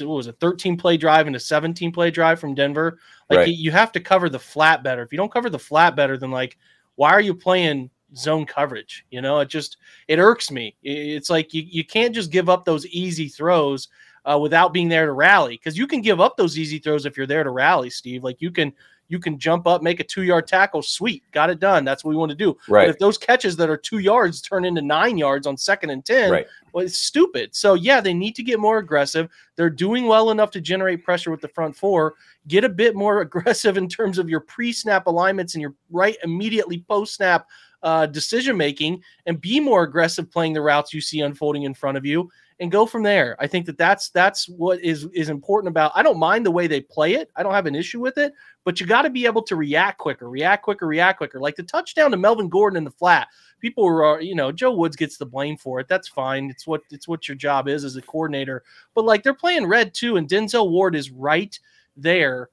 What 0.00 0.08
was 0.08 0.28
a 0.28 0.32
13 0.32 0.78
play 0.78 0.96
drive 0.96 1.26
and 1.26 1.36
a 1.36 1.40
17 1.40 1.92
play 1.92 2.10
drive 2.10 2.40
from 2.40 2.54
Denver? 2.54 2.98
Like 3.28 3.40
right. 3.40 3.48
you 3.48 3.70
have 3.70 3.92
to 3.92 4.00
cover 4.00 4.30
the 4.30 4.38
flat 4.38 4.82
better. 4.82 5.02
If 5.02 5.12
you 5.12 5.18
don't 5.18 5.30
cover 5.30 5.50
the 5.50 5.58
flat 5.58 5.94
better, 5.94 6.16
then 6.16 6.30
like 6.30 6.56
why 6.94 7.10
are 7.10 7.20
you 7.20 7.34
playing 7.34 7.90
zone 8.16 8.46
coverage. 8.46 9.04
You 9.10 9.20
know, 9.20 9.40
it 9.40 9.48
just 9.48 9.76
it 10.08 10.18
irks 10.18 10.50
me. 10.50 10.76
It's 10.82 11.30
like 11.30 11.52
you, 11.54 11.62
you 11.62 11.84
can't 11.84 12.14
just 12.14 12.30
give 12.30 12.48
up 12.48 12.64
those 12.64 12.86
easy 12.86 13.28
throws 13.28 13.88
uh, 14.24 14.38
without 14.38 14.72
being 14.72 14.88
there 14.88 15.06
to 15.06 15.12
rally 15.12 15.56
because 15.56 15.78
you 15.78 15.86
can 15.86 16.00
give 16.00 16.20
up 16.20 16.36
those 16.36 16.58
easy 16.58 16.78
throws 16.78 17.06
if 17.06 17.16
you're 17.16 17.26
there 17.26 17.44
to 17.44 17.50
rally, 17.50 17.90
Steve. 17.90 18.24
Like 18.24 18.40
you 18.40 18.50
can 18.50 18.72
you 19.08 19.18
can 19.18 19.38
jump 19.38 19.66
up, 19.66 19.82
make 19.82 20.00
a 20.00 20.04
two 20.04 20.22
yard 20.22 20.46
tackle, 20.46 20.82
sweet, 20.82 21.22
got 21.30 21.50
it 21.50 21.60
done. 21.60 21.84
That's 21.84 22.04
what 22.04 22.10
we 22.10 22.16
want 22.16 22.30
to 22.30 22.36
do. 22.36 22.56
Right. 22.68 22.86
But 22.86 22.90
if 22.90 22.98
those 22.98 23.18
catches 23.18 23.56
that 23.56 23.70
are 23.70 23.76
two 23.76 23.98
yards 23.98 24.40
turn 24.40 24.64
into 24.64 24.82
nine 24.82 25.16
yards 25.16 25.46
on 25.46 25.56
second 25.56 25.90
and 25.90 26.04
ten, 26.04 26.30
right. 26.30 26.46
well, 26.72 26.84
it's 26.84 26.98
stupid. 26.98 27.54
So 27.54 27.74
yeah, 27.74 28.00
they 28.00 28.14
need 28.14 28.34
to 28.36 28.42
get 28.42 28.58
more 28.58 28.78
aggressive. 28.78 29.28
They're 29.54 29.70
doing 29.70 30.06
well 30.06 30.30
enough 30.30 30.50
to 30.52 30.60
generate 30.60 31.04
pressure 31.04 31.30
with 31.30 31.40
the 31.40 31.48
front 31.48 31.76
four. 31.76 32.14
Get 32.48 32.64
a 32.64 32.68
bit 32.68 32.94
more 32.94 33.20
aggressive 33.22 33.76
in 33.76 33.88
terms 33.88 34.18
of 34.18 34.28
your 34.28 34.40
pre 34.40 34.72
snap 34.72 35.06
alignments 35.06 35.54
and 35.54 35.62
your 35.62 35.74
right 35.90 36.16
immediately 36.24 36.84
post 36.88 37.14
snap 37.14 37.46
uh, 37.82 38.06
decision 38.06 38.56
making 38.56 39.02
and 39.26 39.40
be 39.40 39.60
more 39.60 39.82
aggressive 39.82 40.30
playing 40.30 40.52
the 40.52 40.60
routes 40.60 40.92
you 40.92 41.00
see 41.00 41.20
unfolding 41.20 41.64
in 41.64 41.74
front 41.74 41.96
of 41.96 42.04
you 42.04 42.30
and 42.58 42.72
go 42.72 42.86
from 42.86 43.02
there. 43.02 43.36
I 43.38 43.46
think 43.46 43.66
that 43.66 43.78
that's 43.78 44.08
that's 44.10 44.48
what 44.48 44.80
is 44.80 45.06
is 45.12 45.28
important 45.28 45.70
about. 45.70 45.92
I 45.94 46.02
don't 46.02 46.18
mind 46.18 46.46
the 46.46 46.50
way 46.50 46.66
they 46.66 46.80
play 46.80 47.14
it. 47.14 47.30
I 47.36 47.42
don't 47.42 47.52
have 47.52 47.66
an 47.66 47.74
issue 47.74 48.00
with 48.00 48.18
it, 48.18 48.32
but 48.64 48.80
you 48.80 48.86
got 48.86 49.02
to 49.02 49.10
be 49.10 49.26
able 49.26 49.42
to 49.42 49.56
react 49.56 49.98
quicker, 49.98 50.28
react 50.28 50.62
quicker, 50.62 50.86
react 50.86 51.18
quicker. 51.18 51.40
Like 51.40 51.56
the 51.56 51.62
touchdown 51.62 52.10
to 52.12 52.16
Melvin 52.16 52.48
Gordon 52.48 52.78
in 52.78 52.84
the 52.84 52.90
flat. 52.90 53.28
People 53.60 53.84
are, 53.86 54.20
you 54.20 54.34
know, 54.34 54.52
Joe 54.52 54.72
Woods 54.72 54.96
gets 54.96 55.16
the 55.16 55.26
blame 55.26 55.56
for 55.56 55.80
it. 55.80 55.88
That's 55.88 56.08
fine. 56.08 56.50
It's 56.50 56.66
what 56.66 56.82
it's 56.90 57.08
what 57.08 57.28
your 57.28 57.36
job 57.36 57.68
is 57.68 57.84
as 57.84 57.96
a 57.96 58.02
coordinator. 58.02 58.62
But 58.94 59.04
like 59.04 59.22
they're 59.22 59.34
playing 59.34 59.66
red 59.66 59.92
too, 59.94 60.16
and 60.16 60.28
Denzel 60.28 60.70
Ward 60.70 60.94
is 60.94 61.10
right 61.10 61.58
there 61.96 62.50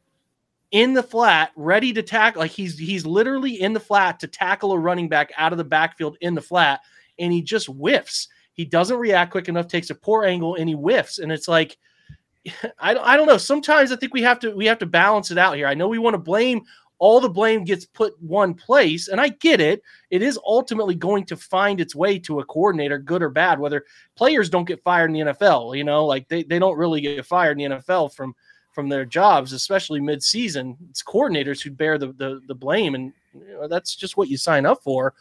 in 0.74 0.94
the 0.94 1.04
flat, 1.04 1.52
ready 1.56 1.94
to 1.94 2.02
tackle. 2.02 2.42
Like 2.42 2.52
he's 2.52 2.78
he's 2.78 3.06
literally 3.06 3.62
in 3.62 3.72
the 3.72 3.80
flat 3.80 4.20
to 4.20 4.28
tackle 4.28 4.74
a 4.74 4.78
running 4.78 5.08
back 5.08 5.32
out 5.38 5.54
of 5.54 5.58
the 5.58 5.64
backfield 5.64 6.18
in 6.20 6.34
the 6.34 6.42
flat, 6.42 6.82
and 7.18 7.32
he 7.32 7.42
just 7.42 7.68
whiffs. 7.68 8.28
He 8.54 8.66
doesn't 8.66 8.98
react 8.98 9.32
quick 9.32 9.48
enough, 9.48 9.68
takes 9.68 9.92
a 9.92 9.96
poor 9.96 10.26
angle, 10.26 10.56
and 10.56 10.68
he 10.68 10.76
whiffs. 10.76 11.20
And 11.20 11.32
it's 11.32 11.48
like, 11.48 11.78
I, 12.80 12.96
I 12.96 13.16
don't 13.16 13.28
know. 13.28 13.38
Sometimes 13.38 13.92
I 13.92 13.96
think 13.96 14.14
we 14.14 14.24
have 14.24 14.40
to 14.40 14.52
we 14.52 14.66
have 14.66 14.80
to 14.80 14.88
balance 14.88 15.32
it 15.32 15.38
out 15.38 15.56
here. 15.56 15.68
I 15.68 15.76
know 15.76 15.88
we 15.88 16.00
want 16.00 16.16
to 16.16 16.20
blame 16.20 16.64
all 16.98 17.20
the 17.20 17.30
blame 17.30 17.66
gets 17.66 17.86
put 17.86 18.20
one 18.22 18.56
place, 18.56 19.10
and 19.10 19.22
I 19.22 19.30
get 19.30 19.62
it. 19.62 19.84
It 20.10 20.24
is 20.24 20.40
ultimately 20.44 20.96
going 20.96 21.26
to 21.26 21.38
find 21.38 21.80
its 21.80 21.94
way 21.96 22.18
to 22.20 22.40
a 22.40 22.46
coordinator, 22.46 22.98
good 22.98 23.22
or 23.22 23.30
bad. 23.30 23.60
Whether 23.60 23.86
players 24.16 24.50
don't 24.50 24.68
get 24.68 24.84
fired 24.84 25.12
in 25.12 25.14
the 25.14 25.34
NFL, 25.34 25.78
you 25.78 25.84
know, 25.84 26.06
like 26.06 26.28
they, 26.30 26.44
they 26.44 26.60
don't 26.60 26.78
really 26.78 27.02
get 27.02 27.26
fired 27.26 27.60
in 27.60 27.72
the 27.72 27.78
NFL 27.78 28.16
from 28.16 28.34
from 28.74 28.90
their 28.90 29.06
jobs, 29.06 29.54
especially 29.54 30.00
mid-season. 30.00 30.78
It's 30.90 31.04
coordinators 31.04 31.62
who 31.62 31.72
bear 31.72 31.98
the 31.98 32.08
the, 32.08 32.42
the 32.48 32.56
blame, 32.56 32.96
and 32.96 33.14
you 33.34 33.54
know, 33.54 33.68
that's 33.68 33.96
just 33.96 34.18
what 34.18 34.30
you 34.30 34.38
sign 34.38 34.66
up 34.66 34.84
for. 34.84 35.14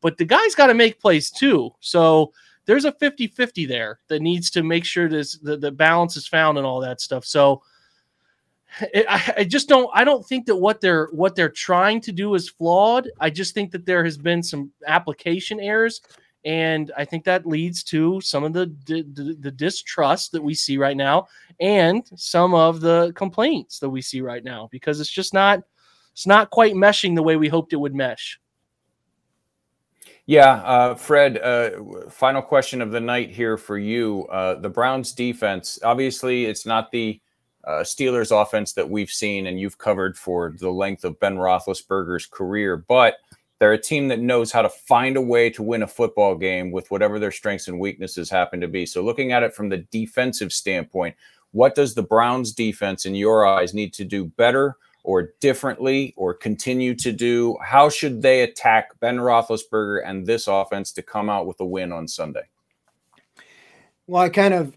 But 0.00 0.16
the 0.16 0.24
guy's 0.24 0.54
got 0.54 0.68
to 0.68 0.74
make 0.74 1.00
plays 1.00 1.30
too. 1.30 1.74
So 1.80 2.32
there's 2.64 2.84
a 2.86 2.92
50-50 2.92 3.68
there 3.68 3.98
that 4.08 4.22
needs 4.22 4.50
to 4.50 4.62
make 4.62 4.84
sure 4.84 5.08
this 5.08 5.36
the, 5.38 5.56
the 5.56 5.70
balance 5.70 6.16
is 6.16 6.26
found 6.26 6.56
and 6.56 6.66
all 6.66 6.80
that 6.80 7.00
stuff. 7.00 7.24
So 7.24 7.62
I 9.08 9.44
just 9.48 9.68
don't 9.68 9.90
I 9.92 10.04
don't 10.04 10.24
think 10.24 10.46
that 10.46 10.56
what 10.56 10.80
they're 10.80 11.06
what 11.06 11.34
they're 11.34 11.48
trying 11.50 12.00
to 12.02 12.12
do 12.12 12.34
is 12.34 12.48
flawed. 12.48 13.10
I 13.18 13.28
just 13.28 13.52
think 13.52 13.72
that 13.72 13.84
there 13.84 14.04
has 14.04 14.16
been 14.16 14.42
some 14.42 14.70
application 14.86 15.58
errors 15.58 16.00
and 16.44 16.90
I 16.96 17.04
think 17.04 17.24
that 17.24 17.46
leads 17.46 17.82
to 17.84 18.20
some 18.20 18.44
of 18.44 18.52
the, 18.52 18.74
the, 18.86 19.36
the 19.38 19.50
distrust 19.50 20.32
that 20.32 20.42
we 20.42 20.54
see 20.54 20.78
right 20.78 20.96
now, 20.96 21.28
and 21.60 22.08
some 22.16 22.54
of 22.54 22.80
the 22.80 23.12
complaints 23.14 23.78
that 23.80 23.90
we 23.90 24.00
see 24.00 24.20
right 24.20 24.44
now 24.44 24.68
because 24.70 25.00
it's 25.00 25.10
just 25.10 25.34
not 25.34 25.62
it's 26.12 26.26
not 26.26 26.50
quite 26.50 26.74
meshing 26.74 27.14
the 27.14 27.22
way 27.22 27.36
we 27.36 27.48
hoped 27.48 27.72
it 27.72 27.76
would 27.76 27.94
mesh. 27.94 28.40
Yeah, 30.26 30.62
uh, 30.62 30.94
Fred. 30.94 31.38
Uh, 31.38 32.08
final 32.08 32.42
question 32.42 32.80
of 32.82 32.90
the 32.90 33.00
night 33.00 33.30
here 33.30 33.56
for 33.56 33.78
you. 33.78 34.26
Uh, 34.30 34.54
the 34.54 34.68
Browns' 34.68 35.12
defense. 35.12 35.78
Obviously, 35.82 36.44
it's 36.46 36.64
not 36.64 36.90
the 36.92 37.20
uh, 37.64 37.80
Steelers' 37.80 38.30
offense 38.30 38.72
that 38.74 38.88
we've 38.88 39.10
seen 39.10 39.46
and 39.46 39.58
you've 39.58 39.78
covered 39.78 40.16
for 40.16 40.54
the 40.58 40.70
length 40.70 41.04
of 41.04 41.18
Ben 41.20 41.36
Roethlisberger's 41.36 42.26
career, 42.26 42.76
but 42.76 43.14
they're 43.60 43.72
a 43.74 43.80
team 43.80 44.08
that 44.08 44.18
knows 44.18 44.50
how 44.50 44.62
to 44.62 44.70
find 44.70 45.16
a 45.16 45.20
way 45.20 45.50
to 45.50 45.62
win 45.62 45.82
a 45.82 45.86
football 45.86 46.34
game 46.34 46.72
with 46.72 46.90
whatever 46.90 47.18
their 47.18 47.30
strengths 47.30 47.68
and 47.68 47.78
weaknesses 47.78 48.30
happen 48.30 48.60
to 48.60 48.66
be. 48.66 48.86
So, 48.86 49.04
looking 49.04 49.32
at 49.32 49.42
it 49.42 49.54
from 49.54 49.68
the 49.68 49.76
defensive 49.92 50.50
standpoint, 50.50 51.14
what 51.52 51.74
does 51.74 51.94
the 51.94 52.02
Browns 52.02 52.52
defense, 52.52 53.04
in 53.04 53.14
your 53.14 53.46
eyes, 53.46 53.74
need 53.74 53.92
to 53.94 54.04
do 54.04 54.24
better 54.24 54.76
or 55.04 55.34
differently 55.40 56.14
or 56.16 56.32
continue 56.32 56.94
to 56.94 57.12
do? 57.12 57.56
How 57.62 57.90
should 57.90 58.22
they 58.22 58.42
attack 58.42 58.98
Ben 58.98 59.18
Roethlisberger 59.18 60.02
and 60.06 60.26
this 60.26 60.46
offense 60.48 60.90
to 60.92 61.02
come 61.02 61.28
out 61.28 61.46
with 61.46 61.60
a 61.60 61.66
win 61.66 61.92
on 61.92 62.08
Sunday? 62.08 62.48
Well, 64.06 64.22
I 64.22 64.30
kind 64.30 64.54
of 64.54 64.74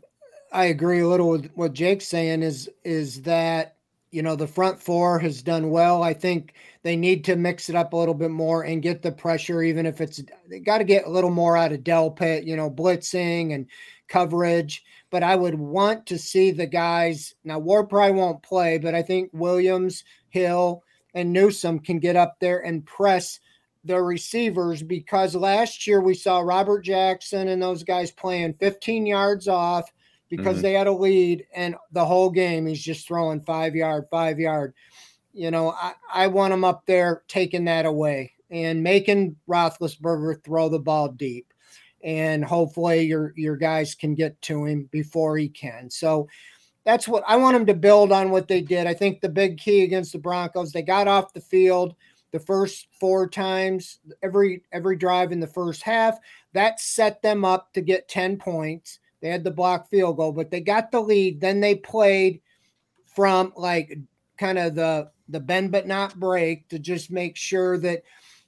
I 0.52 0.66
agree 0.66 1.00
a 1.00 1.08
little 1.08 1.30
with 1.30 1.50
what 1.56 1.72
Jake's 1.72 2.08
saying 2.08 2.44
is 2.44 2.70
is 2.84 3.22
that 3.22 3.78
you 4.14 4.22
know 4.22 4.36
the 4.36 4.48
front 4.48 4.80
four 4.80 5.18
has 5.20 5.42
done 5.42 5.72
well. 5.72 6.04
I 6.04 6.14
think 6.14 6.54
they 6.84 6.96
need 6.96 7.26
to 7.26 7.36
mix 7.36 7.68
it 7.68 7.76
up 7.76 7.94
a 7.94 7.98
little 7.98 8.14
bit 8.14 8.30
more 8.30 8.64
and 8.64 8.82
get 8.82 9.02
the 9.02 9.12
pressure, 9.12 9.64
even 9.64 9.88
if 9.88 10.00
it's 10.02 10.22
they 10.48 10.60
got 10.60 10.78
to 10.78 10.84
get 10.84 11.08
a 11.08 11.10
little 11.10 11.32
more 11.32 11.58
out 11.58 11.72
of 11.72 11.80
Delpit, 11.80 12.46
you 12.46 12.56
know, 12.56 12.70
blitzing 12.70 13.56
and 13.56 13.66
coverage. 14.08 14.84
But 15.10 15.24
I 15.24 15.36
would 15.36 15.56
want 15.56 16.06
to 16.08 16.20
see 16.20 16.52
the 16.52 16.68
guys 16.68 17.34
now. 17.44 17.58
Ward 17.58 17.90
probably 17.90 18.14
won't 18.14 18.44
play, 18.44 18.78
but 18.78 18.94
I 18.94 19.02
think 19.02 19.32
Williams, 19.34 20.04
Hill, 20.30 20.84
and 21.16 21.34
Newsome 21.34 21.80
can 21.80 21.98
get 21.98 22.16
up 22.16 22.40
there 22.40 22.60
and 22.60 22.86
press 22.86 23.40
their 23.84 24.04
receivers 24.04 24.84
because 24.84 25.36
last 25.36 25.88
year 25.88 26.02
we 26.02 26.14
saw 26.14 26.40
Robert 26.40 26.82
Jackson 26.82 27.48
and 27.48 27.62
those 27.62 27.84
guys 27.84 28.12
playing 28.12 28.54
15 28.54 29.08
yards 29.08 29.48
off 29.48 29.92
because 30.36 30.56
mm-hmm. 30.56 30.64
they 30.64 30.74
had 30.74 30.88
a 30.88 30.92
lead 30.92 31.46
and 31.56 31.76
the 31.92 32.06
whole 32.06 32.30
game 32.30 32.66
he's 32.66 32.84
just 32.84 33.08
throwing 33.08 33.42
five 33.42 33.76
yard, 33.76 34.06
five 34.10 34.40
yard 34.40 34.74
you 35.34 35.50
know, 35.50 35.72
I, 35.72 35.94
I 36.14 36.28
want 36.28 36.54
him 36.54 36.64
up 36.64 36.86
there 36.86 37.24
taking 37.28 37.66
that 37.66 37.86
away 37.86 38.34
and 38.52 38.84
making 38.84 39.36
Roethlisberger 39.50 40.44
throw 40.44 40.70
the 40.70 40.80
ball 40.80 41.10
deep. 41.10 41.52
And 42.04 42.46
hopefully 42.46 43.02
your 43.04 43.34
your 43.36 43.56
guys 43.56 43.96
can 43.96 44.14
get 44.14 44.40
to 44.44 44.66
him 44.66 44.90
before 44.92 45.38
he 45.38 45.48
can. 45.48 45.90
So 45.90 46.28
that's 46.86 47.08
what 47.08 47.24
I 47.26 47.38
want 47.38 47.56
them 47.56 47.66
to 47.68 47.74
build 47.74 48.12
on 48.12 48.30
what 48.30 48.48
they 48.48 48.62
did. 48.62 48.88
I 48.88 48.94
think 48.94 49.22
the 49.22 49.30
big 49.30 49.58
key 49.58 49.84
against 49.84 50.12
the 50.12 50.20
Broncos, 50.20 50.72
they 50.72 50.82
got 50.82 51.08
off 51.08 51.34
the 51.34 51.42
field 51.42 51.96
the 52.34 52.40
first 52.40 52.88
four 53.00 53.30
times, 53.30 54.00
every 54.22 54.64
every 54.74 54.98
drive 54.98 55.32
in 55.32 55.40
the 55.40 55.48
first 55.48 55.82
half. 55.82 56.20
That 56.52 56.82
set 56.82 57.22
them 57.22 57.46
up 57.46 57.72
to 57.74 57.82
get 57.82 58.10
10 58.10 58.38
points. 58.38 59.00
They 59.24 59.30
had 59.30 59.46
the 59.46 59.52
block 59.52 59.90
field 59.90 60.18
goal, 60.18 60.34
but 60.34 60.52
they 60.52 60.60
got 60.60 60.92
the 60.92 61.00
lead. 61.00 61.40
Then 61.40 61.62
they 61.62 61.76
played 61.76 62.42
from 63.16 63.54
like 63.56 63.98
kind 64.38 64.60
of 64.60 64.76
the 64.76 65.12
the 65.30 65.40
bend 65.40 65.72
but 65.72 65.88
not 65.88 66.20
break 66.20 66.68
to 66.68 66.78
just 66.78 67.10
make 67.10 67.38
sure 67.38 67.78
that, 67.78 68.04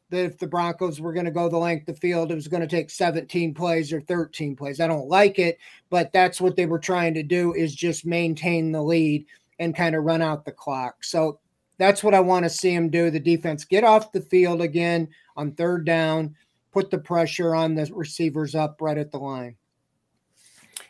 that 0.10 0.26
if 0.26 0.38
the 0.38 0.48
Broncos 0.48 1.00
were 1.00 1.14
going 1.14 1.26
to 1.26 1.32
go 1.32 1.48
the 1.48 1.58
length 1.58 1.88
of 1.88 1.98
field, 2.00 2.30
it 2.30 2.36
was 2.36 2.50
going 2.50 2.60
to 2.60 2.68
take 2.68 2.90
17 2.90 3.54
plays 3.54 3.94
or 3.94 4.02
13 4.02 4.58
plays. 4.58 4.82
I 4.82 4.88
don't 4.88 5.08
like 5.08 5.40
it, 5.40 5.58
but 5.90 6.12
that's 6.12 6.42
what 6.42 6.58
they 6.58 6.66
were 6.66 6.78
trying 6.78 7.14
to 7.14 7.24
do 7.24 7.54
is 7.54 7.74
just 7.74 8.06
maintain 8.06 8.74
the 8.74 8.84
lead 8.84 9.26
and 9.60 9.74
kind 9.74 9.96
of 9.96 10.04
run 10.04 10.22
out 10.22 10.44
the 10.44 10.52
clock. 10.52 11.06
So 11.06 11.40
that's 11.78 12.04
what 12.04 12.14
I 12.14 12.20
want 12.20 12.44
to 12.44 12.50
see 12.50 12.76
them 12.76 12.90
do. 12.90 13.10
The 13.10 13.20
defense 13.22 13.64
get 13.64 13.86
off 13.86 14.12
the 14.12 14.20
field 14.20 14.60
again 14.60 15.08
on 15.38 15.54
third 15.54 15.86
down, 15.86 16.36
put 16.74 16.92
the 16.92 16.98
pressure 16.98 17.56
on 17.56 17.76
the 17.76 17.90
receivers 17.94 18.56
up 18.56 18.82
right 18.82 18.98
at 18.98 19.14
the 19.14 19.20
line. 19.20 19.56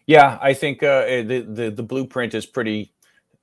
Yeah, 0.07 0.37
I 0.41 0.53
think 0.53 0.83
uh, 0.83 1.03
eh, 1.07 1.23
the, 1.23 1.41
the 1.41 1.71
the 1.71 1.83
blueprint 1.83 2.33
is 2.35 2.45
pretty 2.45 2.93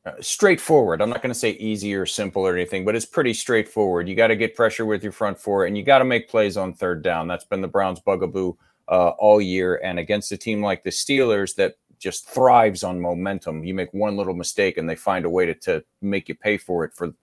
uh, 0.07 0.13
straightforward. 0.21 1.03
I'm 1.03 1.11
not 1.11 1.23
going 1.23 1.33
to 1.33 1.39
say 1.39 1.51
easy 1.53 1.95
or 1.95 2.07
simple 2.07 2.47
or 2.47 2.55
anything, 2.55 2.85
but 2.85 2.95
it's 2.95 3.07
pretty 3.07 3.35
straightforward. 3.35 4.09
You 4.09 4.15
got 4.15 4.29
to 4.29 4.37
get 4.37 4.55
pressure 4.55 4.87
with 4.87 5.03
your 5.03 5.13
front 5.13 5.39
four, 5.39 5.67
and 5.67 5.77
you 5.77 5.83
got 5.83 5.99
to 5.99 6.05
make 6.05 6.29
plays 6.29 6.57
on 6.57 6.73
third 6.75 7.03
down. 7.03 7.27
That's 7.29 7.45
been 7.45 7.63
the 7.63 7.69
Browns' 7.69 8.01
bugaboo 8.01 8.55
uh, 8.89 9.11
all 9.19 9.41
year. 9.41 9.81
And 9.83 9.99
against 9.99 10.33
a 10.33 10.37
team 10.37 10.63
like 10.63 10.85
the 10.85 10.91
Steelers 10.91 11.55
that 11.57 11.75
just 11.99 12.29
thrives 12.29 12.85
on 12.85 13.01
momentum, 13.01 13.65
you 13.65 13.75
make 13.75 13.93
one 13.93 14.17
little 14.17 14.35
mistake 14.35 14.77
and 14.77 14.89
they 14.89 14.97
find 14.97 15.25
a 15.25 15.31
way 15.31 15.47
to, 15.47 15.55
to 15.55 15.85
make 16.01 16.29
you 16.29 16.35
pay 16.35 16.59
for 16.59 16.85
it 16.85 16.93
for 16.95 17.15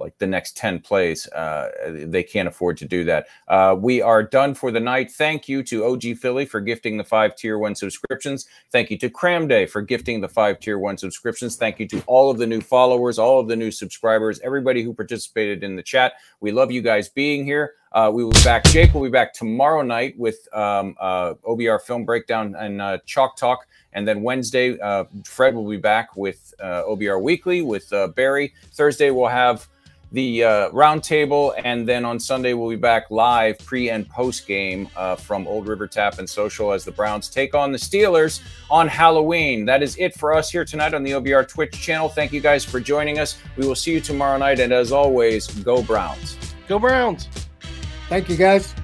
like 0.00 0.16
the 0.18 0.26
next 0.26 0.56
10 0.56 0.80
plays. 0.80 1.26
Uh, 1.28 1.70
they 2.06 2.22
can't 2.22 2.48
afford 2.48 2.76
to 2.78 2.84
do 2.84 3.04
that. 3.04 3.26
Uh, 3.48 3.76
we 3.78 4.00
are 4.00 4.22
done 4.22 4.54
for 4.54 4.70
the 4.70 4.80
night. 4.80 5.10
Thank 5.10 5.48
you 5.48 5.62
to 5.64 5.84
OG 5.84 6.16
Philly 6.18 6.46
for 6.46 6.60
gifting 6.60 6.96
the 6.96 7.04
five 7.04 7.36
tier 7.36 7.58
one 7.58 7.74
subscriptions. 7.74 8.46
Thank 8.72 8.90
you 8.90 8.98
to 8.98 9.10
Cram 9.10 9.46
Day 9.46 9.66
for 9.66 9.82
gifting 9.82 10.20
the 10.20 10.28
five 10.28 10.58
tier 10.60 10.78
one 10.78 10.96
subscriptions. 10.96 11.56
Thank 11.56 11.78
you 11.78 11.86
to 11.88 12.02
all 12.06 12.30
of 12.30 12.38
the 12.38 12.46
new 12.46 12.60
followers, 12.60 13.18
all 13.18 13.38
of 13.38 13.48
the 13.48 13.56
new 13.56 13.70
subscribers, 13.70 14.40
everybody 14.40 14.82
who 14.82 14.94
participated 14.94 15.62
in 15.62 15.76
the 15.76 15.82
chat. 15.82 16.14
We 16.40 16.52
love 16.52 16.70
you 16.70 16.82
guys 16.82 17.08
being 17.08 17.44
here. 17.44 17.74
Uh, 17.92 18.10
we 18.12 18.24
will 18.24 18.30
be 18.30 18.44
back. 18.44 18.64
Jake 18.66 18.94
will 18.94 19.02
be 19.02 19.10
back 19.10 19.34
tomorrow 19.34 19.82
night 19.82 20.16
with 20.16 20.46
um, 20.52 20.94
uh, 21.00 21.34
OBR 21.46 21.80
film 21.82 22.04
breakdown 22.04 22.54
and 22.56 22.80
uh, 22.80 22.98
chalk 23.04 23.36
talk. 23.36 23.66
And 23.92 24.06
then 24.06 24.22
Wednesday, 24.22 24.78
uh, 24.78 25.04
Fred 25.24 25.54
will 25.54 25.68
be 25.68 25.76
back 25.76 26.16
with 26.16 26.54
uh, 26.60 26.84
OBR 26.84 27.20
Weekly 27.20 27.62
with 27.62 27.92
uh, 27.92 28.08
Barry. 28.08 28.54
Thursday, 28.72 29.10
we'll 29.10 29.26
have 29.26 29.68
the 30.12 30.44
uh, 30.44 30.70
roundtable, 30.70 31.54
and 31.64 31.86
then 31.88 32.04
on 32.04 32.18
Sunday 32.18 32.52
we'll 32.52 32.70
be 32.70 32.76
back 32.76 33.10
live 33.10 33.58
pre 33.58 33.90
and 33.90 34.08
post 34.08 34.46
game 34.46 34.88
uh, 34.96 35.16
from 35.16 35.46
Old 35.46 35.68
River 35.68 35.86
Tap 35.86 36.18
and 36.18 36.28
Social 36.28 36.72
as 36.72 36.84
the 36.84 36.92
Browns 36.92 37.28
take 37.28 37.54
on 37.54 37.72
the 37.72 37.78
Steelers 37.78 38.40
on 38.70 38.88
Halloween. 38.88 39.64
That 39.64 39.82
is 39.82 39.96
it 39.98 40.14
for 40.14 40.34
us 40.34 40.50
here 40.50 40.64
tonight 40.64 40.94
on 40.94 41.02
the 41.02 41.12
OBR 41.12 41.48
Twitch 41.48 41.72
channel. 41.72 42.08
Thank 42.08 42.32
you 42.32 42.40
guys 42.40 42.64
for 42.64 42.80
joining 42.80 43.18
us. 43.18 43.38
We 43.56 43.66
will 43.66 43.74
see 43.74 43.92
you 43.92 44.00
tomorrow 44.00 44.38
night, 44.38 44.58
and 44.58 44.72
as 44.72 44.92
always, 44.92 45.46
go 45.46 45.82
Browns. 45.82 46.36
Go 46.66 46.78
Browns. 46.78 47.28
Thank 48.08 48.28
you, 48.28 48.36
guys. 48.36 48.74